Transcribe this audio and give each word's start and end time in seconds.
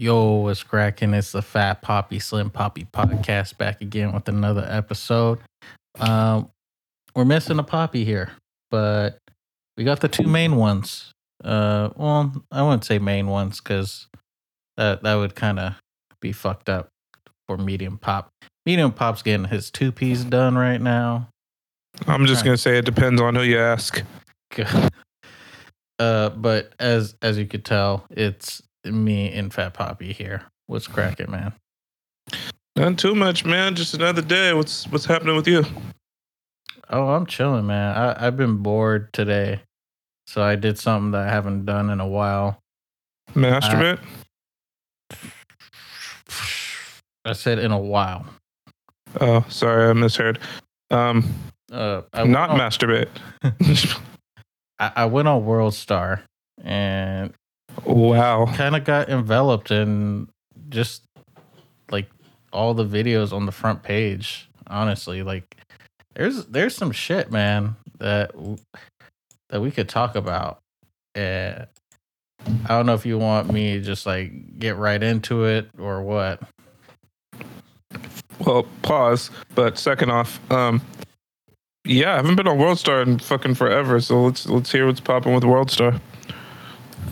Yo, 0.00 0.34
what's 0.34 0.62
cracking? 0.62 1.12
It's 1.12 1.32
the 1.32 1.42
Fat 1.42 1.82
Poppy 1.82 2.20
Slim 2.20 2.50
Poppy 2.50 2.86
podcast 2.92 3.58
back 3.58 3.80
again 3.80 4.12
with 4.12 4.28
another 4.28 4.64
episode. 4.70 5.40
Um, 5.98 6.52
we're 7.16 7.24
missing 7.24 7.58
a 7.58 7.64
Poppy 7.64 8.04
here, 8.04 8.30
but 8.70 9.18
we 9.76 9.82
got 9.82 9.98
the 9.98 10.06
two 10.06 10.28
main 10.28 10.54
ones. 10.54 11.10
Uh, 11.42 11.88
well, 11.96 12.32
I 12.52 12.62
wouldn't 12.62 12.84
say 12.84 13.00
main 13.00 13.26
ones 13.26 13.60
because 13.60 14.06
that 14.76 15.02
that 15.02 15.16
would 15.16 15.34
kind 15.34 15.58
of 15.58 15.74
be 16.20 16.30
fucked 16.30 16.68
up 16.68 16.90
for 17.48 17.58
Medium 17.58 17.98
Pop. 17.98 18.28
Medium 18.64 18.92
Pop's 18.92 19.22
getting 19.22 19.48
his 19.48 19.68
two 19.68 19.90
piece 19.90 20.22
done 20.22 20.56
right 20.56 20.80
now. 20.80 21.28
I'm 22.06 22.24
just 22.26 22.44
gonna 22.44 22.56
say 22.56 22.78
it 22.78 22.84
depends 22.84 23.20
on 23.20 23.34
who 23.34 23.42
you 23.42 23.58
ask. 23.58 24.00
uh, 25.98 26.28
but 26.28 26.72
as 26.78 27.16
as 27.20 27.36
you 27.36 27.46
could 27.46 27.64
tell, 27.64 28.06
it's 28.10 28.62
me 28.92 29.32
and 29.32 29.52
Fat 29.52 29.74
Poppy 29.74 30.12
here. 30.12 30.42
What's 30.66 30.86
cracking, 30.86 31.30
man? 31.30 31.52
Not 32.76 32.98
too 32.98 33.14
much, 33.14 33.44
man. 33.44 33.74
Just 33.74 33.94
another 33.94 34.22
day. 34.22 34.52
What's 34.52 34.86
what's 34.88 35.04
happening 35.06 35.34
with 35.36 35.48
you? 35.48 35.64
Oh, 36.90 37.08
I'm 37.08 37.26
chilling, 37.26 37.66
man. 37.66 37.96
I, 37.96 38.26
I've 38.26 38.36
been 38.36 38.56
bored 38.58 39.12
today, 39.12 39.60
so 40.26 40.42
I 40.42 40.56
did 40.56 40.78
something 40.78 41.10
that 41.12 41.26
I 41.28 41.30
haven't 41.30 41.64
done 41.66 41.90
in 41.90 42.00
a 42.00 42.06
while. 42.06 42.60
Masturbate? 43.34 43.98
I 47.24 47.32
said 47.34 47.58
in 47.58 47.72
a 47.72 47.78
while. 47.78 48.24
oh, 49.20 49.44
sorry, 49.48 49.90
I 49.90 49.92
misheard. 49.92 50.38
Um, 50.90 51.24
Uh, 51.70 52.02
I 52.14 52.24
not 52.24 52.50
on- 52.50 52.58
masturbate. 52.58 53.08
I, 54.78 54.92
I 54.96 55.04
went 55.06 55.28
on 55.28 55.44
World 55.44 55.74
Star 55.74 56.22
and 56.62 57.34
wow. 57.84 58.46
kind 58.54 58.76
of 58.76 58.84
got 58.84 59.08
enveloped 59.08 59.70
in 59.70 60.28
just 60.68 61.02
like 61.90 62.08
all 62.52 62.74
the 62.74 62.84
videos 62.84 63.32
on 63.32 63.46
the 63.46 63.52
front 63.52 63.82
page. 63.82 64.48
Honestly, 64.66 65.22
like 65.22 65.56
there's 66.14 66.44
there's 66.46 66.76
some 66.76 66.92
shit, 66.92 67.30
man, 67.30 67.76
that 67.98 68.32
that 69.50 69.60
we 69.60 69.70
could 69.70 69.88
talk 69.88 70.14
about. 70.14 70.58
And 71.14 71.66
I 72.64 72.68
don't 72.68 72.86
know 72.86 72.94
if 72.94 73.06
you 73.06 73.18
want 73.18 73.52
me 73.52 73.74
to 73.74 73.80
just 73.80 74.06
like 74.06 74.58
get 74.58 74.76
right 74.76 75.02
into 75.02 75.44
it 75.44 75.70
or 75.78 76.02
what. 76.02 76.42
Well, 78.40 78.66
pause. 78.82 79.30
But 79.54 79.78
second 79.78 80.10
off, 80.10 80.38
um, 80.52 80.80
yeah, 81.84 82.12
I 82.12 82.16
haven't 82.16 82.36
been 82.36 82.46
on 82.46 82.58
World 82.58 82.78
Star 82.78 83.02
in 83.02 83.18
fucking 83.18 83.54
forever. 83.54 84.00
So 84.00 84.24
let's 84.24 84.46
let's 84.46 84.70
hear 84.70 84.86
what's 84.86 85.00
popping 85.00 85.34
with 85.34 85.44
World 85.44 85.70
Star. 85.70 86.00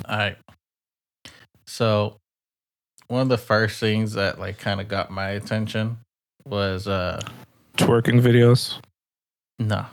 All 0.05 0.17
right. 0.17 0.37
So 1.77 2.17
one 3.09 3.21
of 3.21 3.29
the 3.29 3.37
first 3.37 3.79
things 3.79 4.15
that 4.15 4.41
like 4.41 4.57
kind 4.57 4.81
of 4.81 4.89
got 4.89 5.11
my 5.11 5.29
attention 5.33 5.99
was 6.47 6.89
uh 6.89 7.21
Twerking 7.77 8.23
videos. 8.23 8.81
no. 9.59 9.85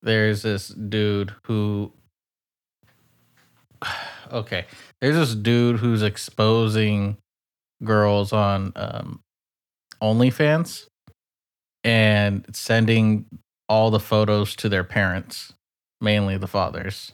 There's 0.00 0.40
this 0.40 0.68
dude 0.68 1.34
who 1.46 1.92
okay. 4.32 4.64
There's 5.02 5.16
this 5.16 5.34
dude 5.34 5.80
who's 5.80 6.02
exposing 6.02 7.18
girls 7.84 8.32
on 8.32 8.72
um 8.74 9.20
OnlyFans 10.02 10.86
and 11.84 12.46
sending 12.56 13.26
all 13.68 13.90
the 13.90 14.00
photos 14.00 14.56
to 14.56 14.70
their 14.70 14.84
parents, 14.84 15.52
mainly 16.00 16.38
the 16.38 16.48
fathers. 16.48 17.12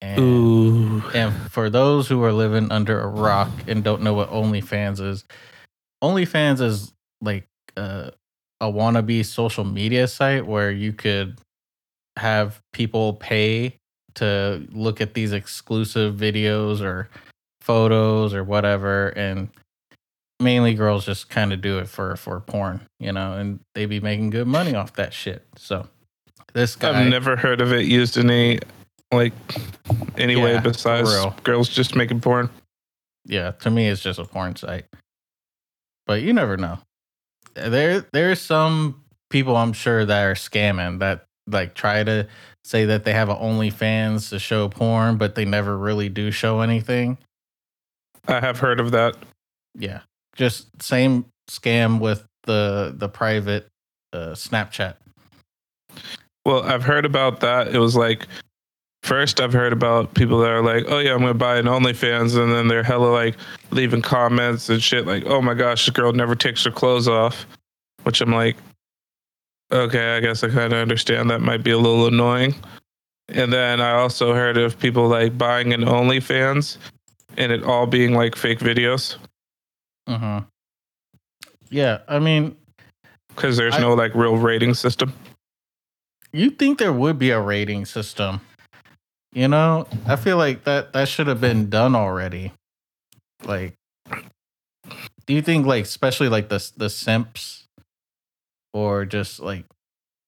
And 0.00 0.20
Ooh. 0.20 1.02
and 1.14 1.34
for 1.50 1.68
those 1.70 2.08
who 2.08 2.22
are 2.22 2.32
living 2.32 2.70
under 2.70 3.00
a 3.00 3.06
rock 3.06 3.50
and 3.66 3.82
don't 3.82 4.02
know 4.02 4.14
what 4.14 4.30
OnlyFans 4.30 5.00
is, 5.00 5.24
OnlyFans 6.02 6.60
is 6.60 6.92
like 7.20 7.46
uh, 7.76 8.10
a 8.60 8.66
wannabe 8.66 9.24
social 9.24 9.64
media 9.64 10.06
site 10.06 10.46
where 10.46 10.70
you 10.70 10.92
could 10.92 11.38
have 12.16 12.60
people 12.72 13.14
pay 13.14 13.76
to 14.14 14.66
look 14.72 15.00
at 15.00 15.14
these 15.14 15.32
exclusive 15.32 16.14
videos 16.14 16.80
or 16.80 17.08
photos 17.60 18.34
or 18.34 18.42
whatever 18.42 19.08
and 19.10 19.48
mainly 20.40 20.74
girls 20.74 21.04
just 21.04 21.28
kind 21.28 21.52
of 21.52 21.60
do 21.60 21.78
it 21.78 21.88
for 21.88 22.16
for 22.16 22.40
porn 22.40 22.80
you 22.98 23.12
know 23.12 23.34
and 23.34 23.60
they 23.74 23.86
be 23.86 24.00
making 24.00 24.30
good 24.30 24.46
money 24.46 24.74
off 24.74 24.92
that 24.94 25.12
shit 25.12 25.44
so 25.56 25.86
this 26.54 26.74
guy 26.74 27.00
I've 27.00 27.08
never 27.08 27.36
heard 27.36 27.60
of 27.60 27.72
it 27.72 27.86
used 27.86 28.16
in 28.16 28.30
any 28.30 28.58
like 29.12 29.32
anyway 30.16 30.54
Yeah, 30.54 30.60
besides 30.60 31.10
real. 31.10 31.34
girls 31.42 31.68
just 31.68 31.94
making 31.96 32.20
porn. 32.20 32.50
Yeah, 33.24 33.52
to 33.52 33.70
me, 33.70 33.88
it's 33.88 34.02
just 34.02 34.18
a 34.18 34.24
porn 34.24 34.56
site. 34.56 34.86
But 36.06 36.22
you 36.22 36.32
never 36.32 36.56
know. 36.56 36.78
There, 37.54 38.04
there's 38.12 38.40
some 38.40 39.02
people 39.30 39.56
I'm 39.56 39.72
sure 39.72 40.04
that 40.04 40.22
are 40.24 40.34
scamming 40.34 41.00
that 41.00 41.26
like 41.46 41.74
try 41.74 42.04
to 42.04 42.26
say 42.64 42.84
that 42.86 43.04
they 43.04 43.12
have 43.12 43.28
a 43.28 43.34
OnlyFans 43.34 44.30
to 44.30 44.38
show 44.38 44.68
porn, 44.68 45.16
but 45.16 45.34
they 45.34 45.44
never 45.44 45.76
really 45.76 46.08
do 46.08 46.30
show 46.30 46.60
anything. 46.60 47.18
I 48.26 48.40
have 48.40 48.58
heard 48.58 48.80
of 48.80 48.90
that. 48.92 49.16
Yeah, 49.74 50.00
just 50.36 50.82
same 50.82 51.26
scam 51.50 51.98
with 52.00 52.24
the 52.44 52.94
the 52.96 53.08
private 53.08 53.68
uh, 54.12 54.32
Snapchat. 54.32 54.94
Well, 56.44 56.62
I've 56.62 56.84
heard 56.84 57.04
about 57.04 57.40
that. 57.40 57.74
It 57.74 57.78
was 57.78 57.96
like 57.96 58.26
first 59.08 59.40
I've 59.40 59.52
heard 59.54 59.72
about 59.72 60.12
people 60.14 60.38
that 60.40 60.50
are 60.50 60.62
like, 60.62 60.84
"Oh 60.88 60.98
yeah, 60.98 61.12
I'm 61.14 61.20
gonna 61.20 61.34
buy 61.34 61.56
an 61.58 61.64
OnlyFans," 61.66 62.36
and 62.40 62.52
then 62.52 62.68
they're 62.68 62.82
hella 62.82 63.06
like 63.08 63.36
leaving 63.70 64.02
comments 64.02 64.68
and 64.68 64.82
shit 64.82 65.06
like, 65.06 65.24
"Oh 65.26 65.40
my 65.40 65.54
gosh, 65.54 65.86
this 65.86 65.94
girl 65.94 66.12
never 66.12 66.34
takes 66.34 66.62
her 66.64 66.70
clothes 66.70 67.08
off," 67.08 67.46
which 68.04 68.20
I'm 68.20 68.32
like, 68.32 68.56
okay, 69.72 70.16
I 70.16 70.20
guess 70.20 70.44
I 70.44 70.48
kind 70.48 70.72
of 70.72 70.78
understand 70.78 71.30
that 71.30 71.40
might 71.40 71.62
be 71.64 71.70
a 71.72 71.78
little 71.78 72.06
annoying. 72.06 72.54
And 73.30 73.52
then 73.52 73.80
I 73.80 73.92
also 73.92 74.32
heard 74.34 74.56
of 74.56 74.78
people 74.78 75.08
like 75.08 75.36
buying 75.36 75.72
an 75.74 75.82
OnlyFans 75.82 76.78
and 77.36 77.52
it 77.52 77.62
all 77.64 77.86
being 77.86 78.14
like 78.14 78.34
fake 78.36 78.58
videos 78.60 79.16
Uh 80.06 80.18
huh. 80.18 80.40
Yeah, 81.70 81.98
I 82.08 82.18
mean, 82.18 82.56
because 83.28 83.56
there's 83.58 83.74
I- 83.74 83.80
no 83.80 83.92
like 83.94 84.14
real 84.14 84.36
rating 84.36 84.72
system. 84.74 85.12
you 86.32 86.50
think 86.50 86.78
there 86.78 86.92
would 86.92 87.18
be 87.18 87.30
a 87.30 87.40
rating 87.40 87.84
system 87.84 88.40
you 89.32 89.48
know 89.48 89.86
i 90.06 90.16
feel 90.16 90.36
like 90.36 90.64
that 90.64 90.92
that 90.92 91.08
should 91.08 91.26
have 91.26 91.40
been 91.40 91.68
done 91.68 91.94
already 91.94 92.52
like 93.44 93.74
do 95.26 95.34
you 95.34 95.42
think 95.42 95.66
like 95.66 95.84
especially 95.84 96.28
like 96.28 96.48
the 96.48 96.70
the 96.76 96.90
simps 96.90 97.64
or 98.72 99.04
just 99.04 99.40
like 99.40 99.64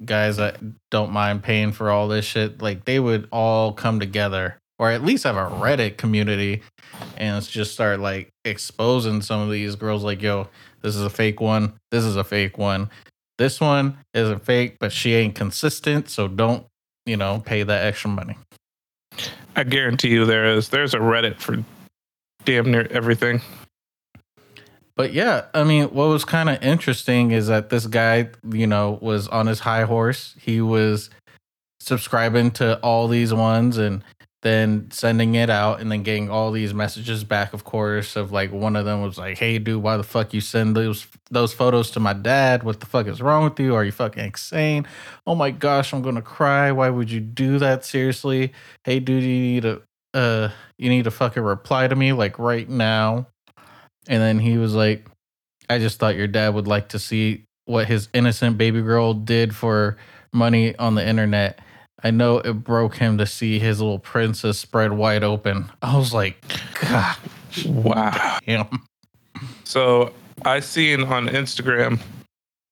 guys 0.04 0.36
that 0.38 0.58
don't 0.90 1.12
mind 1.12 1.42
paying 1.42 1.72
for 1.72 1.90
all 1.90 2.08
this 2.08 2.24
shit 2.24 2.62
like 2.62 2.84
they 2.84 2.98
would 2.98 3.28
all 3.30 3.72
come 3.72 4.00
together 4.00 4.56
or 4.78 4.90
at 4.90 5.04
least 5.04 5.24
have 5.24 5.36
a 5.36 5.56
reddit 5.56 5.98
community 5.98 6.62
and 7.18 7.46
just 7.46 7.72
start 7.72 8.00
like 8.00 8.30
exposing 8.46 9.20
some 9.20 9.40
of 9.40 9.50
these 9.50 9.76
girls 9.76 10.02
like 10.02 10.22
yo 10.22 10.48
this 10.80 10.96
is 10.96 11.02
a 11.02 11.10
fake 11.10 11.40
one 11.40 11.74
this 11.90 12.04
is 12.04 12.16
a 12.16 12.24
fake 12.24 12.56
one 12.56 12.88
this 13.40 13.58
one 13.58 13.96
isn't 14.12 14.44
fake, 14.44 14.76
but 14.78 14.92
she 14.92 15.14
ain't 15.14 15.34
consistent, 15.34 16.10
so 16.10 16.28
don't, 16.28 16.66
you 17.06 17.16
know, 17.16 17.42
pay 17.42 17.62
that 17.62 17.86
extra 17.86 18.10
money. 18.10 18.36
I 19.56 19.64
guarantee 19.64 20.08
you 20.08 20.24
there 20.24 20.46
is. 20.46 20.68
There's 20.68 20.94
a 20.94 20.98
Reddit 20.98 21.36
for 21.40 21.62
damn 22.44 22.70
near 22.70 22.86
everything. 22.90 23.40
But 24.96 25.12
yeah, 25.12 25.46
I 25.54 25.64
mean, 25.64 25.84
what 25.84 26.08
was 26.08 26.24
kind 26.24 26.48
of 26.50 26.62
interesting 26.62 27.30
is 27.30 27.46
that 27.46 27.70
this 27.70 27.86
guy, 27.86 28.28
you 28.50 28.66
know, 28.66 28.98
was 29.00 29.28
on 29.28 29.46
his 29.46 29.60
high 29.60 29.84
horse. 29.84 30.34
He 30.38 30.60
was 30.60 31.10
subscribing 31.80 32.50
to 32.52 32.78
all 32.80 33.08
these 33.08 33.32
ones 33.32 33.78
and 33.78 34.04
then 34.42 34.90
sending 34.90 35.34
it 35.34 35.50
out 35.50 35.80
and 35.80 35.92
then 35.92 36.02
getting 36.02 36.30
all 36.30 36.50
these 36.50 36.72
messages 36.72 37.24
back, 37.24 37.52
of 37.52 37.64
course, 37.64 38.16
of 38.16 38.32
like 38.32 38.52
one 38.52 38.74
of 38.74 38.86
them 38.86 39.02
was 39.02 39.18
like, 39.18 39.38
Hey 39.38 39.58
dude, 39.58 39.82
why 39.82 39.96
the 39.96 40.02
fuck 40.02 40.32
you 40.32 40.40
send 40.40 40.74
those 40.74 41.06
those 41.30 41.52
photos 41.52 41.90
to 41.92 42.00
my 42.00 42.14
dad? 42.14 42.62
What 42.62 42.80
the 42.80 42.86
fuck 42.86 43.06
is 43.06 43.20
wrong 43.20 43.44
with 43.44 43.60
you? 43.60 43.74
Are 43.74 43.84
you 43.84 43.92
fucking 43.92 44.24
insane? 44.24 44.86
Oh 45.26 45.34
my 45.34 45.50
gosh, 45.50 45.92
I'm 45.92 46.02
gonna 46.02 46.22
cry. 46.22 46.72
Why 46.72 46.88
would 46.88 47.10
you 47.10 47.20
do 47.20 47.58
that? 47.58 47.84
Seriously? 47.84 48.52
Hey 48.84 48.98
dude, 48.98 49.22
you 49.22 49.28
need 49.28 49.62
to 49.62 49.82
uh 50.14 50.48
you 50.78 50.88
need 50.88 51.04
to 51.04 51.10
fucking 51.10 51.42
reply 51.42 51.86
to 51.86 51.94
me 51.94 52.12
like 52.12 52.38
right 52.38 52.68
now. 52.68 53.26
And 54.08 54.22
then 54.22 54.38
he 54.38 54.56
was 54.56 54.74
like, 54.74 55.06
I 55.68 55.78
just 55.78 55.98
thought 55.98 56.16
your 56.16 56.26
dad 56.26 56.54
would 56.54 56.66
like 56.66 56.88
to 56.88 56.98
see 56.98 57.44
what 57.66 57.86
his 57.86 58.08
innocent 58.14 58.58
baby 58.58 58.80
girl 58.80 59.12
did 59.14 59.54
for 59.54 59.98
money 60.32 60.74
on 60.76 60.94
the 60.94 61.06
internet. 61.06 61.60
I 62.02 62.10
know 62.10 62.38
it 62.38 62.52
broke 62.64 62.96
him 62.96 63.18
to 63.18 63.26
see 63.26 63.58
his 63.58 63.80
little 63.80 63.98
princess 63.98 64.58
spread 64.58 64.92
wide 64.92 65.22
open. 65.22 65.70
I 65.82 65.96
was 65.96 66.12
like, 66.14 66.36
God 66.80 67.16
Wow. 67.66 68.38
damn. 68.46 68.82
So 69.64 70.12
I 70.44 70.60
seen 70.60 71.02
on 71.04 71.28
Instagram, 71.28 72.00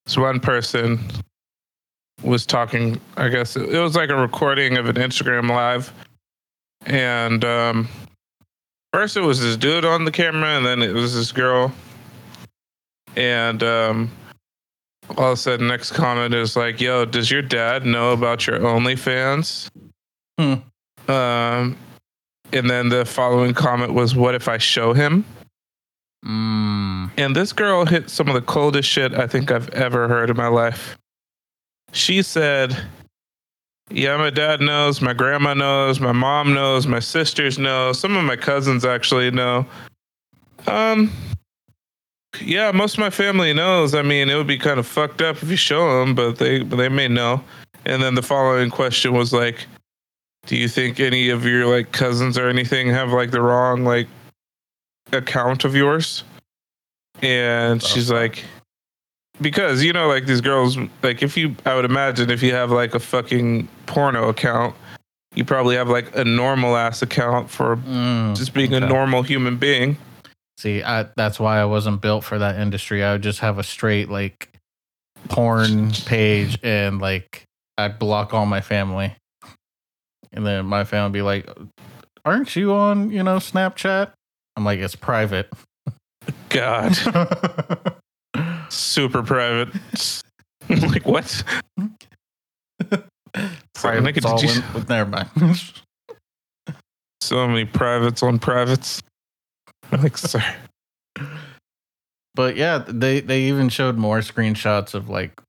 this 0.07 0.17
one 0.17 0.41
person 0.41 1.01
was 2.23 2.47
talking. 2.47 3.01
I 3.17 3.29
guess 3.29 3.57
it 3.57 3.69
was 3.81 3.95
like 3.97 4.11
a 4.11 4.17
recording 4.17 4.77
of 4.77 4.89
an 4.89 4.97
Instagram 4.97 5.49
live, 5.51 5.93
and 6.87 7.45
um, 7.45 7.89
first 8.93 9.17
it 9.17 9.21
was 9.21 9.41
this 9.41 9.57
dude 9.57 9.85
on 9.85 10.05
the 10.05 10.11
camera, 10.11 10.57
and 10.57 10.65
then 10.65 10.83
it 10.83 10.93
was 10.93 11.15
this 11.15 11.31
girl. 11.33 11.73
And 13.17 13.63
um, 13.63 14.11
all 15.17 15.33
of 15.33 15.33
a 15.33 15.37
sudden, 15.37 15.69
next 15.69 15.93
comment 15.93 16.35
is 16.35 16.57
like, 16.57 16.81
"Yo, 16.81 17.05
does 17.05 17.31
your 17.31 17.43
dad 17.43 17.87
know 17.87 18.13
about 18.13 18.47
your 18.47 18.59
OnlyFans?" 18.59 19.71
Hmm. 20.39 20.55
Um, 21.11 21.77
and 22.53 22.69
then 22.69 22.89
the 22.89 23.05
following 23.05 23.55
comment 23.55 23.95
was, 23.95 24.15
"What 24.15 24.35
if 24.35 24.49
I 24.49 24.59
show 24.59 24.93
him?" 24.93 25.25
Mm. 26.25 27.11
And 27.17 27.35
this 27.35 27.53
girl 27.53 27.85
hit 27.85 28.11
some 28.11 28.29
of 28.29 28.35
the 28.35 28.41
coldest 28.41 28.89
shit 28.89 29.15
I 29.15 29.27
think 29.27 29.51
I've 29.51 29.69
ever 29.71 30.09
heard 30.09 30.31
in 30.31 30.37
my 30.37 30.49
life. 30.49 30.97
She 31.93 32.23
said, 32.23 32.77
Yeah, 33.91 34.17
my 34.17 34.31
dad 34.31 34.61
knows, 34.61 35.01
my 35.01 35.13
grandma 35.13 35.55
knows, 35.55 36.01
my 36.01 36.13
mom 36.13 36.55
knows, 36.55 36.87
my 36.87 36.99
sisters 36.99 37.59
know, 37.59 37.93
some 37.93 38.17
of 38.17 38.25
my 38.25 38.37
cousins 38.37 38.85
actually 38.85 39.31
know. 39.31 39.67
Um, 40.67 41.11
yeah, 42.49 42.73
most 42.73 42.95
of 42.95 43.00
my 43.00 43.11
family 43.11 43.53
knows. 43.53 43.95
I 43.95 44.00
mean, 44.03 44.31
it 44.31 44.35
would 44.35 44.47
be 44.47 44.59
kind 44.59 44.81
of 44.81 44.87
fucked 44.87 45.21
up 45.21 45.43
if 45.43 45.50
you 45.50 45.56
show 45.56 46.00
them, 46.00 46.15
but 46.15 46.39
they 46.39 46.62
but 46.62 46.77
they 46.77 46.89
may 46.89 47.06
know. 47.06 47.45
And 47.85 48.03
then 48.03 48.15
the 48.15 48.23
following 48.23 48.71
question 48.71 49.12
was 49.12 49.33
like, 49.33 49.67
"Do 50.47 50.56
you 50.56 50.67
think 50.67 50.99
any 50.99 51.29
of 51.29 51.45
your 51.45 51.67
like 51.67 51.93
cousins 51.93 52.39
or 52.39 52.49
anything 52.49 52.89
have 52.89 53.11
like 53.12 53.31
the 53.31 53.43
wrong 53.43 53.85
like 53.85 54.09
account 55.12 55.65
of 55.65 55.77
yours?" 55.77 56.25
And 57.23 57.83
she's 57.83 58.11
like, 58.11 58.45
"Because 59.43 59.85
you 59.85 59.93
know, 59.93 60.09
like 60.09 60.25
these 60.27 60.41
girls, 60.41 60.79
like 61.03 61.23
if 61.23 61.37
you, 61.37 61.55
I 61.67 61.75
would 61.75 61.85
imagine 61.85 62.31
if 62.31 62.43
you 62.43 62.55
have 62.55 62.71
like 62.71 62.95
a 62.95 63.00
fucking 63.00 63.69
porno 63.87 64.29
account, 64.31 64.75
you 65.35 65.45
probably 65.45 65.77
have 65.77 65.89
like 65.91 66.17
a 66.17 66.25
normal 66.25 66.77
ass 66.77 67.03
account 67.03 67.50
for 67.50 67.77
Mm. 67.77 68.35
just 68.37 68.55
being 68.55 68.73
a 68.73 68.81
normal 68.81 69.23
human 69.23 69.56
being." 69.59 69.99
See, 70.59 70.83
I, 70.83 71.07
that's 71.17 71.39
why 71.39 71.61
I 71.61 71.67
wasn't 71.67 72.01
built 72.03 72.25
for 72.25 72.37
that 72.41 72.59
industry. 72.59 73.05
I 73.05 73.13
would 73.13 73.23
just 73.23 73.39
have 73.39 73.59
a 73.61 73.63
straight 73.63 74.09
like 74.09 74.49
porn 75.29 75.93
page 76.05 76.59
and 76.65 77.01
like 77.01 77.45
I'd 77.79 78.01
block 78.01 78.35
all 78.35 78.45
my 78.45 78.61
family. 78.61 79.15
And 80.33 80.45
then 80.45 80.67
my 80.67 80.83
family 80.83 81.07
would 81.07 81.13
be 81.13 81.23
like, 81.23 81.49
Aren't 82.25 82.57
you 82.57 82.73
on, 82.75 83.13
you 83.13 83.23
know, 83.23 83.37
Snapchat? 83.37 84.11
I'm 84.57 84.65
like, 84.65 84.81
it's 84.81 84.97
private. 84.97 85.49
God. 86.49 86.93
super 88.69 89.23
private. 89.23 89.69
like 90.69 91.07
what? 91.07 91.45
private. 93.75 94.25
all 94.25 94.39
did 94.41 94.57
you- 94.57 94.63
in- 94.75 94.87
never 94.89 95.09
mind. 95.09 95.63
So 97.21 97.47
many 97.47 97.65
privates 97.65 98.25
on 98.25 98.41
privates. 98.41 99.03
Like, 99.93 100.19
sir. 100.19 100.44
But 102.35 102.56
yeah, 102.56 102.85
they 102.87 103.20
they 103.20 103.43
even 103.43 103.69
showed 103.69 103.96
more 103.96 104.19
screenshots 104.19 104.94
of 104.94 105.08
like 105.08 105.40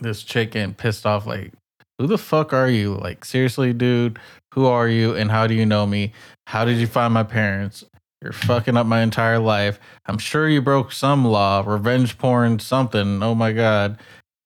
this 0.00 0.22
chicken 0.22 0.74
pissed 0.74 1.06
off. 1.06 1.26
Like, 1.26 1.52
who 1.98 2.06
the 2.06 2.18
fuck 2.18 2.52
are 2.52 2.68
you? 2.68 2.94
Like, 2.94 3.24
seriously, 3.24 3.72
dude, 3.72 4.18
who 4.54 4.66
are 4.66 4.88
you? 4.88 5.14
And 5.14 5.30
how 5.30 5.46
do 5.46 5.54
you 5.54 5.66
know 5.66 5.86
me? 5.86 6.12
How 6.46 6.64
did 6.64 6.78
you 6.78 6.86
find 6.86 7.14
my 7.14 7.22
parents? 7.22 7.84
You're 8.22 8.32
fucking 8.32 8.76
up 8.76 8.86
my 8.86 9.02
entire 9.02 9.38
life. 9.38 9.78
I'm 10.06 10.18
sure 10.18 10.48
you 10.48 10.62
broke 10.62 10.90
some 10.90 11.24
law, 11.24 11.62
revenge 11.64 12.18
porn, 12.18 12.58
something. 12.58 13.22
Oh 13.22 13.34
my 13.34 13.52
god. 13.52 13.98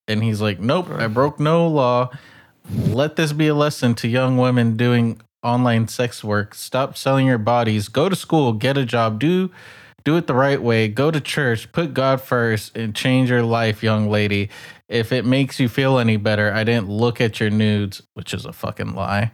And 0.08 0.22
he's 0.22 0.40
like, 0.40 0.60
Nope, 0.60 0.90
I 0.90 1.06
broke 1.06 1.40
no 1.40 1.66
law. 1.66 2.10
Let 2.70 3.16
this 3.16 3.32
be 3.32 3.48
a 3.48 3.54
lesson 3.54 3.94
to 3.96 4.08
young 4.08 4.36
women 4.36 4.76
doing 4.76 5.20
online 5.42 5.88
sex 5.88 6.22
work. 6.22 6.54
Stop 6.54 6.96
selling 6.96 7.26
your 7.26 7.38
bodies. 7.38 7.88
Go 7.88 8.08
to 8.08 8.16
school, 8.16 8.52
get 8.52 8.76
a 8.76 8.84
job, 8.84 9.18
do 9.18 9.50
do 10.04 10.16
it 10.16 10.26
the 10.26 10.34
right 10.34 10.62
way. 10.62 10.88
Go 10.88 11.10
to 11.10 11.20
church, 11.20 11.70
put 11.72 11.92
God 11.92 12.20
first, 12.20 12.76
and 12.76 12.94
change 12.94 13.28
your 13.28 13.42
life, 13.42 13.82
young 13.82 14.08
lady. 14.08 14.48
If 14.88 15.12
it 15.12 15.24
makes 15.26 15.60
you 15.60 15.68
feel 15.68 15.98
any 15.98 16.16
better, 16.16 16.52
I 16.52 16.64
didn't 16.64 16.88
look 16.88 17.20
at 17.20 17.38
your 17.38 17.50
nudes, 17.50 18.02
which 18.14 18.32
is 18.32 18.46
a 18.46 18.52
fucking 18.52 18.94
lie. 18.94 19.30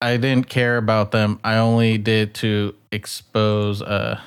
I 0.00 0.16
didn't 0.16 0.48
care 0.48 0.76
about 0.76 1.10
them. 1.10 1.38
I 1.44 1.56
only 1.56 1.98
did 1.98 2.34
to 2.36 2.74
expose 2.92 3.82
uh 3.82 4.20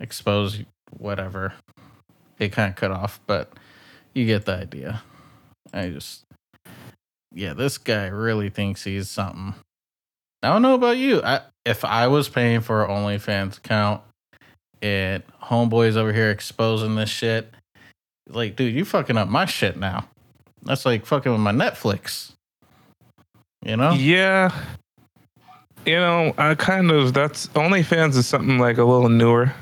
expose 0.00 0.60
whatever. 0.96 1.54
It 2.38 2.52
kind 2.52 2.70
of 2.70 2.76
cut 2.76 2.90
off, 2.90 3.20
but 3.26 3.52
you 4.14 4.26
get 4.26 4.46
the 4.46 4.54
idea. 4.54 5.02
I 5.72 5.90
just 5.90 6.24
yeah, 7.32 7.54
this 7.54 7.78
guy 7.78 8.06
really 8.08 8.50
thinks 8.50 8.84
he's 8.84 9.08
something. 9.08 9.54
I 10.42 10.48
don't 10.48 10.62
know 10.62 10.74
about 10.74 10.96
you. 10.96 11.22
I 11.22 11.42
if 11.64 11.84
I 11.84 12.06
was 12.08 12.28
paying 12.28 12.60
for 12.60 12.84
an 12.84 12.90
OnlyFans 12.90 13.58
account 13.58 14.02
and 14.80 15.22
homeboys 15.42 15.96
over 15.96 16.12
here 16.12 16.30
exposing 16.30 16.96
this 16.96 17.10
shit, 17.10 17.52
like, 18.28 18.56
dude, 18.56 18.74
you 18.74 18.84
fucking 18.84 19.16
up 19.16 19.28
my 19.28 19.44
shit 19.44 19.76
now. 19.76 20.08
That's 20.62 20.86
like 20.86 21.06
fucking 21.06 21.30
with 21.30 21.40
my 21.40 21.52
Netflix. 21.52 22.32
You 23.64 23.76
know? 23.76 23.92
Yeah. 23.92 24.50
You 25.86 25.96
know, 25.96 26.34
I 26.38 26.54
kind 26.54 26.90
of 26.90 27.14
that's 27.14 27.48
OnlyFans 27.48 28.16
is 28.16 28.26
something 28.26 28.58
like 28.58 28.78
a 28.78 28.84
little 28.84 29.08
newer. 29.08 29.52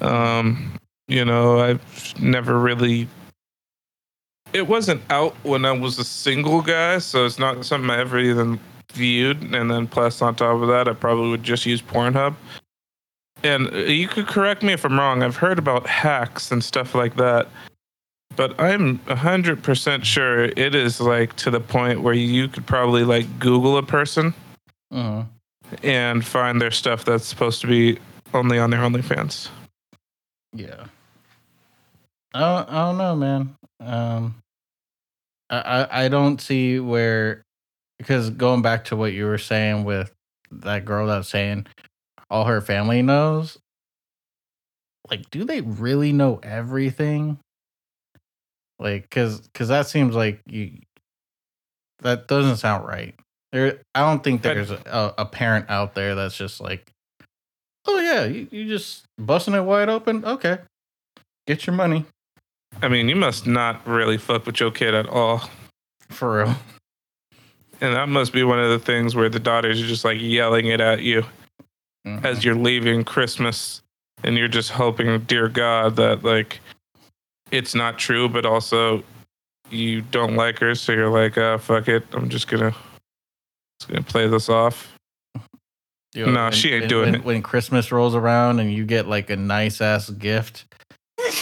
Um, 0.00 0.78
you 1.08 1.24
know, 1.24 1.60
I've 1.60 2.20
never 2.20 2.58
really 2.58 3.08
it 4.56 4.66
wasn't 4.66 5.02
out 5.10 5.34
when 5.42 5.64
I 5.66 5.72
was 5.72 5.98
a 5.98 6.04
single 6.04 6.62
guy, 6.62 6.98
so 6.98 7.26
it's 7.26 7.38
not 7.38 7.64
something 7.66 7.90
I 7.90 7.98
ever 8.00 8.18
even 8.18 8.58
viewed. 8.92 9.42
And 9.54 9.70
then 9.70 9.86
plus 9.86 10.22
on 10.22 10.34
top 10.34 10.62
of 10.62 10.68
that, 10.68 10.88
I 10.88 10.94
probably 10.94 11.28
would 11.30 11.42
just 11.42 11.66
use 11.66 11.82
Pornhub. 11.82 12.34
And 13.42 13.70
you 13.88 14.08
could 14.08 14.26
correct 14.26 14.62
me 14.62 14.72
if 14.72 14.84
I'm 14.84 14.98
wrong. 14.98 15.22
I've 15.22 15.36
heard 15.36 15.58
about 15.58 15.86
hacks 15.86 16.50
and 16.50 16.64
stuff 16.64 16.94
like 16.94 17.16
that. 17.16 17.48
But 18.34 18.58
I'm 18.58 18.98
100% 19.00 20.04
sure 20.04 20.44
it 20.44 20.74
is 20.74 21.00
like 21.00 21.36
to 21.36 21.50
the 21.50 21.60
point 21.60 22.00
where 22.00 22.14
you 22.14 22.48
could 22.48 22.66
probably 22.66 23.04
like 23.04 23.38
Google 23.38 23.76
a 23.76 23.82
person 23.82 24.32
Mhm. 24.92 25.26
and 25.82 26.24
find 26.24 26.60
their 26.60 26.70
stuff 26.70 27.04
that's 27.04 27.26
supposed 27.26 27.60
to 27.60 27.66
be 27.66 27.98
only 28.32 28.58
on 28.58 28.70
their 28.70 28.80
OnlyFans. 28.80 29.48
Yeah. 30.54 30.86
I 32.34 32.40
don't, 32.40 32.68
I 32.70 32.74
don't 32.74 32.98
know, 32.98 33.16
man. 33.16 33.56
Um, 33.80 34.34
I, 35.48 36.04
I 36.04 36.08
don't 36.08 36.40
see 36.40 36.80
where 36.80 37.42
because 37.98 38.30
going 38.30 38.62
back 38.62 38.84
to 38.86 38.96
what 38.96 39.12
you 39.12 39.26
were 39.26 39.38
saying 39.38 39.84
with 39.84 40.12
that 40.50 40.84
girl 40.84 41.06
that's 41.06 41.28
saying 41.28 41.66
all 42.30 42.44
her 42.44 42.60
family 42.60 43.02
knows. 43.02 43.58
Like, 45.10 45.30
do 45.30 45.44
they 45.44 45.60
really 45.60 46.12
know 46.12 46.40
everything? 46.42 47.38
Like, 48.78 49.08
cause, 49.10 49.48
cause 49.54 49.68
that 49.68 49.86
seems 49.86 50.14
like 50.14 50.40
you. 50.46 50.72
That 52.00 52.28
doesn't 52.28 52.56
sound 52.58 52.86
right. 52.86 53.14
There, 53.52 53.80
I 53.94 54.00
don't 54.00 54.22
think 54.22 54.42
there's 54.42 54.70
a, 54.70 55.14
a 55.16 55.24
parent 55.24 55.70
out 55.70 55.94
there 55.94 56.14
that's 56.14 56.36
just 56.36 56.60
like, 56.60 56.90
oh 57.86 57.98
yeah, 58.00 58.24
you, 58.24 58.48
you 58.50 58.66
just 58.66 59.04
busting 59.16 59.54
it 59.54 59.62
wide 59.62 59.88
open. 59.88 60.24
Okay, 60.24 60.58
get 61.46 61.66
your 61.66 61.74
money 61.74 62.04
I 62.82 62.88
mean, 62.88 63.08
you 63.08 63.16
must 63.16 63.46
not 63.46 63.86
really 63.86 64.18
fuck 64.18 64.46
with 64.46 64.60
your 64.60 64.70
kid 64.70 64.94
at 64.94 65.08
all. 65.08 65.50
for 66.10 66.38
real. 66.44 66.54
And 67.80 67.94
that 67.94 68.08
must 68.08 68.32
be 68.32 68.44
one 68.44 68.60
of 68.60 68.70
the 68.70 68.78
things 68.78 69.16
where 69.16 69.28
the 69.28 69.40
daughters 69.40 69.82
are 69.82 69.86
just 69.86 70.04
like 70.04 70.18
yelling 70.20 70.66
it 70.68 70.80
at 70.80 71.02
you 71.02 71.24
Mhm. 72.06 72.24
as 72.24 72.44
you're 72.44 72.54
leaving 72.54 73.02
Christmas 73.04 73.82
and 74.22 74.36
you're 74.36 74.46
just 74.48 74.70
hoping, 74.70 75.18
dear 75.22 75.48
God, 75.48 75.96
that 75.96 76.22
like 76.22 76.60
it's 77.50 77.74
not 77.74 77.98
true, 77.98 78.28
but 78.28 78.46
also 78.46 79.02
you 79.68 80.00
don't 80.00 80.36
like 80.36 80.60
her, 80.60 80.74
so 80.76 80.92
you're 80.92 81.10
like, 81.10 81.36
ah, 81.36 81.58
fuck 81.58 81.88
it. 81.88 82.06
I'm 82.12 82.28
just 82.28 82.46
gonna 82.48 82.70
just 83.80 83.88
gonna 83.90 84.02
play 84.02 84.28
this 84.28 84.48
off. 84.48 84.96
Yo, 86.14 86.30
Nah, 86.30 86.50
she 86.50 86.72
ain't 86.72 86.88
doing 86.88 87.06
when, 87.06 87.14
it. 87.16 87.24
When 87.24 87.42
Christmas 87.42 87.90
rolls 87.92 88.14
around 88.14 88.60
and 88.60 88.72
you 88.72 88.84
get 88.86 89.06
like 89.08 89.28
a 89.28 89.36
nice 89.36 89.80
ass 89.80 90.08
gift, 90.08 90.64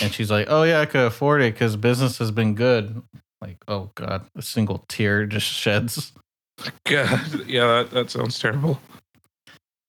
and 0.03 0.13
she's 0.13 0.31
like, 0.31 0.47
"Oh 0.49 0.63
yeah, 0.63 0.81
I 0.81 0.87
could 0.87 1.07
afford 1.07 1.43
it 1.43 1.55
because 1.55 1.77
business 1.77 2.19
has 2.19 2.31
been 2.31 2.55
good." 2.55 3.03
Like, 3.41 3.59
oh 3.69 3.91
god, 3.95 4.27
a 4.37 4.43
single 4.43 4.85
tear 4.89 5.27
just 5.27 5.47
sheds. 5.47 6.13
God, 6.85 7.47
yeah, 7.47 7.67
that, 7.67 7.91
that 7.91 8.11
sounds 8.11 8.39
terrible. 8.39 8.81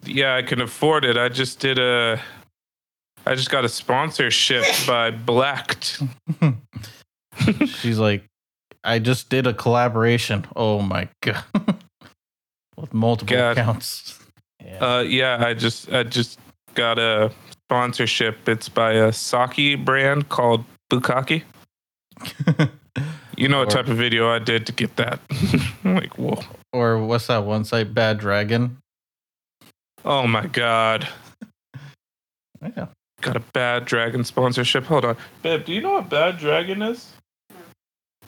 Yeah, 0.04 0.36
I 0.36 0.42
can 0.42 0.62
afford 0.62 1.06
it. 1.06 1.18
I 1.18 1.30
just 1.30 1.60
did 1.60 1.80
a, 1.80 2.22
I 3.26 3.36
just 3.36 3.50
got 3.50 3.64
a 3.64 3.70
sponsorship 3.70 4.66
by 4.86 5.12
Blacked. 5.12 6.02
she's 7.66 7.98
like, 7.98 8.24
"I 8.84 9.00
just 9.00 9.30
did 9.30 9.48
a 9.48 9.54
collaboration." 9.54 10.46
Oh 10.56 10.82
my 10.82 11.08
god, 11.22 11.44
with 12.78 12.94
multiple 12.94 13.36
God. 13.36 13.58
accounts. 13.58 14.20
Yeah. 14.64 14.98
Uh, 14.98 15.02
yeah, 15.02 15.38
I 15.46 15.54
just 15.54 15.92
I 15.92 16.04
just 16.04 16.40
got 16.74 17.00
a 17.00 17.32
sponsorship. 17.68 18.48
It's 18.48 18.70
by 18.70 18.94
a 18.94 19.12
sake 19.12 19.84
brand 19.84 20.30
called 20.30 20.66
Bukaki. 20.92 21.44
You 23.38 23.50
know 23.50 23.60
what 23.60 23.68
Or- 23.68 23.84
type 23.84 23.90
of 23.90 23.98
video 23.98 24.30
I 24.30 24.40
did 24.40 24.66
to 24.68 24.72
get 24.72 24.96
that? 24.96 25.20
Like, 25.84 26.18
whoa. 26.18 26.40
or 26.72 27.00
what's 27.06 27.28
that 27.28 27.44
one 27.44 27.66
site? 27.66 27.94
Bad 27.94 28.18
Dragon. 28.18 28.78
Oh 30.06 30.26
my 30.26 30.46
god. 30.48 31.08
Yeah. 32.78 32.88
Got 33.22 33.36
a 33.36 33.42
bad 33.54 33.84
dragon 33.86 34.24
sponsorship. 34.24 34.86
Hold 34.86 35.04
on. 35.06 35.18
Babe, 35.42 35.66
do 35.66 35.74
you 35.74 35.82
know 35.82 35.92
what 35.94 36.10
bad 36.10 36.38
dragon 36.38 36.82
is? 36.82 37.12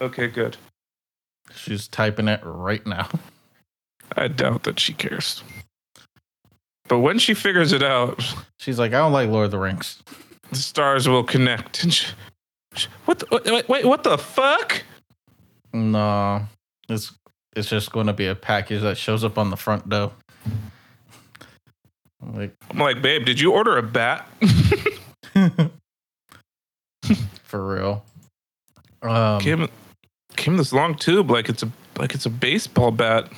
Okay, 0.02 0.28
good. 0.28 0.58
She's 1.56 1.88
typing 1.88 2.28
it 2.28 2.42
right 2.44 2.86
now. 2.86 3.08
I 4.16 4.28
doubt 4.28 4.64
that 4.64 4.80
she 4.80 4.94
cares. 4.94 5.42
But 6.88 7.00
when 7.00 7.20
she 7.20 7.34
figures 7.34 7.74
it 7.74 7.84
out, 7.84 8.22
She's 8.60 8.80
like, 8.80 8.94
I 8.94 8.98
don't 9.00 9.12
like 9.14 9.30
Lord 9.30 9.46
of 9.46 9.52
the 9.52 9.60
Rings. 9.60 10.02
the 10.50 10.56
stars 10.56 11.08
will 11.08 11.24
connect. 11.24 11.84
And 11.84 11.94
she, 11.94 12.08
she- 12.76 12.88
what? 13.06 13.20
The, 13.20 13.28
wait, 13.44 13.68
wait, 13.70 13.86
what 13.86 14.04
the 14.04 14.18
fuck? 14.18 14.84
No, 15.74 16.44
it's 16.90 17.12
it's 17.56 17.70
just 17.70 17.92
going 17.92 18.08
to 18.08 18.14
be 18.14 18.28
a 18.28 18.36
package 18.36 18.82
that 18.82 18.98
shows 18.98 19.24
up 19.24 19.38
on 19.38 19.50
the 19.50 19.58
front 19.58 19.88
door. 19.90 20.12
I'm 22.22 22.36
like, 22.36 22.56
I'm 22.70 22.78
like, 22.80 23.02
babe, 23.02 23.26
did 23.26 23.40
you 23.40 23.52
order 23.54 23.78
a 23.78 23.84
bat? 23.84 24.28
for 27.44 27.76
real. 27.76 28.04
Um, 29.02 29.40
came, 29.40 29.68
came 30.36 30.58
this 30.58 30.74
long 30.74 30.96
tube 30.96 31.30
like 31.30 31.48
it's 31.50 31.64
a 31.64 31.72
like 31.98 32.14
it's 32.16 32.26
a 32.26 32.30
baseball 32.32 32.92
bat. 32.92 33.32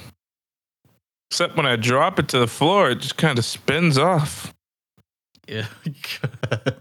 Except 1.32 1.56
when 1.56 1.66
I 1.66 1.76
drop 1.76 2.18
it 2.20 2.28
to 2.30 2.40
the 2.40 2.48
floor, 2.48 2.90
it 2.90 3.00
just 3.00 3.18
kind 3.18 3.38
of 3.38 3.46
spins 3.46 3.98
off. 3.98 4.54
yeah. 5.48 5.68
That's 6.50 6.72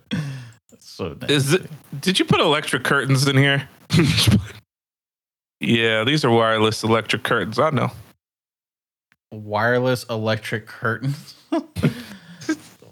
so 0.81 1.09
nasty. 1.21 1.35
Is 1.35 1.53
it? 1.53 1.67
Did 2.01 2.19
you 2.19 2.25
put 2.25 2.41
electric 2.41 2.83
curtains 2.85 3.27
in 3.29 3.37
here? 3.37 3.69
yeah, 5.61 6.05
these 6.05 6.25
are 6.25 6.31
wireless 6.31 6.83
electric 6.83 7.23
curtains. 7.25 7.59
I 7.59 7.71
know. 7.71 7.91
wireless 9.33 10.05
electric 10.09 10.67
curtains? 10.67 11.35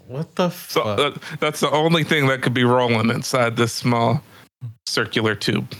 what 0.07 0.35
the 0.35 0.49
So 0.49 0.83
fuck? 0.83 0.99
uh, 0.99 1.11
that's 1.39 1.59
the 1.59 1.71
only 1.71 2.03
thing 2.03 2.27
that 2.27 2.41
could 2.43 2.53
be 2.53 2.63
rolling 2.65 3.09
inside 3.09 3.55
this 3.57 3.73
small 3.73 4.21
circular 4.85 5.33
tube. 5.35 5.73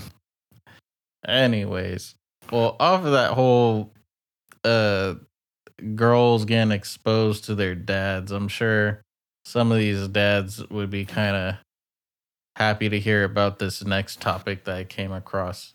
Anyways, 1.28 2.16
well, 2.52 2.76
off 2.80 3.04
of 3.06 3.12
that 3.12 3.32
whole 3.34 3.92
uh 4.64 5.16
girls 5.96 6.46
getting 6.46 6.72
exposed 6.72 7.46
to 7.46 7.56
their 7.56 7.76
dads, 7.76 8.32
I'm 8.32 8.48
sure 8.48 9.02
some 9.46 9.72
of 9.72 9.78
these 9.78 10.08
dads 10.08 10.68
would 10.70 10.90
be 10.90 11.06
kind 11.06 11.36
of 11.36 11.56
happy 12.58 12.90
to 12.90 13.00
hear 13.00 13.24
about 13.24 13.60
this 13.60 13.86
next 13.86 14.20
topic 14.20 14.64
that 14.66 14.76
I 14.76 14.84
came 14.84 15.12
across. 15.12 15.74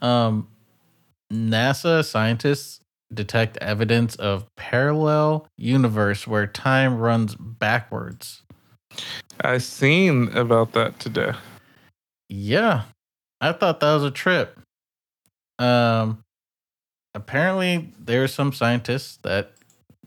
Um 0.00 0.48
NASA 1.32 2.04
scientists 2.04 2.80
detect 3.12 3.56
evidence 3.58 4.14
of 4.16 4.46
parallel 4.56 5.46
universe 5.56 6.26
where 6.26 6.46
time 6.46 6.98
runs 6.98 7.34
backwards. 7.34 8.42
I 9.40 9.58
seen 9.58 10.28
about 10.36 10.72
that 10.72 10.98
today. 11.00 11.32
Yeah. 12.28 12.82
I 13.40 13.52
thought 13.52 13.80
that 13.80 13.94
was 13.94 14.04
a 14.04 14.10
trip. 14.10 14.58
Um 15.58 16.22
apparently 17.16 17.92
there's 17.98 18.32
some 18.32 18.52
scientists 18.52 19.18
that, 19.22 19.52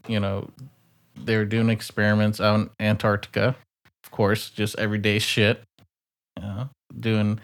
you 0.08 0.20
know, 0.20 0.50
they 1.16 1.36
were 1.36 1.46
doing 1.46 1.70
experiments 1.70 2.40
out 2.40 2.60
in 2.60 2.70
Antarctica. 2.80 3.56
Of 4.06 4.12
course, 4.12 4.50
just 4.52 4.78
everyday 4.80 5.20
shit. 5.20 5.62
You 6.38 6.44
know, 6.44 6.70
doing 6.98 7.40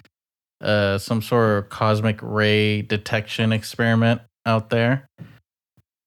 uh 0.62 0.98
some 1.00 1.22
sort 1.22 1.58
of 1.58 1.70
cosmic 1.70 2.20
ray 2.22 2.82
detection 2.82 3.52
experiment 3.52 4.22
out 4.46 4.70
there. 4.70 5.08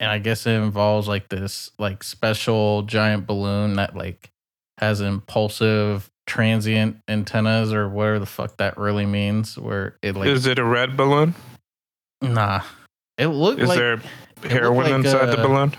And 0.00 0.10
I 0.10 0.18
guess 0.18 0.46
it 0.46 0.52
involves 0.52 1.08
like 1.08 1.28
this 1.28 1.70
like 1.78 2.02
special 2.02 2.82
giant 2.82 3.26
balloon 3.26 3.74
that 3.74 3.94
like 3.96 4.30
has 4.78 5.00
impulsive 5.00 6.08
transient 6.26 6.98
antennas 7.08 7.72
or 7.72 7.88
whatever 7.88 8.18
the 8.20 8.26
fuck 8.26 8.56
that 8.58 8.78
really 8.78 9.06
means 9.06 9.58
where 9.58 9.96
it 10.02 10.14
like 10.14 10.28
Is 10.28 10.46
it 10.46 10.58
a 10.58 10.64
red 10.64 10.96
balloon? 10.96 11.34
nah 12.22 12.62
it 13.18 13.26
looked 13.28 13.60
Is 13.60 13.68
like 13.68 13.78
there 13.78 14.00
heroin 14.44 14.84
like, 14.86 14.94
inside 14.94 15.26
the 15.26 15.38
uh, 15.40 15.46
balloon? 15.46 15.72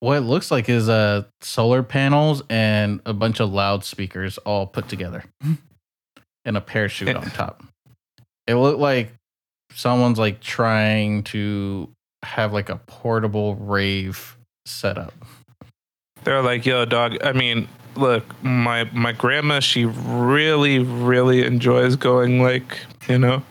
what 0.00 0.16
it 0.18 0.22
looks 0.22 0.50
like 0.50 0.68
is 0.68 0.88
uh 0.88 1.22
solar 1.42 1.82
panels 1.82 2.42
and 2.50 3.00
a 3.06 3.12
bunch 3.12 3.38
of 3.40 3.52
loudspeakers 3.52 4.38
all 4.38 4.66
put 4.66 4.88
together 4.88 5.24
and 6.44 6.56
a 6.56 6.60
parachute 6.60 7.14
on 7.14 7.24
top 7.30 7.62
it 8.46 8.54
looked 8.54 8.80
like 8.80 9.12
someone's 9.74 10.18
like 10.18 10.40
trying 10.40 11.22
to 11.22 11.88
have 12.24 12.52
like 12.52 12.68
a 12.68 12.76
portable 12.86 13.54
rave 13.56 14.36
setup 14.66 15.12
They're 16.24 16.42
like, 16.42 16.64
yo, 16.66 16.84
dog. 16.84 17.16
I 17.24 17.32
mean, 17.32 17.66
look, 17.96 18.24
my 18.44 18.84
my 18.92 19.10
grandma, 19.12 19.58
she 19.60 19.86
really, 19.86 20.78
really 20.78 21.44
enjoys 21.44 21.96
going 21.96 22.40
like, 22.40 22.78
you 23.08 23.18
know, 23.18 23.42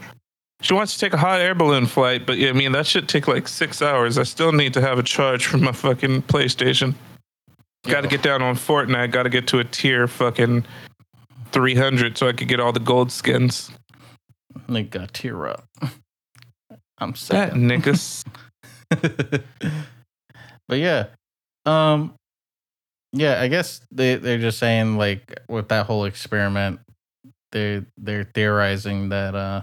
she 0.61 0.73
wants 0.73 0.93
to 0.93 0.99
take 0.99 1.13
a 1.13 1.17
hot 1.17 1.41
air 1.41 1.53
balloon 1.55 1.85
flight, 1.85 2.25
but 2.25 2.37
yeah, 2.37 2.49
I 2.49 2.53
mean 2.53 2.71
that 2.71 2.87
should 2.87 3.09
take 3.09 3.27
like 3.27 3.47
six 3.47 3.81
hours. 3.81 4.17
I 4.17 4.23
still 4.23 4.51
need 4.51 4.73
to 4.75 4.81
have 4.81 4.97
a 4.99 5.03
charge 5.03 5.47
for 5.47 5.57
my 5.57 5.71
fucking 5.71 6.23
PlayStation. 6.23 6.95
Got 7.83 8.01
to 8.01 8.07
get 8.07 8.21
down 8.21 8.41
on 8.41 8.55
Fortnite. 8.55 9.11
Got 9.11 9.23
to 9.23 9.29
get 9.29 9.47
to 9.47 9.59
a 9.59 9.63
tier 9.63 10.07
fucking 10.07 10.65
three 11.51 11.75
hundred 11.75 12.17
so 12.17 12.27
I 12.27 12.33
could 12.33 12.47
get 12.47 12.59
all 12.59 12.71
the 12.71 12.79
gold 12.79 13.11
skins. 13.11 13.71
nigga 14.67 15.09
tear 15.11 15.47
up 15.47 15.65
i'm 16.99 17.15
sad. 17.15 17.51
That 17.51 17.55
niggas. 17.55 18.25
but 20.67 20.77
yeah 20.77 21.07
um 21.65 22.13
yeah 23.13 23.41
i 23.41 23.47
guess 23.47 23.81
they 23.91 24.15
they're 24.15 24.37
just 24.37 24.59
saying 24.59 24.97
like 24.97 25.39
with 25.47 25.69
that 25.69 25.85
whole 25.85 26.03
experiment 26.05 26.79
they 27.51 27.83
they're 27.97 28.25
theorizing 28.33 29.09
that 29.09 29.35
uh 29.35 29.61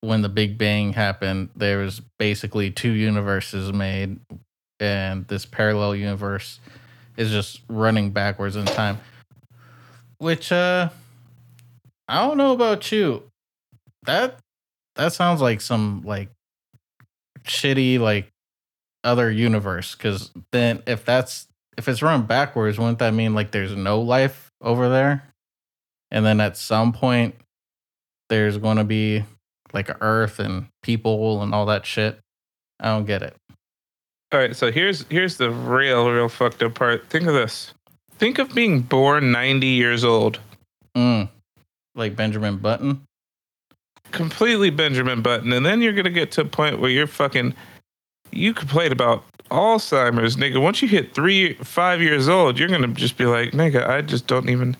when 0.00 0.22
the 0.22 0.28
big 0.28 0.56
bang 0.56 0.92
happened 0.92 1.50
there 1.54 1.78
was 1.78 2.00
basically 2.18 2.70
two 2.70 2.92
universes 2.92 3.72
made 3.72 4.18
and 4.78 5.26
this 5.28 5.44
parallel 5.44 5.94
universe 5.94 6.58
is 7.16 7.30
just 7.30 7.60
running 7.68 8.10
backwards 8.10 8.56
in 8.56 8.64
time. 8.64 8.98
Which 10.18 10.50
uh 10.52 10.88
i 12.08 12.26
don't 12.26 12.38
know 12.38 12.52
about 12.52 12.90
you. 12.90 13.24
That 14.04 14.38
that 14.96 15.12
sounds 15.12 15.40
like 15.40 15.60
some 15.60 16.02
like 16.04 16.30
shitty 17.44 17.98
like 17.98 18.28
other 19.04 19.30
universe 19.30 19.94
because 19.94 20.30
then 20.52 20.82
if 20.86 21.04
that's 21.04 21.46
if 21.78 21.88
it's 21.88 22.02
run 22.02 22.22
backwards 22.22 22.78
wouldn't 22.78 22.98
that 22.98 23.14
mean 23.14 23.34
like 23.34 23.50
there's 23.50 23.74
no 23.76 24.00
life 24.00 24.50
over 24.62 24.88
there? 24.88 25.24
And 26.10 26.24
then 26.24 26.40
at 26.40 26.56
some 26.56 26.92
point 26.92 27.34
there's 28.28 28.58
going 28.58 28.78
to 28.78 28.84
be 28.84 29.24
like 29.72 29.90
earth 30.02 30.38
and 30.38 30.66
people 30.82 31.42
and 31.42 31.54
all 31.54 31.66
that 31.66 31.86
shit 31.86 32.18
i 32.80 32.86
don't 32.86 33.06
get 33.06 33.22
it 33.22 33.36
All 34.32 34.38
right, 34.40 34.54
so 34.54 34.70
here's 34.70 35.04
here's 35.10 35.36
the 35.36 35.50
real, 35.50 36.08
real 36.10 36.28
fucked 36.28 36.62
up 36.62 36.74
part. 36.74 37.08
Think 37.10 37.26
of 37.26 37.34
this. 37.34 37.74
Think 38.18 38.38
of 38.38 38.54
being 38.54 38.80
born 38.82 39.32
90 39.32 39.66
years 39.66 40.04
old. 40.04 40.38
mm. 40.96 41.28
like 41.94 42.14
benjamin 42.14 42.58
button 42.58 43.02
completely 44.10 44.70
Benjamin 44.70 45.22
Button, 45.22 45.52
and 45.52 45.64
then 45.64 45.82
you're 45.82 45.92
gonna 45.92 46.10
get 46.10 46.30
to 46.32 46.42
a 46.42 46.44
point 46.44 46.80
where 46.80 46.90
you're 46.90 47.06
fucking. 47.06 47.54
You 48.32 48.54
complain 48.54 48.92
about 48.92 49.24
Alzheimer's, 49.50 50.36
nigga. 50.36 50.62
Once 50.62 50.82
you 50.82 50.88
hit 50.88 51.14
three, 51.14 51.54
five 51.54 52.00
years 52.00 52.28
old, 52.28 52.58
you're 52.58 52.68
gonna 52.68 52.88
just 52.88 53.16
be 53.16 53.26
like, 53.26 53.50
nigga, 53.50 53.88
I 53.88 54.02
just 54.02 54.26
don't 54.26 54.48
even 54.48 54.76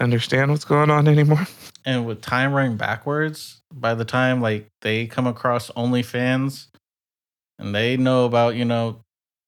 understand 0.00 0.50
what's 0.50 0.64
going 0.64 0.90
on 0.90 1.06
anymore. 1.08 1.46
and 1.84 2.06
with 2.06 2.20
time 2.20 2.52
running 2.52 2.76
backwards 2.76 3.60
by 3.76 3.94
the 3.94 4.04
time 4.04 4.40
like 4.40 4.68
they 4.80 5.06
come 5.06 5.26
across 5.26 5.70
OnlyFans 5.72 6.68
and 7.58 7.74
they 7.74 7.96
know 7.96 8.24
about 8.24 8.56
you 8.56 8.64
know 8.64 9.02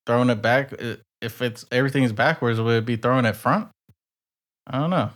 throwing 0.07 0.31
it 0.31 0.43
back 0.43 0.73
if 1.21 1.43
it's 1.43 1.65
everything's 1.73 2.13
backwards 2.13 2.61
would 2.61 2.77
it 2.77 2.87
be 2.87 2.97
throwing 2.97 3.25
it 3.25 3.37
front? 3.37 3.69
I 4.67 4.79
don't 4.79 4.91
know. 4.91 5.11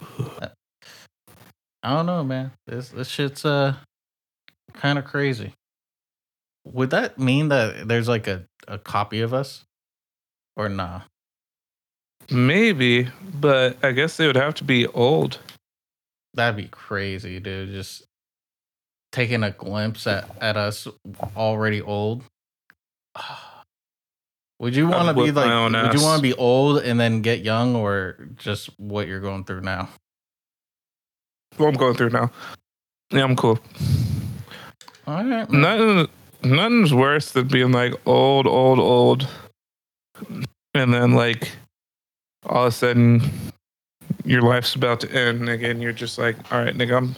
I 1.82 1.94
don't 1.94 2.06
know 2.06 2.22
man. 2.24 2.52
This 2.66 2.90
this 2.90 3.08
shit's 3.08 3.44
uh 3.44 3.74
kind 4.74 4.98
of 4.98 5.04
crazy. 5.04 5.52
Would 6.64 6.90
that 6.90 7.18
mean 7.18 7.48
that 7.48 7.88
there's 7.88 8.08
like 8.08 8.28
a, 8.28 8.44
a 8.68 8.78
copy 8.78 9.20
of 9.20 9.34
us? 9.34 9.64
Or 10.56 10.68
nah? 10.68 11.02
Maybe, 12.30 13.08
but 13.22 13.82
I 13.82 13.92
guess 13.92 14.16
they 14.16 14.26
would 14.26 14.36
have 14.36 14.54
to 14.56 14.64
be 14.64 14.86
old. 14.86 15.38
That'd 16.34 16.56
be 16.56 16.68
crazy, 16.68 17.40
dude. 17.40 17.70
Just 17.70 18.04
taking 19.12 19.42
a 19.42 19.50
glimpse 19.50 20.06
at, 20.06 20.28
at 20.40 20.56
us 20.56 20.86
already 21.36 21.80
old. 21.80 22.22
Would 24.60 24.76
you 24.76 24.88
want 24.88 25.08
to 25.08 25.14
be 25.14 25.32
like? 25.32 25.72
Would 25.72 25.94
you 25.94 26.02
want 26.04 26.18
to 26.18 26.22
be 26.22 26.34
old 26.34 26.82
and 26.82 27.00
then 27.00 27.22
get 27.22 27.40
young, 27.40 27.74
or 27.74 28.28
just 28.36 28.68
what 28.78 29.08
you're 29.08 29.20
going 29.20 29.44
through 29.44 29.62
now? 29.62 29.88
What 31.56 31.68
I'm 31.68 31.74
going 31.74 31.94
through 31.94 32.10
now. 32.10 32.30
Yeah, 33.10 33.24
I'm 33.24 33.36
cool. 33.36 33.58
All 35.06 35.24
right, 35.24 35.24
man. 35.24 35.46
Nothing, 35.50 36.08
nothing's 36.42 36.92
worse 36.92 37.32
than 37.32 37.48
being 37.48 37.72
like 37.72 37.94
old, 38.06 38.46
old, 38.46 38.78
old. 38.78 39.26
and 40.74 40.94
then 40.94 41.12
like 41.12 41.50
all 42.44 42.66
of 42.66 42.68
a 42.68 42.76
sudden 42.76 43.22
your 44.24 44.42
life's 44.42 44.74
about 44.74 45.00
to 45.00 45.10
end 45.12 45.40
nigga 45.40 45.70
and 45.70 45.82
you're 45.82 45.92
just 45.92 46.18
like 46.18 46.36
all 46.52 46.62
right 46.62 46.76
nigga 46.76 46.96
i'm 46.96 47.16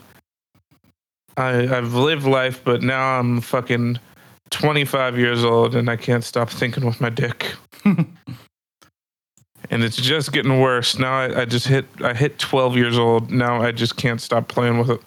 I, 1.37 1.77
I've 1.77 1.95
lived 1.95 2.25
life, 2.25 2.63
but 2.65 2.83
now 2.83 3.19
I'm 3.19 3.41
fucking 3.41 3.99
25 4.51 5.19
years 5.19 5.45
old 5.45 5.75
and 5.75 5.89
I 5.89 5.97
can't 5.97 6.25
stop 6.25 6.51
thinking 6.51 6.85
with 6.85 7.01
my 7.01 7.11
dick. 7.11 7.55
and 7.85 8.07
it's 9.71 9.97
just 9.97 10.33
getting 10.33 10.61
worse. 10.61 10.99
Now 10.99 11.15
I, 11.15 11.43
I 11.43 11.45
just 11.45 11.67
hit 11.67 11.87
I 12.03 12.15
hit 12.15 12.39
12 12.39 12.77
years 12.77 12.99
old. 12.99 13.31
Now 13.31 13.63
I 13.63 13.73
just 13.73 13.97
can't 13.97 14.21
stop 14.21 14.49
playing 14.49 14.79
with 14.79 14.91
it. 14.91 15.01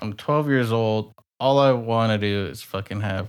I'm 0.00 0.12
12 0.12 0.48
years 0.48 0.72
old. 0.72 1.12
All 1.40 1.58
I 1.58 1.72
want 1.72 2.12
to 2.12 2.18
do 2.18 2.46
is 2.46 2.62
fucking 2.62 3.00
have 3.00 3.28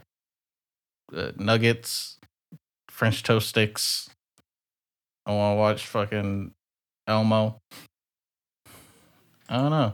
uh, 1.15 1.31
nuggets, 1.37 2.19
French 2.89 3.23
toast 3.23 3.49
sticks. 3.49 4.09
I 5.25 5.31
want 5.31 5.55
to 5.55 5.57
watch 5.57 5.87
fucking 5.87 6.51
Elmo. 7.07 7.59
I 9.47 9.57
don't 9.57 9.71
know. 9.71 9.93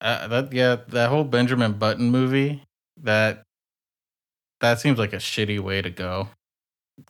Uh, 0.00 0.28
that 0.28 0.52
yeah, 0.52 0.76
that 0.88 1.08
whole 1.08 1.24
Benjamin 1.24 1.72
Button 1.72 2.10
movie. 2.10 2.62
That 3.02 3.44
that 4.60 4.80
seems 4.80 4.98
like 4.98 5.12
a 5.12 5.16
shitty 5.16 5.60
way 5.60 5.82
to 5.82 5.90
go. 5.90 6.28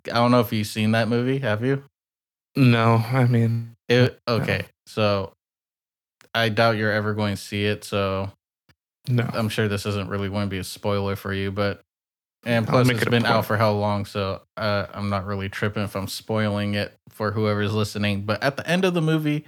I 0.07 0.15
don't 0.15 0.31
know 0.31 0.41
if 0.41 0.53
you've 0.53 0.67
seen 0.67 0.93
that 0.93 1.09
movie. 1.09 1.39
Have 1.39 1.65
you? 1.65 1.85
No, 2.57 2.97
I 2.97 3.25
mean, 3.25 3.77
it, 3.89 4.19
okay. 4.27 4.67
So 4.87 5.33
I 6.35 6.49
doubt 6.49 6.77
you're 6.77 6.93
ever 6.93 7.15
going 7.15 7.37
to 7.37 7.41
see 7.41 7.65
it. 7.65 7.85
So 7.85 8.31
no, 9.09 9.29
I'm 9.33 9.49
sure 9.49 9.69
this 9.69 9.87
isn't 9.87 10.09
really 10.09 10.29
going 10.29 10.47
to 10.47 10.51
be 10.51 10.59
a 10.59 10.65
spoiler 10.65 11.17
for 11.17 11.33
you, 11.33 11.51
but 11.51 11.83
and 12.45 12.67
plus 12.67 12.89
it's 12.89 13.03
it 13.03 13.11
been 13.11 13.27
out 13.27 13.47
for 13.47 13.57
how 13.57 13.73
long, 13.73 14.05
so 14.05 14.43
uh, 14.57 14.87
I'm 14.93 15.11
not 15.11 15.27
really 15.27 15.49
tripping 15.49 15.83
if 15.83 15.97
I'm 15.97 16.07
spoiling 16.07 16.75
it 16.75 16.95
for 17.11 17.33
whoever's 17.33 17.75
listening. 17.75 18.23
But 18.23 18.43
at 18.43 18.57
the 18.57 18.69
end 18.69 18.85
of 18.85 18.95
the 18.95 19.03
movie, 19.03 19.45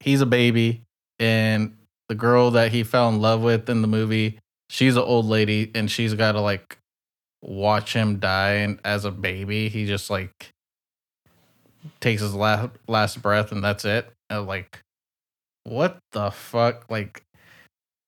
he's 0.00 0.20
a 0.20 0.26
baby, 0.26 0.82
and 1.18 1.76
the 2.08 2.14
girl 2.14 2.50
that 2.52 2.72
he 2.72 2.82
fell 2.82 3.08
in 3.08 3.20
love 3.20 3.42
with 3.42 3.68
in 3.68 3.82
the 3.82 3.88
movie, 3.88 4.38
she's 4.70 4.96
an 4.96 5.02
old 5.02 5.26
lady, 5.26 5.70
and 5.74 5.90
she's 5.90 6.14
got 6.14 6.32
to 6.32 6.40
like 6.40 6.78
watch 7.42 7.92
him 7.92 8.18
die. 8.18 8.54
And 8.54 8.80
as 8.84 9.04
a 9.04 9.10
baby, 9.10 9.68
he 9.68 9.86
just 9.86 10.08
like 10.08 10.52
takes 12.00 12.22
his 12.22 12.34
last 12.34 12.70
last 12.88 13.20
breath, 13.20 13.52
and 13.52 13.62
that's 13.62 13.84
it. 13.84 14.10
And 14.30 14.46
like, 14.46 14.80
what 15.64 15.98
the 16.12 16.30
fuck? 16.30 16.90
Like, 16.90 17.22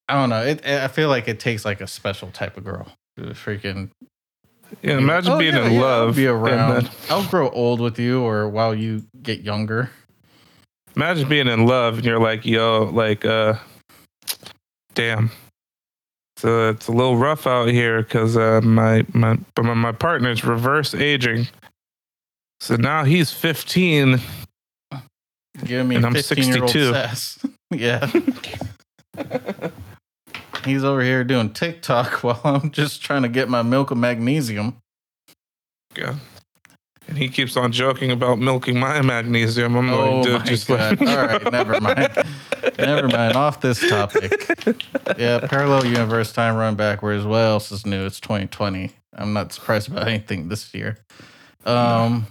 I 0.09 0.15
don't 0.15 0.31
know. 0.31 0.43
It, 0.43 0.65
I 0.65 0.89
feel 0.89 1.11
like 1.11 1.29
it 1.29 1.39
takes 1.39 1.67
like 1.67 1.83
a 1.83 1.87
special 1.87 2.31
type 2.31 2.57
of 2.57 2.65
girl 2.65 2.91
freaking. 3.19 3.91
Yeah, 4.83 4.99
imagine 4.99 5.33
oh, 5.33 5.39
being 5.39 5.55
yeah, 5.55 5.67
in 5.67 5.73
yeah, 5.75 5.81
love. 5.81 6.09
I'll 6.09 6.15
be 6.15 6.27
around. 6.27 6.85
Then... 6.85 6.93
I'll 7.11 7.27
grow 7.27 7.49
old 7.51 7.81
with 7.81 7.99
you, 7.99 8.23
or 8.23 8.49
while 8.49 8.75
you 8.75 9.05
get 9.23 9.41
younger. 9.41 9.91
Imagine 10.97 11.29
being 11.29 11.47
in 11.47 11.67
love 11.67 11.97
and 11.97 12.05
you're 12.07 12.19
like, 12.19 12.47
yo, 12.47 12.85
like, 12.85 13.25
uh, 13.25 13.55
damn. 14.95 15.31
So 16.39 16.71
it's 16.71 16.89
a 16.89 16.93
little 16.93 17.17
rough 17.17 17.47
out 17.47 17.69
here 17.69 18.03
because 18.03 18.37
uh, 18.37 18.61
my 18.63 19.07
my 19.13 19.39
but 19.55 19.65
my, 19.65 19.75
my 19.75 19.93
partner's 19.93 20.45
reverse 20.45 20.95
aging. 20.95 21.49
So 22.61 22.77
now 22.77 23.05
he's 23.05 23.31
15. 23.31 24.21
Give 25.65 25.87
me 25.87 25.97
and 25.97 26.05
I'm 26.05 26.15
62. 26.15 26.95
yeah. 27.75 28.11
he's 30.67 30.85
over 30.85 31.03
here 31.03 31.25
doing 31.25 31.53
TikTok 31.53 32.13
while 32.23 32.41
I'm 32.45 32.71
just 32.71 33.03
trying 33.03 33.23
to 33.23 33.29
get 33.29 33.49
my 33.49 33.63
milk 33.63 33.91
of 33.91 33.99
magnesium. 33.99 34.79
Yeah. 35.97 36.17
And 37.09 37.17
he 37.17 37.29
keeps 37.29 37.57
on 37.57 37.71
joking 37.71 38.11
about 38.11 38.39
milking 38.41 38.79
my 38.81 39.01
magnesium. 39.01 39.77
I'm 39.77 39.89
oh 39.91 40.17
like, 40.17 40.25
dude, 40.25 40.45
just 40.45 40.67
God. 40.67 41.01
Like... 41.01 41.09
All 41.09 41.27
right, 41.27 41.53
never 41.53 41.81
mind. 41.81 42.13
never 42.79 43.09
mind. 43.09 43.37
Off 43.37 43.61
this 43.61 43.89
topic. 43.89 44.51
Yeah, 45.17 45.47
parallel 45.47 45.87
universe 45.87 46.33
time 46.33 46.57
run 46.57 46.75
backwards. 46.75 47.25
What 47.25 47.39
else 47.39 47.71
is 47.71 47.87
new? 47.87 48.07
It's 48.07 48.19
2020. 48.19 48.91
I'm 49.15 49.33
not 49.33 49.53
surprised 49.53 49.89
about 49.89 50.09
anything 50.09 50.49
this 50.49 50.75
year. 50.75 50.99
Um. 51.65 52.27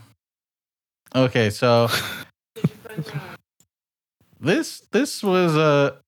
Okay, 1.15 1.49
so 1.49 1.87
this 4.41 4.81
this 4.91 5.23
was 5.23 5.55
a 5.55 6.01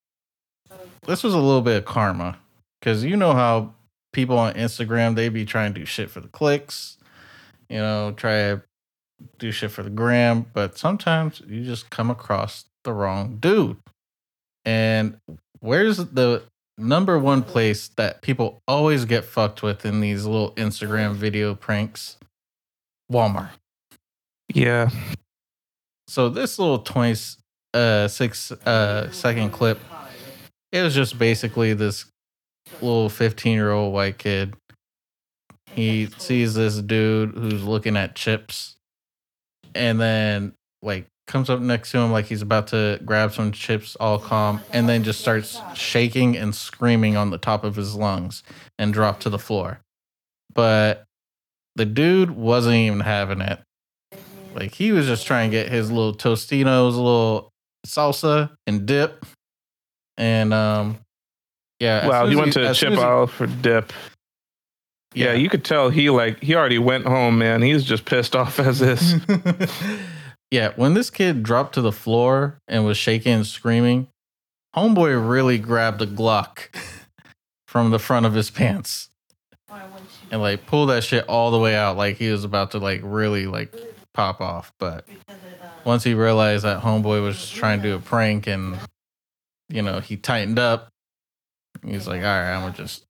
this 1.07 1.23
was 1.23 1.33
a 1.33 1.39
little 1.39 1.61
bit 1.61 1.77
of 1.77 1.85
karma 1.85 2.37
because 2.79 3.03
you 3.03 3.17
know 3.17 3.33
how 3.33 3.73
people 4.13 4.37
on 4.37 4.53
Instagram 4.53 5.15
they 5.15 5.29
be 5.29 5.45
trying 5.45 5.73
to 5.73 5.79
do 5.79 5.85
shit 5.85 6.09
for 6.09 6.19
the 6.19 6.27
clicks 6.27 6.97
you 7.69 7.77
know, 7.77 8.13
try 8.15 8.31
to 8.31 8.61
do 9.39 9.51
shit 9.51 9.71
for 9.71 9.83
the 9.83 9.89
gram, 9.89 10.45
but 10.53 10.77
sometimes 10.77 11.41
you 11.47 11.63
just 11.63 11.89
come 11.89 12.09
across 12.09 12.65
the 12.83 12.93
wrong 12.93 13.37
dude. 13.39 13.77
And 14.63 15.19
where's 15.59 15.97
the 15.97 16.43
number 16.77 17.17
one 17.17 17.43
place 17.43 17.87
that 17.89 18.21
people 18.21 18.61
always 18.67 19.05
get 19.05 19.25
fucked 19.25 19.63
with 19.63 19.85
in 19.85 20.01
these 20.01 20.25
little 20.25 20.51
Instagram 20.51 21.13
video 21.13 21.55
pranks? 21.55 22.17
Walmart. 23.11 23.51
Yeah. 24.53 24.89
So 26.07 26.29
this 26.29 26.59
little 26.59 26.79
26 26.79 27.43
uh, 27.73 28.07
six, 28.07 28.51
uh, 28.51 29.11
second 29.11 29.51
clip, 29.51 29.79
it 30.71 30.81
was 30.81 30.93
just 30.93 31.17
basically 31.17 31.73
this 31.73 32.05
little 32.81 33.09
15 33.09 33.53
year 33.53 33.71
old 33.71 33.93
white 33.93 34.17
kid. 34.17 34.55
He 35.71 36.07
sees 36.17 36.55
this 36.55 36.77
dude 36.77 37.35
who's 37.35 37.63
looking 37.63 37.97
at 37.97 38.15
chips 38.15 38.75
and 39.75 39.99
then 39.99 40.53
like 40.81 41.07
comes 41.27 41.49
up 41.49 41.59
next 41.59 41.91
to 41.91 41.99
him 41.99 42.11
like 42.11 42.25
he's 42.25 42.41
about 42.41 42.67
to 42.67 42.99
grab 43.05 43.33
some 43.33 43.51
chips 43.51 43.97
all 43.99 44.17
calm 44.17 44.61
and 44.71 44.87
then 44.87 45.03
just 45.03 45.19
starts 45.19 45.59
shaking 45.75 46.37
and 46.37 46.55
screaming 46.55 47.17
on 47.17 47.29
the 47.29 47.37
top 47.37 47.63
of 47.63 47.75
his 47.75 47.95
lungs 47.95 48.43
and 48.79 48.93
drop 48.93 49.19
to 49.19 49.29
the 49.29 49.39
floor. 49.39 49.81
But 50.53 51.03
the 51.75 51.85
dude 51.85 52.31
wasn't 52.31 52.75
even 52.75 53.01
having 53.01 53.41
it. 53.41 53.59
Like 54.55 54.73
he 54.73 54.91
was 54.91 55.05
just 55.05 55.27
trying 55.27 55.51
to 55.51 55.57
get 55.57 55.71
his 55.71 55.91
little 55.91 56.15
tostinos 56.15 56.95
little 56.95 57.51
salsa 57.85 58.49
and 58.65 58.85
dip 58.85 59.25
and 60.17 60.53
um 60.53 60.97
yeah 61.79 62.07
wow 62.07 62.25
he 62.27 62.35
went 62.35 62.53
he, 62.53 62.61
to 62.61 62.73
chip 62.73 62.97
aisle 62.97 63.27
for 63.27 63.47
dip 63.47 63.93
yeah, 65.17 65.33
you 65.33 65.49
could 65.49 65.65
tell 65.65 65.89
he 65.89 66.09
like 66.09 66.43
he 66.43 66.55
already 66.55 66.77
went 66.77 67.05
home, 67.05 67.39
man. 67.39 67.61
He's 67.61 67.83
just 67.83 68.05
pissed 68.05 68.35
off 68.35 68.59
as 68.59 68.79
this. 68.79 69.15
yeah, 70.51 70.73
when 70.75 70.93
this 70.93 71.09
kid 71.09 71.43
dropped 71.43 71.73
to 71.75 71.81
the 71.81 71.91
floor 71.91 72.59
and 72.67 72.85
was 72.85 72.97
shaking 72.97 73.33
and 73.33 73.47
screaming, 73.47 74.07
homeboy 74.75 75.27
really 75.27 75.57
grabbed 75.57 76.01
a 76.01 76.07
Glock 76.07 76.75
from 77.67 77.91
the 77.91 77.99
front 77.99 78.25
of 78.25 78.33
his 78.33 78.49
pants 78.49 79.09
and 80.31 80.41
like 80.41 80.65
pulled 80.67 80.89
that 80.89 81.03
shit 81.03 81.27
all 81.27 81.51
the 81.51 81.59
way 81.59 81.75
out, 81.75 81.97
like 81.97 82.17
he 82.17 82.29
was 82.29 82.43
about 82.43 82.71
to 82.71 82.77
like 82.77 83.01
really 83.03 83.47
like 83.47 83.73
pop 84.13 84.39
off. 84.39 84.71
But 84.77 85.07
once 85.83 86.03
he 86.03 86.13
realized 86.13 86.63
that 86.63 86.83
homeboy 86.83 87.23
was 87.23 87.49
trying 87.49 87.81
to 87.81 87.89
do 87.89 87.95
a 87.95 87.99
prank 87.99 88.45
and 88.45 88.77
you 89.69 89.81
know 89.81 89.99
he 89.99 90.17
tightened 90.17 90.59
up, 90.59 90.89
he's 91.85 92.07
like, 92.07 92.21
all 92.21 92.27
right, 92.27 92.53
I'm 92.53 92.61
gonna 92.61 92.73
just 92.73 93.05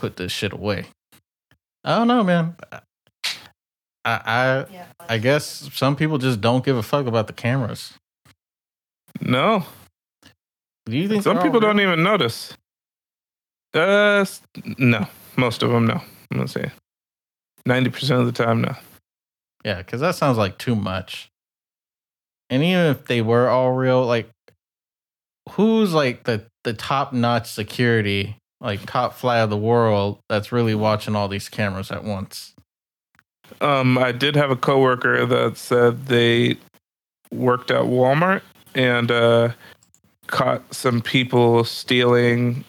put 0.00 0.16
this 0.16 0.32
shit 0.32 0.52
away. 0.52 0.86
I 1.84 1.96
don't 1.96 2.08
know, 2.08 2.22
man. 2.22 2.56
I 2.72 2.80
I 4.04 4.66
I 5.08 5.18
guess 5.18 5.68
some 5.72 5.96
people 5.96 6.18
just 6.18 6.40
don't 6.40 6.64
give 6.64 6.76
a 6.76 6.82
fuck 6.82 7.06
about 7.06 7.26
the 7.26 7.32
cameras. 7.32 7.94
No. 9.20 9.64
Do 10.86 10.96
you 10.96 11.08
think 11.08 11.22
some 11.22 11.40
people 11.40 11.60
don't 11.60 11.80
even 11.80 12.02
notice? 12.02 12.52
Uh, 13.72 14.24
no. 14.78 15.06
Most 15.36 15.62
of 15.62 15.70
them, 15.70 15.86
no. 15.86 15.94
I'm 16.30 16.36
gonna 16.36 16.48
say 16.48 16.70
ninety 17.66 17.90
percent 17.90 18.20
of 18.20 18.26
the 18.26 18.32
time, 18.32 18.60
no. 18.60 18.74
Yeah, 19.64 19.78
because 19.78 20.00
that 20.00 20.14
sounds 20.14 20.36
like 20.36 20.58
too 20.58 20.76
much. 20.76 21.30
And 22.50 22.62
even 22.62 22.86
if 22.86 23.06
they 23.06 23.22
were 23.22 23.48
all 23.48 23.72
real, 23.72 24.04
like, 24.04 24.28
who's 25.50 25.92
like 25.92 26.24
the 26.24 26.44
the 26.64 26.72
top 26.72 27.12
notch 27.12 27.46
security 27.46 28.36
like 28.60 28.84
top 28.86 29.14
fly 29.14 29.38
of 29.38 29.50
the 29.50 29.56
world 29.56 30.18
that's 30.28 30.50
really 30.50 30.74
watching 30.74 31.14
all 31.14 31.28
these 31.28 31.48
cameras 31.48 31.90
at 31.90 32.02
once? 32.02 32.54
Um, 33.60 33.98
I 33.98 34.10
did 34.10 34.36
have 34.36 34.50
a 34.50 34.56
coworker 34.56 35.26
that 35.26 35.58
said 35.58 36.06
they 36.06 36.56
worked 37.30 37.70
at 37.70 37.82
Walmart 37.82 38.40
and 38.74 39.10
uh, 39.10 39.50
caught 40.28 40.74
some 40.74 41.02
people 41.02 41.64
stealing 41.64 42.64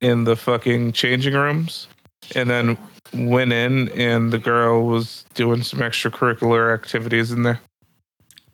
in 0.00 0.24
the 0.24 0.36
fucking 0.36 0.92
changing 0.92 1.34
rooms, 1.34 1.88
and 2.34 2.48
then 2.48 2.78
went 3.12 3.52
in 3.52 3.88
and 3.90 4.32
the 4.32 4.38
girl 4.38 4.86
was 4.86 5.24
doing 5.34 5.62
some 5.62 5.80
extracurricular 5.80 6.72
activities 6.72 7.32
in 7.32 7.42
there. 7.42 7.60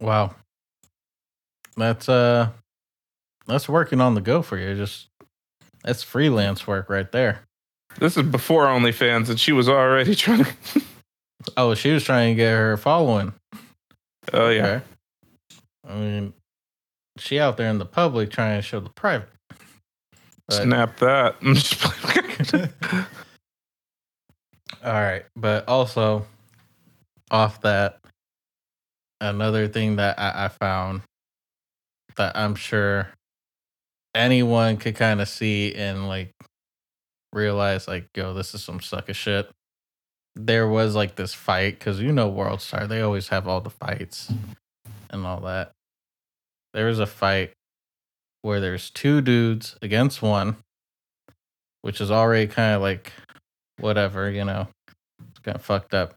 Wow, 0.01 0.35
that's 1.77 2.09
uh, 2.09 2.49
that's 3.47 3.69
working 3.69 4.01
on 4.01 4.15
the 4.15 4.21
go 4.21 4.43
for 4.43 4.59
you. 4.59 4.75
Just 4.75 5.09
that's 5.83 6.03
freelance 6.03 6.67
work 6.67 6.89
right 6.91 7.11
there. 7.13 7.41
This 7.99 8.17
is 8.17 8.25
before 8.25 8.67
OnlyFans, 8.67 9.29
and 9.31 9.41
she 9.41 9.53
was 9.53 9.69
already 9.69 10.15
trying 10.17 10.45
to. 10.45 10.83
Oh, 11.57 11.75
she 11.75 11.91
was 11.93 12.05
trying 12.05 12.35
to 12.35 12.37
get 12.37 12.51
her 12.53 12.77
following. 12.77 13.33
Oh 14.33 14.49
yeah. 14.51 14.67
Okay. 14.67 14.85
I 15.89 15.95
mean, 15.95 16.33
she 17.19 17.39
out 17.39 17.57
there 17.57 17.69
in 17.71 17.79
the 17.79 17.87
public 17.87 18.31
trying 18.31 18.59
to 18.59 18.63
show 18.63 18.81
the 18.81 18.91
private. 18.91 19.29
But- 20.49 20.63
Snap 20.63 20.99
that. 20.99 21.37
I'm 21.43 21.55
just 21.55 21.79
playing. 21.79 22.69
All 24.85 24.93
right, 24.93 25.25
but 25.35 25.69
also 25.69 26.27
off 27.31 27.61
that, 27.63 27.99
another 29.21 29.67
thing 29.69 29.97
that 29.97 30.19
I, 30.19 30.45
I 30.45 30.49
found 30.49 31.03
that 32.17 32.37
I'm 32.37 32.55
sure 32.55 33.09
anyone 34.17 34.77
could 34.79 34.97
kind 34.97 35.21
of 35.21 35.29
see 35.29 35.75
and 35.75 36.09
like 36.09 36.33
realize, 37.33 37.87
like, 37.87 38.09
yo, 38.17 38.35
this 38.35 38.55
is 38.55 38.65
some 38.65 38.81
sucker 38.81 39.15
shit. 39.15 39.51
There 40.35 40.69
was 40.69 40.95
like 40.95 41.17
this 41.17 41.35
fight 41.35 41.79
because 41.79 42.01
you 42.01 42.13
know 42.13 42.29
World 42.29 42.61
Star, 42.61 42.87
they 42.87 43.01
always 43.01 43.29
have 43.29 43.47
all 43.47 43.61
the 43.61 43.71
fights 43.71 44.33
and 45.11 45.27
all 45.27 45.41
that. 45.41 45.73
There 46.75 46.87
was 46.87 46.99
a 46.99 47.07
fight 47.07 47.53
where 48.43 48.61
there's 48.61 48.91
two 48.91 49.21
dudes 49.21 49.77
against 49.81 50.23
one, 50.23 50.57
which 51.83 52.01
is 52.01 52.11
already 52.11 52.47
kind 52.47 52.75
of 52.75 52.83
like 52.83 53.13
whatever, 53.81 54.31
you 54.31 54.45
know, 54.45 54.69
it's 55.31 55.41
kind 55.41 55.57
of 55.57 55.63
fucked 55.63 55.95
up. 55.95 56.15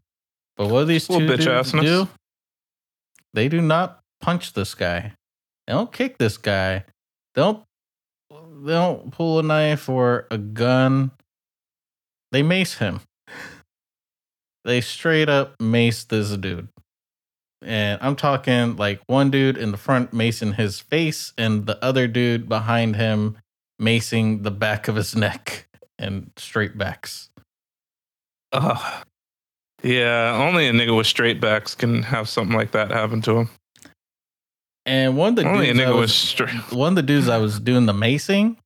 But 0.56 0.68
what 0.68 0.80
do 0.80 0.86
these 0.86 1.08
two 1.08 1.26
dudes 1.26 1.46
assness. 1.46 1.82
do? 1.82 2.08
They 3.32 3.48
do 3.48 3.60
not 3.60 4.00
punch 4.20 4.52
this 4.52 4.74
guy. 4.74 5.14
They 5.66 5.72
don't 5.72 5.92
kick 5.92 6.18
this 6.18 6.36
guy. 6.36 6.84
They 7.34 7.42
don't. 7.42 7.62
They 8.62 8.72
don't 8.72 9.10
pull 9.10 9.38
a 9.38 9.42
knife 9.42 9.88
or 9.88 10.26
a 10.30 10.36
gun. 10.36 11.12
They 12.30 12.42
mace 12.42 12.74
him. 12.74 13.00
They 14.64 14.82
straight 14.82 15.30
up 15.30 15.58
mace 15.58 16.04
this 16.04 16.36
dude. 16.36 16.68
And 17.62 17.98
I'm 18.02 18.16
talking 18.16 18.76
like 18.76 19.00
one 19.06 19.30
dude 19.30 19.56
in 19.56 19.70
the 19.70 19.78
front 19.78 20.12
macing 20.12 20.56
his 20.56 20.80
face, 20.80 21.32
and 21.38 21.66
the 21.66 21.82
other 21.82 22.06
dude 22.06 22.48
behind 22.48 22.96
him 22.96 23.38
macing 23.80 24.42
the 24.42 24.50
back 24.50 24.88
of 24.88 24.96
his 24.96 25.16
neck 25.16 25.66
and 25.98 26.30
straight 26.36 26.76
backs. 26.76 27.30
Ugh. 28.52 29.04
Yeah, 29.82 30.36
only 30.38 30.68
a 30.68 30.72
nigga 30.72 30.94
with 30.94 31.06
straight 31.06 31.40
backs 31.40 31.74
can 31.74 32.02
have 32.02 32.28
something 32.28 32.56
like 32.56 32.72
that 32.72 32.90
happen 32.90 33.22
to 33.22 33.38
him. 33.38 33.48
And 34.86 35.16
one 35.16 35.30
of 35.30 35.36
the 35.36 35.48
only 35.48 35.66
dudes 35.72 35.80
I 35.80 35.90
was, 35.90 36.14
straight. 36.14 36.72
one 36.72 36.92
of 36.92 36.96
the 36.96 37.02
dudes 37.02 37.28
I 37.28 37.38
was 37.38 37.60
doing 37.60 37.86
the 37.86 37.92
macing, 37.92 38.56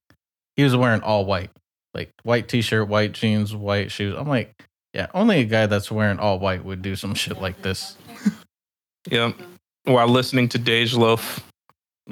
he 0.57 0.63
was 0.63 0.77
wearing 0.77 1.03
all 1.03 1.25
white, 1.25 1.51
like 1.93 2.11
white 2.23 2.49
t-shirt, 2.49 2.89
white 2.89 3.13
jeans, 3.13 3.55
white 3.55 3.91
shoes. 3.91 4.15
I'm 4.17 4.29
like, 4.29 4.55
yeah, 4.93 5.09
only 5.13 5.41
a 5.41 5.45
guy 5.45 5.67
that's 5.67 5.91
wearing 5.91 6.19
all 6.21 6.39
white 6.39 6.65
would 6.65 6.81
do 6.83 6.95
some 6.97 7.15
shit 7.15 7.41
like 7.41 7.61
this 7.63 7.97
Yep. 9.11 9.35
While 9.85 10.09
listening 10.09 10.49
to 10.51 10.59
Dej 10.59 10.97
Loaf. 10.97 11.45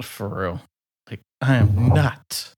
for 0.01 0.27
real. 0.27 0.61
Like, 1.09 1.21
I 1.41 1.55
am 1.55 1.87
not 1.89 2.53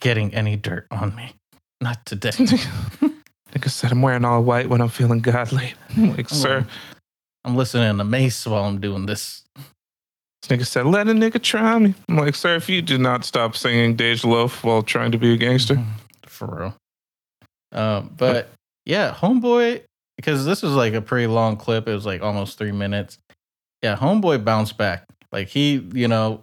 getting 0.00 0.34
any 0.34 0.56
dirt 0.56 0.86
on 0.90 1.16
me, 1.16 1.32
not 1.80 2.04
today. 2.06 2.30
Nigga 3.52 3.70
said 3.70 3.90
I'm 3.92 4.02
wearing 4.02 4.24
all 4.24 4.42
white 4.42 4.68
when 4.68 4.80
I'm 4.80 4.88
feeling 4.88 5.20
godly. 5.20 5.74
I'm 5.96 6.14
like, 6.16 6.28
sir. 6.28 6.66
I'm 7.44 7.56
listening 7.56 7.96
to 7.98 8.04
Mace 8.04 8.46
while 8.46 8.64
I'm 8.64 8.80
doing 8.80 9.06
this. 9.06 9.42
This 10.42 10.58
nigga 10.58 10.66
said, 10.66 10.86
let 10.86 11.08
a 11.08 11.12
nigga 11.12 11.42
try 11.42 11.78
me. 11.78 11.94
I'm 12.08 12.16
like, 12.16 12.34
sir, 12.34 12.56
if 12.56 12.68
you 12.68 12.82
do 12.82 12.98
not 12.98 13.24
stop 13.24 13.56
singing 13.56 13.96
Dej 13.96 14.24
Loaf 14.24 14.62
while 14.62 14.82
trying 14.82 15.12
to 15.12 15.18
be 15.18 15.32
a 15.32 15.36
gangster. 15.36 15.82
for 16.26 16.46
real. 16.46 16.76
Um, 17.72 18.14
but 18.16 18.50
yeah, 18.84 19.12
Homeboy, 19.12 19.82
because 20.16 20.44
this 20.44 20.62
was 20.62 20.72
like 20.72 20.94
a 20.94 21.02
pretty 21.02 21.26
long 21.26 21.56
clip. 21.56 21.88
It 21.88 21.94
was 21.94 22.06
like 22.06 22.22
almost 22.22 22.58
three 22.58 22.72
minutes. 22.72 23.18
Yeah, 23.82 23.96
Homeboy 23.96 24.44
bounced 24.44 24.78
back. 24.78 25.04
Like 25.32 25.48
he, 25.48 25.86
you 25.92 26.08
know, 26.08 26.42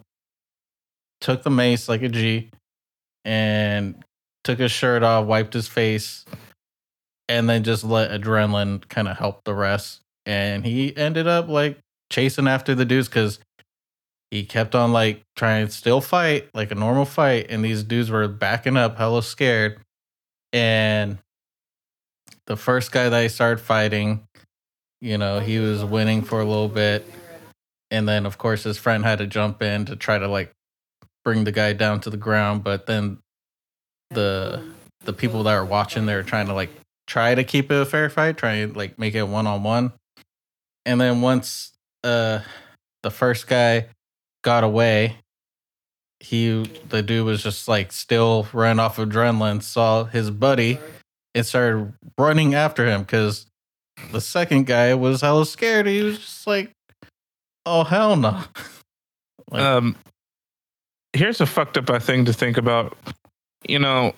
took 1.20 1.42
the 1.42 1.50
mace 1.50 1.88
like 1.88 2.02
a 2.02 2.08
G 2.08 2.50
and 3.24 4.04
took 4.44 4.58
his 4.58 4.70
shirt 4.70 5.02
off, 5.02 5.26
wiped 5.26 5.54
his 5.54 5.66
face, 5.66 6.24
and 7.28 7.48
then 7.48 7.64
just 7.64 7.82
let 7.82 8.10
adrenaline 8.10 8.86
kind 8.88 9.08
of 9.08 9.16
help 9.16 9.42
the 9.44 9.54
rest. 9.54 10.00
And 10.26 10.64
he 10.64 10.96
ended 10.96 11.26
up 11.26 11.48
like 11.48 11.78
chasing 12.10 12.46
after 12.46 12.74
the 12.74 12.84
dudes 12.84 13.08
because 13.08 13.38
he 14.30 14.44
kept 14.44 14.74
on 14.74 14.92
like 14.92 15.22
trying 15.36 15.66
to 15.66 15.72
still 15.72 16.00
fight 16.00 16.48
like 16.54 16.70
a 16.70 16.74
normal 16.74 17.04
fight, 17.04 17.46
and 17.50 17.64
these 17.64 17.82
dudes 17.82 18.10
were 18.10 18.26
backing 18.28 18.76
up, 18.76 18.98
hella 18.98 19.22
scared. 19.22 19.80
And 20.52 21.18
the 22.46 22.56
first 22.56 22.92
guy 22.92 23.08
that 23.08 23.22
he 23.22 23.28
started 23.28 23.60
fighting, 23.60 24.26
you 25.00 25.18
know, 25.18 25.40
he 25.40 25.58
was 25.58 25.84
winning 25.84 26.22
for 26.22 26.40
a 26.40 26.44
little 26.44 26.68
bit. 26.68 27.04
And 27.90 28.08
then 28.08 28.26
of 28.26 28.38
course 28.38 28.64
his 28.64 28.78
friend 28.78 29.04
had 29.04 29.18
to 29.18 29.26
jump 29.26 29.62
in 29.62 29.84
to 29.86 29.96
try 29.96 30.18
to 30.18 30.26
like 30.26 30.52
bring 31.24 31.44
the 31.44 31.52
guy 31.52 31.72
down 31.72 32.00
to 32.00 32.10
the 32.10 32.16
ground, 32.16 32.64
but 32.64 32.86
then 32.86 33.18
the 34.10 34.62
the 35.04 35.12
people 35.12 35.42
that 35.44 35.52
are 35.52 35.64
watching 35.64 36.06
they're 36.06 36.22
trying 36.22 36.46
to 36.46 36.54
like 36.54 36.70
try 37.06 37.34
to 37.34 37.44
keep 37.44 37.70
it 37.70 37.80
a 37.80 37.84
fair 37.84 38.08
fight, 38.08 38.36
try 38.36 38.54
and 38.54 38.76
like 38.76 38.98
make 38.98 39.14
it 39.14 39.28
one 39.28 39.46
on 39.46 39.62
one. 39.62 39.92
And 40.86 41.00
then 41.00 41.20
once 41.20 41.72
uh 42.02 42.40
the 43.02 43.10
first 43.10 43.46
guy 43.46 43.86
got 44.44 44.62
away, 44.62 45.16
he 46.20 46.62
the 46.88 47.02
dude 47.02 47.26
was 47.26 47.42
just 47.42 47.66
like 47.66 47.90
still 47.90 48.46
running 48.52 48.78
off 48.78 48.98
adrenaline, 48.98 49.60
saw 49.62 50.04
his 50.04 50.30
buddy 50.30 50.78
and 51.34 51.44
started 51.44 51.92
running 52.16 52.54
after 52.54 52.86
him 52.86 53.00
because 53.02 53.46
the 54.12 54.20
second 54.20 54.66
guy 54.66 54.94
was 54.94 55.20
hella 55.20 55.44
scared. 55.46 55.86
He 55.86 56.02
was 56.02 56.18
just 56.18 56.46
like, 56.46 56.70
"Oh 57.66 57.82
hell 57.82 58.14
no!" 58.14 58.40
Like- 59.50 59.60
Um, 59.62 59.96
here's 61.12 61.40
a 61.40 61.46
fucked 61.46 61.76
up 61.76 62.02
thing 62.02 62.24
to 62.24 62.32
think 62.32 62.56
about. 62.56 62.96
You 63.68 63.78
know, 63.78 64.14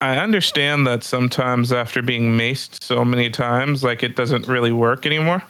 I 0.00 0.16
understand 0.18 0.86
that 0.86 1.02
sometimes 1.04 1.72
after 1.72 2.02
being 2.02 2.36
maced 2.36 2.82
so 2.84 3.04
many 3.04 3.30
times, 3.30 3.82
like 3.82 4.02
it 4.02 4.14
doesn't 4.16 4.46
really 4.48 4.72
work 4.72 5.06
anymore. 5.06 5.42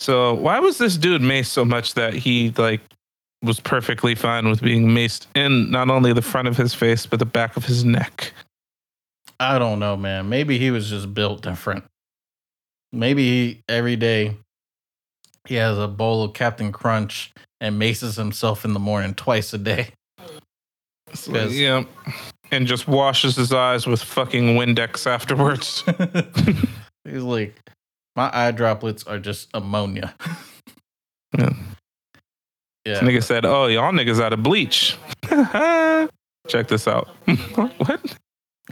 So 0.00 0.34
why 0.34 0.58
was 0.60 0.76
this 0.78 0.96
dude 0.98 1.22
maced 1.22 1.46
so 1.46 1.64
much 1.64 1.94
that 1.94 2.12
he 2.14 2.52
like 2.58 2.80
was 3.42 3.60
perfectly 3.60 4.14
fine 4.14 4.48
with 4.48 4.60
being 4.62 4.88
maced 4.88 5.26
in 5.34 5.70
not 5.70 5.90
only 5.90 6.12
the 6.12 6.22
front 6.22 6.48
of 6.48 6.56
his 6.56 6.74
face 6.74 7.06
but 7.06 7.18
the 7.18 7.26
back 7.26 7.56
of 7.56 7.64
his 7.64 7.84
neck? 7.84 8.32
I 9.38 9.58
don't 9.58 9.78
know, 9.78 9.96
man. 9.96 10.28
Maybe 10.28 10.58
he 10.58 10.70
was 10.70 10.88
just 10.88 11.12
built 11.12 11.42
different. 11.42 11.84
Maybe 12.92 13.22
he, 13.28 13.62
every 13.68 13.96
day 13.96 14.36
he 15.46 15.56
has 15.56 15.76
a 15.78 15.86
bowl 15.88 16.24
of 16.24 16.32
Captain 16.32 16.72
Crunch 16.72 17.32
and 17.60 17.78
maces 17.78 18.16
himself 18.16 18.64
in 18.64 18.72
the 18.72 18.80
morning 18.80 19.14
twice 19.14 19.52
a 19.52 19.58
day. 19.58 19.90
It's 21.12 21.26
'Cause- 21.26 21.28
like, 21.28 21.50
yeah, 21.52 21.84
and 22.50 22.66
just 22.66 22.88
washes 22.88 23.36
his 23.36 23.52
eyes 23.52 23.86
with 23.86 24.02
fucking 24.02 24.56
Windex 24.56 25.06
afterwards. 25.06 25.84
He's 27.04 27.22
like, 27.22 27.54
my 28.16 28.30
eye 28.32 28.50
droplets 28.52 29.04
are 29.04 29.18
just 29.18 29.48
ammonia. 29.54 30.14
Yeah. 31.38 31.52
Yeah. 32.86 33.00
Nigga 33.00 33.22
said, 33.22 33.44
"Oh, 33.44 33.66
y'all 33.66 33.92
niggas 33.92 34.22
out 34.22 34.32
of 34.32 34.44
bleach." 34.44 34.96
Check 36.48 36.68
this 36.68 36.86
out. 36.86 37.08
what? 37.56 38.00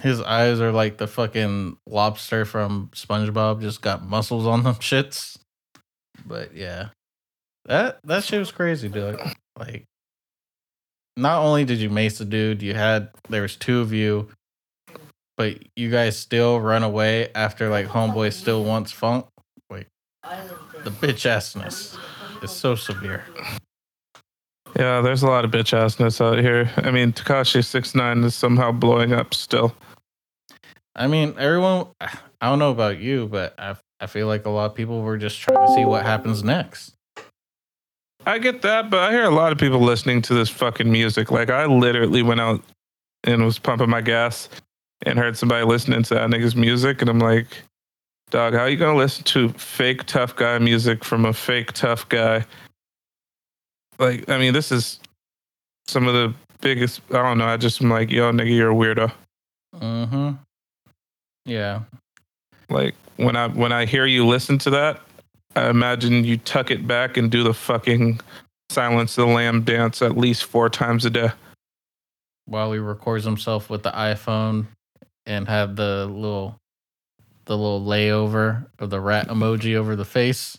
His 0.00 0.20
eyes 0.20 0.60
are 0.60 0.70
like 0.70 0.98
the 0.98 1.08
fucking 1.08 1.78
lobster 1.88 2.44
from 2.44 2.90
SpongeBob, 2.94 3.60
just 3.60 3.82
got 3.82 4.04
muscles 4.04 4.46
on 4.46 4.62
them 4.62 4.74
shits. 4.76 5.36
But 6.24 6.54
yeah, 6.54 6.90
that 7.64 7.98
that 8.04 8.22
shit 8.22 8.38
was 8.38 8.52
crazy, 8.52 8.88
dude. 8.88 9.18
Like, 9.58 9.84
not 11.16 11.42
only 11.42 11.64
did 11.64 11.78
you 11.78 11.90
mace 11.90 12.18
the 12.18 12.24
dude, 12.24 12.62
you 12.62 12.74
had 12.74 13.08
there 13.28 13.42
was 13.42 13.56
two 13.56 13.80
of 13.80 13.92
you, 13.92 14.28
but 15.36 15.58
you 15.74 15.90
guys 15.90 16.16
still 16.16 16.60
run 16.60 16.84
away 16.84 17.30
after 17.34 17.68
like 17.68 17.88
homeboy 17.88 18.32
still 18.32 18.62
wants 18.62 18.92
funk. 18.92 19.26
Like, 19.68 19.88
the 20.22 20.90
bitch 20.90 21.28
assness 21.28 21.98
is 22.44 22.52
so 22.52 22.76
severe. 22.76 23.24
Yeah, 24.76 25.00
there's 25.00 25.22
a 25.22 25.28
lot 25.28 25.44
of 25.44 25.50
bitch 25.50 25.72
assness 25.72 26.20
out 26.20 26.38
here. 26.38 26.70
I 26.76 26.90
mean, 26.90 27.12
Tekashi 27.12 27.64
six 27.64 27.94
nine 27.94 28.24
is 28.24 28.34
somehow 28.34 28.72
blowing 28.72 29.12
up 29.12 29.32
still. 29.34 29.74
I 30.96 31.06
mean, 31.06 31.34
everyone. 31.38 31.86
I 32.00 32.48
don't 32.48 32.58
know 32.58 32.72
about 32.72 32.98
you, 32.98 33.28
but 33.28 33.54
I 33.58 33.76
I 34.00 34.06
feel 34.06 34.26
like 34.26 34.44
a 34.46 34.50
lot 34.50 34.66
of 34.66 34.74
people 34.74 35.00
were 35.00 35.16
just 35.16 35.40
trying 35.40 35.66
to 35.66 35.74
see 35.74 35.84
what 35.84 36.02
happens 36.02 36.42
next. 36.44 36.94
I 38.26 38.38
get 38.38 38.62
that, 38.62 38.90
but 38.90 39.00
I 39.00 39.12
hear 39.12 39.24
a 39.24 39.30
lot 39.30 39.52
of 39.52 39.58
people 39.58 39.80
listening 39.80 40.22
to 40.22 40.34
this 40.34 40.48
fucking 40.48 40.90
music. 40.90 41.30
Like, 41.30 41.50
I 41.50 41.66
literally 41.66 42.22
went 42.22 42.40
out 42.40 42.62
and 43.22 43.44
was 43.44 43.58
pumping 43.58 43.90
my 43.90 44.00
gas 44.00 44.48
and 45.06 45.18
heard 45.18 45.36
somebody 45.36 45.64
listening 45.64 46.02
to 46.04 46.14
that 46.14 46.30
nigga's 46.30 46.56
music, 46.56 47.00
and 47.00 47.10
I'm 47.10 47.18
like, 47.18 47.46
dog, 48.30 48.54
how 48.54 48.64
you 48.64 48.76
gonna 48.76 48.98
listen 48.98 49.24
to 49.24 49.50
fake 49.50 50.04
tough 50.04 50.34
guy 50.36 50.58
music 50.58 51.04
from 51.04 51.24
a 51.24 51.32
fake 51.32 51.72
tough 51.72 52.08
guy? 52.08 52.44
Like, 53.98 54.28
I 54.28 54.38
mean, 54.38 54.52
this 54.52 54.72
is 54.72 54.98
some 55.86 56.06
of 56.06 56.14
the 56.14 56.34
biggest. 56.60 57.00
I 57.10 57.22
don't 57.22 57.38
know. 57.38 57.46
I 57.46 57.56
just 57.56 57.82
am 57.82 57.90
like, 57.90 58.10
yo, 58.10 58.32
nigga, 58.32 58.54
you're 58.54 58.72
a 58.72 58.74
weirdo. 58.74 59.12
Mm-hmm. 59.76 60.30
Yeah. 61.44 61.80
Like, 62.68 62.94
when 63.16 63.36
I 63.36 63.48
when 63.48 63.72
I 63.72 63.84
hear 63.84 64.06
you 64.06 64.26
listen 64.26 64.58
to 64.58 64.70
that, 64.70 65.00
I 65.56 65.68
imagine 65.68 66.24
you 66.24 66.36
tuck 66.38 66.70
it 66.70 66.86
back 66.86 67.16
and 67.16 67.30
do 67.30 67.42
the 67.42 67.54
fucking 67.54 68.20
Silence 68.70 69.14
the 69.14 69.26
Lamb 69.26 69.62
dance 69.62 70.02
at 70.02 70.16
least 70.16 70.44
four 70.44 70.68
times 70.68 71.04
a 71.04 71.10
day. 71.10 71.30
While 72.46 72.72
he 72.72 72.78
records 72.78 73.24
himself 73.24 73.70
with 73.70 73.82
the 73.82 73.92
iPhone 73.92 74.66
and 75.26 75.46
have 75.48 75.76
the 75.76 76.06
little 76.06 76.56
the 77.46 77.56
little 77.56 77.82
layover 77.82 78.66
of 78.78 78.90
the 78.90 79.00
rat 79.00 79.28
emoji 79.28 79.74
over 79.76 79.96
the 79.96 80.04
face. 80.04 80.58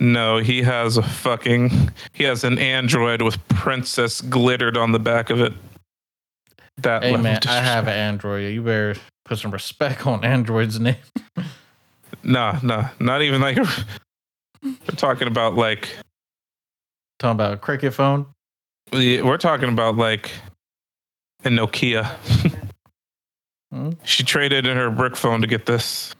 No, 0.00 0.38
he 0.38 0.62
has 0.62 0.96
a 0.96 1.02
fucking 1.02 1.90
he 2.12 2.24
has 2.24 2.44
an 2.44 2.58
android 2.58 3.22
with 3.22 3.38
princess 3.48 4.20
glittered 4.20 4.76
on 4.76 4.92
the 4.92 4.98
back 4.98 5.30
of 5.30 5.40
it. 5.40 5.52
That 6.78 7.02
Hey 7.02 7.16
man, 7.16 7.40
I 7.48 7.60
have 7.60 7.88
an 7.88 7.94
Android. 7.94 8.52
You 8.52 8.62
better 8.62 8.94
put 9.24 9.38
some 9.38 9.50
respect 9.50 10.06
on 10.06 10.24
Android's 10.24 10.78
name. 10.80 10.96
Nah, 12.24 12.58
nah, 12.62 12.88
not 12.98 13.22
even 13.22 13.40
like 13.40 13.56
we're 14.62 14.74
talking 14.96 15.28
about 15.28 15.54
like 15.54 15.88
Talking 17.18 17.32
about 17.36 17.52
a 17.54 17.56
cricket 17.56 17.94
phone. 17.94 18.26
we- 18.92 19.22
we're 19.22 19.36
talking 19.38 19.68
about 19.68 19.96
like 19.96 20.30
a 21.44 21.48
Nokia. 21.48 22.06
Hmm? 23.72 23.90
She 24.04 24.22
traded 24.24 24.66
in 24.66 24.76
her 24.76 24.90
brick 24.90 25.16
phone 25.16 25.42
to 25.42 25.46
get 25.46 25.66
this. 25.66 26.14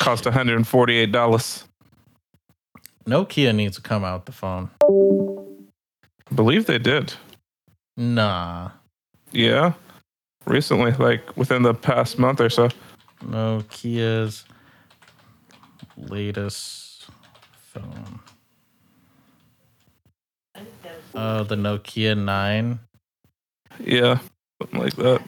Cost 0.00 0.24
one 0.24 0.34
hundred 0.34 0.56
and 0.56 0.66
forty 0.66 0.96
eight 0.96 1.12
dollars. 1.12 1.64
Nokia 3.04 3.54
needs 3.54 3.76
to 3.76 3.82
come 3.82 4.04
out 4.04 4.26
the 4.26 4.32
phone. 4.32 4.70
I 6.30 6.34
believe 6.34 6.66
they 6.66 6.78
did. 6.78 7.14
Nah. 7.96 8.70
Yeah, 9.32 9.72
recently, 10.46 10.92
like 10.92 11.36
within 11.36 11.62
the 11.62 11.74
past 11.74 12.18
month 12.18 12.40
or 12.40 12.50
so. 12.50 12.68
Nokia's 13.24 14.44
latest 15.96 17.08
phone. 17.54 18.20
Oh, 21.14 21.44
the 21.44 21.56
Nokia 21.56 22.16
9. 22.16 22.78
Yeah, 23.80 24.18
something 24.60 24.80
like 24.80 24.96
that. 24.96 25.22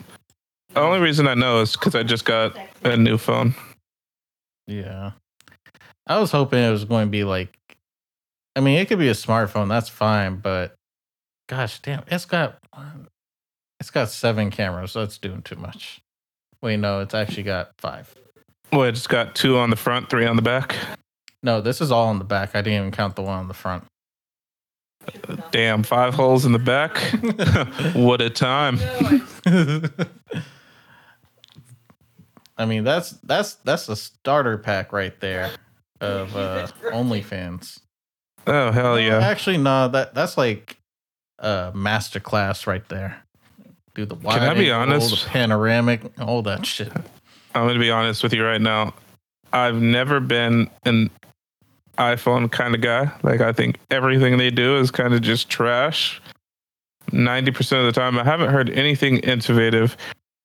The 0.72 0.80
only 0.80 1.00
reason 1.00 1.28
I 1.28 1.34
know 1.34 1.60
is 1.60 1.72
because 1.72 1.94
I 1.94 2.02
just 2.02 2.24
got 2.24 2.56
a 2.82 2.96
new 2.96 3.18
phone. 3.18 3.54
Yeah. 4.66 5.12
I 6.06 6.18
was 6.18 6.30
hoping 6.30 6.62
it 6.62 6.70
was 6.70 6.84
going 6.84 7.06
to 7.06 7.10
be 7.10 7.24
like 7.24 7.56
I 8.56 8.60
mean, 8.60 8.78
it 8.78 8.88
could 8.88 8.98
be 8.98 9.08
a 9.08 9.14
smartphone, 9.14 9.68
that's 9.68 9.88
fine, 9.88 10.36
but 10.36 10.74
gosh 11.48 11.80
damn, 11.80 12.04
it's 12.06 12.24
got 12.24 12.58
it's 13.80 13.90
got 13.90 14.08
7 14.10 14.50
cameras, 14.50 14.92
so 14.92 15.00
that's 15.00 15.18
doing 15.18 15.42
too 15.42 15.56
much. 15.56 16.00
Wait, 16.62 16.78
no, 16.78 17.00
it's 17.00 17.14
actually 17.14 17.42
got 17.42 17.72
5. 17.78 18.14
Well, 18.72 18.84
it's 18.84 19.06
got 19.06 19.34
two 19.34 19.58
on 19.58 19.70
the 19.70 19.76
front, 19.76 20.08
three 20.10 20.26
on 20.26 20.36
the 20.36 20.42
back. 20.42 20.74
No, 21.42 21.60
this 21.60 21.80
is 21.80 21.92
all 21.92 22.08
on 22.08 22.18
the 22.18 22.24
back. 22.24 22.54
I 22.54 22.62
didn't 22.62 22.78
even 22.78 22.90
count 22.90 23.16
the 23.16 23.22
one 23.22 23.38
on 23.38 23.48
the 23.48 23.54
front. 23.54 23.84
Damn, 25.50 25.82
five 25.82 26.14
holes 26.14 26.46
in 26.46 26.52
the 26.52 26.58
back. 26.58 26.96
what 27.94 28.22
a 28.22 28.30
time. 28.30 28.78
I 32.56 32.64
mean, 32.66 32.84
that's 32.84 33.10
that's 33.10 33.54
that's 33.56 33.88
a 33.88 33.96
starter 33.96 34.56
pack 34.58 34.92
right 34.92 35.18
there 35.20 35.50
of 36.00 36.34
uh, 36.34 36.68
OnlyFans. 36.84 37.80
Oh 38.46 38.70
hell 38.72 38.98
yeah! 38.98 39.18
Actually, 39.18 39.58
no, 39.58 39.88
that 39.88 40.14
that's 40.14 40.36
like 40.36 40.76
a 41.38 41.72
master 41.74 42.20
class 42.20 42.66
right 42.66 42.86
there. 42.88 43.22
Do 43.94 44.04
the 44.04 44.16
wide 44.16 44.38
Can 44.38 44.48
I 44.48 44.54
be 44.54 44.70
angle, 44.70 44.94
honest? 44.94 45.24
the 45.24 45.30
panoramic, 45.30 46.00
all 46.20 46.42
that 46.42 46.66
shit. 46.66 46.92
I'm 47.54 47.66
gonna 47.66 47.78
be 47.78 47.90
honest 47.90 48.22
with 48.22 48.32
you 48.32 48.44
right 48.44 48.60
now. 48.60 48.94
I've 49.52 49.80
never 49.80 50.18
been 50.18 50.68
an 50.84 51.10
iPhone 51.98 52.50
kind 52.50 52.74
of 52.74 52.80
guy. 52.80 53.12
Like 53.22 53.40
I 53.40 53.52
think 53.52 53.78
everything 53.90 54.36
they 54.36 54.50
do 54.50 54.76
is 54.78 54.90
kind 54.90 55.14
of 55.14 55.22
just 55.22 55.48
trash. 55.48 56.20
Ninety 57.12 57.52
percent 57.52 57.86
of 57.86 57.94
the 57.94 57.98
time, 58.00 58.18
I 58.18 58.24
haven't 58.24 58.50
heard 58.50 58.70
anything 58.70 59.18
innovative. 59.18 59.96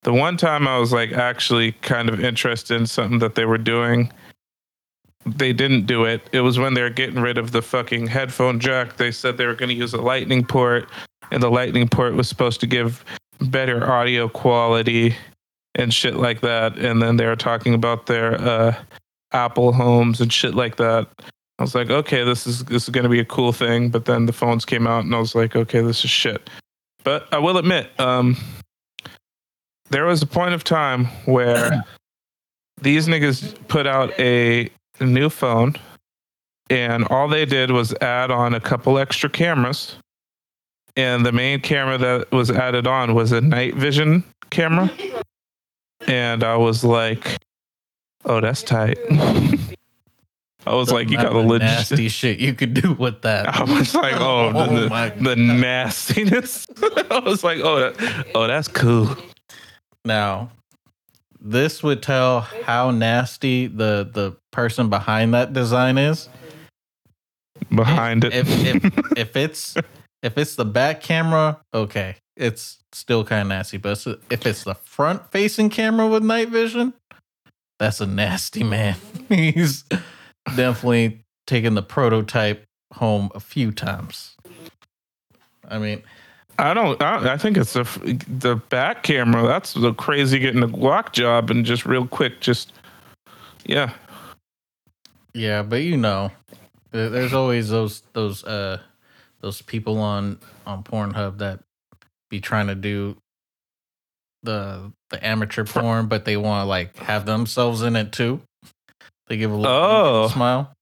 The 0.04 0.14
one 0.14 0.38
time 0.38 0.68
I 0.68 0.78
was 0.78 0.94
like 0.94 1.12
actually 1.12 1.72
kind 1.82 2.10
of 2.10 2.24
interested 2.24 2.76
in 2.80 2.86
something 2.86 3.20
that 3.20 3.36
they 3.36 3.46
were 3.46 3.58
doing, 3.58 4.12
they 5.26 5.54
didn't 5.54 5.86
do 5.86 6.06
it. 6.06 6.22
It 6.32 6.42
was 6.42 6.60
when 6.60 6.74
they 6.74 6.82
were 6.82 6.90
getting 6.90 7.20
rid 7.20 7.38
of 7.38 7.52
the 7.52 7.62
fucking 7.62 8.08
headphone 8.08 8.60
jack. 8.60 8.98
They 8.98 9.12
said 9.12 9.38
they 9.38 9.46
were 9.46 9.56
going 9.56 9.70
to 9.70 9.76
use 9.76 9.94
a 9.94 10.02
lightning 10.02 10.46
port, 10.46 10.88
and 11.32 11.44
the 11.44 11.50
lightning 11.50 11.88
port 11.88 12.14
was 12.14 12.28
supposed 12.30 12.60
to 12.62 12.68
give 12.68 13.04
better 13.42 13.90
audio 13.90 14.28
quality 14.28 15.16
and 15.76 15.94
shit 15.94 16.16
like 16.16 16.42
that. 16.42 16.78
And 16.78 17.02
then 17.02 17.18
they 17.18 17.26
were 17.26 17.36
talking 17.36 17.74
about 17.74 18.06
their 18.06 18.40
uh, 18.42 18.76
Apple 19.32 19.72
homes 19.72 20.22
and 20.22 20.32
shit 20.32 20.56
like 20.56 20.78
that. 20.78 21.08
I 21.58 21.64
was 21.64 21.76
like, 21.76 21.90
okay, 21.90 22.24
this 22.24 22.48
is 22.48 22.64
this 22.66 22.84
is 22.84 22.90
gonna 22.90 23.10
be 23.10 23.20
a 23.20 23.26
cool 23.26 23.52
thing. 23.52 23.90
But 23.90 24.06
then 24.06 24.26
the 24.26 24.34
phones 24.34 24.64
came 24.64 24.88
out, 24.88 25.04
and 25.04 25.14
I 25.14 25.20
was 25.20 25.36
like, 25.36 25.56
okay, 25.56 25.82
this 25.82 26.06
is 26.06 26.10
shit. 26.10 26.50
But 27.04 27.28
I 27.34 27.38
will 27.38 27.58
admit, 27.58 27.90
um, 28.00 28.38
there 29.90 30.06
was 30.06 30.22
a 30.22 30.28
point 30.28 30.54
of 30.54 30.64
time 30.64 31.06
where 31.26 31.84
these 32.82 33.08
niggas 33.08 33.56
put 33.68 33.88
out 33.88 34.18
a 34.20 34.70
new 35.06 35.30
phone, 35.30 35.76
and 36.70 37.06
all 37.08 37.28
they 37.28 37.46
did 37.46 37.72
was 37.72 37.94
add 38.02 38.32
on 38.32 38.54
a 38.54 38.60
couple 38.60 38.98
extra 39.00 39.30
cameras. 39.30 39.96
And 40.96 41.26
the 41.26 41.32
main 41.32 41.62
camera 41.62 41.98
that 41.98 42.32
was 42.32 42.52
added 42.52 42.86
on 42.86 43.14
was 43.14 43.32
a 43.32 43.40
night 43.40 43.76
vision 43.76 44.24
camera 44.50 44.92
and 46.08 46.44
I 46.44 46.56
was 46.58 46.84
like, 46.84 47.38
"Oh, 48.26 48.42
that's 48.42 48.64
tight." 48.64 48.98
I 50.68 50.76
was 50.76 50.92
like, 50.92 51.10
"You 51.10 51.18
got 51.18 51.32
a 51.32 51.34
The 51.36 51.40
legit." 51.40 51.68
nasty 51.68 52.10
shit 52.10 52.40
you 52.40 52.54
could 52.54 52.74
do 52.74 52.94
with 52.94 53.22
that. 53.22 53.48
I 53.60 53.64
was 53.64 53.94
like, 53.96 54.16
"Oh, 54.18 54.52
the, 54.52 54.60
Oh 54.70 54.80
the, 54.82 54.90
my 54.90 55.10
the 55.10 55.36
nastiness." 55.36 56.68
I 57.12 57.20
was 57.20 57.44
like, 57.44 57.60
"Oh, 57.60 57.80
that, 57.80 58.28
oh, 58.36 58.48
that's 58.48 58.68
cool." 58.68 59.16
Now, 60.06 60.50
this 61.40 61.82
would 61.84 62.04
tell 62.04 62.42
how 62.42 62.92
nasty 62.92 63.68
the 63.68 64.10
the 64.12 64.36
person 64.52 64.90
behind 64.90 65.34
that 65.34 65.54
design 65.54 65.98
is. 65.98 66.30
Behind 67.74 68.24
it, 68.24 68.34
If 68.34 68.48
if 68.50 69.12
if 69.18 69.36
it's 69.36 69.76
if 70.22 70.38
it's 70.38 70.56
the 70.56 70.66
back 70.66 71.02
camera, 71.02 71.60
okay, 71.74 72.16
it's 72.36 72.80
still 72.92 73.24
kind 73.24 73.44
of 73.44 73.48
nasty. 73.48 73.78
But 73.78 74.06
if 74.30 74.46
it's 74.46 74.64
the 74.64 74.76
front 74.76 75.32
facing 75.32 75.70
camera 75.70 76.08
with 76.08 76.24
night 76.24 76.50
vision, 76.50 76.94
that's 77.78 78.02
a 78.02 78.06
nasty 78.06 78.64
man. 78.64 78.98
He's 79.30 79.84
definitely 80.56 81.22
taken 81.48 81.76
the 81.76 81.84
prototype 81.84 82.66
home 82.94 83.30
a 83.34 83.40
few 83.40 83.72
times. 83.72 84.36
I 85.68 85.78
mean, 85.78 86.02
I 86.60 86.74
don't. 86.74 87.02
I, 87.02 87.34
I 87.34 87.38
think 87.38 87.58
it's 87.58 87.74
the 87.74 87.84
the 88.28 88.58
back 88.58 89.04
camera. 89.04 89.44
That's 89.48 89.74
the 89.74 89.94
crazy 89.94 90.40
getting 90.40 90.62
a 90.64 90.68
guac 90.68 91.14
job 91.14 91.50
and 91.52 91.64
just 91.66 91.86
real 91.86 92.06
quick, 92.06 92.42
just 92.42 92.74
yeah. 93.66 93.94
Yeah, 95.34 95.62
but 95.64 95.78
you 95.78 95.96
know, 95.98 96.32
there's 96.92 97.34
always 97.34 97.70
those 97.70 98.04
those 98.14 98.44
uh 98.44 98.80
those 99.42 99.62
people 99.62 100.00
on 100.00 100.40
on 100.66 100.84
Pornhub 100.84 101.38
that 101.38 101.60
be 102.30 102.42
trying 102.42 102.68
to 102.68 102.76
do 102.76 103.16
the 104.44 104.92
the 105.12 105.26
amateur 105.26 105.64
porn, 105.64 106.08
but 106.08 106.26
they 106.26 106.36
want 106.38 106.64
to 106.66 106.66
like 106.70 106.98
have 106.98 107.26
themselves 107.26 107.82
in 107.84 107.96
it 107.96 108.12
too. 108.12 108.42
They 109.28 109.38
give 109.38 109.52
a 109.52 109.56
little 109.56 109.72
Oh. 109.76 110.28
smile. 110.28 110.74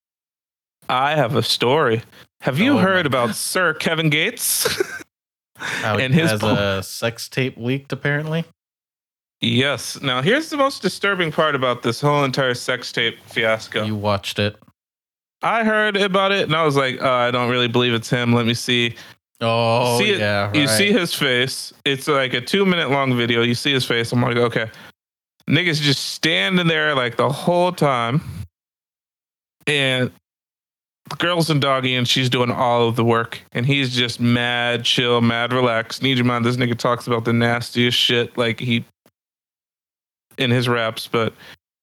I 0.90 1.16
have 1.16 1.36
a 1.36 1.44
story. 1.44 2.02
Have 2.42 2.58
you 2.60 2.74
Oh 2.74 2.78
heard 2.78 3.06
about 3.06 3.36
Sir 3.36 3.74
Kevin 3.74 4.10
Gates? 4.10 4.82
How 5.58 5.98
And 5.98 6.14
his 6.14 6.32
has 6.32 6.42
po- 6.42 6.78
a 6.80 6.84
sex 6.84 7.28
tape 7.30 7.58
leaked 7.58 7.92
apparently. 7.92 8.46
Yes. 9.42 10.02
Now, 10.02 10.22
here's 10.22 10.50
the 10.50 10.58
most 10.58 10.82
disturbing 10.82 11.32
part 11.32 11.54
about 11.56 11.84
this 11.84 12.02
whole 12.02 12.24
entire 12.24 12.54
sex 12.56 12.92
tape 12.92 13.20
fiasco. 13.28 13.84
You 13.84 13.96
watched 13.96 14.40
it. 14.40 14.58
I 15.44 15.64
heard 15.64 15.96
about 15.98 16.32
it 16.32 16.44
and 16.44 16.56
I 16.56 16.64
was 16.64 16.76
like, 16.76 17.02
uh, 17.02 17.12
I 17.12 17.30
don't 17.32 17.50
really 17.52 17.68
believe 17.68 17.94
it's 17.94 18.10
him. 18.10 18.34
Let 18.34 18.46
me 18.48 18.56
see. 18.56 18.96
Oh 19.40 20.00
See 20.00 20.10
it- 20.12 20.20
yeah, 20.20 20.52
You 20.54 20.68
see 20.68 20.92
his 20.92 21.14
face. 21.14 21.72
It's 21.86 22.08
like 22.08 22.34
a 22.34 22.42
two 22.42 22.66
minute 22.66 22.90
long 22.90 23.16
video. 23.16 23.44
You 23.44 23.54
see 23.54 23.72
his 23.72 23.86
face. 23.86 24.12
I'm 24.12 24.22
like, 24.22 24.38
okay. 24.38 24.72
Niggas 25.48 25.80
just 25.80 26.06
standing 26.14 26.68
there 26.68 26.96
like 26.96 27.18
the 27.18 27.30
whole 27.30 27.72
time. 27.72 28.22
And 29.68 30.12
the 31.10 31.16
girl's 31.16 31.50
in 31.50 31.60
doggy 31.60 31.96
and 31.96 32.08
she's 32.08 32.30
doing 32.30 32.52
all 32.52 32.88
of 32.88 32.96
the 32.96 33.06
work. 33.06 33.42
And 33.54 33.66
he's 33.66 33.96
just 33.96 34.20
mad, 34.20 34.84
chill, 34.86 35.22
mad, 35.22 35.54
relaxed. 35.54 36.02
Need 36.02 36.18
you 36.18 36.24
mind, 36.24 36.46
this 36.46 36.58
nigga 36.58 36.78
talks 36.78 37.08
about 37.08 37.26
the 37.26 37.34
nastiest 37.34 37.98
shit 37.98 38.38
like 38.38 38.60
he 38.60 38.86
in 40.38 40.52
his 40.52 40.70
raps, 40.70 41.08
but 41.08 41.34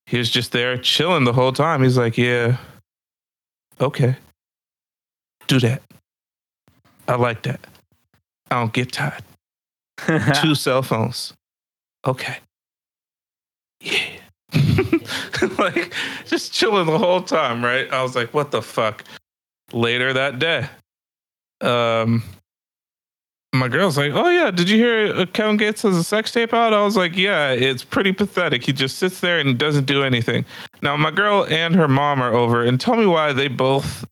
he 0.07 0.19
was 0.19 0.31
just 0.31 0.53
there 0.53 0.77
chilling 0.77 1.25
the 1.25 1.33
whole 1.33 1.53
time. 1.53 1.83
He's 1.83 1.99
like, 1.99 2.17
yeah, 2.19 2.59
okay. 3.81 4.17
Do 5.47 5.59
that. 5.61 5.83
I 7.09 7.17
like 7.17 7.43
that. 7.43 7.61
I 8.51 8.61
don't 8.61 8.73
get 8.73 8.93
tired. 8.93 9.23
Two 10.35 10.55
cell 10.55 10.83
phones. 10.83 11.33
Okay. 12.07 12.37
Yeah. 13.81 14.24
like 15.59 15.93
just 16.27 16.53
chilling 16.53 16.87
the 16.87 16.99
whole 16.99 17.23
time, 17.23 17.65
right? 17.65 17.91
I 17.93 18.03
was 18.03 18.17
like, 18.17 18.33
what 18.35 18.51
the 18.51 18.63
fuck? 18.63 19.05
Later 19.73 20.13
that 20.13 20.39
day, 20.39 20.69
um, 21.61 22.23
my 23.55 23.69
girl's 23.69 23.97
like, 23.97 24.13
"Oh 24.13 24.29
yeah, 24.29 24.51
did 24.51 24.69
you 24.69 24.77
hear 24.77 25.15
uh, 25.15 25.27
Kevin 25.27 25.57
Gates 25.57 25.83
has 25.83 25.97
a 25.97 26.05
sex 26.05 26.33
tape 26.33 26.53
out?" 26.53 26.73
I 26.73 26.83
was 26.83 26.97
like, 26.97 27.17
"Yeah, 27.17 27.51
it's 27.51 27.85
pretty 27.85 28.13
pathetic. 28.13 28.65
He 28.65 28.73
just 28.73 28.99
sits 28.99 29.21
there 29.21 29.39
and 29.39 29.57
doesn't 29.59 29.87
do 29.87 30.03
anything." 30.03 30.45
Now 30.83 30.97
my 30.97 31.11
girl 31.11 31.47
and 31.49 31.75
her 31.75 31.89
mom 31.89 32.21
are 32.21 32.35
over, 32.35 32.63
and 32.65 32.81
tell 32.81 32.97
me 32.97 33.07
why 33.07 33.33
they 33.33 33.49
both 33.49 34.05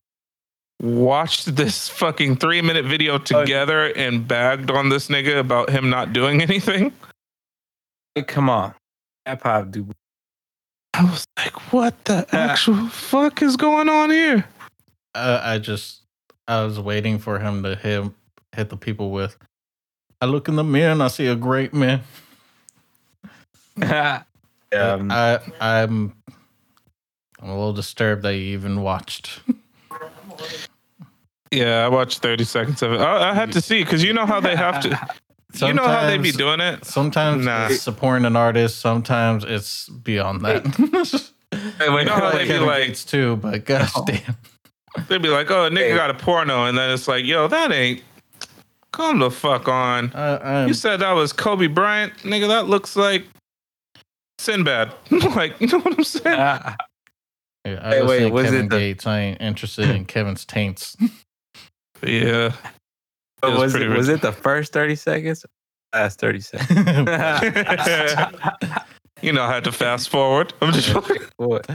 watched 0.81 1.55
this 1.55 1.87
fucking 1.89 2.37
three 2.37 2.61
minute 2.61 2.85
video 2.85 3.17
together 3.17 3.87
and 3.95 4.27
bagged 4.27 4.71
on 4.71 4.89
this 4.89 5.07
nigga 5.07 5.39
about 5.39 5.69
him 5.69 5.89
not 5.89 6.13
doing 6.13 6.41
anything. 6.49 6.91
Hey, 8.15 8.23
come 8.23 8.49
on. 8.49 8.73
That 9.25 9.41
pop 9.41 9.71
dude. 9.71 9.93
I 10.93 11.03
was 11.03 11.25
like, 11.37 11.73
"What 11.73 12.05
the 12.05 12.25
actual 12.31 12.87
fuck 12.89 13.41
is 13.41 13.55
going 13.55 13.89
on 13.89 14.11
here?" 14.11 14.45
Uh, 15.15 15.41
I 15.43 15.57
just 15.59 16.01
I 16.47 16.63
was 16.63 16.79
waiting 16.79 17.19
for 17.19 17.39
him 17.39 17.63
to 17.63 17.75
hit 17.75 18.11
hit 18.55 18.69
the 18.69 18.77
people 18.77 19.11
with. 19.11 19.37
I 20.21 20.25
look 20.25 20.47
in 20.47 20.55
the 20.55 20.63
mirror 20.63 20.91
and 20.91 21.03
I 21.03 21.07
see 21.07 21.27
a 21.27 21.35
great 21.35 21.73
man. 21.73 22.01
um, 23.81 24.23
I 24.71 25.39
I'm 25.59 26.13
I'm 27.39 27.49
a 27.49 27.55
little 27.55 27.73
disturbed 27.73 28.23
that 28.23 28.35
you 28.35 28.53
even 28.53 28.81
watched. 28.81 29.41
Yeah, 31.51 31.85
I 31.85 31.89
watched 31.89 32.19
thirty 32.19 32.43
seconds 32.43 32.81
of 32.81 32.93
it. 32.93 33.01
I, 33.01 33.31
I 33.31 33.33
had 33.33 33.51
to 33.53 33.61
see 33.61 33.83
because 33.83 34.03
you 34.03 34.13
know 34.13 34.25
how 34.25 34.39
they 34.39 34.55
have 34.55 34.81
to. 34.81 35.09
You 35.55 35.73
know 35.73 35.83
how 35.87 36.07
they 36.07 36.17
be 36.17 36.31
doing 36.31 36.59
it. 36.59 36.83
Sometimes 36.85 37.45
Nah. 37.45 37.67
it's 37.67 37.81
supporting 37.81 38.25
an 38.25 38.35
artist. 38.35 38.79
Sometimes 38.79 39.43
it's 39.43 39.87
beyond 39.89 40.41
that. 40.41 40.65
Hey, 41.77 41.89
wait, 41.89 41.99
You 42.01 42.05
know 42.05 42.13
how 42.13 42.33
wait, 42.33 42.47
they 42.47 42.57
be 42.57 42.59
like- 42.65 42.87
Gates 42.87 43.05
too, 43.05 43.35
but 43.37 43.63
gosh 43.65 43.91
Oh. 43.95 44.03
damn. 44.05 44.35
They'd 45.07 45.21
be 45.21 45.29
like, 45.29 45.49
"Oh, 45.51 45.65
a 45.65 45.69
nigga 45.69 45.89
Hey. 45.91 45.95
got 45.95 46.09
a 46.09 46.15
porno," 46.15 46.65
and 46.65 46.77
then 46.77 46.89
it's 46.91 47.07
like, 47.07 47.25
"Yo, 47.25 47.47
that 47.47 47.71
ain't." 47.71 48.01
Come 48.91 49.19
the 49.19 49.29
fuck 49.31 49.67
on. 49.67 50.11
I, 50.15 50.37
I'm, 50.61 50.67
You 50.67 50.73
said 50.73 50.97
that 51.01 51.11
was 51.13 51.33
Kobe 51.33 51.67
Bryant, 51.67 52.13
nigga. 52.19 52.47
That 52.47 52.67
looks 52.67 52.95
like 52.95 53.25
Sinbad. 54.39 54.91
like, 55.11 55.59
you 55.61 55.67
know 55.67 55.79
what 55.79 55.97
I'm 55.97 56.03
saying? 56.03 56.35
Ah, 56.39 56.75
yeah, 57.65 57.79
I 57.83 57.89
Hey, 57.95 58.01
wait, 58.03 58.31
was 58.31 58.45
Kevin 58.45 58.65
it 58.65 58.69
the- 58.69 58.77
Gates. 58.77 59.07
I 59.07 59.19
ain't 59.19 59.41
interested 59.41 59.89
in 59.89 60.05
Kevin's 60.05 60.45
taints. 60.45 60.95
Yeah. 62.05 62.51
It 63.43 63.47
was 63.47 63.73
was, 63.73 63.75
it, 63.75 63.89
was 63.89 64.09
it 64.09 64.21
the 64.21 64.31
first 64.31 64.73
30 64.73 64.95
seconds? 64.95 65.45
Last 65.93 66.19
30 66.19 66.39
seconds. 66.39 66.69
you 69.21 69.33
know, 69.33 69.43
I 69.43 69.53
had 69.53 69.63
to 69.65 69.71
fast 69.71 70.09
forward. 70.09 70.53
I'm 70.61 70.73
just 70.73 70.89
what? 71.37 71.69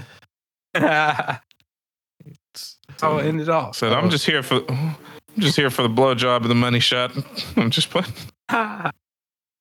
I'll 3.03 3.21
end 3.21 3.41
it 3.41 3.49
off. 3.49 3.77
said, 3.77 3.93
I'm 3.93 4.11
just 4.11 4.27
here 4.27 4.43
for. 4.43 4.63
I'm 4.71 4.97
just 5.39 5.57
here 5.57 5.71
for 5.71 5.83
the 5.83 5.89
blowjob 5.89 6.43
and 6.43 6.51
the 6.51 6.55
money 6.55 6.81
shot. 6.81 7.13
I'm 7.57 7.71
just 7.71 7.91
playing. 7.91 8.13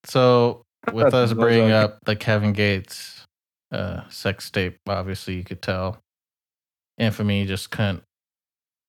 So 0.05 0.63
with 0.93 1.13
us 1.13 1.33
bringing 1.33 1.71
up 1.71 1.97
the 2.05 2.15
Kevin 2.15 2.53
Gates 2.53 3.25
uh, 3.73 4.07
sex 4.07 4.49
tape, 4.49 4.77
obviously 4.87 5.35
you 5.35 5.43
could 5.43 5.61
tell 5.61 5.99
Infamy 6.97 7.45
just 7.45 7.71
couldn't 7.71 8.03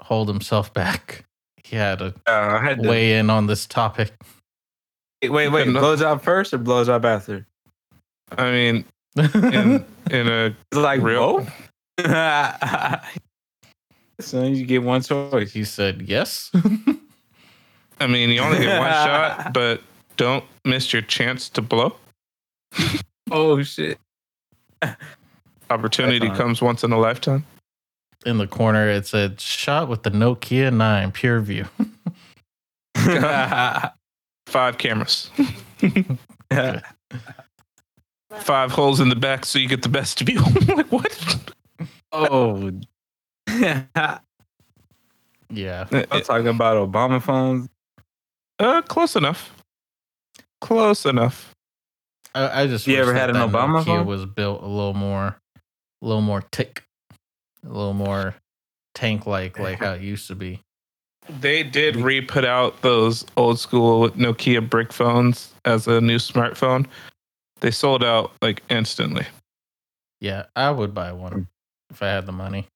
hold 0.01 0.29
himself 0.29 0.73
back. 0.73 1.25
He 1.69 1.77
had 1.77 1.99
to 1.99 2.15
Uh, 2.27 2.59
I 2.61 2.65
had 2.65 2.83
to, 2.83 2.89
weigh 2.89 3.19
in 3.19 3.29
on 3.29 3.47
this 3.47 3.67
topic. 3.67 4.13
wait, 5.23 5.31
wait, 5.31 5.49
wait. 5.49 5.69
No. 5.69 5.81
Blowjob 5.81 6.23
first 6.23 6.55
or 6.55 6.59
blowjob 6.59 7.05
after? 7.05 7.47
I 8.37 8.51
mean, 8.51 8.85
in 9.17 9.85
in 10.11 10.29
a 10.29 10.57
like 10.73 11.03
Real- 11.03 11.47
both. 11.47 11.53
so 14.21 14.45
you 14.45 14.65
get 14.65 14.83
one 14.83 15.03
choice. 15.03 15.53
he 15.53 15.65
said 15.65 16.03
yes. 16.03 16.51
I 18.01 18.07
mean, 18.07 18.31
you 18.31 18.41
only 18.41 18.59
get 18.59 18.79
one 18.79 18.91
shot, 18.93 19.53
but 19.53 19.83
don't 20.17 20.45
miss 20.65 20.93
your 20.93 21.03
chance 21.03 21.49
to 21.51 21.61
blow. 21.63 21.95
Oh 23.31 23.63
shit! 23.63 23.99
Opportunity 25.71 26.31
comes 26.31 26.63
once 26.63 26.83
in 26.85 26.93
a 26.93 26.99
lifetime. 26.99 27.45
In 28.27 28.39
the 28.39 28.47
corner, 28.47 28.89
it 28.89 29.07
said 29.07 29.41
shot 29.41 29.89
with 29.89 30.03
the 30.03 30.11
Nokia 30.11 30.75
9 30.75 31.13
Pure 31.13 31.41
View. 31.41 31.67
Five 34.47 34.79
cameras, 34.79 35.31
five 38.39 38.71
holes 38.71 38.99
in 38.99 39.11
the 39.11 39.17
back, 39.17 39.45
so 39.45 39.59
you 39.59 39.69
get 39.69 39.83
the 39.83 39.91
best 39.91 40.21
view. 40.21 40.41
Like, 40.75 40.91
what? 40.91 41.53
oh, 42.13 42.71
yeah. 45.51 45.87
I'm 45.93 46.23
talking 46.23 46.49
about 46.49 46.91
Obama 46.91 47.21
phones. 47.23 47.69
Uh, 48.59 48.81
close 48.83 49.17
enough. 49.17 49.53
Close 50.63 51.05
enough. 51.05 51.55
I, 52.35 52.63
I 52.63 52.67
just 52.67 52.87
You 52.87 52.95
wish 52.95 53.03
ever 53.03 53.13
that 53.13 53.21
had 53.21 53.31
an 53.31 53.37
that 53.37 53.51
Obama 53.51 53.83
Nokia 53.83 53.85
phone? 53.85 54.07
was 54.07 54.25
built 54.25 54.63
a 54.63 54.67
little 54.67 54.95
more, 54.95 55.37
a 56.03 56.07
little 56.07 56.23
more 56.23 56.41
tick, 56.53 56.85
a 57.65 57.69
little 57.69 57.95
more 57.95 58.35
tank 58.95 59.27
like, 59.27 59.59
like 59.59 59.79
how 59.79 59.93
it 59.93 60.01
used 60.03 60.27
to 60.29 60.35
be. 60.35 60.61
They 61.41 61.63
did 61.63 61.97
re-put 61.97 62.45
out 62.45 62.81
those 62.83 63.27
old 63.37 63.59
school 63.61 64.09
Nokia 64.11 64.67
brick 64.69 64.93
phones 64.93 65.53
as 65.65 65.87
a 65.87 66.01
new 66.01 66.17
smartphone. 66.17 66.87
They 67.61 67.71
sold 67.71 68.03
out 68.03 68.33
like 68.41 68.63
instantly. 68.71 69.27
Yeah, 70.21 70.45
I 70.57 70.71
would 70.71 70.95
buy 70.95 71.11
Hmm. 71.11 71.19
one 71.19 71.49
if 71.91 72.03
I 72.03 72.09
had 72.09 72.27
the 72.27 72.33
money. 72.33 72.67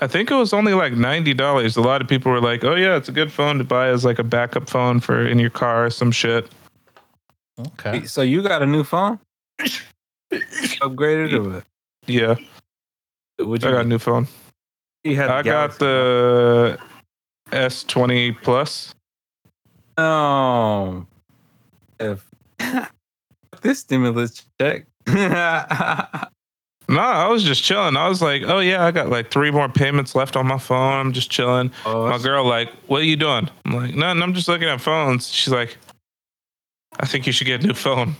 I 0.00 0.06
think 0.06 0.30
it 0.30 0.34
was 0.34 0.52
only 0.52 0.74
like 0.74 0.92
ninety 0.92 1.34
dollars. 1.34 1.76
A 1.76 1.80
lot 1.80 2.00
of 2.02 2.08
people 2.08 2.30
were 2.30 2.40
like, 2.40 2.62
"Oh 2.64 2.74
yeah, 2.76 2.96
it's 2.96 3.08
a 3.08 3.12
good 3.12 3.32
phone 3.32 3.58
to 3.58 3.64
buy 3.64 3.88
as 3.88 4.04
like 4.04 4.18
a 4.18 4.24
backup 4.24 4.68
phone 4.68 5.00
for 5.00 5.26
in 5.26 5.38
your 5.38 5.50
car 5.50 5.86
or 5.86 5.90
some 5.90 6.12
shit." 6.12 6.48
Okay. 7.58 8.04
So 8.06 8.22
you 8.22 8.42
got 8.42 8.62
a 8.62 8.66
new 8.66 8.84
phone? 8.84 9.18
Upgraded 10.32 11.32
or 11.32 11.50
what? 11.50 11.64
Yeah, 12.06 12.36
Would 13.38 13.64
I 13.64 13.68
you, 13.68 13.74
got 13.74 13.84
a 13.84 13.88
new 13.88 13.98
phone. 13.98 14.26
you 15.04 15.16
had 15.16 15.30
I 15.30 15.42
got 15.42 15.78
the 15.78 16.78
S 17.52 17.84
twenty 17.84 18.32
plus. 18.32 18.94
Oh, 19.96 21.06
If 21.98 22.24
this 23.62 23.80
stimulus 23.80 24.44
check. 24.60 24.86
No, 26.90 27.00
I 27.02 27.28
was 27.28 27.42
just 27.44 27.62
chilling. 27.62 27.96
I 27.98 28.08
was 28.08 28.22
like, 28.22 28.42
"Oh 28.46 28.60
yeah, 28.60 28.82
I 28.86 28.90
got 28.92 29.10
like 29.10 29.30
three 29.30 29.50
more 29.50 29.68
payments 29.68 30.14
left 30.14 30.36
on 30.36 30.46
my 30.46 30.56
phone. 30.56 30.94
I'm 30.94 31.12
just 31.12 31.30
chilling." 31.30 31.70
oh, 31.84 32.08
My 32.08 32.16
girl 32.16 32.46
like, 32.46 32.70
"What 32.86 33.02
are 33.02 33.04
you 33.04 33.16
doing?" 33.16 33.50
I'm 33.66 33.72
like, 33.72 33.94
"Nothing. 33.94 34.22
I'm 34.22 34.32
just 34.32 34.48
looking 34.48 34.68
at 34.68 34.80
phones." 34.80 35.28
She's 35.28 35.52
like, 35.52 35.76
"I 36.98 37.04
think 37.06 37.26
you 37.26 37.32
should 37.32 37.46
get 37.46 37.62
a 37.62 37.66
new 37.66 37.74
phone." 37.74 38.16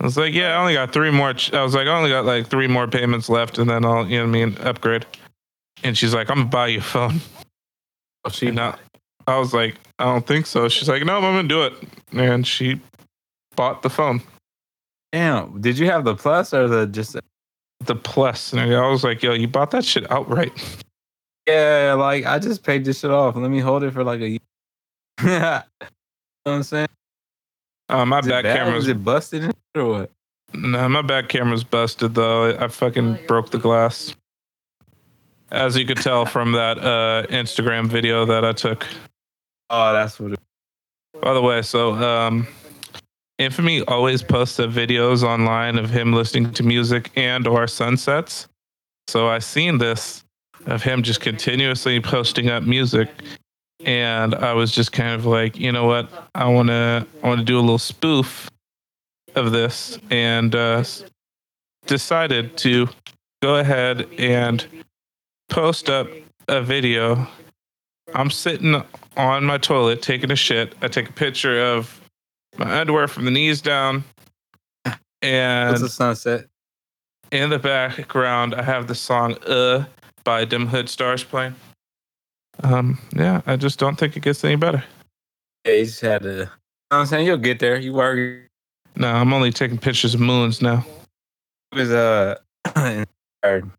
I 0.00 0.04
was 0.04 0.16
like, 0.16 0.34
"Yeah, 0.34 0.56
I 0.56 0.60
only 0.60 0.74
got 0.74 0.92
three 0.92 1.10
more." 1.10 1.32
Ch-. 1.34 1.52
I 1.52 1.62
was 1.62 1.74
like, 1.74 1.86
"I 1.86 1.96
only 1.96 2.10
got 2.10 2.24
like 2.24 2.48
three 2.48 2.66
more 2.66 2.86
payments 2.86 3.28
left, 3.28 3.58
and 3.58 3.68
then 3.68 3.84
I'll, 3.84 4.06
you 4.06 4.18
know, 4.18 4.24
what 4.24 4.28
I 4.28 4.44
mean, 4.44 4.58
upgrade." 4.58 5.06
And 5.82 5.96
she's 5.96 6.14
like, 6.14 6.30
"I'm 6.30 6.38
gonna 6.38 6.48
buy 6.48 6.68
you 6.68 6.78
a 6.78 6.82
phone." 6.82 7.20
she 8.30 8.50
not. 8.50 8.80
I, 9.26 9.38
was 9.38 9.54
like, 9.54 9.76
"I 9.98 10.04
don't 10.04 10.26
think 10.26 10.46
so." 10.46 10.68
She's 10.68 10.88
like, 10.88 11.04
"No, 11.04 11.16
I'm 11.16 11.22
gonna 11.22 11.48
do 11.48 11.62
it," 11.62 11.74
and 12.12 12.46
she 12.46 12.80
bought 13.56 13.82
the 13.82 13.90
phone, 13.90 14.20
Damn. 15.12 15.60
Did 15.60 15.78
you 15.78 15.86
have 15.86 16.04
the 16.04 16.14
plus 16.14 16.52
or 16.52 16.68
the 16.68 16.86
just 16.86 17.16
the 17.84 17.94
plus. 17.94 18.52
And 18.52 18.60
I 18.60 18.88
was 18.88 19.04
like, 19.04 19.22
"Yo, 19.22 19.32
you 19.32 19.48
bought 19.48 19.70
that 19.70 19.84
shit 19.84 20.10
outright?" 20.10 20.52
Yeah, 21.46 21.94
like 21.98 22.26
I 22.26 22.38
just 22.38 22.62
paid 22.62 22.84
this 22.84 23.00
shit 23.00 23.10
off. 23.10 23.36
Let 23.36 23.50
me 23.50 23.60
hold 23.60 23.82
it 23.84 23.92
for 23.92 24.04
like 24.04 24.20
a 24.20 24.28
year. 24.28 24.38
you 25.22 25.28
know 25.28 25.62
what 26.44 26.52
I'm 26.52 26.62
saying? 26.62 26.88
Uh, 27.88 28.04
my 28.04 28.18
Is 28.18 28.26
back 28.26 28.44
camera's 28.44 28.88
it 28.88 29.02
busted 29.02 29.54
or 29.76 29.86
what? 29.86 30.10
No, 30.54 30.88
my 30.88 31.02
back 31.02 31.28
camera's 31.28 31.64
busted 31.64 32.14
though. 32.14 32.56
I 32.56 32.68
fucking 32.68 33.18
broke 33.26 33.50
the 33.50 33.58
glass. 33.58 34.14
As 35.50 35.76
you 35.76 35.86
could 35.86 35.98
tell 35.98 36.26
from 36.26 36.52
that 36.52 36.78
uh, 36.78 37.26
Instagram 37.28 37.86
video 37.86 38.24
that 38.24 38.44
I 38.44 38.52
took. 38.52 38.86
Oh, 39.70 39.92
that's 39.92 40.18
what 40.18 40.32
it 40.32 40.40
By 41.20 41.34
the 41.34 41.42
way, 41.42 41.62
so 41.62 41.94
um, 41.94 42.46
Infamy 43.38 43.82
always 43.82 44.22
posts 44.22 44.56
the 44.56 44.66
videos 44.66 45.22
online 45.22 45.78
of 45.78 45.90
him 45.90 46.12
listening 46.12 46.52
to 46.52 46.62
music 46.62 47.10
and 47.16 47.46
or 47.46 47.66
sunsets. 47.66 48.48
So 49.08 49.28
I 49.28 49.38
seen 49.38 49.78
this 49.78 50.24
of 50.66 50.82
him 50.82 51.02
just 51.02 51.20
continuously 51.20 52.00
posting 52.00 52.48
up 52.48 52.64
music, 52.64 53.08
and 53.84 54.34
I 54.34 54.52
was 54.52 54.72
just 54.72 54.92
kind 54.92 55.14
of 55.14 55.26
like, 55.26 55.56
you 55.56 55.70
know 55.70 55.86
what? 55.86 56.08
I 56.34 56.48
wanna 56.48 57.06
I 57.22 57.28
wanna 57.28 57.44
do 57.44 57.58
a 57.58 57.60
little 57.60 57.78
spoof 57.78 58.50
of 59.36 59.52
this, 59.52 59.98
and 60.10 60.54
uh, 60.54 60.82
decided 61.86 62.56
to 62.58 62.88
go 63.42 63.56
ahead 63.56 64.08
and 64.18 64.66
post 65.48 65.88
up 65.88 66.08
a 66.48 66.62
video. 66.62 67.26
I'm 68.14 68.30
sitting 68.30 68.82
on 69.16 69.44
my 69.44 69.58
toilet 69.58 70.02
taking 70.02 70.30
a 70.30 70.36
shit. 70.36 70.74
I 70.82 70.88
take 70.88 71.08
a 71.08 71.12
picture 71.12 71.60
of 71.62 72.00
my 72.56 72.80
underwear 72.80 73.08
from 73.08 73.24
the 73.24 73.30
knees 73.30 73.60
down, 73.60 74.02
What's 74.84 74.98
and 75.22 75.76
a 75.82 75.88
sunset? 75.88 76.46
in 77.30 77.50
the 77.50 77.58
background, 77.58 78.54
I 78.54 78.62
have 78.62 78.86
the 78.86 78.94
song 78.94 79.36
"Uh" 79.46 79.84
by 80.24 80.44
Dim 80.44 80.66
Hood 80.66 80.88
Stars 80.88 81.22
playing. 81.24 81.54
Um, 82.62 82.98
yeah, 83.14 83.42
I 83.46 83.56
just 83.56 83.78
don't 83.78 83.96
think 83.96 84.16
it 84.16 84.20
gets 84.20 84.42
any 84.44 84.56
better. 84.56 84.82
Yeah, 85.66 85.72
you 85.74 85.84
just 85.84 86.00
had 86.00 86.22
to. 86.22 86.28
You 86.28 86.36
know 86.36 86.44
what 86.88 86.98
I'm 86.98 87.06
saying 87.06 87.26
you'll 87.26 87.36
get 87.36 87.58
there. 87.58 87.76
You 87.76 87.92
work. 87.92 88.45
No, 88.96 89.12
I'm 89.12 89.32
only 89.34 89.52
taking 89.52 89.76
pictures 89.76 90.14
of 90.14 90.20
moons 90.20 90.62
now. 90.62 90.84
It 91.72 91.78
Was 91.78 91.90
uh. 91.90 92.36
inspired. 92.76 93.70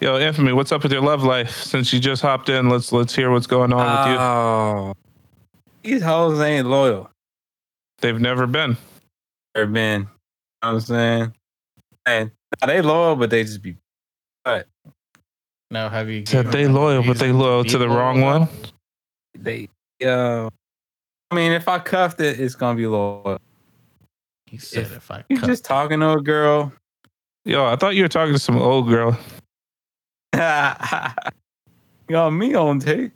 Yo, 0.00 0.18
Infamy, 0.18 0.52
what's 0.52 0.72
up 0.72 0.82
with 0.82 0.92
your 0.92 1.02
love 1.02 1.22
life? 1.22 1.50
Since 1.50 1.92
you 1.92 2.00
just 2.00 2.22
hopped 2.22 2.48
in, 2.48 2.68
let's 2.68 2.92
let's 2.92 3.14
hear 3.14 3.30
what's 3.30 3.46
going 3.46 3.72
on 3.72 3.80
with 3.80 4.14
you. 4.14 4.20
Oh, 4.20 4.94
these 5.82 6.02
hoes 6.02 6.40
ain't 6.40 6.68
loyal. 6.68 7.10
They've 8.00 8.20
never 8.20 8.46
been. 8.46 8.76
Or 9.56 9.66
been. 9.66 10.02
You 10.02 10.06
know 10.06 10.08
what 10.60 10.68
I'm 10.68 10.80
saying? 10.80 11.34
And 12.06 12.30
nah, 12.60 12.68
they 12.68 12.80
loyal, 12.80 13.16
but 13.16 13.30
they 13.30 13.42
just 13.42 13.60
be. 13.60 13.76
But 14.44 14.68
now, 15.70 15.88
have 15.88 16.08
you 16.08 16.24
Said 16.24 16.52
they 16.52 16.68
loyal, 16.68 17.02
but 17.02 17.18
they 17.18 17.32
loyal 17.32 17.64
to 17.64 17.76
the 17.76 17.88
wrong 17.88 18.20
one. 18.20 18.48
They. 19.36 19.68
Uh, 20.02 20.48
I 21.30 21.34
mean, 21.34 21.52
if 21.52 21.68
I 21.68 21.80
cuffed 21.80 22.20
it, 22.20 22.40
it's 22.40 22.54
gonna 22.54 22.76
be 22.76 22.86
loyal. 22.86 23.40
He 24.50 24.56
said, 24.56 24.86
"If 24.92 25.10
I 25.10 25.24
You 25.28 25.38
cut 25.38 25.46
just 25.46 25.64
talking 25.64 26.00
to 26.00 26.12
a 26.12 26.22
girl. 26.22 26.72
Yo, 27.44 27.66
I 27.66 27.76
thought 27.76 27.94
you 27.96 28.02
were 28.02 28.08
talking 28.08 28.32
to 28.32 28.38
some 28.38 28.56
old 28.56 28.88
girl. 28.88 29.10
you 30.34 30.40
got 32.08 32.30
me 32.30 32.54
on 32.54 32.80
tape. 32.80 33.12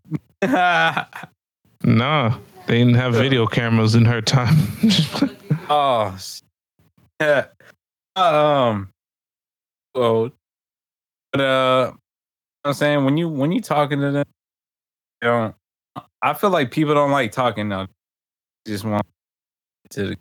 Nah, 1.84 2.38
they 2.66 2.78
didn't 2.78 2.94
have 2.94 3.14
video 3.14 3.46
cameras 3.46 3.94
in 3.94 4.04
her 4.04 4.20
time. 4.20 4.56
oh, 5.70 6.16
yeah. 7.20 7.46
Um. 8.14 8.90
Well, 9.94 10.30
but 11.32 11.40
uh, 11.40 11.42
you 11.42 11.46
know 11.46 11.98
what 12.62 12.70
I'm 12.70 12.74
saying 12.74 13.04
when 13.04 13.16
you 13.16 13.28
when 13.28 13.52
you 13.52 13.60
talking 13.60 14.00
to 14.00 14.10
them, 14.10 14.26
you 15.22 15.28
don't. 15.28 15.54
I 16.20 16.34
feel 16.34 16.50
like 16.50 16.70
people 16.70 16.94
don't 16.94 17.10
like 17.10 17.32
talking 17.32 17.68
now. 17.68 17.88
Just 18.66 18.84
want 18.84 19.06
to. 19.90 20.14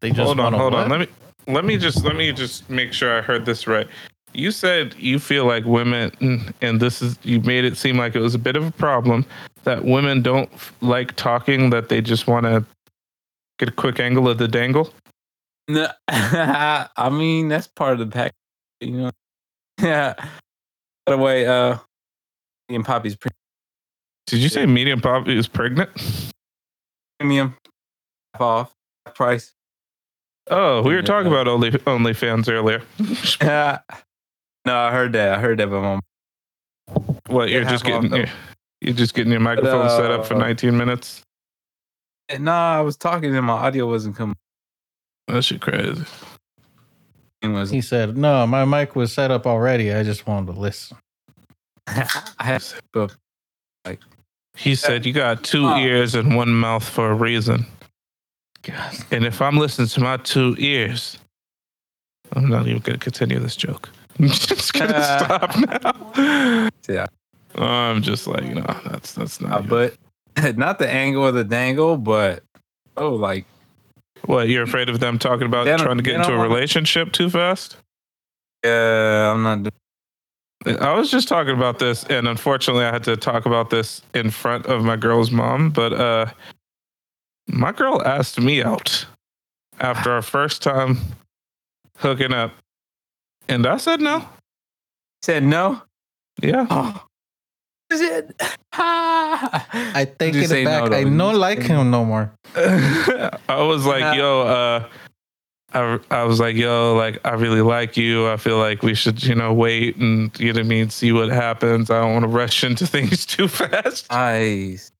They 0.00 0.10
just 0.10 0.20
hold 0.20 0.40
on, 0.40 0.52
hold 0.52 0.72
what? 0.72 0.84
on. 0.84 0.90
Let 0.90 1.00
me 1.00 1.06
let 1.46 1.64
me 1.64 1.76
just 1.76 2.04
let 2.04 2.16
me 2.16 2.32
just 2.32 2.68
make 2.68 2.92
sure 2.92 3.16
I 3.16 3.20
heard 3.20 3.46
this 3.46 3.66
right. 3.66 3.86
You 4.34 4.50
said 4.50 4.94
you 4.98 5.18
feel 5.18 5.44
like 5.44 5.64
women, 5.64 6.54
and 6.60 6.80
this 6.80 7.02
is 7.02 7.18
you 7.22 7.40
made 7.40 7.64
it 7.64 7.76
seem 7.76 7.98
like 7.98 8.14
it 8.14 8.20
was 8.20 8.34
a 8.34 8.38
bit 8.38 8.56
of 8.56 8.66
a 8.66 8.70
problem 8.72 9.26
that 9.64 9.84
women 9.84 10.22
don't 10.22 10.52
f- 10.54 10.72
like 10.80 11.14
talking; 11.16 11.70
that 11.70 11.88
they 11.88 12.00
just 12.00 12.26
want 12.26 12.46
to 12.46 12.64
get 13.58 13.68
a 13.68 13.72
quick 13.72 14.00
angle 14.00 14.28
of 14.28 14.38
the 14.38 14.48
dangle. 14.48 14.92
No, 15.68 15.88
I 16.08 17.10
mean 17.10 17.48
that's 17.48 17.66
part 17.66 17.94
of 17.94 17.98
the 17.98 18.06
pack. 18.06 18.32
You 18.80 18.90
know. 18.90 19.10
Yeah. 19.80 20.14
By 21.06 21.16
the 21.16 21.18
way, 21.18 21.44
uh, 21.44 21.76
me 22.68 22.78
poppy's 22.84 23.16
Poppy's 23.16 23.32
Did 24.28 24.38
you 24.38 24.48
say 24.48 24.64
medium 24.64 25.00
poppy 25.00 25.36
is 25.36 25.48
pregnant? 25.48 25.90
Medium 27.20 27.56
off 28.38 28.68
half 28.68 28.74
price. 29.10 29.52
Oh, 30.50 30.82
we 30.82 30.94
were 30.94 31.02
talking 31.02 31.30
about 31.30 31.46
only 31.46 31.70
OnlyFans 31.70 32.48
earlier. 32.48 32.82
no, 34.66 34.76
I 34.76 34.90
heard 34.90 35.12
that. 35.12 35.34
I 35.34 35.38
heard 35.40 35.58
that, 35.58 35.70
but 35.70 35.80
mom. 35.80 36.00
what 37.28 37.48
you're 37.48 37.62
just 37.62 37.86
half 37.86 37.94
off, 37.94 38.02
getting 38.02 38.16
you're, 38.16 38.34
you're 38.80 38.94
just 38.94 39.14
getting 39.14 39.30
your 39.30 39.40
microphone 39.40 39.88
set 39.90 40.10
up 40.10 40.26
for 40.26 40.34
uh, 40.34 40.38
19 40.38 40.76
minutes. 40.76 41.22
And 42.28 42.44
Nah, 42.44 42.78
I 42.78 42.80
was 42.80 42.96
talking 42.96 43.34
and 43.36 43.46
my 43.46 43.52
audio 43.52 43.86
wasn't 43.86 44.16
coming. 44.16 44.36
That 45.28 45.44
shit 45.44 45.60
crazy. 45.60 46.04
It 47.42 47.48
was 47.48 47.70
He 47.70 47.80
said, 47.80 48.16
"No, 48.16 48.46
my 48.46 48.64
mic 48.64 48.94
was 48.94 49.12
set 49.12 49.30
up 49.30 49.46
already. 49.46 49.92
I 49.92 50.02
just 50.02 50.26
wanted 50.26 50.52
to 50.54 50.60
listen." 50.60 50.96
I 51.86 52.06
had 52.38 52.62
but 52.92 53.14
He 54.56 54.74
said 54.74 55.04
you 55.04 55.12
got 55.12 55.42
two 55.42 55.66
ears 55.76 56.14
and 56.14 56.36
one 56.36 56.52
mouth 56.52 56.88
for 56.88 57.10
a 57.10 57.14
reason. 57.14 57.66
God. 58.62 58.94
And 59.10 59.24
if 59.24 59.42
I'm 59.42 59.58
listening 59.58 59.88
to 59.88 60.00
my 60.00 60.16
two 60.18 60.54
ears, 60.58 61.18
I'm 62.32 62.48
not 62.48 62.66
even 62.66 62.80
gonna 62.80 62.98
continue 62.98 63.38
this 63.38 63.56
joke. 63.56 63.90
I'm 64.18 64.28
just 64.28 64.72
gonna 64.72 65.02
stop 65.02 66.14
now. 66.16 66.68
Yeah. 66.88 67.06
I'm 67.54 68.02
just 68.02 68.26
like, 68.26 68.44
no, 68.44 68.62
that's 68.86 69.12
that's 69.12 69.40
not. 69.40 69.52
uh, 69.52 69.62
but 69.62 69.94
not 70.56 70.78
the 70.78 70.88
angle 70.88 71.26
of 71.26 71.34
the 71.34 71.44
dangle, 71.44 71.96
but 71.96 72.42
oh, 72.96 73.10
like 73.10 73.44
what 74.24 74.48
you're 74.48 74.62
afraid 74.62 74.88
of 74.88 75.00
them 75.00 75.18
talking 75.18 75.46
about 75.46 75.66
trying 75.78 75.96
to 75.96 76.02
get 76.02 76.14
into 76.16 76.32
a 76.32 76.36
wanna- 76.38 76.48
relationship 76.48 77.12
too 77.12 77.28
fast? 77.28 77.76
yeah, 78.64 79.32
I'm 79.32 79.42
not. 79.42 79.62
doing 79.64 79.72
I 80.80 80.94
was 80.94 81.10
just 81.10 81.26
talking 81.26 81.54
about 81.54 81.80
this, 81.80 82.04
and 82.04 82.28
unfortunately, 82.28 82.84
I 82.84 82.92
had 82.92 83.02
to 83.04 83.16
talk 83.16 83.46
about 83.46 83.70
this 83.70 84.00
in 84.14 84.30
front 84.30 84.66
of 84.66 84.84
my 84.84 84.94
girl's 84.96 85.32
mom. 85.32 85.70
But 85.70 85.92
uh, 85.92 86.26
my 87.48 87.72
girl 87.72 88.02
asked 88.04 88.40
me 88.40 88.62
out 88.62 89.06
after 89.80 90.10
our 90.12 90.22
first 90.22 90.62
time 90.62 90.98
hooking 91.98 92.32
up, 92.32 92.52
and 93.48 93.66
I 93.66 93.76
said 93.78 94.00
no. 94.00 94.26
Said 95.22 95.42
no. 95.44 95.82
Yeah, 96.42 96.66
Oh, 96.70 97.04
is 97.90 98.00
it? 98.00 98.34
I 98.72 99.64
I 99.94 100.04
take 100.06 100.34
you 100.34 100.42
it 100.42 100.64
back. 100.64 100.90
no, 100.90 100.96
I 100.96 101.04
though? 101.04 101.10
no 101.10 101.30
like 101.30 101.60
him 101.62 101.90
no 101.90 102.04
more. 102.04 102.32
I 102.56 103.38
was 103.62 103.84
like, 103.84 104.16
yo, 104.16 104.40
uh, 104.42 104.88
I, 105.74 105.98
I 106.10 106.24
was 106.24 106.40
like, 106.40 106.56
yo, 106.56 106.94
like 106.94 107.20
I 107.24 107.34
really 107.34 107.60
like 107.60 107.96
you. 107.96 108.28
I 108.28 108.36
feel 108.38 108.58
like 108.58 108.82
we 108.82 108.94
should, 108.94 109.22
you 109.22 109.34
know, 109.34 109.52
wait 109.52 109.96
and 109.96 110.30
you 110.40 110.52
know 110.52 110.58
what 110.60 110.66
I 110.66 110.68
mean, 110.68 110.90
see 110.90 111.12
what 111.12 111.28
happens. 111.28 111.90
I 111.90 112.00
don't 112.00 112.12
want 112.14 112.22
to 112.24 112.28
rush 112.28 112.64
into 112.64 112.86
things 112.96 113.26
too 113.26 113.46
fast. 113.48 114.10
Nice. 114.10 114.90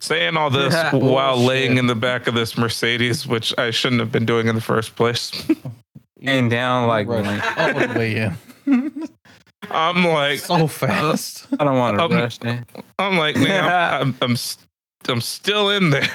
Saying 0.00 0.36
all 0.36 0.48
this 0.50 0.74
Bullshit. 0.90 1.10
while 1.12 1.36
laying 1.36 1.76
in 1.76 1.86
the 1.86 1.94
back 1.94 2.26
of 2.26 2.34
this 2.34 2.56
Mercedes, 2.56 3.26
which 3.26 3.56
I 3.58 3.70
shouldn't 3.70 4.00
have 4.00 4.10
been 4.10 4.24
doing 4.26 4.46
in 4.48 4.54
the 4.54 4.60
first 4.60 4.96
place. 4.96 5.30
And 6.22 6.50
down 6.50 6.86
like, 6.86 7.08
Rushed 7.08 7.26
like 7.26 7.56
all 7.58 7.72
the 7.88 7.98
way 7.98 8.16
in 8.66 9.08
I'm 9.70 10.04
like, 10.04 10.40
so 10.40 10.66
fast. 10.66 11.46
I 11.58 11.64
don't 11.64 11.78
want 11.78 11.96
to 11.96 12.04
Um, 12.04 12.12
rush 12.12 12.36
that. 12.38 12.68
I'm 12.98 13.16
like, 13.16 13.36
man, 13.36 13.64
I'm, 13.64 13.70
I'm, 14.02 14.16
I'm, 14.20 14.32
s- 14.32 14.58
I'm 15.08 15.22
still 15.22 15.70
in 15.70 15.88
there. 15.88 16.10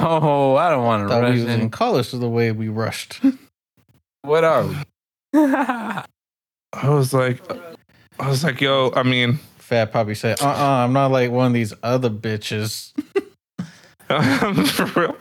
Oh, 0.00 0.56
I 0.56 0.68
don't 0.70 0.84
want 0.84 1.04
to 1.04 1.08
Thought 1.08 1.22
rush 1.22 1.34
we 1.36 1.44
was 1.44 1.54
in 1.54 1.60
that. 1.60 1.72
college 1.72 2.10
the 2.10 2.28
way 2.28 2.50
we 2.52 2.68
rushed. 2.68 3.20
What 4.22 4.42
are 4.42 4.66
we? 4.66 4.74
I 5.34 6.04
was 6.84 7.14
like, 7.14 7.40
I 8.18 8.28
was 8.28 8.42
like, 8.42 8.60
yo, 8.60 8.92
I 8.96 9.04
mean, 9.04 9.38
Fat 9.66 9.90
Poppy 9.90 10.14
said, 10.14 10.40
"Uh, 10.40 10.46
uh-uh, 10.46 10.84
I'm 10.84 10.92
not 10.92 11.10
like 11.10 11.32
one 11.32 11.48
of 11.48 11.52
these 11.52 11.74
other 11.82 12.08
bitches. 12.08 12.92
for 14.70 15.00
real. 15.00 15.16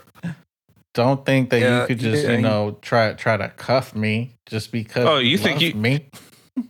Don't 0.93 1.25
think 1.25 1.49
that 1.49 1.61
Yeah, 1.61 1.81
you 1.81 1.87
could 1.87 1.97
just, 1.97 2.23
yeah, 2.23 2.33
you 2.33 2.41
know, 2.41 2.77
try 2.81 3.13
try 3.13 3.37
to 3.37 3.49
cuff 3.49 3.95
me 3.95 4.35
just 4.45 4.71
because. 4.71 5.07
Oh, 5.07 5.17
you 5.17 5.39
think 5.39 5.55
love 5.55 5.63
you- 5.63 5.73
me? 5.73 6.09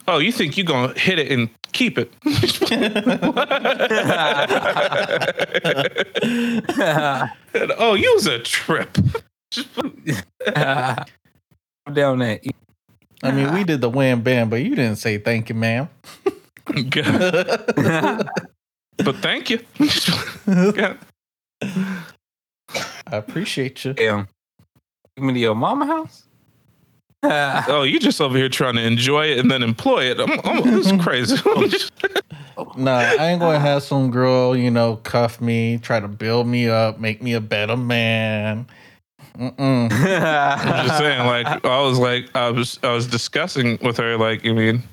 Oh, 0.07 0.17
you 0.17 0.31
think 0.31 0.57
you're 0.57 0.65
gonna 0.65 0.97
hit 0.97 1.19
it 1.19 1.31
and 1.31 1.47
keep 1.71 1.99
it? 1.99 2.11
oh, 7.77 7.93
you 7.93 8.11
was 8.15 8.25
a 8.25 8.39
trip. 8.39 8.97
down 11.93 12.17
that. 12.17 12.41
I 13.21 13.31
mean, 13.31 13.53
we 13.53 13.63
did 13.63 13.81
the 13.81 13.89
wham 13.91 14.21
bam, 14.21 14.49
but 14.49 14.63
you 14.63 14.71
didn't 14.71 14.95
say 14.95 15.19
thank 15.19 15.49
you, 15.49 15.55
ma'am. 15.55 15.87
But 18.97 19.15
thank 19.17 19.49
you. 19.49 19.59
I 23.07 23.17
appreciate 23.17 23.85
you. 23.85 23.93
Damn. 23.93 24.27
Take 25.15 25.25
me 25.25 25.33
to 25.33 25.39
your 25.39 25.55
mama 25.55 25.85
house? 25.85 26.23
oh, 27.67 27.83
you 27.83 27.99
just 27.99 28.21
over 28.21 28.37
here 28.37 28.49
trying 28.49 28.75
to 28.75 28.81
enjoy 28.81 29.27
it 29.27 29.39
and 29.39 29.49
then 29.49 29.63
employ 29.63 30.03
it. 30.03 30.19
I'm, 30.19 30.39
I'm, 30.43 30.63
this 30.63 30.91
is 30.91 31.01
crazy. 31.01 31.35
Nah, 32.77 32.97
I 32.97 33.27
ain't 33.29 33.39
gonna 33.39 33.59
have 33.59 33.83
some 33.83 34.11
girl, 34.11 34.55
you 34.55 34.69
know, 34.69 34.97
cuff 34.97 35.41
me, 35.41 35.77
try 35.79 35.99
to 35.99 36.07
build 36.07 36.47
me 36.47 36.69
up, 36.69 36.99
make 36.99 37.21
me 37.21 37.33
a 37.33 37.41
better 37.41 37.75
man. 37.75 38.67
Mm-mm. 39.37 39.91
I'm 39.91 40.87
just 40.87 40.97
saying, 40.97 41.25
like, 41.25 41.65
I 41.65 41.81
was 41.81 41.99
like, 41.99 42.33
I 42.35 42.49
was, 42.51 42.79
I 42.83 42.93
was 42.93 43.07
discussing 43.07 43.77
with 43.81 43.97
her, 43.97 44.17
like, 44.17 44.45
I 44.45 44.53
mean, 44.53 44.83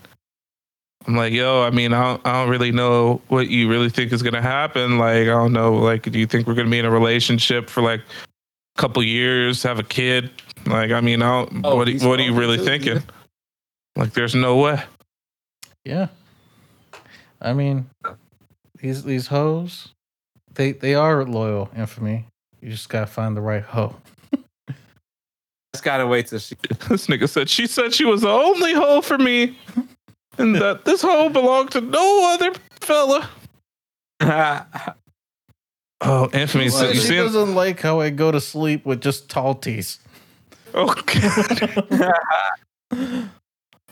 I'm 1.06 1.16
like, 1.16 1.32
yo, 1.32 1.62
I 1.64 1.70
mean, 1.70 1.92
I 1.92 2.02
don't, 2.02 2.26
I 2.26 2.32
don't 2.34 2.48
really 2.50 2.70
know 2.72 3.20
what 3.28 3.48
you 3.48 3.68
really 3.68 3.90
think 3.90 4.12
is 4.12 4.22
gonna 4.22 4.42
happen. 4.42 4.98
Like, 4.98 5.22
I 5.22 5.24
don't 5.26 5.52
know, 5.52 5.74
like, 5.74 6.02
do 6.10 6.18
you 6.18 6.26
think 6.26 6.46
we're 6.46 6.54
gonna 6.54 6.70
be 6.70 6.78
in 6.78 6.84
a 6.84 6.90
relationship 6.90 7.68
for 7.68 7.82
like 7.82 8.00
a 8.00 8.80
couple 8.80 9.02
years, 9.02 9.62
have 9.64 9.78
a 9.78 9.82
kid? 9.84 10.30
Like, 10.66 10.90
I 10.92 11.00
mean, 11.00 11.22
I 11.22 11.28
don't, 11.44 11.60
Oh, 11.64 11.76
what, 11.76 11.88
he's 11.88 12.04
what 12.04 12.20
are 12.20 12.22
you 12.22 12.34
really 12.34 12.58
thinking? 12.58 12.96
yeah. 12.96 13.02
Like, 13.96 14.12
there's 14.14 14.34
no 14.34 14.56
way. 14.56 14.80
Yeah. 15.84 16.06
I 17.40 17.52
mean, 17.52 17.90
these 18.78 19.02
these 19.02 19.26
hoes, 19.26 19.88
they 20.54 20.72
they 20.72 20.94
are 20.94 21.24
loyal. 21.24 21.68
Infamy. 21.76 22.26
You 22.60 22.70
just 22.70 22.88
gotta 22.88 23.06
find 23.08 23.36
the 23.36 23.40
right 23.40 23.62
hoe. 23.64 23.96
just 25.74 25.82
gotta 25.82 26.06
wait 26.06 26.28
till 26.28 26.38
she. 26.38 26.54
This 26.88 27.08
nigga 27.08 27.28
said 27.28 27.50
she 27.50 27.66
said 27.66 27.92
she 27.92 28.04
was 28.04 28.20
the 28.20 28.28
only 28.30 28.72
hoe 28.74 29.00
for 29.00 29.18
me, 29.18 29.58
and 30.38 30.54
that 30.56 30.84
this 30.84 31.02
hoe 31.02 31.28
belonged 31.28 31.70
to 31.72 31.80
no 31.80 32.34
other 32.34 32.52
fella. 32.80 33.30
Oh, 36.04 36.28
Anthony, 36.32 36.68
so 36.68 36.78
Well, 36.82 36.94
you 36.94 37.00
she 37.00 37.06
see 37.08 37.16
doesn't 37.16 37.54
like 37.54 37.80
how 37.80 38.00
I 38.00 38.10
go 38.10 38.32
to 38.32 38.40
sleep 38.40 38.84
with 38.84 39.00
just 39.00 39.30
tall 39.30 39.54
tees. 39.54 40.00
Oh, 40.74 40.86
God. 40.86 42.14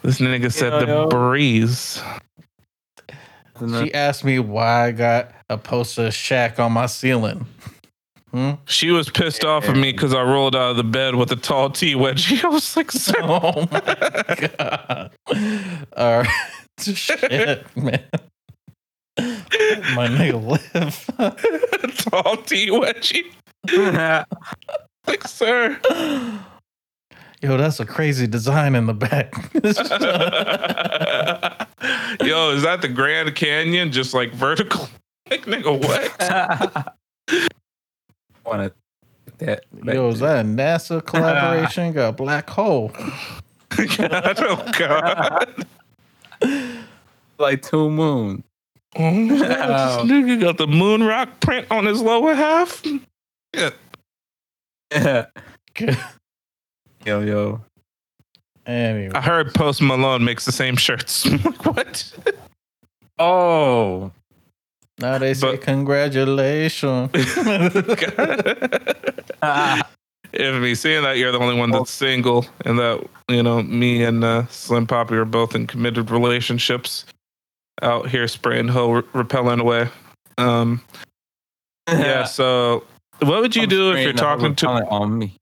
This 0.03 0.18
nigga 0.18 0.53
said 0.53 0.72
Yo, 0.72 0.80
the 0.80 0.86
yo. 0.86 1.09
breeze. 1.09 2.03
She 3.61 3.95
asked 3.95 4.24
me 4.24 4.38
why 4.41 4.86
I 4.86 4.93
got 4.93 5.32
a 5.51 5.59
poster 5.59 6.07
of 6.07 6.12
Shaq 6.14 6.59
on 6.59 6.72
my 6.72 6.86
ceiling. 6.86 7.47
Hmm? 8.33 8.53
She 8.66 8.91
was 8.91 9.09
pissed 9.11 9.45
off 9.45 9.64
at 9.68 9.76
me 9.76 9.91
because 9.93 10.14
I 10.14 10.22
rolled 10.22 10.55
out 10.55 10.70
of 10.72 10.76
the 10.76 10.85
bed 10.85 11.16
with 11.16 11.33
a 11.33 11.37
tall 11.37 11.70
T 11.70 11.95
wedgie. 11.95 12.45
I 12.45 12.49
was 12.49 12.76
like, 12.76 12.93
sir, 12.93 13.14
Oh 13.20 13.66
my 13.72 13.81
god! 14.57 15.11
All 15.97 16.18
right, 16.20 16.28
shit, 16.81 17.76
man. 17.76 18.03
Let 19.18 19.95
My 19.95 20.07
nigga 20.09 20.41
live. 20.74 21.97
tall 21.97 22.37
T 22.39 22.68
wedgie. 22.70 23.24
Like, 25.07 25.26
sir. 25.26 25.81
Yo, 27.43 27.57
that's 27.57 27.81
a 27.81 27.87
crazy 27.87 28.26
design 28.26 28.74
in 28.74 28.87
the 28.87 28.95
back. 28.95 29.33
Yo, 32.22 32.51
is 32.51 32.62
that 32.62 32.81
the 32.83 32.89
Grand 32.89 33.35
Canyon? 33.35 33.91
Just 33.91 34.12
like 34.14 34.33
vertical? 34.35 34.89
Like, 35.31 35.47
nigga, 35.47 35.72
what? 35.81 36.95
Want 38.51 38.72
to. 39.38 39.44
that? 39.44 39.64
Yo, 39.84 40.09
is 40.09 40.18
that 40.18 40.44
a 40.44 40.48
NASA 40.48 41.05
collaboration? 41.07 41.92
Got 41.92 42.09
a 42.09 42.12
black 42.12 42.51
hole. 42.51 42.88
God, 43.96 44.38
oh, 44.40 44.72
God. 44.78 45.66
like 47.38 47.62
two 47.62 47.88
moons? 47.88 48.42
Oh, 48.96 49.12
my 49.12 49.38
God, 49.38 50.09
this 50.09 50.11
nigga 50.11 50.40
got 50.40 50.59
the 50.59 50.66
moon 50.66 51.05
rock 51.05 51.38
print 51.38 51.68
on 51.70 51.86
his 51.86 52.03
lower 52.03 52.34
half. 52.34 52.82
Yeah. 53.55 53.70
Yeah. 54.90 55.26
Yo, 57.07 57.20
yo. 57.20 57.61
anyway, 58.66 59.12
I 59.14 59.20
heard 59.20 59.55
Post 59.55 59.80
Malone 59.80 60.24
makes 60.24 60.44
the 60.44 60.51
same 60.53 60.74
shirts. 60.74 61.24
What? 61.62 62.12
Oh. 63.20 64.11
Now 65.01 65.18
they 65.18 65.34
say 65.34 65.53
but- 65.53 65.62
congratulations. 65.62 67.11
if 70.32 70.62
me 70.62 70.74
seeing 70.74 71.03
that 71.03 71.16
you're 71.16 71.32
the 71.32 71.38
only 71.38 71.57
one 71.59 71.70
that's 71.70 71.90
single 71.90 72.46
and 72.64 72.78
that 72.78 73.05
you 73.28 73.42
know 73.42 73.62
me 73.62 74.05
and 74.05 74.22
uh, 74.24 74.46
Slim 74.48 74.86
Poppy 74.86 75.14
are 75.16 75.24
both 75.24 75.55
in 75.55 75.66
committed 75.66 76.11
relationships 76.11 77.05
out 77.82 78.09
here 78.09 78.28
spraying 78.28 78.68
hoe 78.68 78.92
re- 78.92 79.03
repellent 79.12 79.61
away. 79.61 79.88
Um, 80.38 80.82
yeah. 81.88 82.24
So, 82.24 82.84
what 83.20 83.40
would 83.40 83.57
you 83.57 83.62
I'm 83.62 83.68
do 83.68 83.92
if 83.92 84.05
you're 84.05 84.12
talking 84.12 84.55
to? 84.57 84.68
on 84.68 85.18
me. 85.18 85.34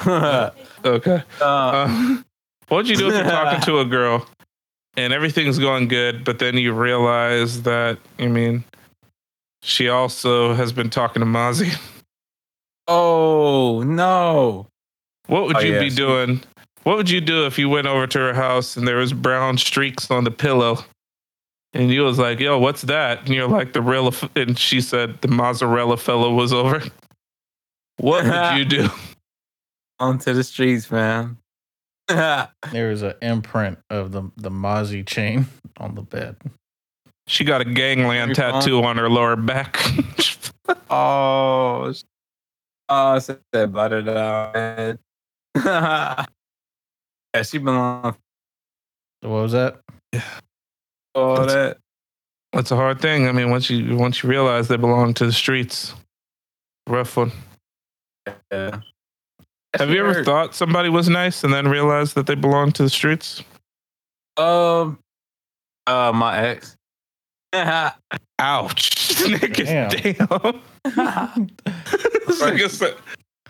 uh, 0.00 0.50
Okay. 0.84 1.22
Uh, 1.40 2.22
what 2.68 2.76
would 2.78 2.88
you 2.88 2.96
do 2.96 3.08
if 3.08 3.14
you're 3.14 3.24
talking 3.24 3.60
to 3.62 3.80
a 3.80 3.84
girl 3.84 4.26
and 4.96 5.12
everything's 5.12 5.58
going 5.58 5.88
good, 5.88 6.24
but 6.24 6.38
then 6.38 6.56
you 6.56 6.72
realize 6.72 7.62
that 7.62 7.98
I 8.18 8.28
mean, 8.28 8.64
she 9.62 9.88
also 9.88 10.54
has 10.54 10.72
been 10.72 10.90
talking 10.90 11.20
to 11.20 11.26
Mozzy. 11.26 11.74
oh 12.88 13.82
no. 13.82 14.66
What 15.26 15.44
would 15.46 15.56
Oh, 15.56 15.60
you 15.60 15.74
yeah, 15.74 15.80
be 15.80 15.90
doing? 15.90 16.42
What 16.82 16.96
would 16.96 17.10
you 17.10 17.20
do 17.20 17.46
if 17.46 17.58
you 17.58 17.68
went 17.68 17.86
over 17.86 18.06
to 18.06 18.18
her 18.18 18.34
house 18.34 18.76
and 18.76 18.88
there 18.88 18.96
was 18.96 19.12
brown 19.12 19.58
streaks 19.58 20.10
on 20.10 20.24
the 20.24 20.30
pillow? 20.30 20.78
And 21.72 21.90
you 21.90 22.02
was 22.02 22.18
like, 22.18 22.40
"Yo, 22.40 22.58
what's 22.58 22.82
that?" 22.82 23.20
And 23.20 23.28
you're 23.28 23.46
like, 23.46 23.74
"The 23.74 23.82
real," 23.82 24.12
and 24.34 24.58
she 24.58 24.80
said, 24.80 25.20
"The 25.20 25.28
mozzarella 25.28 25.98
fellow 25.98 26.34
was 26.34 26.52
over." 26.52 26.82
What 27.98 28.24
would 28.24 28.58
you 28.58 28.64
do? 28.64 28.88
Onto 30.00 30.32
the 30.32 30.42
streets, 30.42 30.90
man. 30.90 31.36
there 32.08 32.90
is 32.90 33.02
an 33.02 33.14
imprint 33.22 33.78
of 33.88 34.10
the 34.10 34.28
the 34.36 34.50
Mozzy 34.50 35.06
chain 35.06 35.46
on 35.76 35.94
the 35.94 36.02
bed. 36.02 36.36
She 37.30 37.44
got 37.44 37.60
a 37.60 37.64
gangland 37.64 38.34
tattoo 38.34 38.82
on 38.82 38.96
her 38.96 39.08
lower 39.08 39.36
back. 39.36 39.80
oh. 40.90 41.94
Oh, 42.88 43.06
I 43.06 43.18
said 43.20 43.38
that 43.52 43.72
buttered 43.72 44.08
out. 44.08 44.52
man. 44.52 44.98
yeah, 45.54 46.26
she 47.44 47.58
belongs. 47.58 48.16
What 49.20 49.30
was 49.30 49.52
that? 49.52 49.80
All 51.14 51.36
That's- 51.36 51.52
that. 51.52 51.76
That's 52.52 52.72
a 52.72 52.76
hard 52.76 53.00
thing. 53.00 53.28
I 53.28 53.32
mean, 53.32 53.50
once 53.50 53.70
you 53.70 53.96
once 53.96 54.24
you 54.24 54.28
realize 54.28 54.66
they 54.66 54.76
belong 54.76 55.14
to 55.14 55.24
the 55.24 55.32
streets, 55.32 55.94
rough 56.88 57.16
one. 57.16 57.30
Yeah. 58.50 58.80
Have 59.78 59.90
you 59.90 60.04
ever 60.04 60.24
thought 60.24 60.56
somebody 60.56 60.88
was 60.88 61.08
nice 61.08 61.44
and 61.44 61.54
then 61.54 61.68
realized 61.68 62.16
that 62.16 62.26
they 62.26 62.34
belong 62.34 62.72
to 62.72 62.82
the 62.82 62.90
streets? 62.90 63.44
Um. 64.36 64.98
Uh, 65.86 66.10
my 66.12 66.38
ex. 66.38 66.76
Ouch, 67.52 68.90
nigga, 69.18 69.64
Damn. 69.64 69.90
damn. 69.90 71.46
this 72.26 72.40
nigga 72.42 72.68
said, 72.70 72.94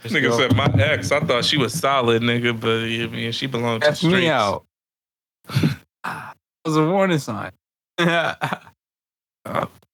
nigga 0.05 0.37
said 0.37 0.57
my 0.57 0.67
ex. 0.83 1.13
I 1.13 1.21
thought 1.21 1.45
she 1.45 1.57
was 1.59 1.73
solid, 1.75 2.23
nigga, 2.23 2.59
but 2.59 2.79
I 2.85 3.07
mean, 3.15 3.33
she 3.33 3.47
belonged 3.47 3.83
to 3.83 3.87
the 3.87 3.91
That's 3.91 3.99
streets. 4.01 4.15
me 4.17 4.29
out. 4.29 4.65
That 6.05 6.35
was 6.65 6.77
a 6.77 6.87
warning 6.87 7.19
sign. 7.19 7.53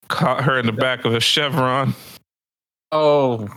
Caught 0.09 0.45
her 0.45 0.59
in 0.59 0.67
the 0.67 0.73
back 0.73 1.05
of 1.05 1.15
a 1.15 1.21
Chevron. 1.21 1.95
oh. 2.93 3.49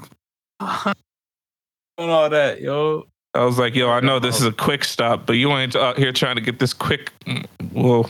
Doing 1.97 2.09
all 2.09 2.29
that, 2.29 2.61
yo. 2.61 3.07
I 3.33 3.43
was 3.45 3.57
like, 3.59 3.75
yo, 3.75 3.89
I 3.91 3.99
know 3.99 4.19
this 4.19 4.39
is 4.39 4.45
a 4.45 4.51
quick 4.51 4.83
stop, 4.83 5.25
but 5.25 5.33
you 5.33 5.51
ain't 5.51 5.75
out 5.75 5.97
here 5.97 6.11
trying 6.11 6.35
to 6.35 6.41
get 6.41 6.59
this 6.59 6.73
quick. 6.73 7.11
mm, 7.25 7.45
Whoa, 7.71 8.09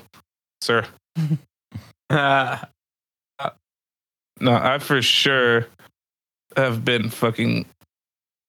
sir. 2.11 2.67
No, 4.41 4.53
I 4.53 4.79
for 4.79 5.01
sure 5.01 5.67
have 6.55 6.85
been 6.85 7.09
fucking. 7.09 7.65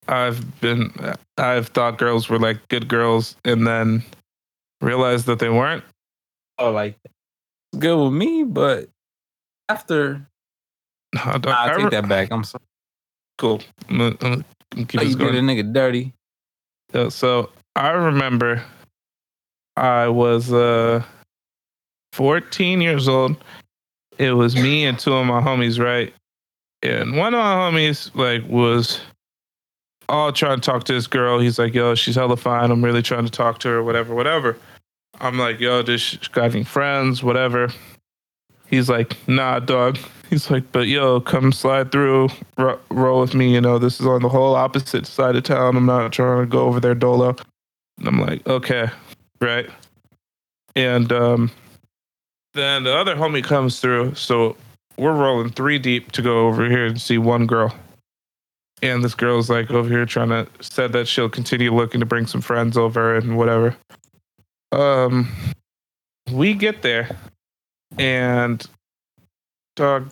I've 0.06 0.60
been. 0.60 0.92
I've 1.36 1.66
thought 1.68 1.98
girls 1.98 2.28
were 2.28 2.38
like 2.38 2.58
good 2.68 2.86
girls, 2.86 3.34
and 3.44 3.66
then 3.66 4.04
realized 4.80 5.26
that 5.26 5.40
they 5.40 5.48
weren't. 5.48 5.82
oh, 6.58 6.70
like 6.70 6.96
good 7.76 7.96
with 8.04 8.12
me, 8.12 8.44
but 8.44 8.88
after 9.68 10.24
I 11.16 11.32
don't, 11.38 11.46
Nah, 11.46 11.56
I 11.60 11.74
I 11.74 11.76
take 11.76 11.90
that 11.90 12.08
back. 12.08 12.30
I'm 12.30 12.44
sorry. 12.44 12.62
Cool. 13.38 13.60
I'm 13.88 14.00
I'm 14.00 14.16
gonna 14.18 14.44
keep 14.86 14.94
How 14.94 15.02
this 15.02 15.12
you 15.12 15.18
did 15.18 15.34
a 15.34 15.40
nigga 15.40 15.72
dirty. 15.72 16.12
So, 16.92 17.08
so 17.08 17.50
I 17.74 17.90
remember 17.90 18.62
I 19.76 20.06
was 20.06 20.52
uh 20.52 21.02
14 22.12 22.80
years 22.80 23.08
old. 23.08 23.36
It 24.18 24.32
was 24.32 24.54
me 24.54 24.84
and 24.84 24.98
two 24.98 25.14
of 25.14 25.26
my 25.26 25.40
homies, 25.40 25.82
right? 25.82 26.12
And 26.82 27.16
one 27.16 27.34
of 27.34 27.40
my 27.40 27.54
homies 27.54 28.14
like 28.14 28.46
was 28.48 29.00
all 30.08 30.32
trying 30.32 30.60
to 30.60 30.62
talk 30.62 30.84
to 30.84 30.92
this 30.92 31.06
girl. 31.06 31.38
He's 31.38 31.58
like, 31.58 31.74
"Yo, 31.74 31.94
she's 31.94 32.16
hella 32.16 32.36
fine. 32.36 32.70
I'm 32.70 32.84
really 32.84 33.02
trying 33.02 33.24
to 33.24 33.30
talk 33.30 33.58
to 33.60 33.68
her. 33.68 33.82
Whatever, 33.82 34.14
whatever." 34.14 34.56
I'm 35.20 35.38
like, 35.38 35.60
"Yo, 35.60 35.82
does 35.82 36.00
she 36.00 36.18
got 36.32 36.54
any 36.54 36.64
friends? 36.64 37.22
Whatever." 37.22 37.68
He's 38.66 38.88
like, 38.88 39.16
"Nah, 39.28 39.60
dog." 39.60 39.98
He's 40.30 40.50
like, 40.50 40.70
"But 40.72 40.86
yo, 40.86 41.20
come 41.20 41.52
slide 41.52 41.90
through, 41.90 42.28
ro- 42.56 42.78
roll 42.90 43.20
with 43.20 43.34
me. 43.34 43.52
You 43.52 43.60
know, 43.60 43.78
this 43.78 44.00
is 44.00 44.06
on 44.06 44.22
the 44.22 44.28
whole 44.28 44.54
opposite 44.54 45.06
side 45.06 45.36
of 45.36 45.42
town. 45.42 45.76
I'm 45.76 45.86
not 45.86 46.12
trying 46.12 46.42
to 46.42 46.46
go 46.46 46.66
over 46.66 46.80
there, 46.80 46.94
dolo." 46.94 47.36
And 47.98 48.08
I'm 48.08 48.20
like, 48.20 48.46
"Okay, 48.46 48.88
right." 49.40 49.68
And 50.76 51.12
um, 51.12 51.50
then 52.54 52.84
the 52.84 52.96
other 52.96 53.14
homie 53.14 53.44
comes 53.44 53.80
through, 53.80 54.14
so 54.14 54.56
we're 54.96 55.14
rolling 55.14 55.50
three 55.50 55.78
deep 55.78 56.12
to 56.12 56.22
go 56.22 56.46
over 56.46 56.68
here 56.68 56.86
and 56.86 57.00
see 57.00 57.18
one 57.18 57.46
girl. 57.46 57.74
And 58.82 59.04
this 59.04 59.14
girl's 59.14 59.50
like 59.50 59.70
over 59.70 59.88
here 59.88 60.06
trying 60.06 60.30
to 60.30 60.46
said 60.60 60.92
that 60.92 61.06
she'll 61.06 61.28
continue 61.28 61.74
looking 61.74 62.00
to 62.00 62.06
bring 62.06 62.26
some 62.26 62.40
friends 62.40 62.76
over 62.76 63.14
and 63.16 63.36
whatever. 63.36 63.76
Um, 64.72 65.28
we 66.30 66.54
get 66.54 66.82
there, 66.82 67.16
and 67.98 68.64
dog, 69.76 70.10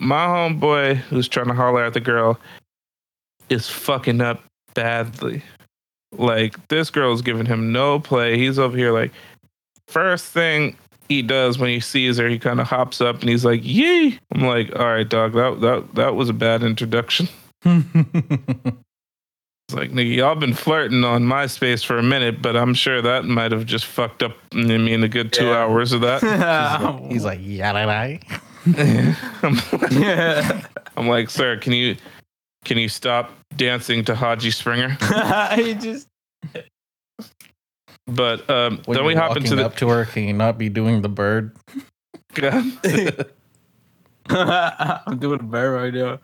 my 0.00 0.26
homeboy 0.26 0.96
who's 0.96 1.28
trying 1.28 1.46
to 1.46 1.54
holler 1.54 1.84
at 1.84 1.94
the 1.94 2.00
girl 2.00 2.38
is 3.48 3.68
fucking 3.68 4.20
up 4.20 4.42
badly. 4.74 5.42
Like 6.12 6.68
this 6.68 6.90
girl's 6.90 7.22
giving 7.22 7.46
him 7.46 7.72
no 7.72 7.98
play. 8.00 8.36
He's 8.36 8.58
over 8.58 8.76
here 8.76 8.92
like 8.92 9.12
first 9.88 10.26
thing 10.26 10.76
he 11.16 11.22
does 11.22 11.58
when 11.58 11.70
he 11.70 11.80
sees 11.80 12.18
her, 12.18 12.28
he 12.28 12.38
kind 12.38 12.60
of 12.60 12.66
hops 12.66 13.00
up 13.00 13.20
and 13.20 13.28
he's 13.28 13.44
like, 13.44 13.60
"Yee!" 13.64 14.18
I'm 14.34 14.42
like, 14.42 14.74
"All 14.78 14.86
right, 14.86 15.08
dog. 15.08 15.32
That 15.34 15.60
that 15.60 15.94
that 15.94 16.14
was 16.14 16.28
a 16.28 16.32
bad 16.34 16.62
introduction." 16.62 17.28
It's 19.68 19.78
like, 19.78 19.92
nigga, 19.92 20.16
y'all 20.16 20.34
been 20.34 20.52
flirting 20.52 21.02
on 21.04 21.22
MySpace 21.22 21.82
for 21.86 21.96
a 21.96 22.02
minute, 22.02 22.42
but 22.42 22.56
I'm 22.56 22.74
sure 22.74 23.00
that 23.00 23.24
might 23.24 23.52
have 23.52 23.64
just 23.64 23.86
fucked 23.86 24.22
up 24.22 24.32
I 24.52 24.56
mean 24.56 25.02
a 25.02 25.08
good 25.08 25.32
two 25.32 25.46
Yeah. 25.46 25.56
hours 25.62 25.92
of 25.92 26.02
that. 26.02 26.20
He's 27.10 27.24
like, 27.24 27.38
yada 27.42 27.78
yada. 27.78 28.18
I'm, 29.42 29.58
yeah. 29.92 30.66
I'm 30.96 31.08
like, 31.08 31.30
sir, 31.30 31.56
can 31.56 31.72
you 31.72 31.96
can 32.66 32.76
you 32.76 32.88
stop 32.90 33.30
dancing 33.56 34.04
to 34.06 34.14
Haji 34.14 34.50
Springer? 34.50 34.90
he 35.54 35.72
just 35.74 36.06
But 38.06 38.48
um, 38.50 38.82
When 38.84 38.96
then 38.96 39.06
we 39.06 39.14
hop 39.14 39.36
into 39.36 39.54
the 39.54 39.64
up 39.64 39.76
to 39.76 39.88
her. 39.88 40.04
Can 40.06 40.24
you 40.24 40.32
not 40.32 40.58
be 40.58 40.68
doing 40.68 41.02
the 41.02 41.08
bird? 41.08 41.56
I'm 44.28 45.18
doing 45.18 45.40
a 45.40 45.42
bear 45.42 45.72
right 45.72 45.92
now. 45.92 46.18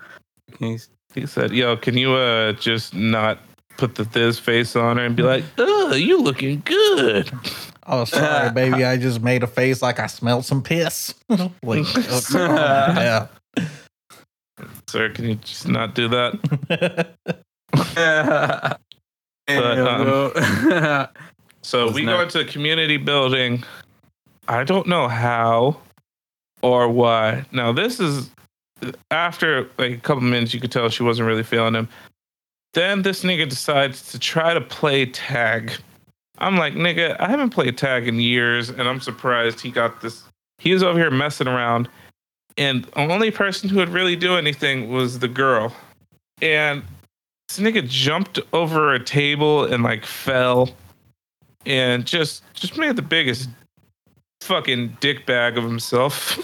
Can 0.52 0.78
he 1.14 1.26
said, 1.26 1.52
"Yo, 1.52 1.76
can 1.76 1.96
you 1.96 2.14
uh 2.14 2.52
just 2.52 2.94
not 2.94 3.38
put 3.76 3.94
the 3.94 4.04
thizz 4.04 4.40
face 4.40 4.76
on 4.76 4.96
her 4.96 5.04
and 5.04 5.14
be 5.16 5.22
like, 5.22 5.44
oh, 5.58 5.94
you 5.94 6.20
looking 6.20 6.62
good." 6.64 7.30
Oh, 7.86 8.04
sorry, 8.04 8.50
baby. 8.54 8.84
I 8.84 8.96
just 8.96 9.22
made 9.22 9.42
a 9.42 9.46
face 9.46 9.80
like 9.82 9.98
I 9.98 10.06
smelled 10.06 10.44
some 10.44 10.62
piss. 10.62 11.14
like, 11.28 11.50
oh, 11.62 12.20
yeah. 12.34 13.28
Sir, 14.88 15.10
can 15.10 15.28
you 15.28 15.34
just 15.36 15.68
not 15.68 15.94
do 15.94 16.08
that? 16.08 17.14
But, 19.46 19.78
um, 19.78 21.08
So 21.68 21.90
we 21.90 22.06
go 22.06 22.22
into 22.22 22.40
a 22.40 22.46
community 22.46 22.96
building. 22.96 23.62
I 24.48 24.64
don't 24.64 24.86
know 24.86 25.06
how 25.06 25.76
or 26.62 26.88
why. 26.88 27.44
Now 27.52 27.72
this 27.72 28.00
is 28.00 28.30
after 29.10 29.68
like 29.76 29.92
a 29.92 29.98
couple 29.98 30.22
minutes 30.22 30.54
you 30.54 30.60
could 30.60 30.72
tell 30.72 30.88
she 30.88 31.02
wasn't 31.02 31.28
really 31.28 31.42
feeling 31.42 31.74
him. 31.74 31.86
Then 32.72 33.02
this 33.02 33.22
nigga 33.22 33.46
decides 33.46 34.10
to 34.12 34.18
try 34.18 34.54
to 34.54 34.62
play 34.62 35.04
tag. 35.04 35.72
I'm 36.38 36.56
like, 36.56 36.72
nigga, 36.72 37.20
I 37.20 37.28
haven't 37.28 37.50
played 37.50 37.76
tag 37.76 38.08
in 38.08 38.18
years, 38.18 38.70
and 38.70 38.88
I'm 38.88 39.00
surprised 39.00 39.60
he 39.60 39.70
got 39.70 40.00
this. 40.00 40.24
He 40.56 40.72
was 40.72 40.82
over 40.82 40.98
here 40.98 41.10
messing 41.10 41.48
around, 41.48 41.86
and 42.56 42.84
the 42.84 43.12
only 43.12 43.30
person 43.30 43.68
who 43.68 43.76
would 43.76 43.90
really 43.90 44.16
do 44.16 44.36
anything 44.36 44.88
was 44.88 45.18
the 45.18 45.28
girl. 45.28 45.76
And 46.40 46.82
this 47.46 47.58
nigga 47.58 47.86
jumped 47.86 48.40
over 48.54 48.94
a 48.94 49.04
table 49.04 49.64
and 49.64 49.82
like 49.82 50.06
fell 50.06 50.70
and 51.68 52.04
just 52.04 52.42
just 52.54 52.76
made 52.76 52.96
the 52.96 53.02
biggest 53.02 53.48
fucking 54.40 54.96
dick 55.00 55.26
bag 55.26 55.56
of 55.56 55.62
himself. 55.62 56.38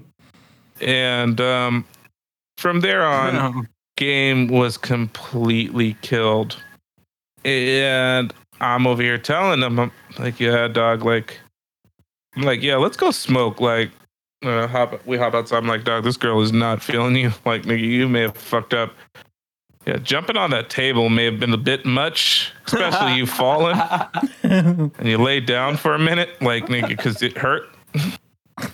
and 0.80 1.40
um, 1.40 1.84
from 2.58 2.80
there 2.80 3.04
on, 3.04 3.36
um, 3.36 3.68
game 3.96 4.46
was 4.46 4.76
completely 4.76 5.96
killed. 6.02 6.56
And 7.44 8.32
I'm 8.60 8.86
over 8.86 9.02
here 9.02 9.18
telling 9.18 9.62
him, 9.62 9.80
I'm 9.80 9.92
like, 10.18 10.38
yeah, 10.38 10.68
dog, 10.68 11.04
like, 11.04 11.38
I'm 12.36 12.42
like, 12.42 12.62
yeah, 12.62 12.76
let's 12.76 12.96
go 12.96 13.10
smoke. 13.10 13.60
Like, 13.60 13.90
uh, 14.44 14.66
hop, 14.66 15.04
we 15.06 15.16
hop 15.16 15.34
outside. 15.34 15.58
I'm 15.58 15.66
like, 15.66 15.84
dog, 15.84 16.04
this 16.04 16.16
girl 16.16 16.40
is 16.42 16.52
not 16.52 16.82
feeling 16.82 17.16
you. 17.16 17.32
Like, 17.44 17.62
nigga, 17.62 17.80
you 17.80 18.08
may 18.08 18.22
have 18.22 18.36
fucked 18.36 18.74
up. 18.74 18.94
Yeah, 19.88 19.96
jumping 19.96 20.36
on 20.36 20.50
that 20.50 20.68
table 20.68 21.08
may 21.08 21.24
have 21.24 21.40
been 21.40 21.54
a 21.54 21.56
bit 21.56 21.86
much, 21.86 22.52
especially 22.66 23.14
you 23.14 23.24
falling 23.24 23.80
and 24.42 24.92
you 25.02 25.16
laid 25.16 25.46
down 25.46 25.78
for 25.78 25.94
a 25.94 25.98
minute, 25.98 26.42
like 26.42 26.66
nigga, 26.66 26.88
because 26.88 27.22
it 27.22 27.38
hurt. 27.38 27.70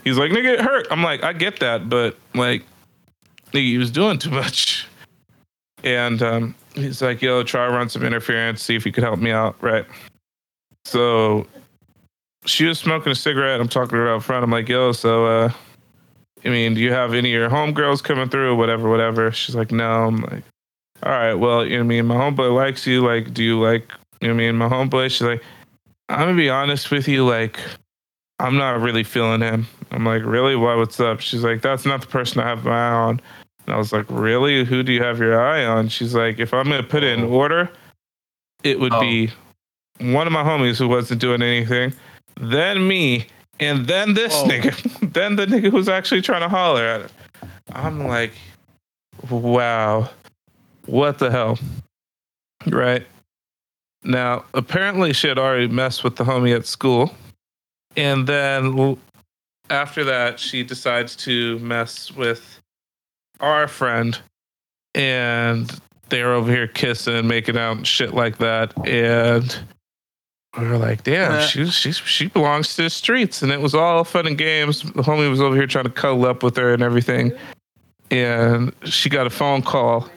He's 0.02 0.18
like, 0.18 0.32
nigga, 0.32 0.54
it 0.54 0.60
hurt. 0.60 0.88
I'm 0.90 1.04
like, 1.04 1.22
I 1.22 1.32
get 1.32 1.60
that, 1.60 1.88
but 1.88 2.18
like, 2.34 2.64
nigga, 3.52 3.62
he 3.62 3.78
was 3.78 3.92
doing 3.92 4.18
too 4.18 4.30
much. 4.30 4.88
And 5.84 6.20
um, 6.20 6.56
he's 6.74 7.00
like, 7.00 7.22
yo, 7.22 7.44
try 7.44 7.68
run 7.68 7.88
some 7.88 8.02
interference, 8.02 8.60
see 8.60 8.74
if 8.74 8.84
you 8.84 8.90
could 8.90 9.04
help 9.04 9.20
me 9.20 9.30
out, 9.30 9.54
right? 9.62 9.86
So 10.84 11.46
she 12.44 12.64
was 12.64 12.80
smoking 12.80 13.12
a 13.12 13.14
cigarette. 13.14 13.60
I'm 13.60 13.68
talking 13.68 13.90
to 13.90 13.96
her 13.98 14.08
out 14.12 14.24
front. 14.24 14.42
I'm 14.42 14.50
like, 14.50 14.68
yo, 14.68 14.90
so 14.90 15.26
uh, 15.26 15.52
I 16.44 16.48
mean, 16.48 16.74
do 16.74 16.80
you 16.80 16.90
have 16.92 17.14
any 17.14 17.32
of 17.32 17.40
your 17.40 17.50
homegirls 17.50 18.02
coming 18.02 18.28
through, 18.28 18.56
whatever, 18.56 18.90
whatever? 18.90 19.30
She's 19.30 19.54
like, 19.54 19.70
no. 19.70 20.06
I'm 20.06 20.16
like, 20.22 20.42
all 21.04 21.10
right, 21.10 21.34
well, 21.34 21.64
you 21.64 21.72
know 21.72 21.78
what 21.78 21.84
I 21.84 21.88
mean, 21.88 22.06
my 22.06 22.14
homeboy 22.16 22.54
likes 22.54 22.86
you. 22.86 23.04
Like, 23.06 23.34
do 23.34 23.42
you 23.44 23.60
like, 23.60 23.92
you 24.20 24.28
know 24.28 24.34
what 24.34 24.42
I 24.42 24.46
mean, 24.46 24.56
my 24.56 24.68
homeboy? 24.68 25.10
She's 25.10 25.22
like, 25.22 25.42
I'm 26.08 26.20
gonna 26.20 26.36
be 26.36 26.48
honest 26.48 26.90
with 26.90 27.06
you, 27.06 27.26
like, 27.26 27.58
I'm 28.38 28.56
not 28.56 28.80
really 28.80 29.04
feeling 29.04 29.40
him. 29.42 29.66
I'm 29.90 30.04
like, 30.04 30.22
really? 30.24 30.56
Why? 30.56 30.74
What's 30.74 30.98
up? 30.98 31.20
She's 31.20 31.44
like, 31.44 31.62
that's 31.62 31.84
not 31.86 32.00
the 32.00 32.06
person 32.06 32.40
I 32.40 32.48
have 32.48 32.64
my 32.64 32.70
eye 32.72 32.92
on. 32.92 33.20
And 33.66 33.74
I 33.74 33.78
was 33.78 33.92
like, 33.92 34.06
really? 34.08 34.64
Who 34.64 34.82
do 34.82 34.92
you 34.92 35.02
have 35.02 35.18
your 35.18 35.40
eye 35.40 35.64
on? 35.64 35.88
She's 35.88 36.14
like, 36.14 36.38
if 36.38 36.52
I'm 36.52 36.68
gonna 36.68 36.82
put 36.82 37.02
it 37.02 37.18
in 37.18 37.24
oh. 37.24 37.28
order, 37.28 37.70
it 38.62 38.80
would 38.80 38.92
Oh. 38.94 39.00
be 39.00 39.30
one 40.00 40.26
of 40.26 40.32
my 40.32 40.42
homies 40.42 40.78
who 40.78 40.88
wasn't 40.88 41.20
doing 41.20 41.42
anything, 41.42 41.92
then 42.40 42.86
me, 42.88 43.26
and 43.60 43.86
then 43.86 44.14
this 44.14 44.32
Oh. 44.34 44.46
nigga, 44.48 45.12
then 45.12 45.36
the 45.36 45.46
nigga 45.46 45.70
who's 45.70 45.88
actually 45.88 46.22
trying 46.22 46.40
to 46.42 46.48
holler 46.48 46.82
at 46.82 47.00
her. 47.02 47.08
I'm 47.72 48.06
like, 48.06 48.32
wow, 49.30 50.08
what 50.86 51.18
the 51.18 51.30
hell? 51.30 51.58
Right. 52.66 53.06
Now, 54.02 54.44
apparently, 54.54 55.12
she 55.12 55.28
had 55.28 55.38
already 55.38 55.68
messed 55.68 56.04
with 56.04 56.16
the 56.16 56.24
homie 56.24 56.54
at 56.54 56.66
school. 56.66 57.14
And 57.96 58.26
then 58.26 58.98
after 59.70 60.04
that, 60.04 60.38
she 60.38 60.62
decides 60.62 61.16
to 61.16 61.58
mess 61.60 62.12
with 62.12 62.60
our 63.40 63.66
friend. 63.68 64.18
And 64.94 65.70
they're 66.10 66.32
over 66.34 66.50
here 66.50 66.68
kissing, 66.68 67.26
making 67.26 67.56
out, 67.56 67.76
and 67.78 67.86
shit 67.86 68.12
like 68.14 68.38
that. 68.38 68.72
And 68.86 69.56
we 70.58 70.66
were 70.68 70.76
like, 70.76 71.02
damn, 71.02 71.32
Uh. 71.32 71.40
she, 71.46 71.66
she, 71.66 71.92
she 71.92 72.26
belongs 72.28 72.76
to 72.76 72.82
the 72.82 72.90
streets. 72.90 73.42
And 73.42 73.50
it 73.50 73.60
was 73.60 73.74
all 73.74 74.04
fun 74.04 74.26
and 74.26 74.36
games. 74.38 74.82
The 74.82 75.02
homie 75.02 75.30
was 75.30 75.40
over 75.40 75.56
here 75.56 75.66
trying 75.66 75.84
to 75.84 75.90
cuddle 75.90 76.26
up 76.26 76.42
with 76.42 76.56
her 76.56 76.74
and 76.74 76.82
everything. 76.82 77.32
And 78.10 78.72
she 78.84 79.08
got 79.08 79.26
a 79.26 79.30
phone 79.30 79.62
call 79.62 80.08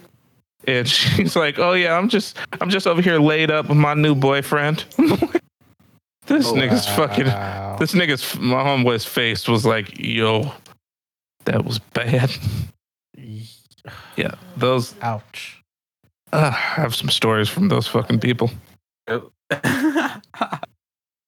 and 0.68 0.88
she's 0.90 1.36
like, 1.36 1.58
"Oh 1.58 1.74
yeah, 1.74 1.98
I'm 1.98 2.10
just 2.10 2.38
I'm 2.62 2.70
just 2.70 2.86
over 2.86 3.02
here 3.02 3.20
laid 3.20 3.50
up 3.50 3.70
with 3.70 3.78
my 3.78 3.94
new 3.94 4.14
boyfriend." 4.14 4.86
this 4.98 6.48
Oh, 6.48 6.54
nigga's 6.54 6.88
fucking 6.90 7.26
this 7.80 7.94
nigga's 7.94 8.38
my 8.40 8.58
homeboy's 8.64 9.06
face 9.06 9.48
was 9.48 9.66
like, 9.66 9.98
"Yo, 9.98 10.52
that 11.46 11.64
was 11.66 11.80
bad." 11.80 12.30
Yeah, 14.18 14.32
those 14.58 14.94
Ouch. 15.02 15.62
uh, 16.34 16.52
I 16.54 16.58
have 16.58 16.94
some 16.94 17.10
stories 17.10 17.48
from 17.50 17.70
those 17.70 17.88
fucking 17.88 18.20
people. 18.20 18.52
yeah, 19.08 20.18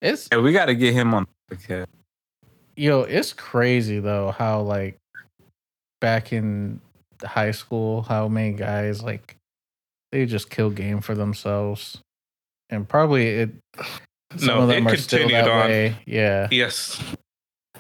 It's 0.02 0.28
we 0.32 0.52
got 0.52 0.66
to 0.66 0.76
get 0.76 0.94
him 0.94 1.14
on. 1.14 1.26
Okay. 1.54 1.86
yo, 2.76 3.02
it's 3.02 3.32
crazy 3.34 4.00
though 4.00 4.32
how 4.32 4.62
like 4.62 4.98
back 6.02 6.34
in 6.34 6.82
high 7.24 7.52
school, 7.52 8.04
how 8.04 8.28
many 8.28 8.54
guys 8.54 9.02
like 9.04 9.36
they 10.12 10.26
just 10.26 10.50
kill 10.50 10.70
game 10.70 11.02
for 11.02 11.16
themselves, 11.16 12.00
and 12.70 12.88
probably 12.88 13.28
it. 13.28 13.50
Some 14.38 14.48
no, 14.48 14.62
of 14.62 14.68
them 14.68 14.86
it 14.88 14.94
are 14.94 14.98
still 14.98 15.28
that 15.30 15.48
on. 15.48 15.68
way. 15.70 15.96
Yeah, 16.06 16.48
Yes, 16.52 17.02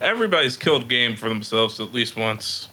everybody's 0.01 0.57
killed 0.57 0.89
game 0.89 1.15
for 1.15 1.29
themselves 1.29 1.79
at 1.79 1.93
least 1.93 2.15
once. 2.15 2.69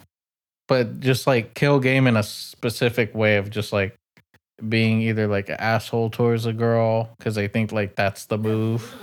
but 0.66 0.98
just 1.00 1.26
like 1.26 1.52
kill 1.54 1.78
game 1.78 2.06
in 2.06 2.16
a 2.16 2.22
specific 2.22 3.14
way 3.14 3.36
of 3.36 3.50
just 3.50 3.74
like 3.74 3.94
being 4.66 5.02
either 5.02 5.26
like 5.26 5.50
an 5.50 5.56
asshole 5.58 6.08
towards 6.08 6.46
a 6.46 6.52
girl 6.54 7.10
because 7.18 7.34
they 7.34 7.48
think 7.48 7.70
like 7.70 7.94
that's 7.96 8.24
the 8.26 8.38
move. 8.38 8.94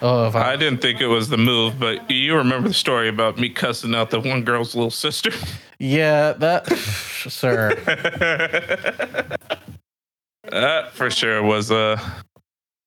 Oh, 0.00 0.28
if 0.28 0.36
I, 0.36 0.52
I 0.52 0.56
didn't 0.56 0.80
think 0.80 1.00
it 1.00 1.06
was 1.08 1.28
the 1.28 1.36
move, 1.36 1.78
but 1.78 2.10
you 2.10 2.36
remember 2.36 2.68
the 2.68 2.74
story 2.74 3.08
about 3.08 3.38
me 3.38 3.48
cussing 3.48 3.94
out 3.94 4.10
the 4.10 4.20
one 4.20 4.42
girl's 4.44 4.74
little 4.74 4.90
sister. 4.90 5.30
yeah, 5.78 6.32
that 6.32 6.66
sir. 6.68 7.74
that 10.50 10.92
for 10.92 11.10
sure 11.10 11.42
was 11.42 11.70
uh 11.70 11.98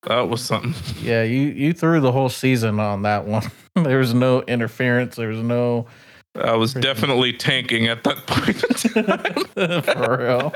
that 0.03 0.21
was 0.29 0.43
something. 0.43 0.73
Yeah, 1.03 1.23
you 1.23 1.47
you 1.49 1.73
threw 1.73 1.99
the 1.99 2.11
whole 2.11 2.29
season 2.29 2.79
on 2.79 3.03
that 3.03 3.25
one. 3.25 3.43
there 3.75 3.99
was 3.99 4.13
no 4.13 4.41
interference. 4.43 5.15
There 5.15 5.29
was 5.29 5.43
no 5.43 5.87
I 6.35 6.55
was 6.55 6.73
definitely 6.73 7.33
tanking 7.33 7.87
at 7.87 8.03
that 8.05 8.25
point. 8.25 8.63
in 8.95 9.03
time. 9.05 9.81
for 9.83 10.17
real. 10.17 10.53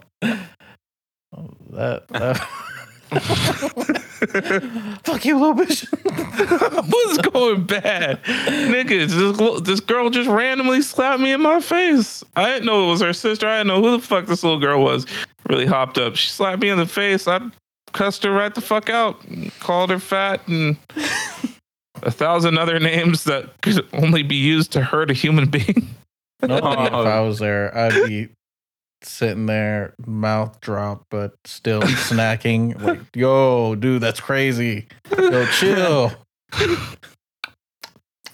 That, 1.71 2.07
that. 2.07 2.47
Fuck 5.03 5.25
you, 5.25 5.39
little 5.39 5.55
bitch. 5.55 5.85
What's 6.91 7.17
going 7.29 7.65
bad, 7.65 8.23
nigga? 8.23 9.07
This, 9.07 9.61
this 9.61 9.79
girl 9.79 10.09
just 10.09 10.29
randomly 10.29 10.81
slapped 10.81 11.21
me 11.21 11.31
in 11.31 11.41
my 11.41 11.59
face. 11.59 12.23
I 12.35 12.45
didn't 12.45 12.65
know 12.65 12.87
it 12.87 12.91
was 12.91 13.01
her 13.01 13.13
sister. 13.13 13.47
I 13.47 13.59
didn't 13.59 13.67
know 13.67 13.81
who 13.81 13.91
the 13.91 13.99
fuck 13.99 14.25
this 14.25 14.43
little 14.43 14.59
girl 14.59 14.83
was. 14.83 15.05
Really 15.47 15.65
hopped 15.65 15.97
up. 15.97 16.15
She 16.15 16.29
slapped 16.29 16.61
me 16.61 16.69
in 16.69 16.77
the 16.77 16.85
face. 16.87 17.27
I 17.27 17.39
cussed 17.93 18.23
her 18.23 18.31
right 18.31 18.53
the 18.53 18.61
fuck 18.61 18.89
out. 18.89 19.23
Called 19.59 19.89
her 19.91 19.99
fat 19.99 20.47
and 20.47 20.77
a 22.03 22.11
thousand 22.11 22.57
other 22.57 22.79
names 22.79 23.23
that 23.25 23.61
could 23.61 23.87
only 23.93 24.23
be 24.23 24.35
used 24.35 24.71
to 24.73 24.81
hurt 24.81 25.11
a 25.11 25.13
human 25.13 25.49
being. 25.49 25.87
No, 26.41 26.57
if 26.57 26.63
I 26.93 27.21
was 27.21 27.39
there, 27.39 27.75
I'd 27.75 28.07
be 28.07 28.29
sitting 29.05 29.45
there, 29.45 29.93
mouth 30.05 30.59
dropped, 30.61 31.05
but 31.09 31.33
still 31.45 31.81
snacking. 31.81 32.79
Like, 32.85 32.99
yo, 33.15 33.75
dude, 33.75 34.01
that's 34.01 34.19
crazy. 34.19 34.87
Yo, 35.17 35.45
chill. 35.47 36.11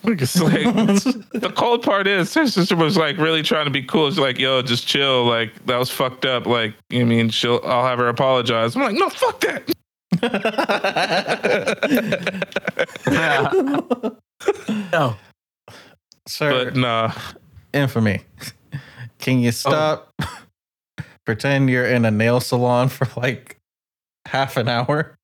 It's 0.04 0.42
like, 0.42 0.64
the 0.64 1.54
cold 1.56 1.84
part 1.84 2.08
is 2.08 2.34
her 2.34 2.48
sister 2.48 2.76
was 2.76 2.98
like 2.98 3.18
really 3.18 3.44
trying 3.44 3.66
to 3.66 3.72
be 3.72 3.84
cool. 3.84 4.10
She's 4.10 4.18
like, 4.18 4.40
yo, 4.40 4.64
just 4.64 4.88
chill. 4.88 5.26
Like 5.26 5.64
that 5.68 5.78
was 5.78 5.92
fucked 5.92 6.26
up. 6.26 6.48
Like, 6.48 6.74
I 6.92 7.04
mean, 7.04 7.30
she'll 7.30 7.62
I'll 7.64 7.86
have 7.86 8.00
her 8.00 8.08
apologize. 8.08 8.76
I'm 8.76 8.82
like, 8.82 8.96
no, 8.96 9.10
fuck 9.10 9.40
that. 9.42 9.72
no. 14.92 15.16
Sir, 16.28 16.66
But 16.66 16.76
nah. 16.76 17.12
infamy. 17.74 18.22
Can 19.20 19.40
you 19.40 19.52
stop? 19.52 20.12
Oh. 20.20 20.38
Pretend 21.32 21.70
you're 21.70 21.86
in 21.86 22.04
a 22.04 22.12
nail 22.12 22.42
salon 22.42 22.90
for 22.90 23.08
like 23.16 23.56
half 24.26 24.58
an 24.58 24.68
hour. 24.68 25.18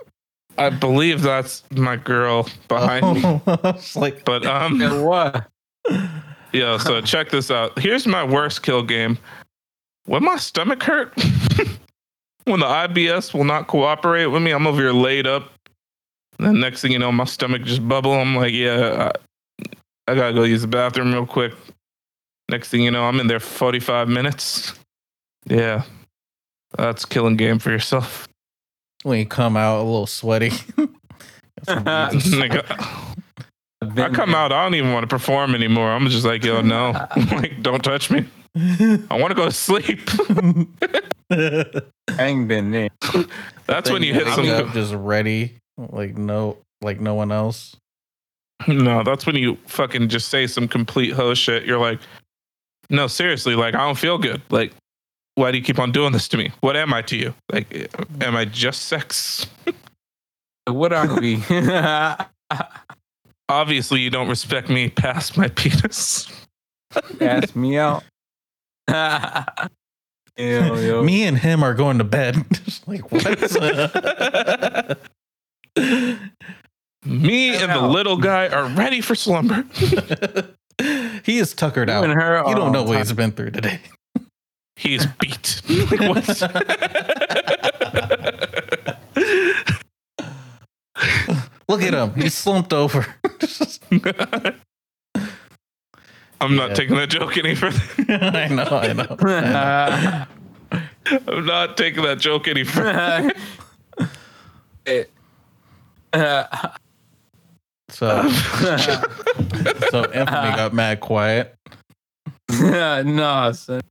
I 0.58 0.70
believe 0.70 1.22
that's 1.22 1.66
my 1.72 1.98
girl 1.98 2.48
behind 2.70 3.22
me. 3.22 3.42
It's 3.66 3.94
like, 3.98 4.24
But 4.24 4.46
um 4.46 4.80
what? 5.04 5.46
yeah, 6.54 6.78
so 6.78 7.02
check 7.02 7.30
this 7.30 7.52
out. 7.52 7.78
Here's 7.78 8.08
my 8.08 8.24
worst 8.24 8.64
kill 8.64 8.84
game. 8.84 9.18
When 10.06 10.24
my 10.24 10.38
stomach 10.38 10.82
hurt, 10.82 11.14
when 12.46 12.62
the 12.62 12.66
IBS 12.66 13.34
will 13.34 13.44
not 13.44 13.68
cooperate 13.68 14.28
with 14.28 14.42
me, 14.42 14.52
I'm 14.52 14.66
over 14.66 14.80
here 14.80 14.94
laid 14.94 15.28
up. 15.28 15.52
And 16.38 16.48
then 16.48 16.62
next 16.62 16.82
thing 16.82 16.94
you 16.94 17.00
know, 17.00 17.12
my 17.12 17.26
stomach 17.26 17.64
just 17.64 17.86
bubble. 17.86 18.14
I'm 18.14 18.34
like, 18.34 18.54
yeah, 18.54 19.12
I, 20.08 20.12
I 20.14 20.16
gotta 20.16 20.34
go 20.34 20.44
use 20.44 20.62
the 20.62 20.70
bathroom 20.70 21.12
real 21.12 21.26
quick. 21.26 21.52
Next 22.50 22.70
thing 22.70 22.82
you 22.82 22.92
know, 22.92 23.04
I'm 23.04 23.20
in 23.20 23.28
there 23.28 23.42
45 23.42 24.08
minutes. 24.08 24.74
Yeah, 25.48 25.84
that's 26.76 27.06
killing 27.06 27.38
game 27.38 27.60
for 27.60 27.72
yourself. 27.72 28.28
when 29.04 29.20
you 29.20 29.26
come 29.26 29.56
out 29.56 29.82
a 29.82 29.84
little 29.84 30.08
sweaty. 30.08 30.52
Uh, 31.68 32.10
I 34.04 34.10
come 34.10 34.34
out, 34.34 34.52
I 34.52 34.64
don't 34.64 34.76
even 34.76 34.92
want 34.92 35.04
to 35.04 35.08
perform 35.08 35.54
anymore. 35.54 35.92
I'm 35.92 36.08
just 36.08 36.26
like, 36.26 36.44
yo, 36.44 36.62
no, 36.62 36.92
like, 37.32 37.62
don't 37.62 37.84
touch 37.84 38.10
me. 38.10 38.26
I 38.56 39.06
want 39.12 39.30
to 39.30 39.36
go 39.36 39.46
to 39.46 39.52
sleep. 39.52 40.02
I 41.30 41.82
ain't 42.20 42.48
been 42.48 42.72
there. 42.72 42.90
That's 43.66 43.92
when 43.92 44.02
you 44.02 44.14
hit 44.14 44.28
some. 44.30 44.50
up 44.50 44.74
just 44.74 44.94
ready, 44.94 45.58
like 45.78 46.18
no, 46.18 46.58
like 46.82 47.00
no 47.00 47.14
one 47.14 47.32
else. 47.32 47.76
No, 48.68 49.04
that's 49.04 49.26
when 49.26 49.36
you 49.36 49.58
fucking 49.68 50.10
just 50.10 50.30
say 50.30 50.48
some 50.48 50.68
complete 50.68 51.14
hoe 51.14 51.36
shit. 51.36 51.66
You're 51.66 51.80
like, 51.80 52.00
no, 52.90 53.08
seriously, 53.08 53.56
like 53.56 53.76
I 53.76 53.80
don't 53.80 53.98
feel 53.98 54.18
good. 54.18 54.42
Like, 54.50 54.74
why 55.38 55.52
do 55.52 55.58
you 55.60 55.64
keep 55.64 55.78
on 55.78 55.92
doing 55.92 56.14
this 56.14 56.28
to 56.30 56.38
me? 56.38 56.52
What 56.62 56.76
am 56.76 56.96
I 56.96 57.04
to 57.04 57.16
you? 57.16 57.36
Like, 57.54 57.94
am 58.22 58.36
I 58.36 58.46
just 58.46 58.86
sex? 58.86 59.46
What 60.68 60.92
are 60.92 61.18
we? 61.22 61.42
Obviously, 63.48 64.02
you 64.02 64.10
don't 64.10 64.28
respect 64.28 64.68
me 64.68 64.90
past 64.90 65.38
my 65.38 65.48
penis. 65.48 66.28
Ask 67.22 67.56
me 67.56 67.78
out. 67.78 68.04
Yo, 68.90 69.46
yo. 70.38 71.04
Me 71.04 71.24
and 71.24 71.38
him 71.38 71.64
are 71.64 71.74
going 71.74 72.00
to 72.00 72.04
bed. 72.04 72.44
Like 72.86 73.10
what? 73.14 73.24
Me 77.06 77.56
and 77.56 77.72
the 77.72 77.88
little 77.88 78.18
guy 78.18 78.50
are 78.50 78.68
ready 78.76 79.00
for 79.00 79.16
slumber. 79.16 79.64
he 81.24 81.38
is 81.38 81.54
tuckered 81.54 81.88
You 81.88 81.96
out. 81.96 82.04
and 82.04 82.12
her 82.14 82.44
You 82.46 82.56
don't 82.56 82.74
know 82.74 82.84
what 82.84 82.98
he's 82.98 83.14
been 83.14 83.32
through 83.32 83.52
today. 83.52 83.80
He's 84.78 85.06
beat. 85.20 85.62
like? 86.00 86.28
Look 91.70 91.82
at 91.82 91.94
him. 91.94 92.14
He's 92.16 92.34
slumped 92.34 92.72
over. 92.74 93.06
I'm 96.40 96.56
not 96.56 96.70
Yeah. 96.70 96.76
taking 96.76 96.96
that 96.96 97.10
joke 97.10 97.38
any 97.38 97.56
further. 97.56 97.82
I 98.14 98.48
know. 98.48 98.64
I 98.64 98.94
know. 98.94 100.28
I'm 101.28 101.46
not 101.46 101.76
taking 101.78 102.04
that 102.04 102.20
joke 102.20 102.48
any 102.48 102.64
further. 102.64 103.32
It- 104.86 105.12
So, 107.90 108.30
so 109.90 110.04
Anthony 110.14 110.56
got 110.56 110.74
mad 110.74 111.00
quiet. 111.00 111.56
no, 112.52 113.52
son. 113.54 113.82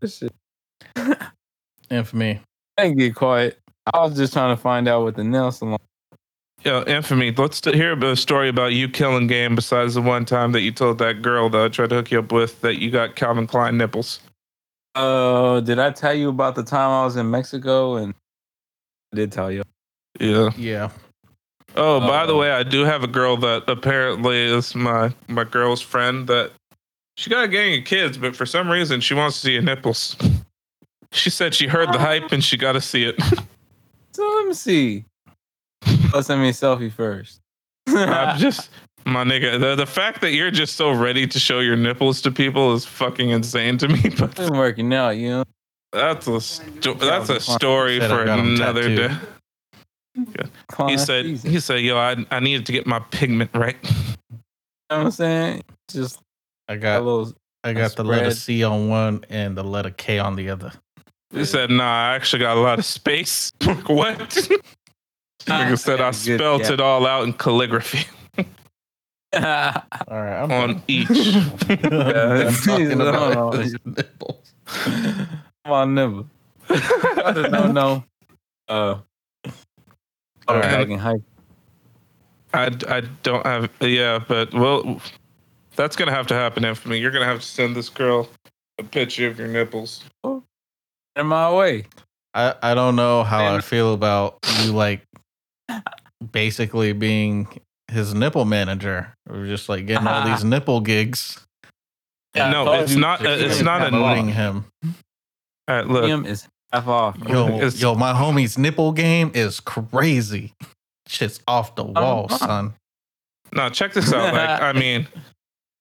This 0.00 0.18
shit- 0.18 0.34
Infamy. 1.90 2.40
I 2.78 2.84
didn't 2.84 2.98
get 2.98 3.14
quiet. 3.14 3.58
I 3.92 3.98
was 4.00 4.16
just 4.16 4.32
trying 4.32 4.54
to 4.56 4.60
find 4.60 4.88
out 4.88 5.02
what 5.02 5.16
the 5.16 5.24
nail 5.24 5.50
salon. 5.52 5.78
Yo, 6.64 6.82
infamy. 6.84 7.32
Let's 7.32 7.64
hear 7.64 7.92
a 8.04 8.16
story 8.16 8.48
about 8.50 8.72
you 8.74 8.88
killing 8.88 9.26
game. 9.26 9.54
Besides 9.54 9.94
the 9.94 10.02
one 10.02 10.24
time 10.26 10.52
that 10.52 10.60
you 10.60 10.70
told 10.72 10.98
that 10.98 11.22
girl 11.22 11.48
that 11.50 11.60
I 11.64 11.68
tried 11.68 11.88
to 11.90 11.96
hook 11.96 12.10
you 12.10 12.18
up 12.18 12.32
with 12.32 12.60
that 12.60 12.78
you 12.78 12.90
got 12.90 13.16
Calvin 13.16 13.46
Klein 13.46 13.78
nipples. 13.78 14.20
Uh, 14.94 15.60
did 15.60 15.78
I 15.78 15.90
tell 15.90 16.12
you 16.14 16.28
about 16.28 16.54
the 16.54 16.62
time 16.62 16.90
I 16.90 17.04
was 17.04 17.16
in 17.16 17.30
Mexico? 17.30 17.96
And 17.96 18.14
I 19.12 19.16
did 19.16 19.32
tell 19.32 19.50
you. 19.50 19.62
Yeah. 20.18 20.50
Yeah. 20.56 20.90
Oh, 21.76 22.00
by 22.00 22.26
the 22.26 22.32
Uh-oh. 22.34 22.40
way, 22.40 22.50
I 22.50 22.62
do 22.62 22.84
have 22.84 23.04
a 23.04 23.08
girl 23.08 23.36
that 23.38 23.64
apparently 23.68 24.36
is 24.44 24.74
my 24.74 25.14
my 25.28 25.44
girl's 25.44 25.80
friend 25.80 26.26
that 26.26 26.50
she 27.20 27.28
got 27.28 27.44
a 27.44 27.48
gang 27.48 27.78
of 27.78 27.84
kids, 27.84 28.16
but 28.16 28.34
for 28.34 28.46
some 28.46 28.70
reason 28.70 29.02
she 29.02 29.12
wants 29.12 29.36
to 29.36 29.46
see 29.46 29.52
your 29.52 29.62
nipples. 29.62 30.16
She 31.12 31.28
said 31.28 31.54
she 31.54 31.66
heard 31.66 31.92
the 31.92 31.98
hype 31.98 32.32
and 32.32 32.42
she 32.42 32.56
got 32.56 32.72
to 32.72 32.80
see 32.80 33.04
it. 33.04 33.16
So 34.12 34.28
let 34.38 34.48
me 34.48 34.54
see. 34.54 35.04
Let's 36.12 36.26
send 36.26 36.42
me 36.42 36.48
a 36.48 36.52
selfie 36.52 36.92
first. 36.92 37.40
I'm 37.86 38.38
just 38.40 38.70
my 39.06 39.22
nigga. 39.22 39.58
The, 39.58 39.76
the 39.76 39.86
fact 39.86 40.20
that 40.22 40.32
you're 40.32 40.50
just 40.50 40.74
so 40.74 40.90
ready 40.90 41.28
to 41.28 41.38
show 41.38 41.60
your 41.60 41.76
nipples 41.76 42.20
to 42.22 42.32
people 42.32 42.74
is 42.74 42.84
fucking 42.84 43.30
insane 43.30 43.78
to 43.78 43.88
me. 43.88 44.10
But 44.18 44.34
been 44.34 44.56
working 44.56 44.92
out, 44.92 45.10
you 45.10 45.30
know. 45.30 45.44
that's 45.92 46.26
a 46.26 46.40
sto- 46.40 46.94
that's 46.94 47.30
a 47.30 47.38
story 47.38 48.00
for 48.00 48.24
another 48.24 48.94
day. 48.94 49.16
He 50.88 50.98
said 50.98 51.24
he 51.24 51.60
said, 51.60 51.80
"Yo, 51.80 51.96
I 51.96 52.16
I 52.32 52.40
needed 52.40 52.66
to 52.66 52.72
get 52.72 52.84
my 52.84 52.98
pigment 52.98 53.52
right." 53.54 53.76
You 53.80 54.38
know 54.90 54.98
what 54.98 54.98
I'm 55.04 55.10
saying? 55.12 55.62
Just 55.88 56.18
I 56.70 56.74
a 56.74 56.76
got 56.78 57.04
little. 57.04 57.32
I 57.64 57.72
got 57.72 57.96
the 57.96 58.04
letter. 58.04 58.30
C 58.30 58.62
on 58.62 58.88
one 58.88 59.24
and 59.28 59.56
the 59.56 59.64
letter 59.64 59.90
K 59.90 60.18
on 60.20 60.36
the 60.36 60.48
other. 60.50 60.72
He 61.32 61.44
said, 61.44 61.68
"Nah, 61.68 61.84
I 61.84 62.14
actually 62.14 62.38
got 62.40 62.56
a 62.56 62.60
lot 62.60 62.78
of 62.78 62.84
space." 62.84 63.52
Like, 63.66 63.88
what? 63.88 64.18
Nigga 65.46 65.78
said 65.78 66.00
I 66.00 66.12
spelt 66.12 66.62
guess. 66.62 66.70
it 66.70 66.80
all 66.80 67.06
out 67.06 67.24
in 67.24 67.32
calligraphy 67.32 68.06
All 68.38 69.40
right, 69.42 70.42
I'm 70.42 70.52
on 70.52 70.82
each. 70.86 71.08
I'm 71.08 71.58
talking 71.58 72.98
No, 72.98 73.08
about 73.08 73.54
no. 73.54 73.58
his 73.60 73.74
nipples. 73.84 74.54
Come 74.66 75.26
on, 75.66 75.94
never. 75.94 76.24
no, 76.68 77.72
no. 77.72 78.04
Uh, 78.68 78.98
All 80.46 80.56
right. 80.56 80.88
back. 80.88 81.20
I, 82.52 82.66
I 82.96 83.00
don't 83.22 83.46
have 83.46 83.70
yeah, 83.80 84.18
but 84.28 84.52
well, 84.52 85.00
that's 85.80 85.96
gonna 85.96 86.10
have 86.12 86.26
to 86.26 86.34
happen 86.34 86.64
after 86.64 86.88
me. 86.90 86.98
You're 86.98 87.10
gonna 87.10 87.24
have 87.24 87.40
to 87.40 87.46
send 87.46 87.74
this 87.74 87.88
girl 87.88 88.28
a 88.78 88.82
picture 88.84 89.26
of 89.28 89.38
your 89.38 89.48
nipples. 89.48 90.04
In 90.24 91.26
my 91.26 91.50
way. 91.52 91.86
I, 92.34 92.54
I 92.62 92.74
don't 92.74 92.94
know 92.96 93.24
how 93.24 93.54
I 93.56 93.60
feel 93.60 93.94
about 93.94 94.38
you 94.62 94.72
like 94.72 95.00
basically 96.32 96.92
being 96.92 97.48
his 97.90 98.14
nipple 98.14 98.44
manager 98.44 99.14
or 99.28 99.46
just 99.46 99.68
like 99.68 99.86
getting 99.86 100.06
all 100.06 100.24
these 100.26 100.44
nipple 100.44 100.80
gigs. 100.80 101.44
Yeah, 102.36 102.50
no, 102.50 102.72
it's 102.74 102.94
not. 102.94 103.24
Uh, 103.26 103.30
it's 103.30 103.54
it's 103.54 103.62
not 103.62 103.80
a. 103.80 103.84
All 103.86 103.90
promoting 103.90 104.28
him. 104.28 104.64
right, 105.66 105.86
look. 105.86 106.02
Premium 106.02 106.26
is 106.26 106.46
half 106.72 106.86
off. 106.86 107.16
Yo, 107.26 107.48
It's- 107.56 107.80
yo, 107.80 107.94
my 107.96 108.12
homie's 108.12 108.56
nipple 108.56 108.92
game 108.92 109.32
is 109.34 109.58
crazy. 109.60 110.52
Shit's 111.08 111.40
off 111.48 111.74
the 111.74 111.82
wall, 111.84 112.26
Uh-huh. 112.30 112.46
son. 112.46 112.74
No, 113.52 113.68
check 113.68 113.92
this 113.94 114.12
out. 114.12 114.32
Like, 114.32 114.62
I 114.62 114.72
mean, 114.78 115.08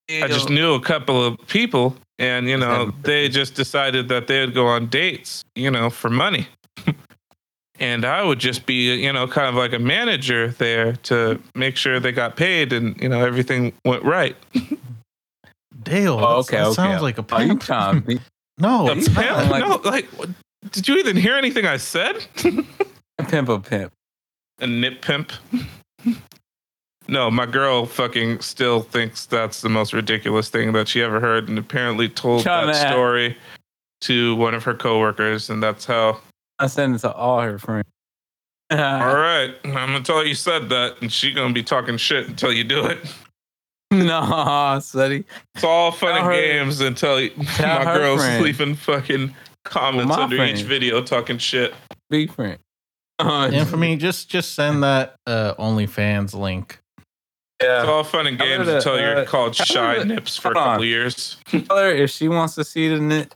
I 0.09 0.27
just 0.27 0.49
knew 0.49 0.73
a 0.73 0.81
couple 0.81 1.23
of 1.23 1.37
people, 1.47 1.95
and 2.17 2.47
you 2.49 2.57
know, 2.57 2.91
they 3.03 3.29
just 3.29 3.53
decided 3.55 4.07
that 4.09 4.27
they'd 4.27 4.53
go 4.53 4.65
on 4.67 4.87
dates, 4.87 5.43
you 5.55 5.69
know, 5.69 5.89
for 5.89 6.09
money. 6.09 6.47
and 7.79 8.03
I 8.05 8.23
would 8.23 8.39
just 8.39 8.65
be, 8.65 8.93
you 8.95 9.13
know, 9.13 9.27
kind 9.27 9.47
of 9.47 9.55
like 9.55 9.73
a 9.73 9.79
manager 9.79 10.49
there 10.57 10.93
to 11.03 11.39
make 11.55 11.77
sure 11.77 11.99
they 11.99 12.11
got 12.11 12.35
paid 12.35 12.73
and 12.73 12.99
you 13.01 13.07
know 13.09 13.23
everything 13.25 13.73
went 13.85 14.03
right. 14.03 14.35
Dale, 15.83 16.19
Oh, 16.19 16.39
okay, 16.39 16.57
that 16.57 16.65
okay. 16.67 16.73
sounds 16.75 17.01
like 17.01 17.17
a 17.19 17.25
Are 17.33 17.41
you 17.43 17.49
pimp. 17.49 17.61
trying 17.63 18.19
no, 18.57 18.89
A 18.89 18.97
it's 18.97 19.07
you 19.07 19.13
not. 19.13 19.49
like- 19.49 19.65
no, 19.67 19.75
like, 19.89 20.05
what- 20.17 20.29
did 20.71 20.87
you 20.89 20.97
even 20.97 21.15
hear 21.15 21.35
anything 21.35 21.65
I 21.65 21.77
said? 21.77 22.17
a 23.17 23.23
pimp 23.23 23.47
a 23.47 23.59
pimp? 23.59 23.93
a 24.59 24.67
nip 24.67 25.01
pimp. 25.01 25.31
No, 27.09 27.29
my 27.31 27.45
girl 27.45 27.85
fucking 27.85 28.39
still 28.41 28.81
thinks 28.81 29.25
that's 29.25 29.61
the 29.61 29.69
most 29.69 29.93
ridiculous 29.93 30.49
thing 30.49 30.71
that 30.73 30.87
she 30.87 31.01
ever 31.01 31.19
heard, 31.19 31.49
and 31.49 31.57
apparently 31.57 32.07
told 32.09 32.43
Trying 32.43 32.67
that 32.67 32.73
to 32.73 32.79
act- 32.79 32.91
story 32.91 33.37
to 34.01 34.35
one 34.35 34.53
of 34.53 34.63
her 34.63 34.73
coworkers, 34.73 35.49
and 35.49 35.61
that's 35.61 35.85
how. 35.85 36.19
I 36.59 36.67
sent 36.67 36.95
it 36.95 36.99
to 36.99 37.11
all 37.13 37.41
her 37.41 37.57
friends. 37.59 37.87
All 38.71 38.77
right, 38.77 39.55
I'm 39.65 39.71
gonna 39.73 40.01
tell 40.01 40.19
her 40.19 40.25
you 40.25 40.35
said 40.35 40.69
that, 40.69 41.01
and 41.01 41.11
she 41.11 41.33
gonna 41.33 41.53
be 41.53 41.63
talking 41.63 41.97
shit 41.97 42.27
until 42.27 42.53
you 42.53 42.63
do 42.63 42.85
it. 42.85 42.99
no, 43.91 44.79
Sonny. 44.83 45.23
It's 45.55 45.63
all 45.63 45.91
fun 45.91 46.09
Tell 46.15 46.17
and 46.17 46.25
her- 46.27 46.41
games 46.41 46.79
until 46.79 47.19
you- 47.19 47.31
my 47.59 47.83
girl's 47.97 48.21
friend. 48.21 48.43
leaving 48.43 48.75
fucking 48.75 49.35
comments 49.65 50.09
my 50.09 50.23
under 50.23 50.35
friend. 50.35 50.57
each 50.57 50.63
video 50.65 51.01
talking 51.01 51.39
shit. 51.39 51.73
Big 52.11 52.31
friend. 52.31 52.59
Uh, 53.17 53.49
And 53.51 53.67
for 53.67 53.77
me, 53.77 53.95
just 54.07 54.29
just 54.29 54.53
send 54.53 54.83
that 54.83 55.15
uh, 55.25 55.55
OnlyFans 55.55 56.33
link. 56.35 56.79
It's 57.61 57.87
all 57.89 58.03
fun 58.05 58.27
and 58.27 58.37
games 58.39 58.67
to, 58.67 58.77
until 58.77 58.99
you're 58.99 59.17
uh, 59.17 59.25
called 59.25 59.53
shy 59.55 59.95
to- 59.97 60.05
nips 60.05 60.37
for 60.37 60.51
a 60.51 60.53
couple 60.53 60.71
on. 60.81 60.83
years. 60.83 61.37
Tell 61.47 61.77
her 61.77 61.91
if 61.91 62.09
she 62.09 62.27
wants 62.29 62.55
to 62.55 62.63
see 62.63 62.87
the 62.87 62.99
net, 62.99 63.35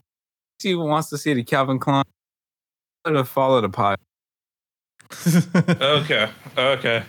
she 0.61 0.75
wants 0.75 1.09
to 1.09 1.17
see 1.17 1.33
the 1.33 1.43
Calvin 1.43 1.77
Klein. 1.79 2.03
Tell 3.05 3.13
her 3.15 3.19
to 3.21 3.25
follow 3.25 3.59
the 3.61 3.69
pod. 3.69 3.97
Okay, 5.81 6.29
okay. 6.57 7.03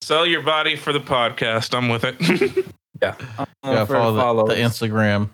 Sell 0.00 0.26
your 0.26 0.42
body 0.42 0.76
for 0.76 0.92
the 0.92 1.00
podcast. 1.00 1.74
I'm 1.76 1.88
with 1.88 2.04
it. 2.04 2.66
Yeah. 3.00 3.16
yeah, 3.64 3.84
follow 3.84 4.46
the, 4.46 4.54
the 4.54 4.60
Instagram. 4.60 5.30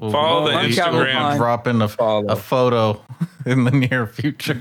We'll 0.00 0.10
Follow 0.10 0.46
the 0.50 0.56
Instagram. 0.58 1.36
dropping 1.36 1.80
a, 1.82 1.86
follow. 1.86 2.26
a 2.26 2.34
photo 2.34 3.00
in 3.46 3.62
the 3.62 3.70
near 3.70 4.08
future. 4.08 4.60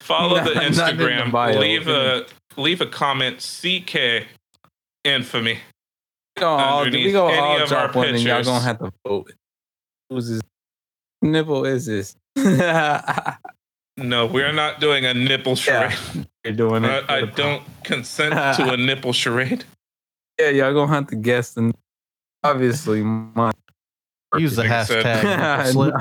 Follow 0.00 0.34
the 0.44 0.52
Not- 0.52 0.54
not 0.54 0.90
in 0.90 0.98
the 0.98 1.04
Instagram. 1.04 1.32
bio. 1.32 1.58
leave 1.58 1.88
a 1.88 2.26
leave 2.58 2.82
a 2.82 2.86
comment. 2.86 3.38
CK 3.38 4.26
infamy. 5.06 5.54
we 6.36 6.40
go 6.40 6.48
all, 6.48 6.84
we 6.84 7.12
go 7.12 7.28
all 7.28 7.62
of 7.62 7.68
drop 7.68 7.94
one 7.94 8.08
and 8.08 8.20
y'all 8.20 8.42
gonna 8.42 8.60
have 8.64 8.78
to 8.80 8.92
vote. 9.06 9.32
Who's 10.10 10.28
this 10.28 10.42
nipple 11.22 11.64
is 11.64 11.86
this? 11.86 12.16
No, 13.98 14.26
we're 14.26 14.52
not 14.52 14.78
doing 14.78 15.06
a 15.06 15.14
nipple 15.14 15.56
charade. 15.56 15.96
Yeah, 16.14 16.22
you're 16.44 16.52
doing 16.52 16.84
I, 16.84 16.98
it. 16.98 17.04
I 17.10 17.22
don't 17.22 17.62
consent 17.82 18.34
to 18.56 18.70
a 18.72 18.76
nipple 18.76 19.14
charade. 19.14 19.64
Yeah, 20.38 20.50
y'all 20.50 20.74
gonna 20.74 20.92
have 20.92 21.06
to 21.06 21.16
guess 21.16 21.54
the 21.54 21.72
obviously 22.44 23.02
mine. 23.02 23.54
Use 24.36 24.56
the 24.56 24.64
Like 24.64 24.70
I 24.70 24.84
said- 24.84 25.04
hashtag. 25.06 25.56
nipple 25.64 25.72
slip. 25.72 25.94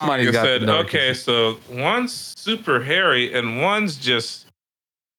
Somebody's 0.00 0.26
Like 0.26 0.32
got 0.32 0.44
said, 0.44 0.62
the 0.62 0.76
okay, 0.78 1.12
so 1.12 1.58
one's 1.68 2.12
super 2.38 2.80
hairy 2.80 3.34
and 3.34 3.60
one's 3.60 3.96
just 3.96 4.46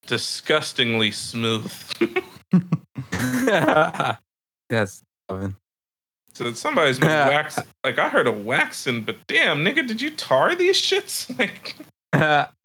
disgustingly 0.06 1.10
smooth. 1.10 1.70
That's 4.70 5.02
Kevin. 5.28 5.56
so 6.34 6.52
somebody's 6.52 6.98
been 6.98 7.08
waxing. 7.28 7.64
Like 7.84 7.98
I 7.98 8.08
heard 8.08 8.26
of 8.26 8.44
waxing, 8.44 9.02
but 9.02 9.16
damn, 9.26 9.64
nigga, 9.64 9.86
did 9.86 10.00
you 10.00 10.10
tar 10.10 10.54
these 10.54 10.80
shits? 10.80 11.28
Like, 12.14 12.56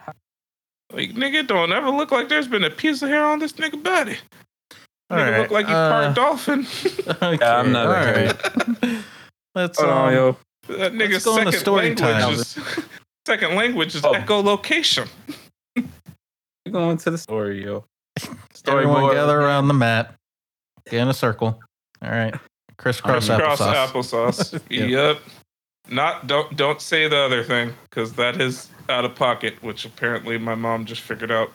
like 0.94 1.12
nigga, 1.12 1.46
don't 1.48 1.72
ever 1.74 1.90
look 1.90 2.12
like 2.12 2.30
there's 2.30 2.48
been 2.48 2.64
a 2.64 2.70
piece 2.70 3.02
of 3.02 3.10
hair 3.10 3.26
on 3.26 3.40
this 3.40 3.54
nigga 3.54 3.82
body. 3.82 4.18
All 5.10 5.18
Nigga 5.18 5.32
right, 5.32 5.40
look 5.42 5.52
like 5.52 5.68
you 5.68 5.74
uh, 5.74 5.90
part 6.04 6.16
dolphin. 6.16 6.66
Okay, 7.22 7.46
I'm 7.46 7.72
not 7.72 7.88
all 7.88 7.92
a 7.94 7.98
hairy. 7.98 8.28
right. 8.28 9.04
Let's 9.56 9.80
Hold 9.80 9.90
on, 9.92 10.08
um, 10.10 10.14
yo. 10.14 10.38
that 10.78 10.94
nigga's 10.94 11.12
Let's 11.12 11.26
go 11.26 11.38
into 11.38 11.52
second 11.52 11.60
story 11.62 11.82
language 11.96 12.00
time. 12.00 12.34
is 12.34 12.60
second 13.26 13.56
language 13.56 13.96
is 13.96 14.04
Oh. 14.06 14.14
echolocation. 14.14 15.08
We're 15.76 16.72
going 16.72 16.98
to 16.98 17.12
the 17.12 17.18
story, 17.18 17.64
yo. 17.64 17.86
Everyone 18.68 19.04
Storyboard. 19.04 19.14
gather 19.14 19.40
around 19.40 19.68
the 19.68 19.74
mat. 19.74 20.14
Get 20.90 21.02
in 21.02 21.08
a 21.08 21.14
circle. 21.14 21.60
All 22.02 22.12
right. 22.12 22.34
Crisscross 22.78 23.28
Cross 23.28 23.60
applesauce. 23.60 23.88
applesauce. 23.88 24.62
Yep. 24.70 24.90
yep. 24.90 25.20
Not 25.90 26.28
don't 26.28 26.56
don't 26.56 26.82
say 26.82 27.08
the 27.08 27.18
other 27.18 27.44
thing 27.44 27.74
because 27.90 28.14
that 28.14 28.42
is 28.42 28.70
out 28.90 29.06
of 29.06 29.16
pocket, 29.16 29.62
which 29.64 29.86
apparently 29.86 30.38
my 30.38 30.56
mom 30.56 30.86
just 30.86 31.02
figured 31.02 31.32
out. 31.32 31.52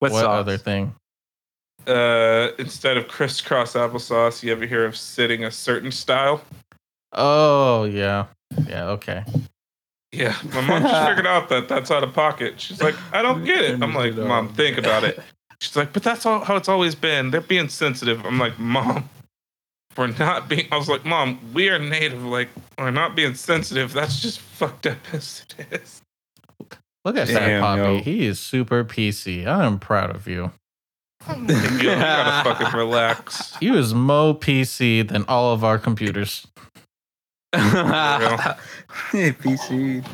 What, 0.00 0.12
what 0.12 0.22
sauce? 0.22 0.40
other 0.40 0.56
thing? 0.58 0.94
Uh, 1.86 2.50
instead 2.58 2.96
of 2.96 3.08
crisscross 3.08 3.74
applesauce, 3.74 4.42
you 4.42 4.52
ever 4.52 4.66
hear 4.66 4.84
of 4.84 4.96
sitting 4.96 5.44
a 5.44 5.50
certain 5.50 5.92
style? 5.92 6.42
Oh 7.12 7.84
yeah, 7.84 8.26
yeah. 8.66 8.88
Okay. 8.90 9.24
Yeah, 10.12 10.34
my 10.52 10.60
mom 10.62 10.82
just 10.82 11.06
figured 11.08 11.26
out 11.26 11.48
that 11.50 11.68
that's 11.68 11.90
out 11.90 12.02
of 12.02 12.12
pocket. 12.12 12.60
She's 12.60 12.82
like, 12.82 12.96
I 13.12 13.22
don't 13.22 13.44
get 13.44 13.60
it. 13.60 13.82
I'm 13.82 13.94
like, 13.94 14.14
Mom, 14.14 14.48
think 14.52 14.78
about 14.78 15.04
it. 15.04 15.20
She's 15.60 15.74
like, 15.76 15.92
but 15.92 16.02
that's 16.02 16.24
all 16.24 16.44
how 16.44 16.56
it's 16.56 16.68
always 16.68 16.94
been. 16.94 17.30
They're 17.30 17.40
being 17.40 17.68
sensitive. 17.68 18.24
I'm 18.24 18.38
like, 18.38 18.58
Mom, 18.58 19.08
we're 19.96 20.06
not 20.08 20.48
being. 20.48 20.68
I 20.70 20.76
was 20.76 20.88
like, 20.88 21.04
Mom, 21.04 21.38
we 21.52 21.68
are 21.68 21.78
native. 21.78 22.24
Like, 22.24 22.48
we're 22.78 22.90
not 22.92 23.16
being 23.16 23.34
sensitive. 23.34 23.92
That's 23.92 24.20
just 24.22 24.38
fucked 24.40 24.86
up 24.86 24.98
as 25.12 25.44
it 25.58 25.66
is. 25.82 26.02
Look 27.04 27.16
at 27.16 27.28
that 27.28 27.60
Poppy. 27.60 27.80
yo. 27.80 27.98
He 28.00 28.26
is 28.26 28.38
super 28.38 28.84
PC. 28.84 29.46
I 29.46 29.64
am 29.64 29.78
proud 29.78 30.14
of 30.14 30.26
you. 30.28 30.52
I'm 31.26 31.46
like, 31.48 31.62
Yo, 31.62 31.76
you 31.78 31.82
gotta 31.96 32.48
fucking 32.54 32.78
relax. 32.78 33.56
You 33.60 33.74
is 33.76 33.92
more 33.94 34.34
PC 34.38 35.08
than 35.08 35.24
all 35.26 35.52
of 35.52 35.64
our 35.64 35.78
computers. 35.78 36.46
hey, 37.52 37.62
PC. 39.32 40.06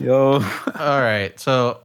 Yo. 0.00 0.32
All 0.78 1.00
right. 1.00 1.38
So 1.40 1.80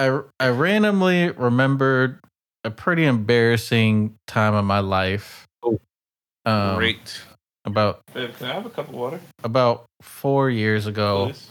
I 0.00 0.20
I 0.38 0.48
randomly 0.48 1.30
remembered 1.30 2.20
a 2.64 2.70
pretty 2.70 3.04
embarrassing 3.04 4.14
time 4.26 4.54
of 4.54 4.64
my 4.64 4.80
life. 4.80 5.46
Oh. 5.62 5.78
Um, 6.46 6.76
Great. 6.76 7.20
About 7.66 8.00
Babe, 8.14 8.30
can 8.36 8.46
I 8.48 8.54
have 8.54 8.64
a 8.66 8.70
cup 8.70 8.88
of 8.88 8.94
water? 8.94 9.20
about 9.44 9.84
four 10.00 10.48
years 10.48 10.86
ago, 10.86 11.26
please? 11.26 11.48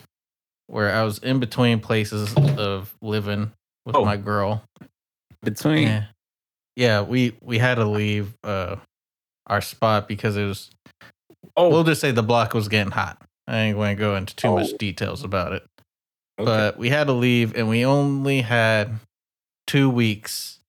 where 0.68 0.91
I 0.93 1.04
was 1.04 1.20
in 1.20 1.39
between 1.39 1.80
places 1.80 2.34
of 2.36 2.95
living 3.02 3.52
with 3.86 3.95
Oh. 3.95 4.06
my 4.06 4.18
girl. 4.18 4.64
Between. 5.43 5.88
Yeah. 5.88 6.06
Yeah, 6.76 7.02
we 7.02 7.36
we 7.41 7.58
had 7.60 7.76
to 7.76 7.86
leave 7.86 8.34
uh 8.43 8.78
our 9.47 9.62
spot 9.62 10.08
because 10.08 10.36
it 10.38 10.45
was 10.45 10.72
Oh, 11.56 11.70
we'll 11.70 11.84
just 11.84 12.02
say 12.02 12.12
the 12.12 12.24
block 12.24 12.54
was 12.54 12.68
getting 12.68 12.91
hot. 12.91 13.22
I 13.47 13.58
ain't 13.60 13.78
going 13.78 13.95
to 13.95 14.00
go 14.00 14.16
into 14.16 14.36
too 14.36 14.52
much 14.54 14.72
Oh. 14.74 14.78
details 14.78 15.24
about 15.24 15.54
it. 15.54 15.66
Okay. 16.40 16.46
But 16.46 16.78
we 16.78 16.90
had 16.90 17.08
to 17.08 17.14
leave 17.14 17.56
and 17.56 17.70
we 17.70 17.86
only 17.86 18.42
had 18.42 19.00
2 19.68 19.90
weeks 19.90 20.60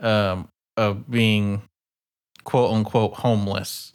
um 0.00 0.48
of 0.76 1.08
being 1.10 1.62
quote 2.44 2.72
unquote 2.72 3.14
homeless 3.14 3.92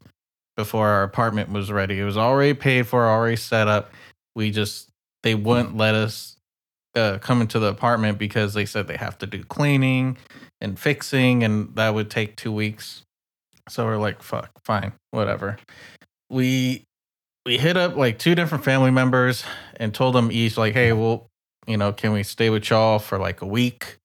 before 0.56 0.88
our 0.90 1.04
apartment 1.04 1.52
was 1.52 1.72
ready. 1.72 2.00
It 2.00 2.04
was 2.04 2.18
already 2.18 2.54
paid 2.54 2.88
for, 2.88 3.08
already 3.08 3.38
set 3.38 3.68
up. 3.68 3.92
We 4.36 4.52
just 4.52 4.90
they 5.24 5.36
wouldn't 5.36 5.78
let 5.78 5.96
us 5.96 6.36
uh, 6.96 7.18
come 7.20 7.42
into 7.42 7.60
the 7.60 7.68
apartment 7.68 8.18
because 8.18 8.54
they 8.54 8.66
said 8.66 8.88
they 8.88 8.98
have 8.98 9.18
to 9.20 9.28
do 9.28 9.44
cleaning 9.44 10.18
and 10.62 10.78
fixing, 10.78 11.44
and 11.44 11.76
that 11.76 11.94
would 11.94 12.10
take 12.10 12.36
two 12.36 12.52
weeks. 12.52 13.04
So 13.70 13.86
we're 13.86 13.98
like, 13.98 14.22
fuck, 14.22 14.50
fine, 14.66 14.94
whatever. 15.12 15.58
We 16.30 16.84
we 17.50 17.58
hit 17.58 17.76
up 17.76 17.96
like 17.96 18.20
two 18.20 18.36
different 18.36 18.64
family 18.64 18.92
members 18.92 19.44
and 19.78 19.92
told 19.92 20.14
them 20.14 20.32
each 20.32 20.56
like, 20.56 20.76
hey, 20.76 20.94
well, 20.94 21.32
you 21.66 21.78
know, 21.78 21.92
can 21.92 22.12
we 22.12 22.22
stay 22.22 22.52
with 22.52 22.70
y'all 22.70 23.00
for 23.00 23.18
like 23.18 23.42
a 23.42 23.46
week, 23.48 23.98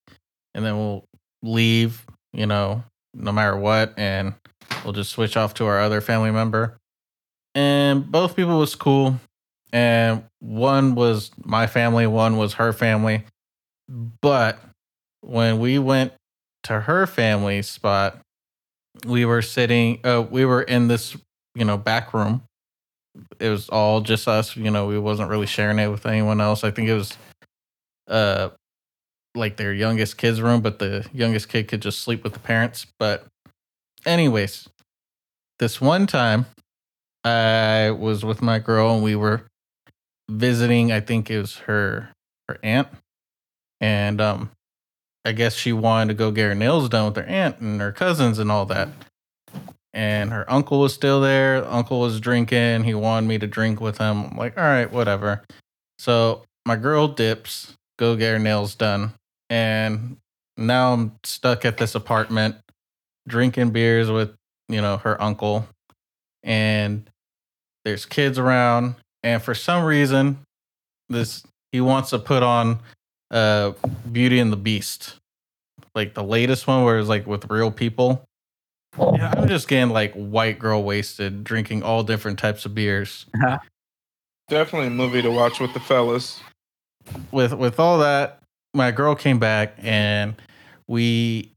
and 0.54 0.64
then 0.64 0.78
we'll 0.78 1.04
leave, 1.42 2.06
you 2.32 2.46
know, 2.46 2.82
no 3.12 3.32
matter 3.32 3.54
what, 3.54 3.92
and 3.98 4.32
we'll 4.82 4.94
just 4.94 5.12
switch 5.12 5.36
off 5.36 5.52
to 5.52 5.66
our 5.66 5.78
other 5.78 6.00
family 6.00 6.30
member. 6.30 6.78
And 7.54 8.10
both 8.10 8.34
people 8.34 8.58
was 8.58 8.74
cool 8.74 9.20
and 9.74 10.24
one 10.40 10.94
was 10.94 11.30
my 11.44 11.66
family, 11.66 12.06
one 12.06 12.38
was 12.38 12.54
her 12.54 12.72
family. 12.72 13.24
But 14.22 14.58
when 15.20 15.58
we 15.58 15.78
went 15.78 16.14
to 16.62 16.80
her 16.80 17.06
family 17.06 17.60
spot, 17.60 18.22
we 19.04 19.26
were 19.26 19.42
sitting, 19.42 20.00
uh, 20.02 20.24
we 20.30 20.46
were 20.46 20.62
in 20.62 20.88
this, 20.88 21.14
you 21.54 21.66
know, 21.66 21.76
back 21.76 22.14
room. 22.14 22.42
It 23.38 23.48
was 23.48 23.68
all 23.68 24.00
just 24.00 24.26
us, 24.28 24.56
you 24.56 24.70
know, 24.70 24.86
we 24.86 24.98
wasn't 24.98 25.30
really 25.30 25.46
sharing 25.46 25.78
it 25.78 25.88
with 25.88 26.06
anyone 26.06 26.40
else. 26.40 26.64
I 26.64 26.70
think 26.70 26.88
it 26.88 26.94
was, 26.94 27.16
uh, 28.08 28.50
like 29.34 29.56
their 29.56 29.72
youngest 29.72 30.16
kid's 30.18 30.40
room, 30.40 30.60
but 30.60 30.78
the 30.78 31.06
youngest 31.12 31.48
kid 31.48 31.68
could 31.68 31.82
just 31.82 32.00
sleep 32.00 32.24
with 32.24 32.32
the 32.32 32.38
parents. 32.40 32.86
But, 32.98 33.26
anyways, 34.06 34.68
this 35.58 35.80
one 35.80 36.06
time, 36.06 36.46
I 37.24 37.90
was 37.90 38.24
with 38.24 38.42
my 38.42 38.58
girl 38.58 38.94
and 38.94 39.02
we 39.02 39.16
were 39.16 39.46
visiting 40.30 40.90
i 40.90 41.00
think 41.00 41.30
it 41.30 41.38
was 41.38 41.56
her 41.56 42.08
her 42.48 42.58
aunt 42.62 42.88
and 43.80 44.20
um 44.20 44.50
i 45.24 45.32
guess 45.32 45.54
she 45.54 45.72
wanted 45.72 46.08
to 46.08 46.14
go 46.14 46.30
get 46.30 46.44
her 46.44 46.54
nails 46.54 46.88
done 46.88 47.06
with 47.06 47.16
her 47.16 47.24
aunt 47.24 47.58
and 47.60 47.80
her 47.80 47.92
cousins 47.92 48.38
and 48.38 48.50
all 48.50 48.66
that 48.66 48.88
and 49.94 50.32
her 50.32 50.44
uncle 50.50 50.80
was 50.80 50.92
still 50.92 51.20
there. 51.20 51.64
Uncle 51.64 52.00
was 52.00 52.20
drinking. 52.20 52.84
He 52.84 52.94
wanted 52.94 53.28
me 53.28 53.38
to 53.38 53.46
drink 53.46 53.80
with 53.80 53.98
him. 53.98 54.24
I'm 54.24 54.36
like 54.36 54.58
all 54.58 54.64
right 54.64 54.90
whatever. 54.90 55.42
So 55.98 56.42
my 56.66 56.76
girl 56.76 57.08
dips. 57.08 57.72
Go 57.96 58.16
get 58.16 58.32
her 58.32 58.38
nails 58.40 58.74
done. 58.74 59.12
And 59.48 60.16
now 60.56 60.92
i'm 60.92 61.12
stuck 61.24 61.64
at 61.64 61.78
this 61.78 61.94
apartment 61.96 62.56
drinking 63.26 63.70
beers 63.70 64.10
with 64.10 64.34
you 64.68 64.80
know 64.80 64.98
her 64.98 65.20
uncle. 65.22 65.66
And 66.42 67.08
there's 67.84 68.04
kids 68.04 68.38
around, 68.38 68.96
and 69.22 69.42
for 69.42 69.54
some 69.54 69.84
reason, 69.84 70.38
this 71.08 71.44
he 71.72 71.80
wants 71.80 72.10
to 72.10 72.18
put 72.18 72.42
on 72.42 72.80
uh 73.30 73.72
Beauty 74.10 74.40
and 74.40 74.52
the 74.52 74.56
Beast, 74.56 75.14
like 75.94 76.14
the 76.14 76.24
latest 76.24 76.66
one 76.66 76.84
where 76.84 76.98
it's 76.98 77.08
like 77.08 77.26
with 77.26 77.50
real 77.50 77.70
people. 77.70 78.24
Yeah, 78.98 79.32
I'm 79.36 79.48
just 79.48 79.68
getting 79.68 79.90
like 79.90 80.12
white 80.14 80.58
girl 80.58 80.82
wasted, 80.82 81.44
drinking 81.44 81.82
all 81.82 82.02
different 82.02 82.38
types 82.38 82.64
of 82.64 82.74
beers. 82.74 83.26
Uh-huh. 83.34 83.58
Definitely 84.48 84.88
a 84.88 84.90
movie 84.90 85.22
to 85.22 85.30
watch 85.30 85.58
with 85.60 85.72
the 85.74 85.80
fellas. 85.80 86.40
With 87.32 87.54
with 87.54 87.80
all 87.80 87.98
that, 87.98 88.40
my 88.72 88.90
girl 88.90 89.14
came 89.14 89.38
back 89.38 89.74
and 89.78 90.34
we 90.86 91.50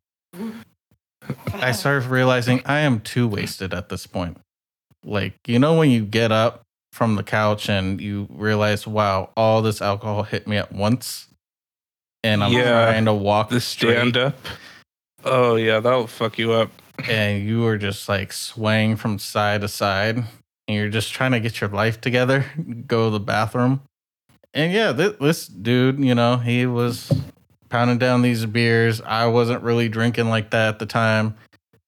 I 1.54 1.72
started 1.74 2.08
realizing 2.10 2.62
I 2.66 2.80
am 2.80 3.02
too 3.02 3.28
wasted 3.28 3.74
at 3.74 3.90
this 3.90 4.08
point. 4.08 4.38
Like, 5.04 5.36
you 5.48 5.60
know 5.60 5.78
when 5.78 5.90
you 5.90 6.04
get 6.06 6.32
up 6.32 6.62
from 6.94 7.16
the 7.16 7.24
couch 7.24 7.70
and 7.70 8.02
you 8.02 8.28
realize, 8.32 8.88
wow, 8.88 9.30
all 9.38 9.62
this 9.62 9.82
alcohol 9.82 10.24
hit 10.24 10.48
me 10.48 10.58
at 10.58 10.72
once. 10.72 11.28
And 12.24 12.44
I'm 12.44 12.52
Yeah. 12.52 12.86
trying 12.86 13.06
to 13.06 13.14
walk 13.14 13.50
The 13.50 13.62
straight, 13.62 13.96
stand 13.98 14.18
up. 14.18 14.36
Oh 15.24 15.56
yeah, 15.56 15.80
that'll 15.80 16.08
fuck 16.08 16.38
you 16.38 16.54
up. 16.54 16.72
And 17.06 17.44
you 17.44 17.66
are 17.66 17.78
just 17.78 18.10
like 18.10 18.34
swaying 18.34 18.96
from 18.96 19.20
side 19.20 19.62
to 19.62 19.68
side 19.68 20.18
and 20.18 20.78
you're 20.78 20.90
just 20.90 21.14
trying 21.14 21.32
to 21.32 21.40
get 21.40 21.62
your 21.62 21.70
life 21.70 22.02
together, 22.02 22.46
go 22.88 23.06
to 23.06 23.12
the 23.12 23.20
bathroom. 23.20 23.82
And 24.54 24.74
yeah, 24.74 24.92
this, 24.92 25.16
this 25.20 25.48
dude, 25.48 26.00
you 26.00 26.16
know, 26.16 26.38
he 26.38 26.66
was 26.66 27.12
pounding 27.70 27.98
down 27.98 28.22
these 28.22 28.46
beers. 28.46 29.02
I 29.02 29.28
wasn't 29.28 29.64
really 29.64 29.90
drinking 29.90 30.30
like 30.30 30.52
that 30.52 30.70
at 30.70 30.80
the 30.80 30.86
time. 30.86 31.36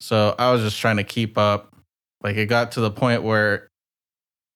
So 0.01 0.36
I 0.38 0.51
was 0.51 0.62
just 0.62 0.80
trying 0.80 0.97
to 0.97 1.03
keep 1.03 1.38
up. 1.38 1.74
Like 2.22 2.36
it 2.36 2.47
got 2.47 2.74
to 2.74 2.82
the 2.82 2.91
point 2.91 3.24
where 3.24 3.70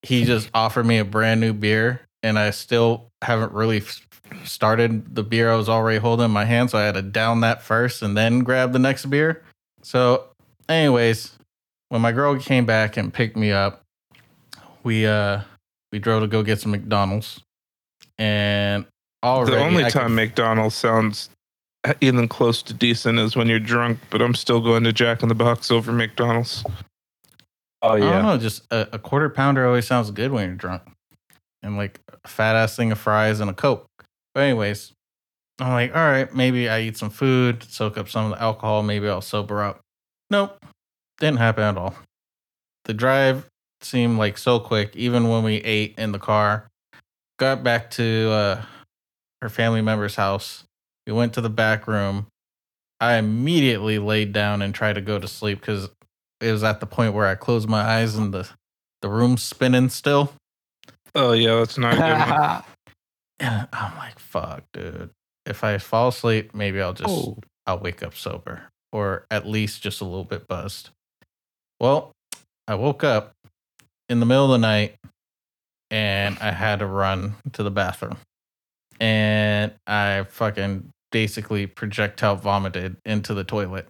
he 0.01 0.25
just 0.25 0.49
offered 0.53 0.85
me 0.85 0.97
a 0.97 1.05
brand 1.05 1.39
new 1.39 1.53
beer 1.53 2.01
and 2.21 2.37
I 2.37 2.51
still 2.51 3.09
haven't 3.21 3.53
really 3.53 3.83
started 4.43 5.15
the 5.15 5.23
beer 5.23 5.51
I 5.51 5.55
was 5.55 5.69
already 5.69 5.99
holding 5.99 6.25
in 6.25 6.31
my 6.31 6.45
hand. 6.45 6.71
So 6.71 6.77
I 6.77 6.83
had 6.83 6.95
to 6.95 7.01
down 7.01 7.41
that 7.41 7.61
first 7.61 8.01
and 8.01 8.15
then 8.17 8.39
grab 8.39 8.73
the 8.73 8.79
next 8.79 9.05
beer. 9.05 9.43
So, 9.81 10.29
anyways, 10.70 11.38
when 11.89 12.01
my 12.01 12.11
girl 12.11 12.38
came 12.39 12.66
back 12.66 12.97
and 12.97 13.14
picked 13.14 13.36
me 13.36 13.51
up, 13.51 13.82
we 14.84 15.05
uh 15.05 15.41
we 15.91 15.99
drove 15.99 16.22
to 16.22 16.28
go 16.28 16.43
get 16.43 16.59
some 16.59 16.72
McDonald's, 16.72 17.41
and 18.18 18.86
already 19.24 19.55
the 19.55 19.61
only 19.61 19.86
I 19.86 19.89
time 19.89 20.07
could- 20.07 20.16
McDonald's 20.16 20.76
sounds 20.76 21.30
even 21.99 22.28
close 22.30 22.64
to 22.64 22.74
decent 22.74 23.20
is 23.20 23.36
when 23.36 23.47
you're 23.47 23.59
drunk, 23.59 23.99
but 24.09 24.22
I'm 24.22 24.34
still 24.36 24.61
going 24.61 24.86
to 24.86 24.93
Jack 24.93 25.22
in 25.22 25.30
the 25.30 25.36
Box 25.36 25.70
over 25.70 25.91
McDonald's. 25.91 26.64
Oh 27.82 27.95
yeah, 27.95 28.09
I 28.09 28.11
don't 28.14 28.24
know, 28.24 28.38
just 28.38 28.64
a, 28.72 28.88
a 28.93 28.99
quarter 28.99 29.30
pounder 29.30 29.68
always 29.68 29.86
sounds 29.86 30.09
good 30.11 30.32
when 30.32 30.47
you're 30.47 30.55
drunk, 30.55 30.84
and 31.61 31.76
like 31.76 31.99
a 32.24 32.28
fat 32.28 32.55
ass 32.55 32.76
thing 32.76 32.91
of 32.91 32.99
fries 32.99 33.39
and 33.41 33.49
a 33.49 33.53
coke. 33.53 33.86
But 34.34 34.41
anyways, 34.45 34.93
I'm 35.59 35.74
like, 35.74 35.95
all 35.95 36.01
right, 36.01 36.34
maybe 36.34 36.70
I 36.70 36.80
eat 36.82 36.97
some 36.97 37.09
food, 37.09 37.64
soak 37.64 37.97
up 37.97 38.07
some 38.09 38.32
of 38.32 38.32
the 38.32 38.41
alcohol, 38.41 38.82
maybe 38.84 39.07
I'll 39.09 39.22
sober 39.22 39.61
up. 39.61 39.82
Nope, 40.30 40.63
didn't 41.19 41.38
happen 41.38 41.63
at 41.63 41.78
all. 41.78 41.95
The 42.86 42.93
drive 42.93 43.49
seemed 43.82 44.17
like 44.17 44.38
so 44.38 44.59
quick, 44.59 44.95
even 44.95 45.30
when 45.30 45.43
we 45.43 45.55
ate 45.57 45.95
in 45.97 46.11
the 46.11 46.19
car. 46.19 46.67
Got 47.39 47.63
back 47.63 47.89
to 47.91 48.30
uh, 48.32 48.61
her 49.41 49.49
family 49.49 49.82
member's 49.82 50.15
house. 50.15 50.63
We 51.07 51.13
went 51.13 51.34
to 51.34 51.41
the 51.41 51.49
back 51.49 51.88
room. 51.88 52.28
I 52.99 53.15
immediately 53.15 53.99
laid 53.99 54.32
down 54.32 54.61
and 54.61 54.74
tried 54.74 54.93
to 54.93 55.01
go 55.01 55.19
to 55.19 55.28
sleep 55.28 55.59
because 55.59 55.89
it 56.39 56.51
was 56.51 56.63
at 56.63 56.80
the 56.80 56.86
point 56.86 57.13
where 57.13 57.28
I 57.28 57.36
closed 57.36 57.67
my 57.67 57.82
eyes 57.82 58.15
and 58.15 58.34
the 58.34 58.49
the 59.01 59.09
room's 59.09 59.43
spinning 59.43 59.89
still. 59.89 60.34
Oh 61.13 61.34
yeah, 61.34 61.55
that's 61.55 61.78
not 61.78 61.93
a 61.93 61.97
good 61.97 62.32
one. 62.32 62.63
And 63.39 63.67
I'm 63.74 63.97
like, 63.97 64.19
fuck, 64.19 64.63
dude. 64.71 65.09
If 65.45 65.65
I 65.65 65.78
fall 65.78 66.09
asleep, 66.09 66.53
maybe 66.53 66.80
I'll 66.82 66.93
just 66.93 67.09
Oh. 67.09 67.38
I'll 67.65 67.80
wake 67.80 68.01
up 68.01 68.15
sober. 68.15 68.69
Or 68.93 69.25
at 69.29 69.45
least 69.45 69.81
just 69.81 69.99
a 69.99 70.05
little 70.05 70.23
bit 70.23 70.47
buzzed. 70.47 70.91
Well, 71.81 72.11
I 72.67 72.75
woke 72.75 73.03
up 73.03 73.33
in 74.07 74.21
the 74.21 74.25
middle 74.25 74.45
of 74.45 74.51
the 74.51 74.65
night 74.65 74.95
and 75.91 76.37
I 76.39 76.51
had 76.51 76.79
to 76.79 76.85
run 76.85 77.35
to 77.53 77.63
the 77.63 77.71
bathroom. 77.71 78.17
And 78.99 79.73
I 79.85 80.25
fucking 80.29 80.91
basically 81.11 81.67
projectile 81.67 82.35
vomited 82.35 82.97
into 83.03 83.33
the 83.33 83.43
toilet. 83.43 83.87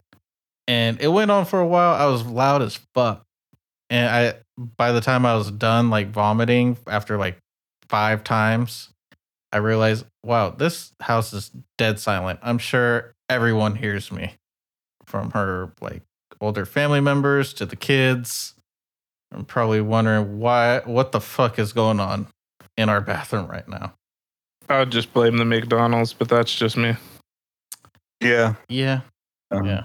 And 0.68 1.00
it 1.02 1.10
went 1.10 1.30
on 1.30 1.46
for 1.46 1.60
a 1.60 1.68
while. 1.68 1.94
I 1.94 2.06
was 2.06 2.26
loud 2.26 2.62
as 2.62 2.80
fuck. 2.96 3.24
And 3.90 4.10
I 4.10 4.36
by 4.78 4.92
the 4.92 5.02
time 5.02 5.26
I 5.26 5.36
was 5.36 5.52
done 5.52 5.90
like 5.90 6.12
vomiting 6.12 6.78
after 6.88 7.18
like 7.18 7.38
five 7.90 8.24
times, 8.24 8.90
I 9.52 9.58
realized, 9.58 10.06
wow, 10.24 10.50
this 10.50 10.94
house 11.02 11.34
is 11.34 11.52
dead 11.78 12.00
silent. 12.00 12.40
I'm 12.42 12.58
sure 12.58 13.14
everyone 13.30 13.76
hears 13.76 14.12
me. 14.12 14.34
From 15.14 15.30
her 15.30 15.70
like 15.80 16.02
older 16.42 16.66
family 16.66 17.00
members 17.00 17.54
to 17.54 17.68
the 17.68 17.76
kids. 17.76 18.56
I'm 19.32 19.46
probably 19.46 19.80
wondering 19.80 20.40
why 20.40 20.80
what 20.86 21.12
the 21.12 21.22
fuck 21.22 21.60
is 21.60 21.72
going 21.72 22.00
on 22.00 22.26
in 22.78 22.90
our 22.90 23.00
bathroom 23.00 23.46
right 23.46 23.68
now. 23.70 23.94
I 24.68 24.80
would 24.80 24.92
just 24.92 25.14
blame 25.14 25.38
the 25.38 25.46
McDonald's, 25.46 26.14
but 26.14 26.30
that's 26.30 26.56
just 26.56 26.78
me. 26.78 26.96
Yeah. 28.22 28.56
Yeah. 28.70 29.02
Um, 29.52 29.66
Yeah. 29.68 29.84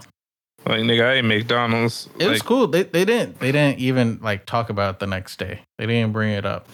Like 0.64 0.80
nigga, 0.80 1.04
I 1.04 1.12
ate 1.16 1.26
McDonald's. 1.26 2.08
It 2.18 2.26
was 2.26 2.40
cool. 2.40 2.66
They 2.66 2.84
they 2.84 3.04
didn't 3.04 3.38
they 3.38 3.52
didn't 3.52 3.80
even 3.80 4.18
like 4.22 4.46
talk 4.46 4.70
about 4.70 4.94
it 4.94 5.00
the 5.00 5.06
next 5.06 5.38
day. 5.38 5.60
They 5.76 5.84
didn't 5.84 6.14
bring 6.14 6.32
it 6.32 6.46
up. 6.46 6.68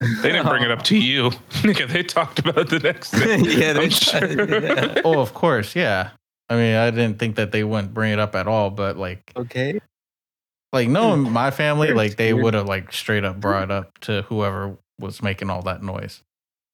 They 0.00 0.32
didn't 0.32 0.48
bring 0.48 0.64
it 0.64 0.70
up 0.70 0.82
to 0.82 0.98
you. 0.98 1.30
nigga, 1.62 1.88
they 1.88 2.02
talked 2.02 2.40
about 2.40 2.58
it 2.58 2.68
the 2.68 2.78
next 2.78 3.10
day. 3.12 3.38
Yeah, 3.38 3.72
they 3.72 3.88
sure. 3.88 4.50
yeah. 4.62 5.00
oh, 5.02 5.18
of 5.18 5.32
course, 5.32 5.74
yeah. 5.74 6.10
I 6.48 6.54
mean, 6.56 6.76
I 6.76 6.90
didn't 6.90 7.18
think 7.18 7.36
that 7.36 7.52
they 7.52 7.64
wouldn't 7.64 7.92
bring 7.92 8.12
it 8.12 8.18
up 8.18 8.34
at 8.34 8.46
all, 8.46 8.70
but 8.70 8.96
like 8.96 9.32
Okay. 9.36 9.80
like 10.72 10.88
knowing 10.88 11.30
my 11.30 11.50
family, 11.50 11.92
like 11.92 12.16
they 12.16 12.32
would 12.34 12.54
have 12.54 12.66
like 12.66 12.92
straight 12.92 13.24
up 13.24 13.34
hmm. 13.34 13.40
brought 13.40 13.64
it 13.64 13.70
up 13.70 13.98
to 14.02 14.22
whoever 14.22 14.76
was 14.98 15.22
making 15.22 15.50
all 15.50 15.62
that 15.62 15.82
noise. 15.82 16.22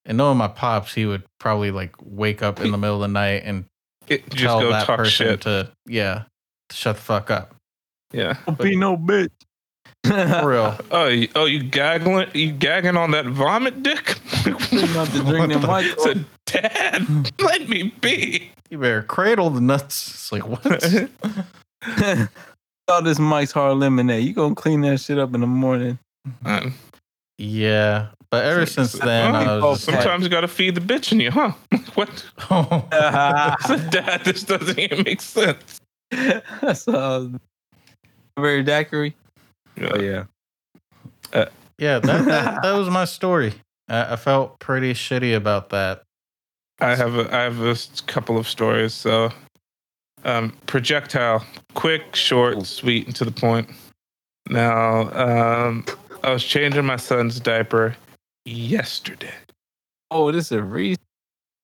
And 0.05 0.19
knowing 0.19 0.37
my 0.37 0.49
pops, 0.49 0.95
he 0.95 1.07
would 1.07 1.23
probably 1.39 1.71
like 1.71 1.95
wake 2.03 2.43
up 2.43 2.61
in 2.61 2.71
the 2.71 2.79
middle 2.79 2.97
of 2.97 3.03
the 3.03 3.09
night 3.09 3.43
and 3.45 3.65
It- 4.09 4.29
just 4.31 4.43
tell 4.43 4.61
go 4.61 4.71
that 4.71 4.87
talk 4.87 4.99
person 4.99 5.27
shit. 5.29 5.41
to 5.43 5.73
yeah, 5.87 6.25
to 6.69 6.77
shut 6.77 6.97
the 6.97 7.03
fuck 7.03 7.31
up. 7.31 7.55
Yeah. 8.13 8.37
Don't 8.47 8.59
be 8.59 8.77
no 8.77 8.97
bitch. 8.97 9.31
For 10.05 10.49
real. 10.49 10.79
Oh, 10.91 11.07
you, 11.09 11.29
oh, 11.35 11.45
you 11.47 11.63
gagging? 11.63 12.27
You 12.35 12.53
gagging 12.53 12.97
on 12.97 13.13
that 13.13 13.27
vomit, 13.27 13.83
dick? 13.83 14.19
Not 14.47 15.09
to 15.11 15.23
drink 15.25 15.53
them 15.53 15.61
What 15.63 15.69
white. 15.69 16.01
Said, 16.01 16.25
Dad, 16.47 17.31
let 17.41 17.69
me 17.69 17.95
be. 18.01 18.51
You 18.71 18.79
better 18.79 19.03
cradle 19.03 19.51
the 19.51 19.61
nuts. 19.61 20.09
It's 20.09 20.33
like 20.33 20.47
what? 20.47 22.29
All 22.89 23.01
this 23.03 23.19
Mike's 23.19 23.53
hard 23.53 23.79
lemonade. 23.79 24.25
You 24.25 24.33
gonna 24.35 24.55
clean 24.55 24.81
that 24.83 24.99
shit 25.01 25.19
up 25.19 25.35
in 25.35 25.41
the 25.41 25.47
morning? 25.47 25.99
Um, 26.45 26.75
yeah. 27.39 28.09
But 28.31 28.45
ever 28.45 28.67
since 28.67 28.93
then 28.93 29.35
I 29.35 29.47
Oh, 29.59 29.61
was 29.71 29.79
just 29.81 29.89
like, 29.89 30.03
sometimes 30.03 30.25
you 30.25 30.31
gotta 30.31 30.49
feed 30.49 30.75
the 30.75 30.81
bitch 30.81 31.13
in 31.13 31.21
you, 31.21 31.31
huh? 31.31 31.53
what? 31.95 32.25
I 32.51 33.57
said, 33.67 33.91
Dad, 33.91 34.25
this 34.25 34.43
doesn't 34.43 34.79
even 34.79 35.05
make 35.05 35.21
sense. 35.21 35.81
That's 36.11 36.89
uh, 36.89 37.29
very 38.39 38.63
daiquiri. 38.63 39.15
Oh 39.83 39.99
yeah. 40.01 40.25
yeah, 41.79 41.99
that, 41.99 42.25
that 42.25 42.63
that 42.63 42.73
was 42.73 42.89
my 42.91 43.05
story. 43.05 43.55
I, 43.89 44.13
I 44.13 44.17
felt 44.17 44.59
pretty 44.61 44.95
shitty 44.95 45.37
about 45.37 45.71
that. 45.71 46.03
I 46.81 46.95
have 46.95 47.15
a, 47.17 47.35
I 47.35 47.41
have 47.43 47.61
a 47.63 47.71
s- 47.71 48.01
couple 48.07 48.39
of 48.39 48.49
stories. 48.49 48.93
So, 48.95 49.31
um, 50.25 50.57
projectile, 50.67 51.45
quick, 51.75 52.15
short, 52.17 52.65
sweet, 52.67 53.07
and 53.07 53.17
to 53.17 53.25
the 53.25 53.31
point. 53.33 53.69
Now, 54.49 55.11
um, 55.13 55.85
I 56.23 56.31
was 56.33 56.45
changing 56.45 56.85
my 56.85 56.97
son's 56.97 57.39
diaper 57.41 57.97
yesterday. 58.45 59.33
Oh, 60.11 60.31
this 60.33 60.47
is 60.47 60.53
a 60.53 60.63
reason. 60.63 61.03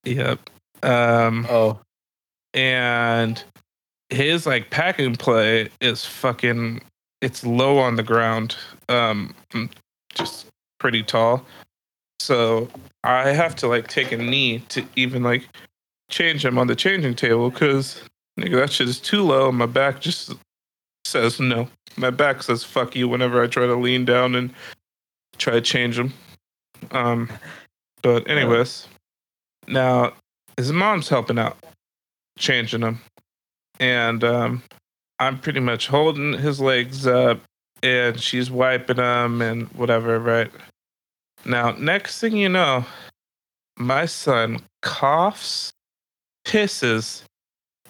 Yep. 0.05 0.51
Um, 0.83 1.47
Oh, 1.51 1.81
and 2.55 3.43
his 4.11 4.47
like 4.47 4.71
packing 4.71 5.16
play 5.16 5.69
is 5.81 6.05
fucking. 6.05 6.81
It's 7.21 7.45
low 7.45 7.79
on 7.79 7.97
the 7.97 8.03
ground. 8.03 8.57
Um, 8.89 9.35
I'm 9.53 9.71
just 10.14 10.47
pretty 10.79 11.03
tall, 11.03 11.45
so 12.21 12.69
I 13.05 13.31
have 13.31 13.57
to 13.57 13.69
like 13.69 13.89
take 13.89 14.12
a 14.12 14.16
knee 14.16 14.61
to 14.69 14.85
even 14.97 15.23
like 15.23 15.49
change 16.11 16.45
him 16.45 16.59
on 16.59 16.66
the 16.66 16.77
changing 16.77 17.14
table 17.14 17.51
because 17.51 18.03
nigga 18.39 18.61
that 18.61 18.73
shit 18.73 18.89
is 18.89 19.01
too 19.01 19.23
low. 19.23 19.49
and 19.49 19.59
My 19.59 19.66
back 19.66 20.01
just 20.01 20.33
says 21.05 21.41
no. 21.41 21.69
My 21.97 22.11
back 22.11 22.43
says 22.43 22.62
fuck 22.64 22.95
you 22.95 23.09
whenever 23.09 23.43
I 23.43 23.47
try 23.47 23.66
to 23.66 23.75
lean 23.75 24.05
down 24.05 24.35
and 24.35 24.53
try 25.39 25.55
to 25.55 25.61
change 25.61 25.99
him. 25.99 26.12
Um, 26.93 27.29
but 28.03 28.29
anyways, 28.31 28.87
now 29.66 30.12
his 30.57 30.73
mom's 30.73 31.09
helping 31.09 31.39
out 31.39 31.57
changing 32.39 32.83
him. 32.83 33.01
And 33.81 34.23
um, 34.25 34.62
I'm 35.21 35.39
pretty 35.39 35.61
much 35.61 35.89
holding 35.89 36.35
his 36.35 36.61
legs 36.61 37.07
up 37.07 37.41
and 37.83 38.21
she's 38.21 38.51
wiping 38.51 38.97
them 38.97 39.43
and 39.43 39.69
whatever, 39.69 40.19
right? 40.19 40.51
Now, 41.45 41.73
next 41.73 42.21
thing 42.21 42.37
you 42.37 42.49
know, 42.49 42.85
my 43.77 44.07
son 44.07 44.61
coughs, 44.83 45.73
pisses, 46.45 47.23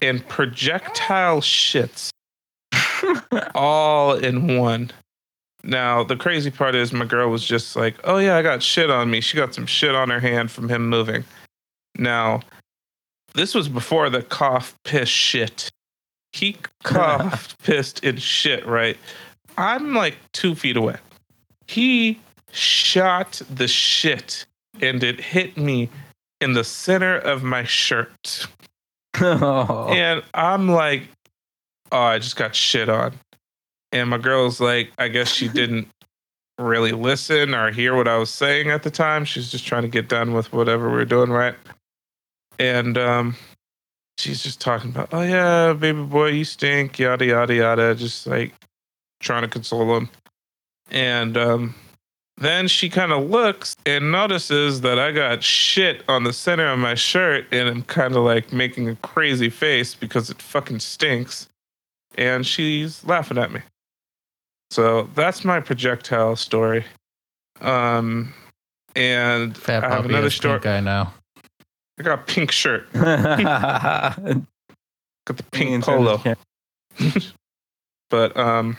and 0.00 0.26
projectile 0.28 1.40
shits 1.40 2.10
all 3.54 4.14
in 4.14 4.56
one. 4.58 4.90
Now, 5.64 6.04
the 6.04 6.16
crazy 6.16 6.50
part 6.50 6.74
is 6.74 6.92
my 6.92 7.04
girl 7.04 7.30
was 7.30 7.44
just 7.44 7.74
like, 7.74 7.96
oh, 8.04 8.18
yeah, 8.18 8.36
I 8.36 8.42
got 8.42 8.62
shit 8.62 8.90
on 8.90 9.10
me. 9.10 9.20
She 9.20 9.36
got 9.36 9.54
some 9.54 9.66
shit 9.66 9.94
on 9.94 10.08
her 10.08 10.20
hand 10.20 10.50
from 10.50 10.68
him 10.68 10.88
moving. 10.88 11.24
Now, 11.98 12.40
this 13.34 13.54
was 13.54 13.68
before 13.68 14.08
the 14.08 14.22
cough, 14.22 14.74
piss, 14.84 15.08
shit. 15.08 15.68
He 16.32 16.56
coughed, 16.84 17.58
pissed, 17.62 18.04
and 18.04 18.20
shit, 18.20 18.66
right? 18.66 18.96
I'm 19.56 19.94
like 19.94 20.16
two 20.32 20.54
feet 20.54 20.76
away. 20.76 20.96
He 21.66 22.20
shot 22.52 23.42
the 23.50 23.68
shit 23.68 24.46
and 24.80 25.02
it 25.02 25.20
hit 25.20 25.56
me 25.56 25.88
in 26.40 26.52
the 26.52 26.64
center 26.64 27.16
of 27.18 27.42
my 27.42 27.64
shirt. 27.64 28.46
oh. 29.20 29.88
And 29.92 30.22
I'm 30.34 30.68
like, 30.68 31.02
oh, 31.92 31.98
I 31.98 32.18
just 32.18 32.36
got 32.36 32.54
shit 32.54 32.88
on. 32.88 33.14
And 33.92 34.10
my 34.10 34.18
girl's 34.18 34.60
like, 34.60 34.92
I 34.98 35.08
guess 35.08 35.28
she 35.28 35.48
didn't 35.52 35.88
really 36.58 36.92
listen 36.92 37.54
or 37.54 37.70
hear 37.70 37.94
what 37.94 38.08
I 38.08 38.16
was 38.16 38.30
saying 38.30 38.70
at 38.70 38.82
the 38.82 38.90
time. 38.90 39.24
She's 39.24 39.50
just 39.50 39.66
trying 39.66 39.82
to 39.82 39.88
get 39.88 40.08
done 40.08 40.32
with 40.34 40.52
whatever 40.52 40.90
we 40.90 41.00
are 41.00 41.06
doing, 41.06 41.30
right? 41.30 41.54
And 42.58 42.98
um, 42.98 43.36
she's 44.18 44.42
just 44.42 44.60
talking 44.60 44.90
about, 44.90 45.08
oh 45.12 45.22
yeah, 45.22 45.72
baby 45.72 46.02
boy, 46.02 46.28
you 46.28 46.44
stink, 46.44 46.98
yada 46.98 47.24
yada 47.24 47.54
yada, 47.54 47.94
just 47.94 48.26
like 48.26 48.52
trying 49.20 49.42
to 49.42 49.48
console 49.48 49.96
him. 49.96 50.08
And 50.90 51.36
um, 51.36 51.74
then 52.36 52.68
she 52.68 52.88
kind 52.88 53.12
of 53.12 53.28
looks 53.30 53.76
and 53.86 54.10
notices 54.12 54.80
that 54.82 54.98
I 54.98 55.12
got 55.12 55.42
shit 55.42 56.02
on 56.08 56.24
the 56.24 56.32
center 56.32 56.68
of 56.68 56.78
my 56.78 56.94
shirt, 56.94 57.46
and 57.52 57.68
I'm 57.68 57.82
kind 57.82 58.14
of 58.16 58.22
like 58.22 58.52
making 58.52 58.88
a 58.88 58.96
crazy 58.96 59.50
face 59.50 59.94
because 59.94 60.30
it 60.30 60.42
fucking 60.42 60.80
stinks. 60.80 61.48
And 62.16 62.44
she's 62.46 63.04
laughing 63.04 63.38
at 63.38 63.52
me. 63.52 63.60
So 64.70 65.08
that's 65.14 65.44
my 65.44 65.60
projectile 65.60 66.36
story. 66.36 66.84
Um, 67.60 68.34
and 68.96 69.56
Fat 69.56 69.84
I 69.84 69.88
have 69.88 70.04
another 70.04 70.30
story. 70.30 70.60
eye 70.64 70.80
now. 70.80 71.12
I 71.98 72.02
got 72.02 72.18
a 72.18 72.22
pink 72.22 72.52
shirt, 72.52 72.92
got 72.92 74.16
the 75.26 75.42
pink 75.52 75.84
polo. 75.84 76.22
but 78.10 78.36
um 78.36 78.76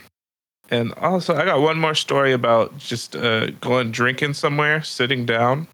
and 0.69 0.93
also 0.95 1.35
i 1.35 1.45
got 1.45 1.61
one 1.61 1.79
more 1.79 1.95
story 1.95 2.33
about 2.33 2.77
just 2.77 3.15
uh 3.15 3.49
going 3.61 3.91
drinking 3.91 4.33
somewhere 4.33 4.81
sitting 4.83 5.25
down 5.25 5.67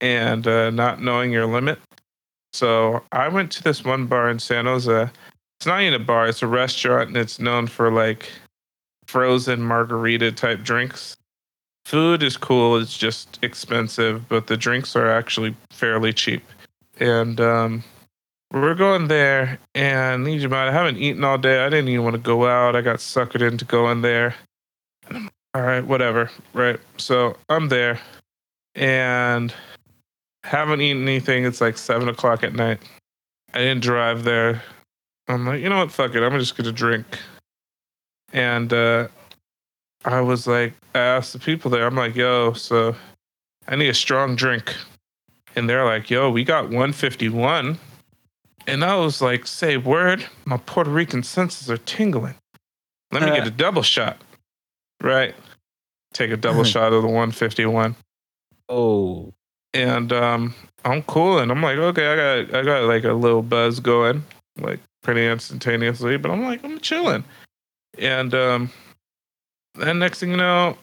and 0.00 0.46
uh 0.46 0.70
not 0.70 1.02
knowing 1.02 1.32
your 1.32 1.46
limit. 1.46 1.78
So 2.52 3.02
i 3.12 3.28
went 3.28 3.50
to 3.52 3.62
this 3.62 3.84
one 3.84 4.06
bar 4.06 4.30
in 4.30 4.38
san 4.38 4.66
jose. 4.66 5.08
It's 5.58 5.66
not 5.66 5.82
even 5.82 6.00
a 6.00 6.04
bar 6.04 6.28
it's 6.28 6.42
a 6.42 6.46
restaurant 6.46 7.08
and 7.08 7.16
it's 7.16 7.38
known 7.38 7.66
for 7.66 7.90
like 7.90 8.30
frozen 9.06 9.62
margarita 9.62 10.32
type 10.32 10.62
drinks 10.62 11.16
food 11.84 12.22
is 12.22 12.36
cool 12.36 12.76
it's 12.76 12.96
just 12.96 13.38
expensive 13.42 14.28
but 14.28 14.46
the 14.46 14.56
drinks 14.56 14.94
are 14.96 15.10
actually 15.10 15.54
fairly 15.70 16.12
cheap 16.12 16.42
and 17.00 17.40
um 17.40 17.82
we're 18.52 18.74
going 18.74 19.08
there, 19.08 19.58
and 19.74 20.24
need 20.24 20.42
you 20.42 20.48
mind, 20.48 20.68
I 20.68 20.72
haven't 20.72 20.98
eaten 20.98 21.24
all 21.24 21.38
day. 21.38 21.64
I 21.64 21.70
didn't 21.70 21.88
even 21.88 22.04
want 22.04 22.16
to 22.16 22.20
go 22.20 22.46
out. 22.46 22.76
I 22.76 22.82
got 22.82 22.98
suckered 22.98 23.40
into 23.40 23.64
going 23.64 24.02
there. 24.02 24.34
All 25.54 25.62
right, 25.62 25.84
whatever. 25.84 26.30
Right. 26.52 26.78
So 26.98 27.36
I'm 27.48 27.68
there, 27.68 27.98
and 28.74 29.52
haven't 30.44 30.82
eaten 30.82 31.02
anything. 31.02 31.46
It's 31.46 31.62
like 31.62 31.78
seven 31.78 32.08
o'clock 32.08 32.44
at 32.44 32.54
night. 32.54 32.80
I 33.54 33.58
didn't 33.58 33.82
drive 33.82 34.24
there. 34.24 34.62
I'm 35.28 35.46
like, 35.46 35.62
you 35.62 35.70
know 35.70 35.78
what? 35.78 35.90
Fuck 35.90 36.14
it. 36.14 36.22
I'm 36.22 36.38
just 36.38 36.56
gonna 36.56 36.72
drink. 36.72 37.06
And 38.34 38.70
uh, 38.72 39.08
I 40.04 40.20
was 40.20 40.46
like, 40.46 40.74
I 40.94 40.98
asked 40.98 41.32
the 41.32 41.38
people 41.38 41.70
there. 41.70 41.86
I'm 41.86 41.94
like, 41.96 42.16
yo, 42.16 42.52
so 42.54 42.94
I 43.68 43.76
need 43.76 43.88
a 43.88 43.94
strong 43.94 44.34
drink, 44.36 44.74
and 45.54 45.68
they're 45.68 45.84
like, 45.84 46.10
yo, 46.10 46.30
we 46.30 46.44
got 46.44 46.64
151. 46.64 47.78
And 48.66 48.84
I 48.84 48.96
was 48.96 49.20
like, 49.20 49.46
say 49.46 49.76
word, 49.76 50.24
my 50.44 50.56
Puerto 50.56 50.90
Rican 50.90 51.22
senses 51.22 51.70
are 51.70 51.78
tingling. 51.78 52.34
Let 53.10 53.22
me 53.22 53.30
get 53.30 53.46
a 53.46 53.50
double 53.50 53.82
shot. 53.82 54.18
Right. 55.02 55.34
Take 56.14 56.30
a 56.30 56.36
double 56.36 56.64
shot 56.64 56.92
of 56.92 57.02
the 57.02 57.08
151. 57.08 57.96
oh. 58.68 59.32
And 59.74 60.12
um 60.12 60.54
I'm 60.84 61.02
cool 61.04 61.38
and 61.38 61.50
I'm 61.50 61.62
like, 61.62 61.78
okay, 61.78 62.06
I 62.06 62.16
got 62.16 62.54
I 62.54 62.62
got 62.62 62.82
like 62.84 63.04
a 63.04 63.14
little 63.14 63.42
buzz 63.42 63.80
going, 63.80 64.22
like 64.58 64.80
pretty 65.02 65.26
instantaneously, 65.26 66.18
but 66.18 66.30
I'm 66.30 66.42
like, 66.42 66.62
I'm 66.62 66.78
chilling. 66.80 67.24
And 67.98 68.34
um 68.34 68.70
then 69.74 69.98
next 69.98 70.20
thing 70.20 70.30
you 70.30 70.36
know, 70.36 70.76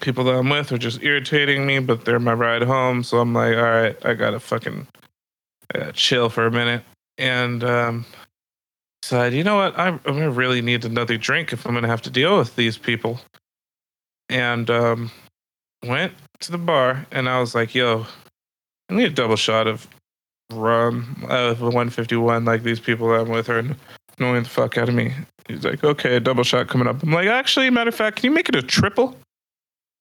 people 0.00 0.24
that 0.24 0.34
I'm 0.34 0.48
with 0.48 0.72
are 0.72 0.78
just 0.78 1.02
irritating 1.02 1.66
me, 1.66 1.78
but 1.78 2.04
they're 2.04 2.18
my 2.18 2.32
ride 2.32 2.62
home. 2.62 3.02
So 3.02 3.18
I'm 3.18 3.34
like, 3.34 3.56
all 3.56 3.62
right, 3.62 3.96
I 4.04 4.14
gotta 4.14 4.40
fucking 4.40 4.86
uh, 5.74 5.92
chill 5.92 6.28
for 6.28 6.46
a 6.46 6.50
minute 6.50 6.82
and 7.18 7.62
um, 7.64 8.06
said, 9.02 9.34
you 9.34 9.44
know 9.44 9.56
what, 9.56 9.78
I, 9.78 9.88
I'm 9.88 10.00
gonna 10.04 10.30
really 10.30 10.62
need 10.62 10.84
another 10.84 11.16
drink 11.16 11.52
if 11.52 11.66
I'm 11.66 11.74
gonna 11.74 11.88
have 11.88 12.02
to 12.02 12.10
deal 12.10 12.38
with 12.38 12.56
these 12.56 12.78
people. 12.78 13.20
And 14.28 14.68
um, 14.70 15.10
went 15.84 16.12
to 16.40 16.52
the 16.52 16.58
bar 16.58 17.06
and 17.12 17.28
I 17.28 17.40
was 17.40 17.54
like, 17.54 17.74
yo, 17.74 18.06
I 18.88 18.94
need 18.94 19.04
a 19.04 19.10
double 19.10 19.36
shot 19.36 19.66
of 19.66 19.86
rum, 20.50 21.24
uh, 21.28 21.54
151, 21.54 22.44
like 22.44 22.62
these 22.62 22.80
people 22.80 23.08
that 23.08 23.20
I'm 23.20 23.28
with 23.28 23.48
are 23.48 23.64
annoying 24.18 24.42
the 24.42 24.48
fuck 24.48 24.78
out 24.78 24.88
of 24.88 24.94
me. 24.94 25.12
He's 25.48 25.64
like, 25.64 25.84
okay, 25.84 26.16
a 26.16 26.20
double 26.20 26.42
shot 26.42 26.68
coming 26.68 26.88
up. 26.88 27.02
I'm 27.02 27.12
like, 27.12 27.28
actually, 27.28 27.70
matter 27.70 27.88
of 27.88 27.94
fact, 27.94 28.16
can 28.16 28.26
you 28.26 28.34
make 28.34 28.48
it 28.48 28.56
a 28.56 28.62
triple? 28.62 29.16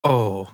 Oh. 0.03 0.49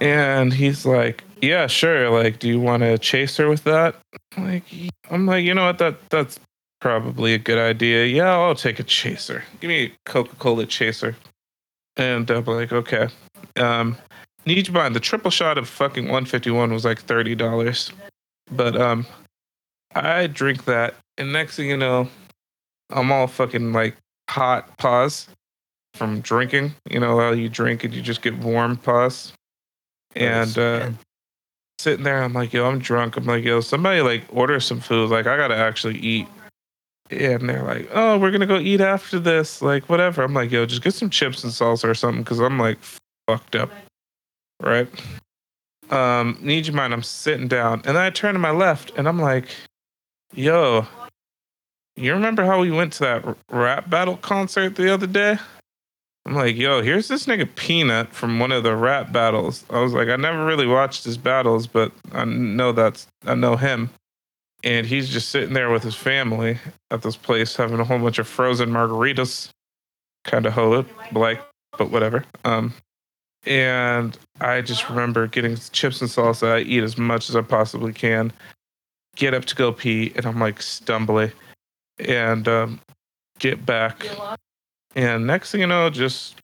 And 0.00 0.52
he's 0.52 0.86
like, 0.86 1.22
"Yeah, 1.42 1.66
sure. 1.66 2.08
Like, 2.08 2.38
do 2.38 2.48
you 2.48 2.58
want 2.58 2.82
a 2.82 2.96
chaser 2.96 3.48
with 3.48 3.64
that?" 3.64 3.96
I'm 4.36 4.46
like, 4.46 4.64
I'm 5.10 5.26
like, 5.26 5.44
you 5.44 5.52
know 5.52 5.66
what? 5.66 5.78
That 5.78 5.96
that's 6.08 6.40
probably 6.80 7.34
a 7.34 7.38
good 7.38 7.58
idea. 7.58 8.06
Yeah, 8.06 8.30
I'll 8.30 8.54
take 8.54 8.78
a 8.78 8.82
chaser. 8.82 9.44
Give 9.60 9.68
me 9.68 9.84
a 9.84 9.92
Coca 10.06 10.34
Cola 10.36 10.64
chaser. 10.64 11.16
And 11.96 12.30
I'm 12.30 12.44
like, 12.46 12.72
okay. 12.72 13.08
Um, 13.56 13.96
need 14.46 14.66
you 14.66 14.72
mind 14.72 14.96
the 14.96 15.00
triple 15.00 15.30
shot 15.30 15.58
of 15.58 15.68
fucking 15.68 16.04
151 16.04 16.72
was 16.72 16.84
like 16.84 17.00
thirty 17.00 17.34
dollars, 17.34 17.92
but 18.50 18.80
um, 18.80 19.06
I 19.94 20.28
drink 20.28 20.64
that, 20.64 20.94
and 21.18 21.30
next 21.30 21.56
thing 21.56 21.68
you 21.68 21.76
know, 21.76 22.08
I'm 22.90 23.12
all 23.12 23.26
fucking 23.26 23.72
like 23.72 23.96
hot 24.28 24.76
pause 24.78 25.28
from 25.94 26.20
drinking. 26.20 26.74
You 26.88 27.00
know 27.00 27.18
how 27.18 27.32
you 27.32 27.48
drink 27.48 27.84
and 27.84 27.94
you 27.94 28.02
just 28.02 28.22
get 28.22 28.36
warm 28.38 28.76
pause 28.76 29.32
and 30.16 30.58
uh, 30.58 30.90
sitting 31.78 32.04
there, 32.04 32.22
I'm 32.22 32.32
like, 32.32 32.52
yo, 32.52 32.66
I'm 32.66 32.78
drunk. 32.78 33.16
I'm 33.16 33.26
like, 33.26 33.44
yo, 33.44 33.60
somebody 33.60 34.00
like 34.00 34.24
order 34.30 34.60
some 34.60 34.80
food. 34.80 35.10
Like, 35.10 35.26
I 35.26 35.36
gotta 35.36 35.56
actually 35.56 35.98
eat. 35.98 36.28
And 37.10 37.48
they're 37.48 37.64
like, 37.64 37.88
oh, 37.92 38.18
we're 38.18 38.30
gonna 38.30 38.46
go 38.46 38.58
eat 38.58 38.80
after 38.80 39.18
this. 39.18 39.62
Like, 39.62 39.88
whatever. 39.88 40.22
I'm 40.22 40.34
like, 40.34 40.50
yo, 40.50 40.66
just 40.66 40.82
get 40.82 40.94
some 40.94 41.10
chips 41.10 41.42
and 41.42 41.52
salsa 41.52 41.88
or 41.88 41.94
something, 41.94 42.22
because 42.22 42.38
I'm 42.38 42.58
like 42.58 42.78
fucked 43.26 43.56
up. 43.56 43.70
Right. 44.62 44.88
Um, 45.90 46.38
need 46.40 46.66
you 46.66 46.72
mind? 46.72 46.92
I'm 46.92 47.02
sitting 47.02 47.48
down, 47.48 47.82
and 47.84 47.96
then 47.96 47.96
I 47.96 48.10
turn 48.10 48.34
to 48.34 48.38
my 48.38 48.52
left, 48.52 48.92
and 48.96 49.08
I'm 49.08 49.18
like, 49.18 49.48
yo, 50.34 50.86
you 52.00 52.12
remember 52.14 52.44
how 52.44 52.60
we 52.60 52.70
went 52.70 52.92
to 52.94 53.00
that 53.00 53.36
rap 53.50 53.90
battle 53.90 54.16
concert 54.16 54.76
the 54.76 54.92
other 54.92 55.06
day? 55.06 55.38
I'm 56.26 56.34
like, 56.34 56.56
yo, 56.56 56.82
here's 56.82 57.08
this 57.08 57.26
nigga 57.26 57.48
Peanut 57.56 58.12
from 58.12 58.38
one 58.38 58.52
of 58.52 58.62
the 58.62 58.76
rap 58.76 59.10
battles. 59.10 59.64
I 59.70 59.80
was 59.80 59.92
like, 59.92 60.08
I 60.08 60.16
never 60.16 60.44
really 60.44 60.66
watched 60.66 61.04
his 61.04 61.16
battles, 61.16 61.66
but 61.66 61.92
I 62.12 62.24
know 62.24 62.72
that's 62.72 63.06
I 63.26 63.34
know 63.34 63.56
him. 63.56 63.90
And 64.62 64.86
he's 64.86 65.08
just 65.08 65.30
sitting 65.30 65.54
there 65.54 65.70
with 65.70 65.82
his 65.82 65.94
family 65.94 66.58
at 66.90 67.02
this 67.02 67.16
place 67.16 67.56
having 67.56 67.80
a 67.80 67.84
whole 67.84 67.98
bunch 67.98 68.18
of 68.18 68.28
frozen 68.28 68.70
margaritas. 68.70 69.48
Kind 70.24 70.44
of 70.44 70.52
hoe 70.52 70.84
like, 71.12 71.42
but 71.78 71.90
whatever. 71.90 72.24
Um 72.44 72.74
and 73.46 74.18
I 74.40 74.60
just 74.60 74.88
remember 74.88 75.26
getting 75.26 75.56
chips 75.72 76.00
and 76.02 76.10
salsa. 76.10 76.52
I 76.52 76.60
eat 76.60 76.82
as 76.82 76.98
much 76.98 77.30
as 77.30 77.36
I 77.36 77.40
possibly 77.42 77.92
can. 77.92 78.32
Get 79.16 79.34
up 79.34 79.46
to 79.46 79.56
go 79.56 79.72
pee, 79.72 80.12
and 80.14 80.26
I'm 80.26 80.38
like 80.38 80.60
stumbling. 80.62 81.32
And 82.08 82.46
um, 82.48 82.80
get 83.38 83.64
back 83.66 84.06
and 84.96 85.26
next 85.26 85.52
thing 85.52 85.60
you 85.60 85.66
know, 85.66 85.88
just 85.90 86.36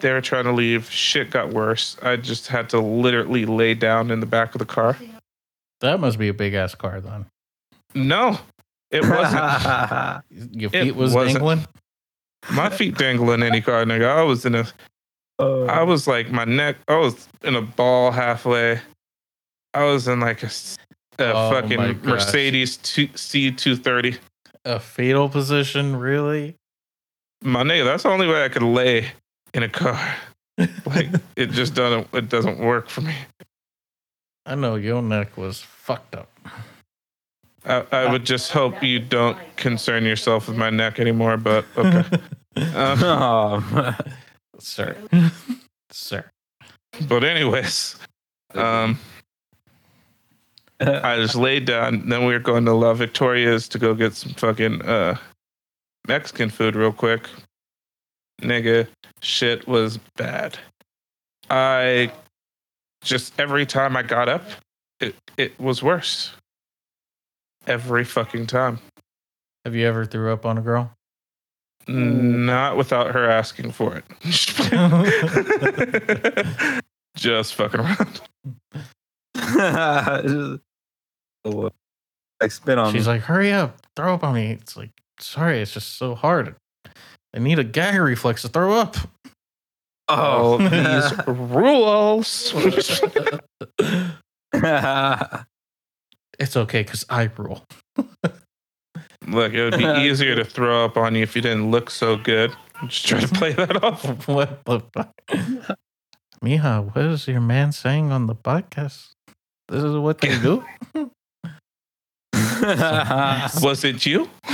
they 0.00 0.12
were 0.12 0.20
trying 0.20 0.44
to 0.44 0.52
leave. 0.52 0.90
Shit 0.90 1.30
got 1.30 1.50
worse. 1.50 1.96
I 2.02 2.16
just 2.16 2.48
had 2.48 2.68
to 2.70 2.80
literally 2.80 3.46
lay 3.46 3.74
down 3.74 4.10
in 4.10 4.20
the 4.20 4.26
back 4.26 4.54
of 4.54 4.58
the 4.58 4.64
car. 4.64 4.96
That 5.80 6.00
must 6.00 6.18
be 6.18 6.28
a 6.28 6.34
big 6.34 6.54
ass 6.54 6.74
car 6.74 7.00
then. 7.00 7.26
No, 7.94 8.38
it 8.90 9.02
wasn't. 9.02 10.22
Your 10.60 10.70
It 10.72 10.82
feet 10.84 10.96
was 10.96 11.14
wasn't. 11.14 11.34
dangling. 11.36 11.66
My 12.52 12.68
feet 12.70 12.96
dangle 12.98 13.30
in 13.32 13.42
any 13.42 13.60
car, 13.60 13.84
nigga. 13.84 14.06
I 14.08 14.22
was 14.22 14.44
in 14.44 14.54
a 14.54 14.66
Uh, 15.38 15.64
I 15.64 15.82
was 15.82 16.06
like 16.06 16.30
my 16.30 16.44
neck. 16.44 16.76
I 16.88 16.96
was 16.96 17.28
in 17.42 17.54
a 17.54 17.62
ball 17.62 18.10
halfway. 18.10 18.80
I 19.74 19.84
was 19.84 20.08
in 20.08 20.20
like 20.20 20.42
a 20.42 20.50
Oh 21.18 21.50
fucking 21.50 21.78
gosh. 21.78 22.02
Mercedes 22.02 22.78
C 23.14 23.50
two 23.50 23.76
thirty. 23.76 24.16
A 24.64 24.78
fetal 24.78 25.28
position, 25.28 25.96
really? 25.96 26.56
My 27.42 27.62
nigga, 27.62 27.84
that's 27.84 28.02
the 28.02 28.10
only 28.10 28.26
way 28.26 28.44
I 28.44 28.48
could 28.48 28.62
lay 28.62 29.10
in 29.54 29.62
a 29.62 29.68
car. 29.68 30.16
Like 30.86 31.08
it 31.36 31.50
just 31.50 31.74
doesn't. 31.74 32.08
It 32.12 32.28
doesn't 32.28 32.58
work 32.58 32.88
for 32.88 33.00
me. 33.00 33.14
I 34.44 34.54
know 34.54 34.74
your 34.74 35.02
neck 35.02 35.36
was 35.36 35.60
fucked 35.60 36.14
up. 36.14 36.28
I, 37.64 37.84
I 37.92 38.10
would 38.10 38.24
just 38.24 38.52
hope 38.52 38.82
you 38.82 38.98
don't 38.98 39.38
concern 39.56 40.04
yourself 40.04 40.48
with 40.48 40.56
my 40.56 40.70
neck 40.70 40.98
anymore. 40.98 41.36
But 41.36 41.64
okay. 41.76 42.04
Um, 42.56 42.74
oh, 42.74 43.96
Sir. 44.58 44.96
Sir. 45.90 46.24
but 47.08 47.22
anyways, 47.22 47.96
um, 48.54 48.98
I 50.80 51.16
just 51.16 51.34
laid 51.34 51.66
down. 51.66 52.08
Then 52.08 52.24
we 52.24 52.32
were 52.32 52.38
going 52.38 52.64
to 52.64 52.72
La 52.72 52.94
Victoria's 52.94 53.68
to 53.68 53.78
go 53.78 53.94
get 53.94 54.14
some 54.14 54.32
fucking 54.32 54.80
uh, 54.82 55.18
Mexican 56.08 56.48
food 56.48 56.74
real 56.74 56.92
quick. 56.92 57.28
Nigga, 58.40 58.88
shit 59.20 59.68
was 59.68 59.98
bad. 60.16 60.58
I 61.50 62.10
just 63.02 63.38
every 63.38 63.66
time 63.66 63.94
I 63.94 64.02
got 64.02 64.30
up, 64.30 64.44
it 65.00 65.14
it 65.36 65.60
was 65.60 65.82
worse. 65.82 66.30
Every 67.66 68.04
fucking 68.04 68.46
time. 68.46 68.78
Have 69.66 69.74
you 69.74 69.86
ever 69.86 70.06
threw 70.06 70.32
up 70.32 70.46
on 70.46 70.56
a 70.56 70.62
girl? 70.62 70.90
Not 71.86 72.78
without 72.78 73.12
her 73.12 73.28
asking 73.28 73.72
for 73.72 73.96
it. 73.96 74.04
just 77.16 77.54
fucking 77.54 77.80
around. 77.80 78.20
Uh, 81.44 81.70
like 82.40 82.52
spit 82.52 82.78
on 82.78 82.92
She's 82.92 83.06
me. 83.06 83.14
like, 83.14 83.22
hurry 83.22 83.52
up, 83.52 83.80
throw 83.96 84.14
up 84.14 84.24
on 84.24 84.34
me. 84.34 84.52
It's 84.52 84.76
like, 84.76 84.90
sorry, 85.18 85.60
it's 85.60 85.72
just 85.72 85.96
so 85.98 86.14
hard. 86.14 86.54
I 87.34 87.38
need 87.38 87.58
a 87.58 87.64
gag 87.64 88.00
reflex 88.00 88.42
to 88.42 88.48
throw 88.48 88.72
up. 88.72 88.96
Oh, 90.08 90.58
these 90.68 91.26
rules. 91.26 92.54
It's 96.38 96.56
okay 96.56 96.82
because 96.82 97.04
I 97.10 97.30
rule. 97.36 97.66
Look, 99.26 99.52
it 99.52 99.62
would 99.62 99.76
be 99.78 99.84
easier 100.08 100.34
to 100.34 100.42
throw 100.44 100.86
up 100.86 100.96
on 100.96 101.14
you 101.14 101.22
if 101.22 101.36
you 101.36 101.42
didn't 101.42 101.70
look 101.70 101.90
so 101.90 102.16
good. 102.16 102.52
Just 102.86 103.06
try 103.06 103.20
to 103.20 103.28
play 103.28 103.52
that 103.52 103.84
off. 103.84 104.26
what 104.26 104.64
the 104.64 104.80
fuck? 104.94 105.12
Mija, 106.42 106.94
what 106.94 107.04
is 107.04 107.28
your 107.28 107.42
man 107.42 107.72
saying 107.72 108.10
on 108.10 108.26
the 108.26 108.34
podcast? 108.34 109.10
This 109.68 109.84
is 109.84 109.94
what 109.96 110.22
they 110.22 110.38
do? 110.38 110.64
Was 113.62 113.84
it 113.84 114.04
you? 114.06 114.28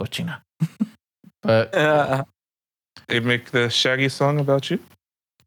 Cochina. 0.00 0.40
but 1.42 1.74
uh, 1.74 2.24
they 3.08 3.20
make 3.20 3.50
the 3.50 3.68
Shaggy 3.68 4.08
song 4.08 4.40
about 4.40 4.70
you? 4.70 4.78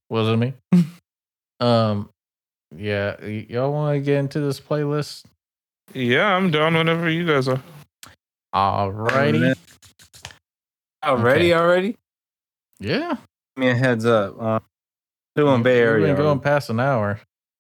was 0.10 0.28
it 0.30 0.38
me? 0.38 0.54
um, 1.60 2.10
yeah, 2.76 3.16
y- 3.22 3.48
y'all 3.50 3.72
want 3.72 3.96
to 3.96 4.02
get 4.02 4.18
into 4.18 4.40
this 4.42 4.60
playlist? 4.60 5.24
Yeah, 5.94 6.36
I'm 6.36 6.52
down 6.52 6.76
whenever 6.76 7.10
you 7.10 7.26
guys 7.26 7.48
are. 7.48 7.62
Alrighty. 8.54 9.56
already, 11.04 11.54
already. 11.54 11.96
Yeah. 12.80 13.16
Give 13.56 13.66
me 13.66 13.70
a 13.70 13.76
heads 13.76 14.06
up. 14.06 14.36
Uh, 14.40 14.60
doing 15.36 15.64
Bay 15.64 15.80
We've 15.80 15.88
Area. 15.88 16.08
been 16.08 16.16
going 16.18 16.40
past 16.40 16.70
an 16.70 16.80
hour. 16.80 17.20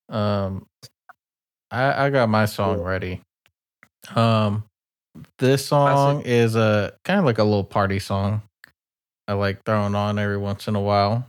Um, 0.09 0.67
I 1.73 2.05
I 2.05 2.09
got 2.11 2.29
my 2.29 2.45
song 2.45 2.81
ready. 2.81 3.21
Um, 4.15 4.63
this 5.39 5.65
song 5.65 6.21
is 6.21 6.55
a 6.55 6.93
kind 7.03 7.19
of 7.19 7.25
like 7.25 7.39
a 7.39 7.43
little 7.43 7.63
party 7.63 7.97
song. 7.97 8.43
I 9.27 9.33
like 9.33 9.63
throwing 9.63 9.95
on 9.95 10.19
every 10.19 10.37
once 10.37 10.67
in 10.67 10.75
a 10.75 10.81
while. 10.81 11.25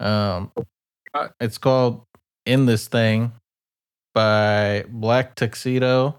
Um, 0.00 0.52
it's 1.38 1.58
called 1.58 2.04
"In 2.46 2.64
This 2.64 2.88
Thing" 2.88 3.32
by 4.14 4.84
Black 4.88 5.34
Tuxedo, 5.34 6.16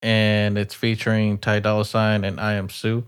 and 0.00 0.56
it's 0.56 0.74
featuring 0.74 1.36
Ty 1.36 1.60
Dolla 1.60 1.84
Sign 1.84 2.24
and 2.24 2.38
Iamsu 2.38 3.04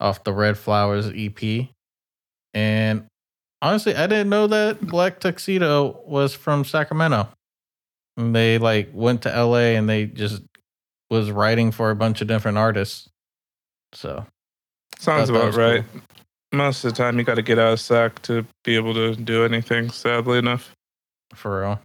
off 0.00 0.24
the 0.24 0.32
Red 0.32 0.58
Flowers 0.58 1.12
EP. 1.14 1.68
And 2.52 3.06
honestly, 3.62 3.94
I 3.94 4.08
didn't 4.08 4.30
know 4.30 4.48
that 4.48 4.80
Black 4.80 5.20
Tuxedo 5.20 6.02
was 6.06 6.34
from 6.34 6.64
Sacramento. 6.64 7.28
And 8.16 8.34
they 8.34 8.58
like 8.58 8.90
went 8.92 9.22
to 9.22 9.28
LA 9.30 9.74
and 9.76 9.88
they 9.88 10.06
just 10.06 10.42
was 11.10 11.30
writing 11.30 11.72
for 11.72 11.90
a 11.90 11.96
bunch 11.96 12.20
of 12.20 12.28
different 12.28 12.58
artists. 12.58 13.08
So 13.92 14.26
Sounds 14.98 15.28
about 15.30 15.54
right. 15.54 15.84
Most 16.52 16.84
of 16.84 16.92
the 16.92 16.96
time, 16.96 17.18
you 17.18 17.24
got 17.24 17.34
to 17.34 17.42
get 17.42 17.58
out 17.58 17.72
of 17.72 17.80
Sac 17.80 18.22
to 18.22 18.46
be 18.62 18.76
able 18.76 18.94
to 18.94 19.16
do 19.16 19.44
anything. 19.44 19.90
Sadly 19.90 20.38
enough. 20.38 20.72
for 21.34 21.60
real. 21.60 21.80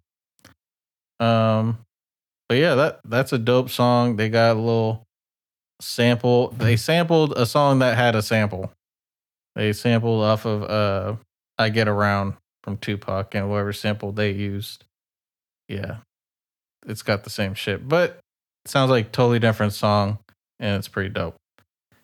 Um, 1.20 1.80
but 2.48 2.58
yeah, 2.60 2.76
that 2.76 3.00
that's 3.04 3.34
a 3.34 3.38
dope 3.38 3.70
song. 3.70 4.16
They 4.16 4.30
got 4.30 4.56
a 4.56 4.60
little 4.60 5.06
sample. 5.82 6.50
They 6.50 6.76
sampled 6.76 7.34
a 7.34 7.46
song 7.46 7.80
that 7.80 7.98
had 7.98 8.16
a 8.16 8.22
sample. 8.22 8.72
They 9.56 9.74
sampled 9.74 10.24
off 10.24 10.46
of 10.46 10.64
uh 10.64 11.16
"I 11.58 11.70
Get 11.70 11.88
Around" 11.88 12.36
from 12.64 12.78
Tupac 12.78 13.36
and 13.36 13.50
whatever 13.50 13.74
sample 13.74 14.12
they 14.12 14.32
used. 14.32 14.86
Yeah, 15.68 15.98
it's 16.86 17.02
got 17.02 17.24
the 17.24 17.30
same 17.30 17.54
shit, 17.54 17.88
but 17.88 18.20
it 18.66 18.72
sounds 18.72 18.90
like 18.92 19.12
totally 19.12 19.40
different 19.40 19.74
song, 19.74 20.20
and 20.60 20.76
it's 20.78 20.88
pretty 20.88 21.10
dope. 21.10 21.36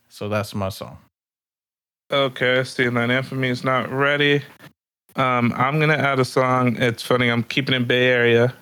So 0.10 0.30
that's 0.30 0.54
my 0.56 0.70
song. 0.70 0.98
Okay, 2.12 2.64
see, 2.64 2.84
seeing 2.84 2.94
that 2.96 3.10
Infamy 3.10 3.50
is 3.50 3.64
not 3.64 3.90
ready. 3.92 4.42
Um, 5.16 5.54
I'm 5.56 5.80
gonna 5.80 5.96
add 5.98 6.20
a 6.20 6.26
song. 6.26 6.76
It's 6.82 7.02
funny. 7.04 7.30
I'm 7.30 7.44
keeping 7.44 7.74
it 7.76 7.88
Bay 7.88 8.08
Area. 8.08 8.54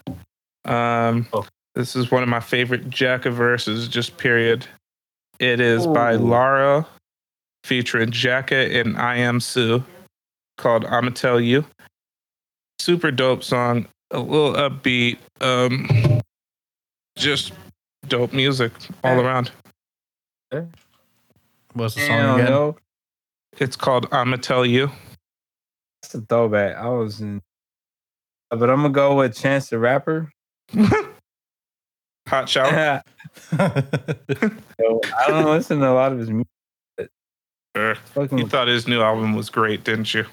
Um, 0.66 1.28
Oh. 1.34 1.46
this 1.76 1.96
is 1.96 2.10
one 2.12 2.24
of 2.24 2.30
my 2.30 2.40
favorite 2.40 2.90
Jacka 2.90 3.32
verses. 3.32 3.88
Just 3.88 4.18
period. 4.18 4.66
It 5.40 5.60
is 5.60 5.86
by 5.88 6.14
Ooh. 6.14 6.20
Lara, 6.20 6.88
featuring 7.64 8.12
Jacka 8.12 8.56
and 8.56 8.96
Iamsu, 8.96 9.84
called 10.58 10.86
"I'ma 10.86 11.10
Tell 11.10 11.42
You." 11.42 11.66
Super 12.80 13.12
dope 13.12 13.44
song. 13.44 13.88
A 14.12 14.20
little 14.20 14.54
upbeat. 14.54 15.18
Um, 15.44 16.22
just 17.18 17.52
dope 18.08 18.32
music 18.32 18.72
all 19.04 19.20
around. 19.20 19.52
What's 21.74 21.96
the 21.96 22.02
song 22.02 22.10
Damn, 22.10 22.36
again? 22.36 22.48
yo. 22.48 22.78
It's 23.58 23.76
called 23.76 24.08
"I'ma 24.12 24.38
Tell 24.38 24.66
You." 24.66 24.90
That's 26.02 26.16
a 26.16 26.22
throwback. 26.22 26.78
I 26.78 26.88
was 26.90 27.20
in, 27.20 27.42
but 28.50 28.70
I'm 28.70 28.84
gonna 28.84 28.90
go 28.90 29.16
with 29.16 29.36
Chance 29.36 29.70
the 29.70 29.80
Rapper. 29.80 30.32
Hot 32.28 32.48
shower. 32.48 33.02
Yo, 33.60 33.60
I 33.60 35.28
don't 35.28 35.46
listen 35.46 35.80
to 35.80 35.90
a 35.90 35.94
lot 35.94 36.14
of 36.14 36.20
his 36.20 36.30
music. 36.30 36.48
Sure. 37.76 37.98
You 38.32 38.48
thought 38.48 38.68
his 38.68 38.88
new 38.88 39.02
album 39.02 39.36
was 39.36 39.50
great, 39.50 39.84
didn't 39.84 40.14
you? 40.14 40.26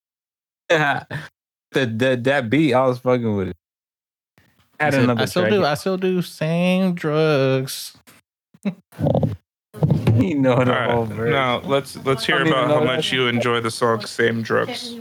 that, 0.68 1.08
that 1.72 2.24
that 2.24 2.50
beat, 2.50 2.74
I 2.74 2.86
was 2.86 2.98
fucking 2.98 3.34
with 3.36 3.48
it. 3.48 3.56
I 4.80 4.84
had 4.84 4.94
said, 4.94 5.04
another 5.04 5.22
I 5.22 5.24
still 5.26 5.42
track. 5.42 5.52
do. 5.52 5.64
I 5.64 5.74
still 5.74 5.96
do 5.96 6.22
same 6.22 6.94
drugs. 6.94 7.96
You 10.16 10.34
know 10.34 10.54
All 10.54 10.64
the 10.64 10.72
right. 10.72 10.90
whole 10.90 11.04
verse. 11.04 11.30
Now 11.30 11.60
let's 11.60 11.96
let's 12.04 12.26
hear 12.26 12.36
I 12.36 12.38
don't 12.40 12.48
even 12.48 12.58
about 12.64 12.80
how 12.80 12.84
much 12.84 13.12
you 13.12 13.28
enjoy 13.28 13.60
the 13.60 13.70
song 13.70 14.04
"Same 14.04 14.42
Drugs." 14.42 14.96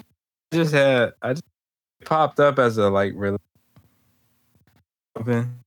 just 0.54 0.72
had 0.74 1.14
I 1.22 1.34
just 1.34 1.44
popped 2.06 2.40
up 2.40 2.60
as 2.60 2.78
a 2.78 2.88
like 2.90 3.14
really 3.16 3.38
open. 5.18 5.60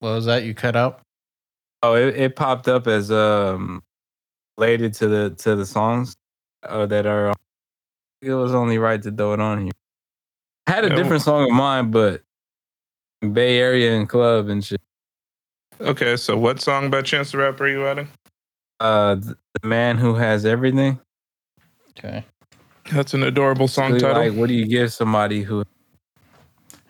What 0.00 0.10
was 0.10 0.26
that? 0.26 0.44
You 0.44 0.54
cut 0.54 0.76
out? 0.76 1.00
Oh, 1.82 1.94
it, 1.94 2.14
it 2.16 2.36
popped 2.36 2.68
up 2.68 2.86
as 2.86 3.10
um 3.10 3.82
related 4.58 4.92
to 4.94 5.08
the 5.08 5.30
to 5.38 5.56
the 5.56 5.64
songs 5.66 6.14
uh, 6.64 6.84
that 6.86 7.06
are. 7.06 7.32
It 8.20 8.34
was 8.34 8.52
only 8.54 8.78
right 8.78 9.02
to 9.02 9.10
throw 9.10 9.32
it 9.32 9.40
on 9.40 9.62
here. 9.62 9.72
I 10.66 10.72
had 10.72 10.84
a 10.84 10.88
Yeah, 10.90 10.96
different 10.96 11.22
song 11.22 11.44
of 11.44 11.50
mine, 11.56 11.90
but 11.90 12.22
Bay 13.32 13.58
Area 13.58 13.92
and 13.96 14.08
club 14.08 14.48
and 14.48 14.64
shit. 14.64 14.80
Okay, 15.80 16.16
so 16.16 16.36
what 16.36 16.60
song 16.60 16.90
by 16.90 17.02
Chance 17.02 17.32
the 17.32 17.38
Rapper 17.38 17.64
are 17.64 17.68
you 17.68 17.86
adding? 17.86 18.08
Uh, 18.80 19.16
the 19.16 19.66
man 19.66 19.96
who 19.98 20.14
has 20.14 20.44
everything. 20.44 20.98
Okay. 21.90 22.24
That's 22.92 23.14
an 23.14 23.22
adorable 23.22 23.68
song 23.68 23.92
Really, 23.92 24.00
title. 24.00 24.22
Like, 24.28 24.34
what 24.38 24.48
do 24.48 24.54
you 24.54 24.66
give 24.66 24.92
somebody 24.92 25.42
who? 25.42 25.64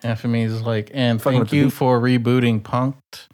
And 0.01 0.19
for 0.19 0.27
me, 0.27 0.43
it's 0.43 0.61
like, 0.61 0.91
and 0.93 1.21
thank 1.21 1.53
you 1.53 1.65
beat. 1.65 1.73
for 1.73 1.99
rebooting 1.99 2.61
Punk'd. 2.61 3.27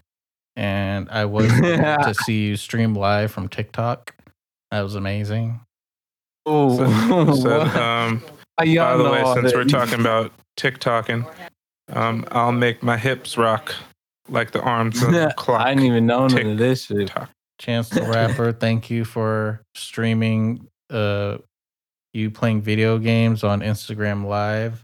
And 0.56 1.10
I 1.10 1.26
was 1.26 1.48
to 1.50 2.14
see 2.26 2.48
you 2.48 2.58
stream 2.58 2.94
live 2.96 3.32
from 3.32 3.48
TikTok. 3.48 4.14
That 4.72 4.82
was 4.82 4.96
amazing. 4.96 5.62
Oh, 6.46 6.78
So, 6.78 7.34
so, 7.36 7.62
um, 7.82 8.24
by 8.58 8.66
the 8.66 9.10
way, 9.10 9.24
since 9.34 9.52
that? 9.52 9.56
we're 9.56 9.64
talking 9.64 10.00
about 10.02 10.32
TikToking, 10.58 11.26
um, 11.92 12.26
I'll 12.32 12.52
make 12.52 12.82
my 12.84 12.98
hips 12.98 13.38
rock 13.38 13.74
like 14.28 14.52
the 14.52 14.62
arms 14.62 15.02
of 15.02 15.12
the 15.12 15.34
clock. 15.38 15.62
I 15.62 15.70
didn't 15.74 15.86
even 15.86 16.06
know 16.06 16.28
none 16.28 16.30
Tick 16.38 16.46
of 16.46 16.58
this 16.58 16.86
shit. 16.86 17.08
tock. 17.08 17.30
Chance 17.60 17.90
the 17.90 18.04
Rapper, 18.04 18.52
thank 18.60 18.90
you 18.90 19.04
for 19.06 19.62
streaming 19.76 20.68
uh 20.90 21.38
you 22.14 22.32
playing 22.32 22.62
video 22.62 22.98
games 22.98 23.44
on 23.44 23.60
Instagram 23.62 24.26
Live. 24.26 24.84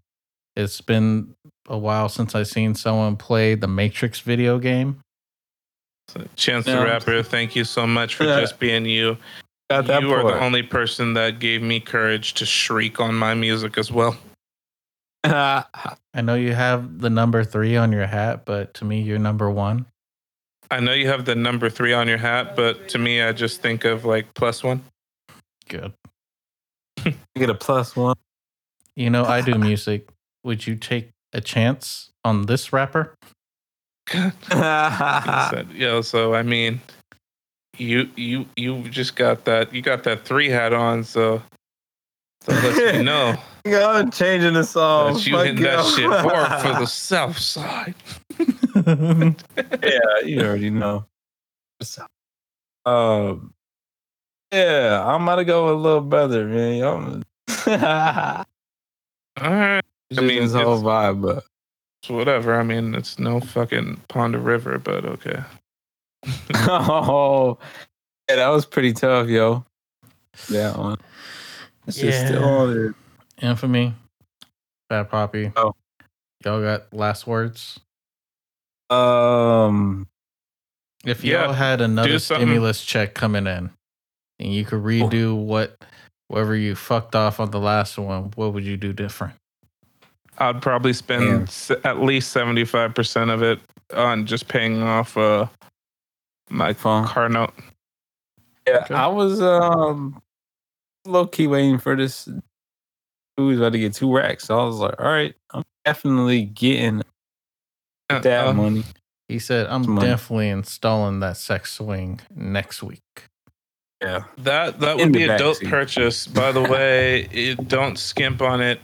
It's 0.56 0.80
been 0.82 1.34
a 1.68 1.78
while 1.78 2.08
since 2.10 2.36
I've 2.36 2.48
seen 2.48 2.76
someone 2.76 3.16
play 3.18 3.56
the 3.56 3.68
Matrix 3.68 4.20
video 4.20 4.60
game. 4.60 5.00
So, 6.08 6.24
Chance 6.36 6.66
the 6.66 6.78
Rapper, 6.84 7.24
thank 7.24 7.56
you 7.56 7.64
so 7.64 7.88
much 7.88 8.16
for 8.16 8.26
Yeah. 8.26 8.40
just 8.40 8.60
being 8.60 8.86
you. 8.86 9.18
Got 9.72 9.88
that 9.88 10.04
you 10.04 10.14
are 10.14 10.22
the 10.24 10.40
only 10.40 10.62
person 10.62 11.16
that 11.16 11.40
gave 11.40 11.64
me 11.64 11.80
courage 11.80 12.36
to 12.36 12.46
shriek 12.46 13.00
on 13.00 13.16
my 13.16 13.34
music 13.34 13.80
as 13.80 13.92
well. 13.92 14.16
I 16.14 16.22
know 16.22 16.36
you 16.36 16.54
have 16.54 17.00
the 17.00 17.10
number 17.10 17.44
three 17.44 17.76
on 17.76 17.92
your 17.92 18.06
hat, 18.06 18.46
but 18.46 18.74
to 18.76 18.86
me, 18.86 19.02
you're 19.02 19.18
number 19.18 19.50
one. 19.50 19.88
I 20.70 20.80
know 20.80 20.94
you 20.94 21.08
have 21.08 21.26
the 21.26 21.36
number 21.36 21.70
three 21.70 21.94
on 21.94 22.08
your 22.08 22.18
hat, 22.18 22.56
but 22.56 22.90
to 22.90 23.00
me, 23.00 23.22
I 23.22 23.32
just 23.32 23.62
think 23.62 23.86
of 23.86 24.06
like 24.06 24.34
plus 24.36 24.64
one. 24.64 24.84
Good. 25.68 25.94
You 27.06 27.14
get 27.36 27.50
a 27.50 27.56
plus 27.56 27.96
one. 27.96 28.16
You 28.96 29.10
know, 29.10 29.26
I 29.26 29.42
do 29.42 29.56
music. 29.56 30.10
Would 30.44 30.66
you 30.68 30.76
take 30.76 31.10
a 31.34 31.42
chance 31.42 32.12
on 32.24 32.46
this 32.46 32.72
rapper? 32.72 33.16
He 34.12 34.20
said, 34.52 35.68
Yo, 35.74 36.02
so 36.02 36.36
I 36.36 36.44
mean, 36.44 36.82
you 37.78 38.10
you 38.16 38.46
you 38.56 38.88
just 38.90 39.16
got 39.16 39.46
that 39.46 39.74
you 39.74 39.82
got 39.82 40.04
that 40.04 40.24
three 40.24 40.50
hat 40.50 40.72
on, 40.72 41.04
so 41.04 41.42
so 42.42 42.54
let 42.54 42.96
you 42.96 43.04
know 43.04 43.36
I'm 43.66 44.12
changing 44.12 44.54
the 44.54 44.64
song. 44.64 45.16
that 45.16 45.26
you 45.26 45.38
hitting 45.38 45.64
that 45.64 45.86
shit 45.86 46.06
hard 46.10 46.62
for 46.62 46.80
the 46.80 46.86
south 46.86 47.38
side. 47.40 47.96
yeah, 48.86 50.20
you 50.24 50.42
already 50.42 50.70
know. 50.70 51.06
Um, 52.86 53.54
yeah, 54.52 55.04
I'm 55.04 55.24
about 55.24 55.38
to 55.38 55.46
go 55.46 55.74
with 55.74 55.84
little 55.84 56.02
brother, 56.02 56.46
man. 56.46 56.84
I'm, 56.84 57.24
All 59.38 59.52
right, 59.52 59.82
I 60.16 60.22
mean, 60.22 60.44
this 60.44 60.54
whole 60.54 60.78
it's- 60.80 60.84
vibe, 60.84 61.22
but 61.22 61.44
it's 62.02 62.10
whatever. 62.10 62.60
I 62.60 62.64
mean, 62.64 62.94
it's 62.94 63.18
no 63.18 63.40
fucking 63.40 64.00
pond 64.08 64.36
or 64.36 64.40
river, 64.40 64.78
but 64.78 65.06
okay. 65.06 65.42
oh, 66.56 67.58
yeah, 68.30 68.36
that 68.36 68.48
was 68.50 68.66
pretty 68.66 68.94
tough, 68.94 69.28
yo. 69.28 69.66
That 70.50 70.78
one. 70.78 70.98
It's 71.88 71.98
just 71.98 72.20
Yeah. 72.22 72.28
still 72.28 72.44
on 72.44 72.74
there. 72.74 72.96
Infamy, 73.42 73.94
Bad 74.90 75.10
Poppy. 75.10 75.52
Oh. 75.56 75.74
Y'all 76.44 76.62
got 76.62 76.94
last 76.94 77.26
words? 77.28 77.80
Um, 78.90 80.08
If 81.06 81.24
y'all 81.24 81.54
had 81.54 81.82
another 81.82 82.20
stimulus 82.20 82.84
check 82.86 83.14
coming 83.14 83.48
in 83.48 83.72
and 84.40 84.54
you 84.54 84.64
could 84.64 84.82
redo 84.84 85.36
what 85.36 85.76
whatever 86.28 86.56
you 86.56 86.76
fucked 86.76 87.16
off 87.16 87.40
on 87.40 87.52
the 87.52 87.60
last 87.60 87.98
one, 87.98 88.32
what 88.36 88.54
would 88.54 88.64
you 88.64 88.78
do 88.78 88.94
different? 88.94 89.34
I'd 90.38 90.62
probably 90.62 90.94
spend 90.94 91.24
Damn. 91.24 91.42
s- 91.44 91.72
at 91.84 92.00
least 92.02 92.32
seventy 92.32 92.66
five 92.66 92.94
percent 92.94 93.32
of 93.32 93.42
it 93.42 93.60
on 93.94 94.26
just 94.26 94.48
paying 94.48 94.82
off 94.84 95.18
uh 95.18 95.48
my 96.50 96.74
phone. 96.74 97.06
car 97.08 97.28
note. 97.30 97.54
Yeah, 98.68 98.80
Okay. 98.84 98.94
I 98.94 99.08
was 99.08 99.42
um 99.42 100.22
low 101.06 101.26
key 101.26 101.48
waiting 101.48 101.80
for 101.80 101.96
this. 101.96 102.30
Who 103.38 103.48
was 103.48 103.58
about 103.60 103.74
to 103.74 103.80
get 103.80 103.94
two 103.94 104.14
racks? 104.16 104.46
So 104.46 104.60
I 104.60 104.64
was 104.66 104.78
like, 104.78 105.00
all 105.00 105.08
right, 105.12 105.36
I'm 105.52 105.64
definitely 105.84 106.44
getting 106.44 107.02
Uh, 108.10 108.20
that 108.20 108.48
uh, 108.48 108.54
money. 108.54 108.84
He 109.28 109.40
said, 109.40 109.66
I'm 109.68 109.90
Money. 109.90 110.08
definitely 110.08 110.50
installing 110.50 111.20
that 111.22 111.38
sex 111.38 111.74
swing 111.74 112.22
next 112.36 112.84
week. 112.84 113.02
Yeah. 114.02 114.26
That 114.38 114.80
that 114.82 115.00
In 115.00 115.08
would 115.08 115.14
the 115.14 115.18
be 115.20 115.24
a 115.24 115.38
dope 115.38 115.58
backseat. 115.58 115.70
purchase. 115.70 116.28
By 116.28 116.52
the 116.52 116.62
way, 116.70 117.22
it, 117.32 117.68
don't 117.68 117.98
skimp 117.98 118.42
on 118.42 118.62
it. 118.62 118.80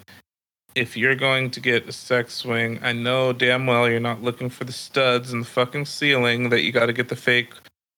If 0.74 0.96
you're 0.98 1.16
going 1.16 1.52
to 1.52 1.60
get 1.60 1.88
a 1.88 1.92
sex 1.92 2.34
swing, 2.34 2.80
I 2.82 2.92
know 2.94 3.34
damn 3.34 3.68
well 3.68 3.88
you're 3.90 4.00
not 4.00 4.24
looking 4.24 4.50
for 4.50 4.64
the 4.64 4.72
studs 4.72 5.32
in 5.34 5.42
the 5.42 5.46
fucking 5.46 5.86
ceiling. 5.86 6.50
That 6.50 6.62
you 6.64 6.72
got 6.72 6.88
to 6.88 6.94
get 6.94 7.08
the 7.10 7.16
fake 7.16 7.54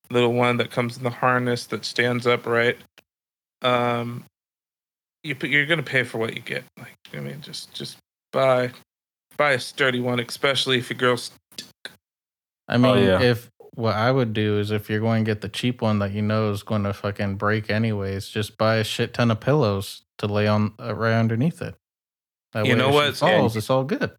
little 0.09 0.33
one 0.33 0.57
that 0.57 0.69
comes 0.71 0.97
in 0.97 1.03
the 1.03 1.09
harness 1.11 1.65
that 1.67 1.85
stands 1.85 2.27
upright. 2.27 2.77
Um, 3.61 4.25
you 5.23 5.35
put- 5.35 5.49
you're 5.49 5.65
gonna 5.65 5.83
pay 5.83 6.03
for 6.03 6.17
what 6.17 6.33
you 6.35 6.41
get. 6.41 6.63
Like 6.77 6.95
I 7.13 7.19
mean, 7.19 7.41
just 7.41 7.73
just 7.73 7.97
buy 8.31 8.71
buy 9.37 9.51
a 9.53 9.59
sturdy 9.59 9.99
one, 9.99 10.19
especially 10.19 10.77
if 10.77 10.89
your 10.89 10.97
girl's 10.97 11.31
I 12.67 12.77
mean, 12.77 12.85
Oh, 12.85 13.01
yeah. 13.01 13.21
if 13.21 13.49
what 13.73 13.95
I 13.95 14.11
would 14.11 14.33
do 14.33 14.59
is 14.59 14.71
if 14.71 14.89
you're 14.89 14.99
going 14.99 15.25
to 15.25 15.29
get 15.29 15.41
the 15.41 15.49
cheap 15.49 15.81
one 15.81 15.99
that 15.99 16.11
you 16.11 16.21
know 16.21 16.51
is 16.51 16.63
going 16.63 16.83
to 16.83 16.93
fucking 16.93 17.35
break 17.35 17.69
anyways, 17.69 18.29
just 18.29 18.57
buy 18.57 18.75
a 18.75 18.83
shit 18.83 19.13
ton 19.13 19.31
of 19.31 19.39
pillows 19.39 20.03
to 20.19 20.27
lay 20.27 20.47
on 20.47 20.73
uh, 20.79 20.93
right 20.95 21.13
underneath 21.13 21.61
it. 21.61 21.75
That 22.53 22.65
You 22.65 22.73
way 22.73 22.77
know 22.79 22.89
what? 22.91 23.15
She 23.15 23.19
falls, 23.19 23.57
it's 23.57 23.69
all 23.69 23.83
good. 23.83 24.11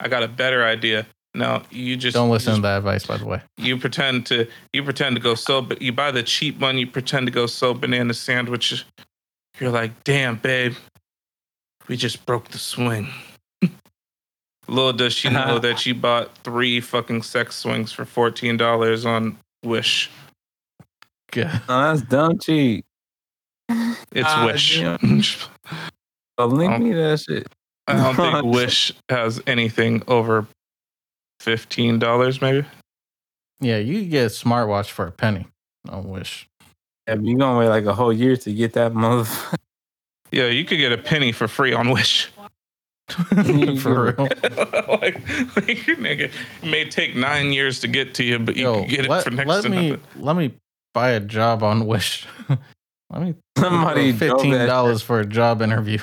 I 0.00 0.08
got 0.08 0.22
a 0.22 0.28
better 0.28 0.64
idea. 0.64 1.06
No, 1.34 1.62
you 1.70 1.96
just 1.96 2.14
Don't 2.14 2.30
listen 2.30 2.52
just 2.52 2.58
to 2.58 2.62
that 2.62 2.78
advice, 2.78 3.04
by 3.04 3.16
the 3.18 3.26
way. 3.26 3.42
you 3.58 3.76
pretend 3.76 4.24
to 4.26 4.46
you 4.72 4.82
pretend 4.82 5.14
to 5.16 5.20
go 5.22 5.34
so 5.34 5.60
but 5.60 5.82
you 5.82 5.92
buy 5.92 6.10
the 6.10 6.22
cheap 6.22 6.58
one 6.58 6.78
you 6.78 6.86
pretend 6.86 7.26
to 7.26 7.32
go 7.32 7.46
so 7.46 7.74
banana 7.74 8.14
sandwich 8.14 8.84
you're 9.60 9.70
like 9.70 10.04
damn 10.04 10.36
babe 10.36 10.74
we 11.88 11.96
just 11.96 12.24
broke 12.26 12.48
the 12.48 12.58
swing 12.58 13.08
little 14.68 14.92
does 14.92 15.12
she 15.12 15.28
know 15.30 15.58
that 15.60 15.78
she 15.78 15.92
bought 15.92 16.36
three 16.38 16.80
fucking 16.80 17.22
sex 17.22 17.56
swings 17.56 17.90
for 17.92 18.04
$14 18.04 19.06
on 19.06 19.36
wish 19.64 20.10
Good. 21.30 21.46
No, 21.68 21.82
that's 21.94 22.00
dumb 22.02 22.38
cheap. 22.38 22.86
it's 23.68 24.24
Ah, 24.28 24.46
wish 24.46 24.80
damn. 24.80 25.22
So 25.22 26.46
link 26.46 26.72
Oh. 26.72 26.78
me 26.78 26.92
that 26.92 27.20
shit. 27.20 27.46
i 27.86 27.94
don't 27.94 28.14
think 28.16 28.44
wish 28.54 28.92
has 29.10 29.42
anything 29.46 30.02
over 30.08 30.46
$15 31.42 32.40
maybe 32.40 32.66
Yeah, 33.60 33.78
you 33.78 34.00
could 34.00 34.10
get 34.10 34.26
a 34.26 34.28
smartwatch 34.30 34.90
for 34.90 35.06
a 35.06 35.12
penny 35.12 35.46
on 35.88 36.08
Wish. 36.08 36.48
Yeah, 37.08 37.16
but 37.16 37.24
you 37.24 37.38
gonna 37.38 37.58
wait 37.58 37.68
like 37.70 37.86
a 37.86 37.94
whole 37.94 38.12
year 38.12 38.36
to 38.36 38.52
get 38.52 38.74
that 38.74 38.92
motherfucker. 38.92 39.56
yeah 40.32 40.46
you 40.48 40.64
could 40.66 40.76
get 40.78 40.92
a 40.92 40.98
penny 40.98 41.32
for 41.32 41.48
free 41.48 41.72
on 41.72 41.90
wish 41.90 42.30
for 43.08 44.04
real. 44.04 44.14
like, 44.88 45.14
like 45.56 45.78
nigga, 45.96 46.30
it 46.62 46.66
may 46.68 46.84
take 46.88 47.16
nine 47.16 47.52
years 47.52 47.80
to 47.80 47.88
get 47.88 48.12
to 48.14 48.22
you, 48.24 48.38
but 48.38 48.54
you 48.56 48.64
Yo, 48.64 48.80
can 48.80 48.88
get 48.90 49.06
it 49.06 49.22
for 49.22 49.30
next 49.30 49.48
let 49.48 49.62
to 49.62 49.68
me 49.70 49.90
nothing. 49.92 50.04
let 50.16 50.36
me 50.36 50.54
buy 50.92 51.10
a 51.12 51.20
job 51.20 51.62
on 51.62 51.86
Wish. 51.86 52.26
let 53.10 53.22
me 53.22 53.34
Somebody 53.56 54.12
fifteen 54.12 54.52
dollars 54.66 55.00
for 55.02 55.20
a 55.20 55.24
job 55.26 55.62
interview. 55.62 55.98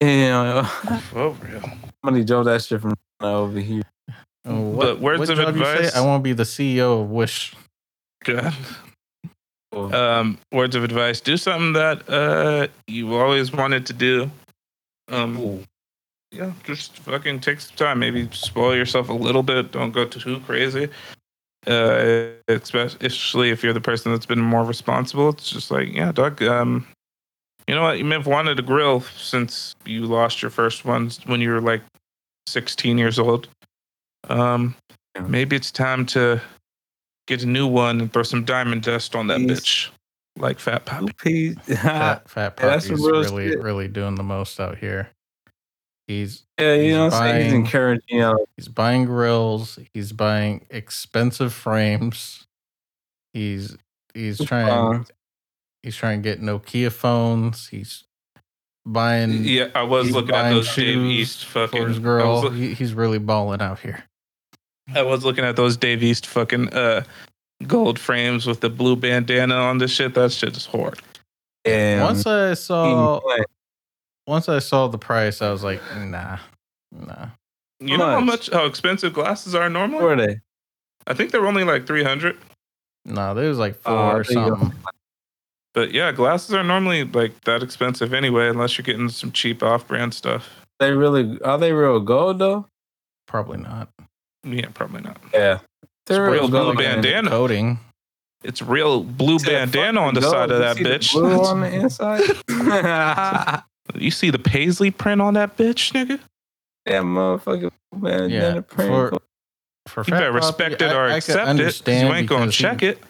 Yeah, 0.00 0.64
For 1.10 1.30
real. 1.30 1.62
somebody 2.04 2.24
drove 2.24 2.46
that 2.46 2.62
shit 2.62 2.80
from 2.80 2.94
over 3.20 3.60
here. 3.60 3.82
Oh, 4.44 4.60
What, 4.70 4.86
But 4.86 5.00
words 5.00 5.18
what 5.20 5.30
of 5.30 5.36
job 5.38 5.56
you 5.56 5.64
say? 5.64 5.72
advice? 5.76 5.96
I 5.96 6.00
want 6.04 6.20
to 6.20 6.24
be 6.24 6.32
the 6.32 6.42
CEO 6.44 7.02
of 7.02 7.10
Wish. 7.10 7.54
God. 8.24 8.54
Um, 9.72 10.38
words 10.52 10.74
of 10.74 10.84
advice: 10.84 11.20
Do 11.20 11.36
something 11.36 11.72
that 11.74 12.08
uh 12.08 12.68
you 12.86 13.14
always 13.14 13.52
wanted 13.52 13.86
to 13.86 13.92
do. 13.92 14.30
Um, 15.08 15.64
yeah, 16.30 16.52
just 16.64 16.98
fucking 16.98 17.40
take 17.40 17.60
some 17.60 17.76
time. 17.76 17.98
Maybe 17.98 18.28
spoil 18.32 18.74
yourself 18.74 19.08
a 19.08 19.14
little 19.14 19.42
bit. 19.42 19.72
Don't 19.72 19.92
go 19.92 20.04
too 20.04 20.40
crazy. 20.40 20.88
Uh, 21.66 22.28
especially 22.48 23.50
if 23.50 23.62
you're 23.62 23.72
the 23.72 23.80
person 23.80 24.12
that's 24.12 24.26
been 24.26 24.40
more 24.40 24.64
responsible. 24.64 25.30
It's 25.30 25.50
just 25.50 25.70
like, 25.70 25.92
yeah, 25.92 26.12
Doug. 26.12 26.42
Um, 26.42 26.86
you 27.66 27.74
know 27.74 27.82
what? 27.82 27.98
You 27.98 28.04
may 28.04 28.16
have 28.16 28.26
wanted 28.26 28.58
a 28.58 28.62
grill 28.62 29.00
since 29.00 29.74
you 29.84 30.06
lost 30.06 30.40
your 30.40 30.50
first 30.50 30.84
ones 30.84 31.20
when 31.26 31.40
you 31.40 31.50
were 31.50 31.60
like 31.60 31.82
16 32.46 32.96
years 32.96 33.18
old. 33.18 33.48
Um, 34.28 34.74
maybe 35.26 35.56
it's 35.56 35.70
time 35.70 36.06
to 36.06 36.40
get 37.28 37.42
a 37.44 37.46
new 37.46 37.66
one 37.68 38.00
and 38.00 38.12
throw 38.12 38.24
some 38.24 38.44
diamond 38.44 38.82
dust 38.82 39.14
on 39.14 39.28
that 39.28 39.40
Yes. 39.40 39.60
bitch, 39.60 39.88
like 40.36 40.58
Fat 40.58 40.84
Poppy. 40.86 41.12
Two. 41.22 41.54
Fat, 41.76 42.28
Fat 42.28 42.54
Yeah, 42.58 42.66
that's 42.66 42.86
Poppy's 42.88 43.00
some 43.02 43.10
really 43.12 43.48
shit. 43.50 43.60
really 43.62 43.86
doing 43.86 44.16
the 44.16 44.22
most 44.24 44.58
out 44.58 44.78
here. 44.78 45.10
He's 46.08 46.44
yeah, 46.58 46.72
you 46.74 46.82
He's 46.84 46.92
know 46.94 47.08
what 47.10 47.40
He's 47.40 47.52
encouraging, 47.52 48.02
you 48.08 48.20
know. 48.20 48.46
he's 48.56 48.66
buying 48.68 49.04
grills. 49.04 49.78
He's 49.92 50.10
buying 50.12 50.64
expensive 50.70 51.52
frames. 51.52 52.46
He's 53.34 53.76
he's 54.14 54.42
trying 54.42 54.70
Um, 54.70 55.06
he's 55.82 55.96
trying 55.96 56.22
to 56.22 56.28
get 56.28 56.40
Nokia 56.40 56.90
phones. 56.90 57.68
He's 57.68 58.04
buying 58.86 59.44
Yeah, 59.44 59.68
I 59.74 59.82
was 59.82 60.10
looking 60.10 60.30
at 60.34 60.42
buying 60.44 60.54
those 60.54 60.66
Dave 60.74 60.94
shoes 60.94 61.12
East 61.12 61.44
fucking. 61.44 61.82
for 61.82 61.88
his 61.88 61.98
girl. 61.98 62.48
He, 62.48 62.72
he's 62.72 62.94
really 62.94 63.18
balling 63.18 63.60
out 63.60 63.80
here. 63.80 64.04
I 64.94 65.02
was 65.02 65.24
looking 65.24 65.44
at 65.44 65.56
those 65.56 65.76
Dave 65.76 66.02
East 66.02 66.26
fucking 66.26 66.72
uh 66.74 67.02
gold 67.66 67.98
frames 67.98 68.46
with 68.46 68.60
the 68.60 68.70
blue 68.70 68.96
bandana 68.96 69.54
on 69.54 69.78
this 69.78 69.90
shit. 69.90 70.14
That 70.14 70.32
shit 70.32 70.56
is 70.56 70.66
hard. 70.66 71.00
And 71.64 72.00
Once 72.02 72.26
I 72.26 72.54
saw, 72.54 73.20
once 74.26 74.48
I 74.48 74.58
saw 74.60 74.88
the 74.88 74.98
price, 74.98 75.42
I 75.42 75.50
was 75.50 75.62
like, 75.64 75.80
nah, 75.96 76.38
nah. 76.92 77.26
You 77.80 77.96
know 77.98 78.06
how 78.06 78.20
much? 78.20 78.48
much 78.48 78.52
how 78.52 78.64
expensive 78.66 79.12
glasses 79.12 79.54
are 79.54 79.68
normally? 79.68 80.02
where 80.04 80.12
are 80.14 80.16
they? 80.26 80.40
I 81.06 81.14
think 81.14 81.30
they're 81.30 81.46
only 81.46 81.64
like 81.64 81.86
three 81.86 82.02
hundred. 82.04 82.36
No, 83.04 83.34
there 83.34 83.48
was 83.48 83.58
like 83.58 83.76
four 83.76 83.92
Oh, 83.92 84.16
or 84.16 84.22
there 84.24 84.32
you 84.38 84.50
go. 84.50 84.56
something. 84.58 84.78
But 85.74 85.92
yeah, 85.92 86.10
glasses 86.12 86.54
are 86.54 86.64
normally 86.64 87.04
like 87.04 87.40
that 87.44 87.62
expensive 87.62 88.12
anyway, 88.12 88.48
unless 88.48 88.76
you're 88.76 88.82
getting 88.84 89.08
some 89.08 89.30
cheap 89.32 89.62
off-brand 89.62 90.12
stuff. 90.14 90.48
They 90.80 90.92
really 90.92 91.40
are 91.42 91.58
they 91.58 91.72
real 91.72 92.00
gold 92.00 92.38
though? 92.38 92.66
Probably 93.26 93.58
not. 93.58 93.88
Yeah, 94.44 94.66
probably 94.74 95.02
not. 95.02 95.18
Yeah. 95.34 95.58
They're 96.06 96.30
real 96.30 96.48
blue 96.48 96.64
gold. 96.64 96.78
bandana. 96.78 97.28
Coding. 97.30 97.78
It's 98.44 98.62
real 98.62 99.02
blue 99.02 99.38
See 99.38 99.50
bandana 99.50 100.00
on 100.00 100.14
the 100.14 100.20
fucking 100.20 100.32
side 100.32 100.50
of 100.50 100.60
gold? 100.60 100.78
that 100.78 100.78
You 100.78 100.84
see 100.84 100.84
the 100.84 100.98
bitch. 100.98 101.12
Blue 101.12 101.44
on 101.44 101.60
the 101.60 102.42
inside. 103.52 103.62
you 104.02 104.10
see 104.10 104.30
the 104.30 104.38
paisley 104.38 104.90
print 104.90 105.20
on 105.20 105.34
that 105.34 105.56
bitch, 105.56 105.92
nigga? 105.92 106.20
that 106.86 107.02
motherfucker 107.02 107.70
bandana 107.92 108.54
Yeah, 108.56 108.60
print. 108.60 108.88
for- 108.90 109.18
For 109.88 110.04
You 110.06 110.12
better 110.12 110.32
respect 110.32 110.80
it 110.82 110.92
or 110.92 111.08
accept 111.08 111.58
it. 111.60 111.88
You 111.88 112.12
ain't 112.12 112.28
gonna 112.28 112.50
check 112.50 112.82
it. 112.82 113.02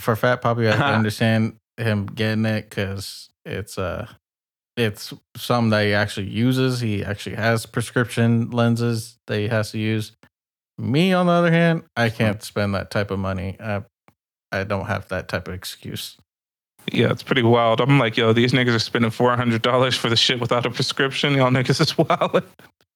For 0.00 0.16
Fat 0.16 0.42
Poppy, 0.42 0.68
I 0.68 0.72
can 0.72 0.82
understand 0.94 1.56
him 1.76 2.06
getting 2.06 2.44
it 2.44 2.68
because 2.68 3.30
it's 3.44 3.78
uh 3.78 4.06
it's 4.76 5.12
something 5.36 5.70
that 5.70 5.84
he 5.84 5.92
actually 5.94 6.26
uses. 6.28 6.80
He 6.80 7.04
actually 7.04 7.36
has 7.36 7.66
prescription 7.66 8.50
lenses 8.50 9.18
that 9.28 9.38
he 9.38 9.46
has 9.48 9.70
to 9.72 9.78
use. 9.78 10.12
Me, 10.78 11.12
on 11.12 11.26
the 11.26 11.32
other 11.32 11.50
hand, 11.52 11.84
I 11.96 12.08
can't 12.10 12.42
spend 12.42 12.74
that 12.74 12.90
type 12.90 13.10
of 13.10 13.18
money. 13.18 13.56
I 13.60 13.82
I 14.52 14.64
don't 14.64 14.86
have 14.86 15.08
that 15.08 15.28
type 15.28 15.48
of 15.48 15.54
excuse. 15.54 16.16
Yeah, 16.92 17.10
it's 17.10 17.22
pretty 17.22 17.42
wild. 17.42 17.80
I'm 17.80 17.98
like, 17.98 18.16
yo, 18.16 18.32
these 18.32 18.52
niggas 18.52 18.74
are 18.74 18.78
spending 18.80 19.10
four 19.10 19.36
hundred 19.36 19.62
dollars 19.62 19.96
for 19.96 20.10
the 20.10 20.16
shit 20.16 20.40
without 20.40 20.66
a 20.66 20.70
prescription. 20.70 21.34
Y'all 21.34 21.50
niggas 21.50 21.80
is 21.80 21.96
wild. 21.98 22.42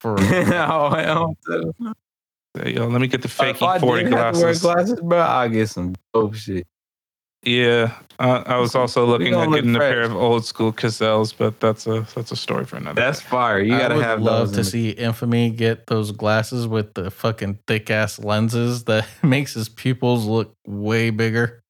For 0.00 0.16
oh, 0.20 0.90
hell 0.94 1.36
no. 1.48 1.94
Yo, 2.64 2.88
let 2.88 3.00
me 3.00 3.06
get 3.06 3.22
the 3.22 3.28
If 3.48 3.56
fake 3.56 3.62
I 3.62 3.78
forty 3.78 4.04
did 4.04 4.12
have 4.12 4.30
to 4.32 4.38
wear 4.38 4.54
glasses. 4.54 4.60
glasses, 4.60 5.00
bro, 5.00 5.18
I'll 5.20 5.48
get 5.48 5.68
some 5.68 5.94
dope 6.14 6.34
shit. 6.34 6.66
Yeah, 7.46 7.92
uh, 8.18 8.42
I 8.44 8.56
was 8.58 8.74
also 8.74 9.06
looking 9.06 9.30
gonna 9.30 9.44
at 9.44 9.48
look 9.50 9.56
getting 9.58 9.76
a 9.76 9.78
pair 9.78 10.02
of 10.02 10.16
old 10.16 10.44
school 10.44 10.72
Cazals, 10.72 11.32
but 11.36 11.60
that's 11.60 11.86
a 11.86 12.04
that's 12.14 12.32
a 12.32 12.36
story 12.36 12.64
for 12.64 12.76
another. 12.76 13.00
That's 13.00 13.20
day. 13.20 13.26
fire. 13.28 13.60
You 13.60 13.78
gotta 13.78 13.94
would 13.94 14.04
have 14.04 14.20
love 14.20 14.48
those. 14.48 14.54
to 14.54 14.58
in 14.58 14.64
the- 14.64 14.70
see 14.70 14.90
Infamy 15.02 15.50
get 15.50 15.86
those 15.86 16.10
glasses 16.10 16.66
with 16.66 16.94
the 16.94 17.10
fucking 17.10 17.60
thick 17.68 17.88
ass 17.88 18.18
lenses 18.18 18.84
that 18.84 19.06
makes 19.22 19.54
his 19.54 19.68
pupils 19.68 20.26
look 20.26 20.52
way 20.66 21.10
bigger. 21.10 21.62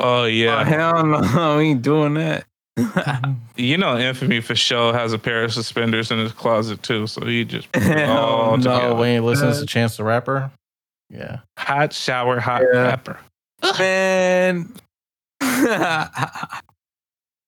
Oh 0.00 0.22
Oh, 0.22 0.24
yeah, 0.24 0.64
hell 0.64 1.04
no, 1.04 1.56
we 1.58 1.64
ain't 1.64 1.82
doing 1.82 2.14
that. 2.14 2.46
you 3.56 3.76
know, 3.76 3.98
Infamy 3.98 4.40
for 4.40 4.54
sure 4.54 4.94
has 4.94 5.12
a 5.12 5.18
pair 5.18 5.44
of 5.44 5.52
suspenders 5.52 6.10
in 6.10 6.18
his 6.18 6.32
closet 6.32 6.82
too. 6.82 7.06
So 7.06 7.26
he 7.26 7.44
just 7.44 7.68
Oh, 7.76 8.56
no. 8.56 8.80
Oh, 8.80 8.94
when 8.96 9.12
he 9.12 9.20
listens 9.20 9.60
to 9.60 9.66
Chance 9.66 9.98
the 9.98 10.04
Rapper, 10.04 10.50
yeah. 11.10 11.40
hot 11.58 11.92
shower, 11.92 12.40
hot 12.40 12.62
Yeah. 12.72 12.90
pepper. 12.96 13.18
man. 13.78 14.72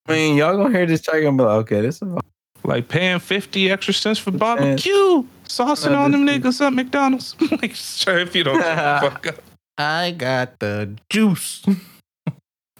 I 0.06 0.12
mean, 0.12 0.36
y'all 0.36 0.56
gonna 0.56 0.76
hear 0.76 0.86
this 0.86 1.06
and 1.08 1.38
be 1.38 1.44
like, 1.44 1.56
okay, 1.62 1.80
this 1.80 2.02
is 2.02 2.08
Like 2.66 2.88
paying 2.88 3.18
fifty 3.18 3.70
extra 3.70 3.92
cents 3.92 4.18
for 4.18 4.30
barbecue, 4.30 5.22
saucing 5.44 5.92
No, 5.92 6.00
on 6.00 6.12
them 6.12 6.26
niggas 6.26 6.64
at 6.66 6.72
McDonald's. 6.72 7.36
like, 7.50 7.74
sure, 7.74 8.18
if 8.18 8.34
you 8.34 8.42
don't 8.42 8.60
fuck 8.60 9.26
up. 9.26 9.34
I 9.76 10.12
got 10.12 10.58
the 10.60 10.96
juice. 11.10 11.62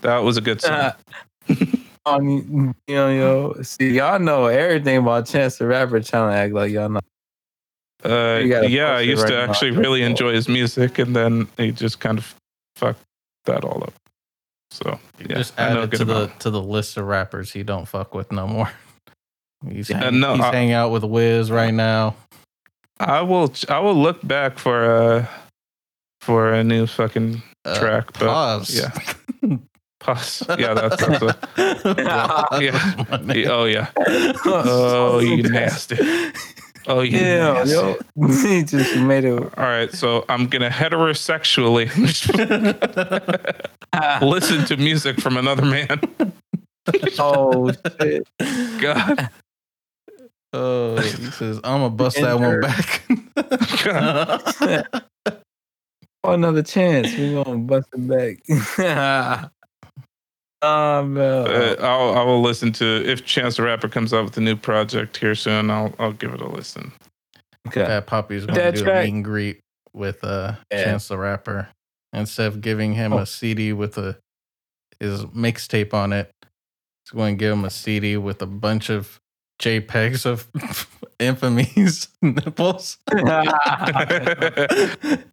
That 0.01 0.19
was 0.19 0.39
a 0.39 0.41
good 0.41 0.62
song. 0.62 0.93
on 2.07 2.28
you 2.28 2.74
know, 2.89 3.11
yo. 3.11 3.62
See, 3.62 3.91
y'all 3.91 4.19
know 4.19 4.47
everything 4.47 4.97
about 4.97 5.27
Chance 5.27 5.59
the 5.59 5.66
Rapper 5.66 6.01
trying 6.01 6.31
to 6.31 6.36
act 6.36 6.55
like 6.55 6.73
y'all 6.73 6.89
know. 6.89 7.01
Uh, 8.05 8.39
yeah, 8.39 8.97
I 8.97 9.01
used 9.01 9.23
right 9.23 9.31
to 9.31 9.47
now. 9.47 9.51
actually 9.51 9.73
really 9.73 10.03
enjoy 10.03 10.32
his 10.32 10.49
music, 10.49 10.99
and 10.99 11.15
then 11.15 11.47
he 11.59 11.73
just 11.73 12.01
kind 12.01 12.19
of 12.19 12.35
fucked 12.77 13.03
that 13.45 13.65
all 13.65 13.82
up. 13.82 13.93
So 14.75 14.99
yeah, 15.21 15.37
Just 15.37 15.57
add 15.59 15.77
it 15.77 15.91
to 15.93 16.05
the 16.05 16.17
amount. 16.25 16.41
to 16.41 16.51
the 16.51 16.61
list 16.61 16.97
of 16.97 17.07
rappers 17.07 17.53
he 17.53 17.63
don't 17.63 17.87
fuck 17.87 18.13
with 18.13 18.33
no 18.33 18.49
more. 18.49 18.71
He's, 19.71 19.89
Yeah, 19.89 19.99
hang- 20.05 20.19
no, 20.21 20.35
he's 20.35 20.43
I- 20.45 20.53
hanging 20.53 20.73
out 20.73 20.91
with 20.91 21.05
Wiz 21.05 21.51
right 21.51 21.73
now. 21.73 22.17
I 22.99 23.23
will. 23.23 23.53
I 23.69 23.79
will 23.79 23.95
look 23.95 24.19
back 24.27 24.59
for 24.59 24.85
uh 24.85 25.27
for 26.21 26.53
a 26.53 26.63
new 26.65 26.87
fucking 26.87 27.41
Uh, 27.65 27.79
track. 27.79 28.13
But 28.15 28.27
Pause. 28.29 28.75
yeah, 28.77 29.57
pause. 30.01 30.43
Yeah, 30.59 30.75
that's, 30.75 30.97
that's 31.07 31.23
a, 31.23 31.39
yeah. 31.99 32.61
yeah. 32.61 33.49
oh 33.51 33.65
yeah. 33.65 33.91
Oh, 34.45 35.21
you 35.21 35.43
nasty. 35.45 35.97
Oh, 36.86 37.01
you 37.01 37.19
Yeah, 37.19 37.65
yo. 37.65 37.97
he 38.28 38.62
just 38.62 38.97
made 38.97 39.24
it. 39.24 39.32
All 39.32 39.65
right, 39.65 39.90
so 39.93 40.24
I'm 40.28 40.47
gonna 40.47 40.70
heterosexually 40.70 41.89
listen 44.23 44.65
to 44.66 44.77
music 44.77 45.20
from 45.20 45.36
another 45.36 45.65
man. 45.65 46.01
oh 47.19 47.73
shit. 48.01 48.28
God, 48.81 49.31
Oh, 50.52 50.97
he 51.01 51.31
says, 51.32 51.56
I'm 51.65 51.81
gonna 51.81 51.90
bust 51.90 52.16
that 52.20 52.39
one 52.39 52.61
back. 52.61 53.02
Oh, 56.23 56.32
another 56.32 56.62
chance. 56.62 57.12
We 57.16 57.35
gonna 57.35 57.59
bust 57.59 57.89
it 57.93 58.09
back. 58.09 59.51
Oh 60.65 61.05
man. 61.05 61.47
uh, 61.47 61.77
I'll 61.81 62.16
I 62.19 62.23
will 62.24 62.41
listen 62.43 62.73
to 62.73 62.85
if 63.09 63.24
Chance 63.24 63.57
the 63.57 63.62
Rapper 63.62 63.89
comes 63.89 64.12
out 64.12 64.24
with 64.24 64.36
a 64.36 64.41
new 64.41 64.57
project 64.57 65.16
here 65.16 65.35
soon. 65.35 65.70
I'll 65.70 65.95
I'll 65.99 66.12
give 66.12 66.32
it 66.35 66.41
a 66.41 66.49
listen. 66.49 66.93
okay. 67.69 67.85
Fat 67.85 68.07
Poppy's 68.07 68.47
gonna 68.47 68.59
That 68.59 68.74
do 68.74 68.81
a 68.81 68.85
track- 68.85 69.05
meet 69.05 69.15
and 69.15 69.24
greet 69.24 69.61
with 69.93 70.23
uh 70.24 70.55
Yeah. 70.73 70.85
Chance 70.85 71.09
the 71.09 71.19
Rapper. 71.19 71.69
Instead 72.12 72.47
of 72.47 72.61
giving 72.61 72.95
him 72.95 73.12
Oh. 73.12 73.19
a 73.19 73.27
CD 73.27 73.73
with 73.73 73.99
a 73.99 74.16
his 75.01 75.24
mixtape 75.27 75.93
on 75.93 76.12
it, 76.12 76.31
he's 77.05 77.11
going 77.12 77.36
to 77.36 77.39
give 77.39 77.53
him 77.53 77.65
a 77.65 77.70
CD 77.70 78.16
with 78.16 78.41
a 78.41 78.47
bunch 78.47 78.89
of 78.89 79.20
JPEGs 79.61 80.24
of 80.24 80.47
infamy's 81.19 82.07
nipples. 82.23 82.99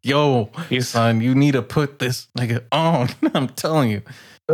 Yo, 0.04 0.50
He's- 0.70 0.90
son, 0.90 1.22
you 1.22 1.36
need 1.36 1.52
to 1.54 1.62
put 1.62 2.00
this 2.00 2.28
nigga 2.38 2.64
on. 2.72 3.10
I'm 3.36 3.48
telling 3.50 3.92
you. 3.92 4.02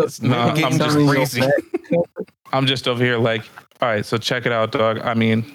It's 0.04 0.22
No, 0.22 0.38
I'm 0.38 0.78
just 0.78 0.80
just 0.80 1.08
crazy. 1.08 1.42
I'm 2.54 2.66
just 2.66 2.88
over 2.88 3.04
here 3.04 3.18
like, 3.18 3.44
all 3.82 3.90
right, 3.90 4.06
so 4.06 4.18
check 4.18 4.46
it 4.46 4.52
out, 4.52 4.72
dog. 4.72 5.00
I 5.00 5.14
mean, 5.14 5.46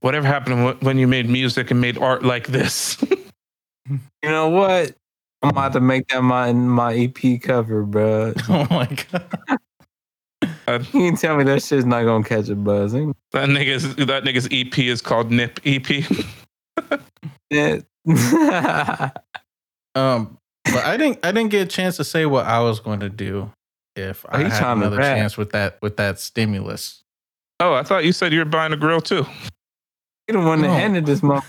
whatever 0.00 0.26
happened 0.26 0.80
when 0.82 0.98
you 0.98 1.06
made 1.06 1.28
music 1.28 1.70
and 1.70 1.80
made 1.80 1.98
art 1.98 2.22
like 2.24 2.48
this? 2.48 3.02
You 3.86 4.30
know 4.30 4.48
what? 4.48 4.94
I'm 5.42 5.50
about 5.50 5.74
to 5.74 5.80
make 5.80 6.08
that 6.08 6.22
my 6.22 6.54
my 6.54 6.94
EP 6.94 7.42
cover, 7.42 7.82
bro. 7.82 8.32
Oh 8.48 8.66
my 8.70 8.88
god. 9.12 10.86
You 10.94 11.10
can 11.10 11.16
tell 11.16 11.36
me 11.36 11.44
that 11.44 11.62
shit's 11.62 11.84
not 11.84 12.04
gonna 12.04 12.24
catch 12.24 12.48
a 12.48 12.56
buzz. 12.56 12.92
that 12.92 13.50
nigga's 13.50 13.94
that 13.96 14.24
nigga's 14.24 14.48
EP 14.50 14.78
is 14.78 15.02
called 15.02 15.30
Nip 15.30 15.60
EP. 15.66 16.06
it? 17.50 17.84
Um, 19.94 20.38
but 20.64 20.84
I 20.84 20.96
didn't. 20.96 21.18
I 21.24 21.32
didn't 21.32 21.50
get 21.50 21.62
a 21.62 21.66
chance 21.70 21.96
to 21.98 22.04
say 22.04 22.26
what 22.26 22.46
I 22.46 22.60
was 22.60 22.80
going 22.80 23.00
to 23.00 23.08
do 23.10 23.50
if 23.96 24.24
I 24.28 24.40
Oh, 24.40 24.44
he's 24.44 24.52
had 24.52 24.60
trying 24.60 24.78
another 24.78 24.96
rap. 24.98 25.16
chance 25.16 25.36
with 25.36 25.50
that 25.52 25.78
with 25.82 25.96
that 25.98 26.18
stimulus. 26.18 27.02
oh, 27.60 27.74
I 27.74 27.82
thought 27.82 28.04
you 28.04 28.12
said 28.12 28.32
you 28.32 28.40
were 28.40 28.44
buying 28.44 28.72
a 28.72 28.76
grill 28.76 29.00
too. 29.00 29.26
you 30.28 30.32
the 30.34 30.38
one 30.40 30.62
that 30.62 30.68
No. 30.68 30.74
ended 30.74 31.06
this 31.06 31.22
month. 31.22 31.44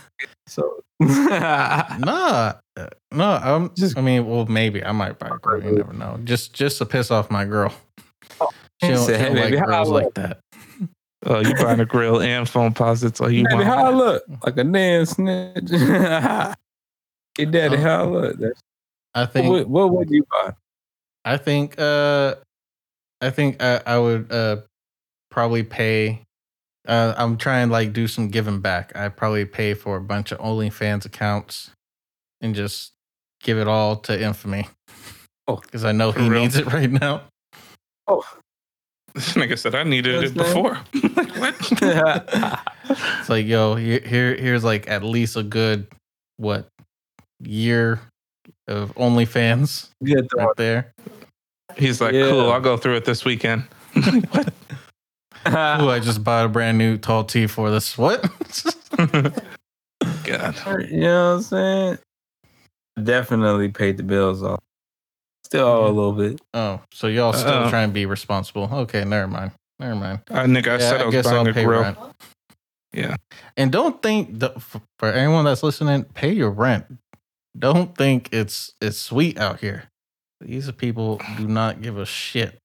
So 0.48 0.82
Nah, 1.00 2.54
uh, 2.78 2.88
no. 3.12 3.24
I'm 3.44 3.68
Just- 3.70 3.78
just. 3.80 3.98
I 3.98 4.02
mean, 4.02 4.26
well, 4.28 4.46
maybe 4.46 4.84
I 4.84 4.92
might 4.92 5.18
buy 5.20 5.28
a 5.28 5.38
grill. 5.38 5.64
You 5.64 5.72
never 5.78 5.94
know. 5.94 6.20
Just 6.24 6.54
just 6.54 6.78
to 6.80 6.86
piss 6.86 7.12
off 7.12 7.30
my 7.32 7.46
girl. 7.46 7.74
She 8.82 8.90
don't, 8.90 8.98
said, 9.06 9.18
she 9.20 9.24
don't 9.26 9.36
"Hey, 9.38 9.42
like 9.44 9.52
baby, 9.54 9.66
girls 9.66 9.90
like 9.90 10.14
that. 10.16 10.40
Oh, 11.26 11.40
you 11.40 11.56
buying 11.56 11.80
a 11.80 11.86
grill 11.86 12.22
and 12.22 12.48
phone 12.48 12.74
posits? 12.74 13.20
Oh, 13.20 13.28
you 13.28 13.44
Daddy, 13.46 13.64
how 13.64 13.86
I 13.86 13.90
look? 13.90 14.24
Like 14.46 14.58
a 14.58 14.64
damn 14.64 15.06
snitch. 15.06 15.70
hey, 15.72 17.46
daddy, 17.46 17.78
Uh, 17.78 17.82
how 17.82 18.04
I 18.04 18.08
look? 18.08 18.38
That's, 18.38 18.62
I 19.16 19.26
think. 19.26 19.50
what, 19.50 19.68
what 19.68 19.92
would 19.92 20.10
you 20.12 20.26
buy? 20.30 20.54
I 21.24 21.38
think. 21.38 21.80
Uh, 21.80 22.36
I 23.22 23.30
think 23.32 23.64
I, 23.64 23.82
I 23.86 23.98
would 23.98 24.32
uh 24.32 24.58
probably 25.32 25.64
pay. 25.64 26.22
Uh, 26.88 27.16
I'm 27.18 27.38
trying 27.38 27.70
to 27.70 27.72
like 27.72 27.94
do 27.94 28.08
some 28.08 28.28
giving 28.28 28.60
back. 28.62 28.96
I 28.96 29.10
probably 29.10 29.46
pay 29.46 29.74
for 29.74 29.98
a 29.98 30.02
bunch 30.02 30.32
of 30.32 30.38
OnlyFans 30.40 31.06
accounts 31.06 31.72
and 32.42 32.54
just 32.54 32.92
give 33.42 33.58
it 33.58 33.68
all 33.68 33.96
to 33.96 34.22
Infamy. 34.22 34.68
Oh, 35.48 35.56
because 35.62 35.84
I 35.84 35.94
know 35.94 36.12
he 36.12 36.30
real? 36.30 36.42
needs 36.42 36.58
it 36.58 36.68
right 36.68 36.92
now. 36.92 37.24
Oh, 38.08 38.24
this 39.16 39.34
nigga 39.34 39.58
said 39.58 39.74
I 39.74 39.84
needed 39.84 40.16
it 40.16 40.22
Yes, 40.24 40.32
before. 40.34 40.78
like 41.16 41.36
what? 41.38 42.62
It's 43.20 43.30
like, 43.30 43.48
yo, 43.48 43.74
here, 43.76 44.00
here, 44.06 44.36
here's 44.36 44.64
like 44.64 44.88
at 44.88 45.04
least 45.04 45.36
a 45.38 45.42
good 45.44 45.88
what 46.38 46.68
year 47.40 48.00
of 48.68 48.94
OnlyFans 48.96 49.90
Get 50.04 50.30
the 50.30 50.38
right 50.38 50.56
there. 50.58 50.94
He's 51.78 52.02
like, 52.02 52.14
Yeah. 52.14 52.30
cool, 52.30 52.52
I'll 52.52 52.62
go 52.62 52.78
through 52.78 52.96
it 52.96 53.06
this 53.06 53.26
weekend. 53.26 53.64
what? 54.32 54.54
Ooh, 55.48 55.90
I 55.90 56.00
just 56.00 56.24
bought 56.24 56.46
a 56.46 56.50
brand 56.50 56.78
new 56.78 56.98
tall 56.98 57.24
tee 57.24 57.48
for 57.48 57.70
this. 57.70 57.98
What? 57.98 58.24
God. 60.24 60.56
You 60.90 61.02
know 61.02 61.30
what 61.30 61.36
I'm 61.36 61.42
saying? 61.42 61.98
Definitely 63.04 63.70
paid 63.70 63.98
the 63.98 64.04
bills 64.04 64.42
off. 64.42 64.60
Still 65.44 65.68
owe 65.68 65.86
a 65.88 65.92
little 65.92 66.14
bit. 66.14 66.42
oh, 66.56 66.82
so 66.92 67.08
y'all 67.08 67.34
still 67.34 67.50
Uh-oh. 67.50 67.70
trying 67.70 67.90
to 67.90 67.94
be 67.94 68.06
responsible? 68.08 68.68
Okay, 68.72 69.04
never 69.06 69.28
mind. 69.28 69.52
Never 69.80 69.96
mind. 69.96 70.22
Uh, 70.32 70.48
Nick, 70.48 70.68
I 70.68 70.80
said 70.80 71.02
I 71.02 71.06
was 71.06 71.24
buying 71.24 71.48
a 71.48 71.54
grill. 71.54 72.14
Yeah. 72.94 73.16
And 73.58 73.72
don't 73.72 74.02
think 74.02 74.40
the, 74.40 74.50
for 74.98 75.10
anyone 75.12 75.46
that's 75.46 75.62
listening, 75.62 76.06
pay 76.06 76.32
your 76.32 76.50
rent. 76.50 76.86
Don't 77.58 77.96
think 77.96 78.30
it's 78.32 78.74
it's 78.82 78.98
sweet 78.98 79.38
out 79.38 79.60
here. 79.60 79.86
These 80.42 80.70
people 80.74 81.22
do 81.38 81.48
not 81.48 81.82
give 81.82 81.98
a 81.98 82.06
shit 82.06 82.60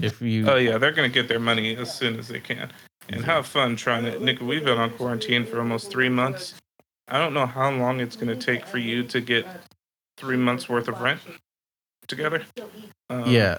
if 0.00 0.20
you. 0.22 0.48
Oh 0.48 0.56
yeah, 0.56 0.78
they're 0.78 0.92
gonna 0.92 1.08
get 1.08 1.28
their 1.28 1.40
money 1.40 1.76
as 1.76 1.92
soon 1.94 2.18
as 2.18 2.28
they 2.28 2.40
can, 2.40 2.70
and 3.08 3.24
have 3.24 3.46
fun 3.46 3.76
trying 3.76 4.04
to. 4.04 4.18
Nick, 4.22 4.40
we've 4.40 4.64
been 4.64 4.78
on 4.78 4.90
quarantine 4.90 5.44
for 5.44 5.58
almost 5.58 5.90
three 5.90 6.08
months. 6.08 6.54
I 7.08 7.18
don't 7.18 7.34
know 7.34 7.46
how 7.46 7.70
long 7.70 8.00
it's 8.00 8.16
gonna 8.16 8.36
take 8.36 8.66
for 8.66 8.78
you 8.78 9.02
to 9.04 9.20
get 9.20 9.46
three 10.16 10.36
months 10.36 10.68
worth 10.68 10.88
of 10.88 11.00
rent 11.00 11.20
together. 12.06 12.44
Um, 13.10 13.24
yeah. 13.26 13.58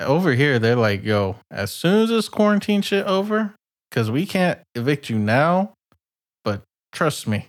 Over 0.00 0.32
here, 0.32 0.58
they're 0.58 0.76
like, 0.76 1.04
yo, 1.04 1.36
as 1.50 1.70
soon 1.70 2.02
as 2.02 2.08
this 2.08 2.28
quarantine 2.28 2.82
shit 2.82 3.06
over, 3.06 3.54
because 3.90 4.10
we 4.10 4.26
can't 4.26 4.58
evict 4.74 5.08
you 5.08 5.18
now, 5.18 5.74
but 6.44 6.62
trust 6.92 7.28
me, 7.28 7.48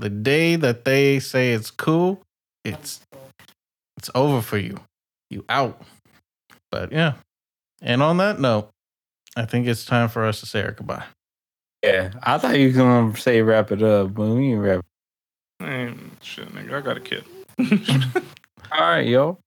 the 0.00 0.10
day 0.10 0.56
that 0.56 0.84
they 0.84 1.20
say 1.20 1.52
it's 1.52 1.70
cool, 1.70 2.22
it's 2.64 3.00
it's 3.98 4.10
over 4.14 4.40
for 4.40 4.58
you. 4.58 4.80
You 5.28 5.44
out. 5.48 5.80
But 6.70 6.90
yeah. 6.90 7.14
And 7.82 8.02
on 8.02 8.16
that 8.16 8.40
note, 8.40 8.70
I 9.36 9.44
think 9.44 9.66
it's 9.66 9.84
time 9.84 10.08
for 10.08 10.24
us 10.24 10.40
to 10.40 10.46
say 10.46 10.62
our 10.62 10.72
goodbye. 10.72 11.04
Yeah. 11.84 12.12
I 12.22 12.38
thought 12.38 12.58
you 12.58 12.68
were 12.68 12.74
gonna 12.74 13.16
say 13.16 13.42
wrap 13.42 13.70
it 13.72 13.82
up, 13.82 14.14
but 14.14 14.28
we 14.28 14.52
ain't 14.52 14.60
wrap 14.60 14.84
Hey, 15.58 15.92
shit, 16.22 16.48
nigga, 16.54 16.72
I 16.72 16.80
got 16.80 16.96
a 16.96 17.00
kid. 17.00 17.24
All 18.72 18.80
right, 18.80 19.06
yo. 19.06 19.38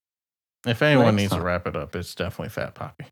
If 0.65 0.83
anyone 0.83 1.15
Next 1.15 1.17
needs 1.17 1.33
to 1.33 1.41
wrap 1.41 1.65
it 1.65 1.75
up, 1.75 1.95
it's 1.95 2.13
definitely 2.13 2.49
Fat 2.49 2.75
Poppy. 2.75 3.05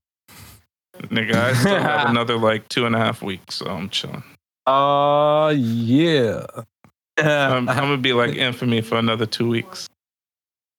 nigga, 1.00 1.34
I 1.34 1.54
still 1.54 1.80
have 1.80 2.10
another 2.12 2.38
like 2.38 2.70
two 2.70 2.86
and 2.86 2.96
a 2.96 3.00
half 3.00 3.24
weeks, 3.24 3.56
so 3.56 3.66
I'm 3.66 3.90
chilling. 3.90 4.24
Oh 4.68 5.50
yeah. 5.50 6.46
I'm, 7.18 7.52
um, 7.52 7.70
I'm 7.70 7.78
gonna 7.78 7.98
be 7.98 8.14
like 8.14 8.36
infamy 8.36 8.82
for 8.82 8.98
another 8.98 9.26
two 9.26 9.48
weeks. 9.50 9.88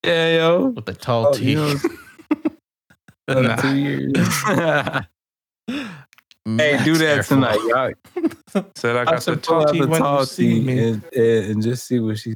yeah, 0.05 0.37
yo. 0.37 0.67
With 0.69 0.87
the 0.87 0.95
tall 0.95 1.29
Oh, 1.29 1.33
tee. 1.35 1.53
you 1.53 1.57
know, 3.29 3.43
Nah. 3.43 3.57
two 3.57 3.75
years. 3.77 4.13
hey, 6.47 6.81
do 6.85 6.97
that 6.99 7.17
Air 7.19 7.23
tonight, 7.23 7.61
Force. 7.61 7.95
y'all. 8.55 8.65
Said 8.77 8.97
I 8.97 9.03
I 9.03 9.05
got 9.05 9.15
the 9.17 9.21
should 9.33 9.43
pull 9.43 9.63
tall 9.65 9.73
the 9.73 9.87
when 9.87 10.01
tall 10.01 10.21
you 10.21 10.27
see 10.27 10.61
me. 10.61 10.79
and, 10.89 11.05
and, 11.15 11.45
and 11.53 11.63
just 11.63 11.87
see 11.87 12.01
what 12.01 12.19
she. 12.19 12.35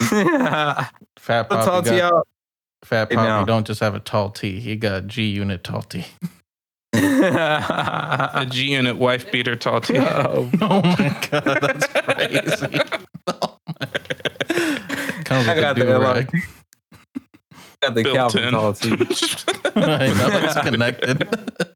the 0.00 0.88
Fat 1.18 1.48
tall 1.50 1.64
Poppy 1.64 1.90
tea 1.90 1.96
got 1.98 2.12
out. 2.12 2.28
Fat 2.84 3.08
Hey, 3.10 3.16
Poppy 3.16 3.26
now. 3.28 3.44
don't 3.44 3.66
just 3.66 3.80
have 3.80 3.94
a 3.94 4.00
tall 4.00 4.30
T. 4.30 4.60
He 4.60 4.76
got 4.76 5.06
G 5.06 5.24
unit 5.28 5.64
tall 5.64 5.82
T. 5.82 6.04
A 8.34 8.46
G 8.48 8.72
unit 8.72 8.96
wife 8.96 9.30
beater 9.30 9.56
tall 9.56 9.80
tee. 9.80 9.98
Oh, 9.98 10.50
Oh 10.60 10.82
my 10.82 11.28
god, 11.30 11.58
that's 11.60 11.86
crazy. 11.86 12.80
Oh 13.26 13.56
my- 13.66 13.86
Comes 15.24 15.46
I 15.48 15.60
got 15.60 15.76
a 15.76 15.80
the 15.80 15.86
do 15.86 15.92
LR. 15.92 16.14
rag. 16.14 16.30
got 17.82 17.94
the 17.94 18.02
Built 18.02 18.16
Calvin 18.16 18.44
in. 18.44 18.50
tall 18.52 18.72
tea. 18.72 18.92
I 19.76 20.08
know 20.08 20.28
it's 20.44 20.60
connected. 20.60 21.28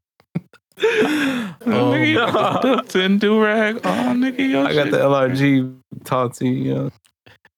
Oh, 1.65 1.93
nigga, 1.93 2.07
you 2.09 2.15
got 2.15 2.61
the 2.61 2.67
built-in 2.67 3.17
do-rag. 3.19 3.77
Oh, 3.77 3.89
nigga, 3.89 4.49
yo, 4.49 4.65
I 4.65 4.73
got 4.73 4.83
shit. 4.85 4.91
the 4.91 4.97
LRG 4.97 5.77
tall 6.03 6.29
tea. 6.29 6.49
You. 6.49 6.91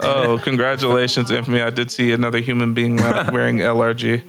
Oh, 0.02 0.38
congratulations, 0.44 1.32
Infamy. 1.32 1.62
I 1.62 1.72
did 1.72 1.90
see 1.90 2.12
another 2.12 2.40
human 2.40 2.76
being 2.76 2.98
wearing 2.98 3.58
LRG. 3.60 4.22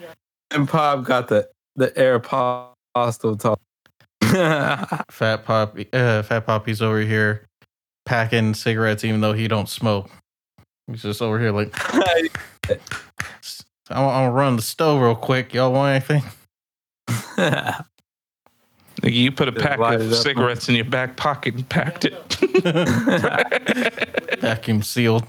And 0.53 0.67
Pop 0.69 1.05
got 1.05 1.29
the 1.29 1.47
the 1.75 1.89
Aeropostale 2.97 3.39
tall. 3.39 3.61
Fat 5.11 5.45
Poppy, 5.45 5.89
uh, 5.93 6.23
Fat 6.23 6.47
Poppy's 6.47 6.83
over 6.83 7.01
here 7.01 7.47
packing 8.05 8.55
cigarettes, 8.55 9.05
even 9.05 9.21
though 9.21 9.33
he 9.33 9.49
don't 9.49 9.69
smoke. 9.69 10.11
He's 10.87 11.03
just 11.03 11.21
over 11.21 11.39
here 11.39 11.53
like, 11.53 11.75
I'm, 11.95 12.79
I'm 13.91 14.05
gonna 14.05 14.31
run 14.33 14.57
the 14.57 14.63
stove 14.63 15.01
real 15.03 15.15
quick. 15.15 15.53
Y'all 15.55 15.73
want 15.73 15.91
anything? 15.91 16.23
Nigga, 19.03 19.13
you 19.13 19.31
put 19.31 19.49
a 19.49 19.53
Just 19.53 19.65
pack 19.65 19.79
light 19.79 20.01
of 20.01 20.11
it 20.11 20.15
up, 20.15 20.23
cigarettes 20.23 20.69
in 20.69 20.75
your 20.75 20.87
back 20.87 21.17
pocket 21.17 21.55
and 21.55 21.69
packed 21.69 22.07
it. 22.07 22.35
Vacuum 24.41 24.83
sealed. 24.83 25.27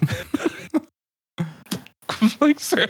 like, 2.39 2.59
sir. 2.59 2.87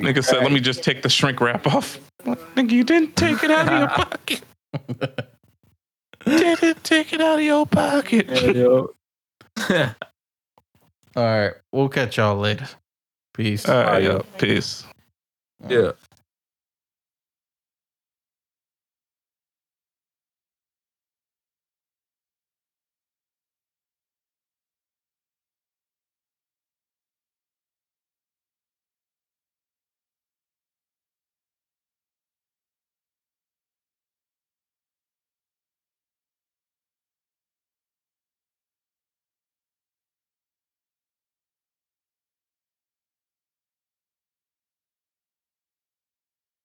Nigga 0.00 0.24
said, 0.24 0.42
let 0.42 0.52
me 0.52 0.60
just 0.60 0.82
take 0.82 1.02
the 1.02 1.08
shrink 1.08 1.40
wrap 1.40 1.66
off. 1.66 2.00
Nigga, 2.26 2.70
you 2.72 2.84
didn't 2.84 3.16
take 3.16 3.42
it 3.44 3.50
out 3.50 3.72
of 3.72 3.78
your 3.78 3.88
pocket. 3.88 4.42
Didn't 6.24 6.82
take 6.84 7.12
it 7.12 7.20
out 7.20 7.38
of 7.38 7.44
your 7.44 7.66
pocket. 7.66 8.26
Yeah, 8.28 8.50
yo. 8.50 8.94
All 9.70 11.22
right, 11.24 11.52
we'll 11.72 11.88
catch 11.88 12.16
y'all 12.18 12.36
later. 12.36 12.68
Peace. 13.32 13.68
All 13.68 13.74
right, 13.76 13.86
Alright, 13.86 14.02
yo, 14.04 14.24
peace. 14.38 14.84
yeah. 15.68 15.92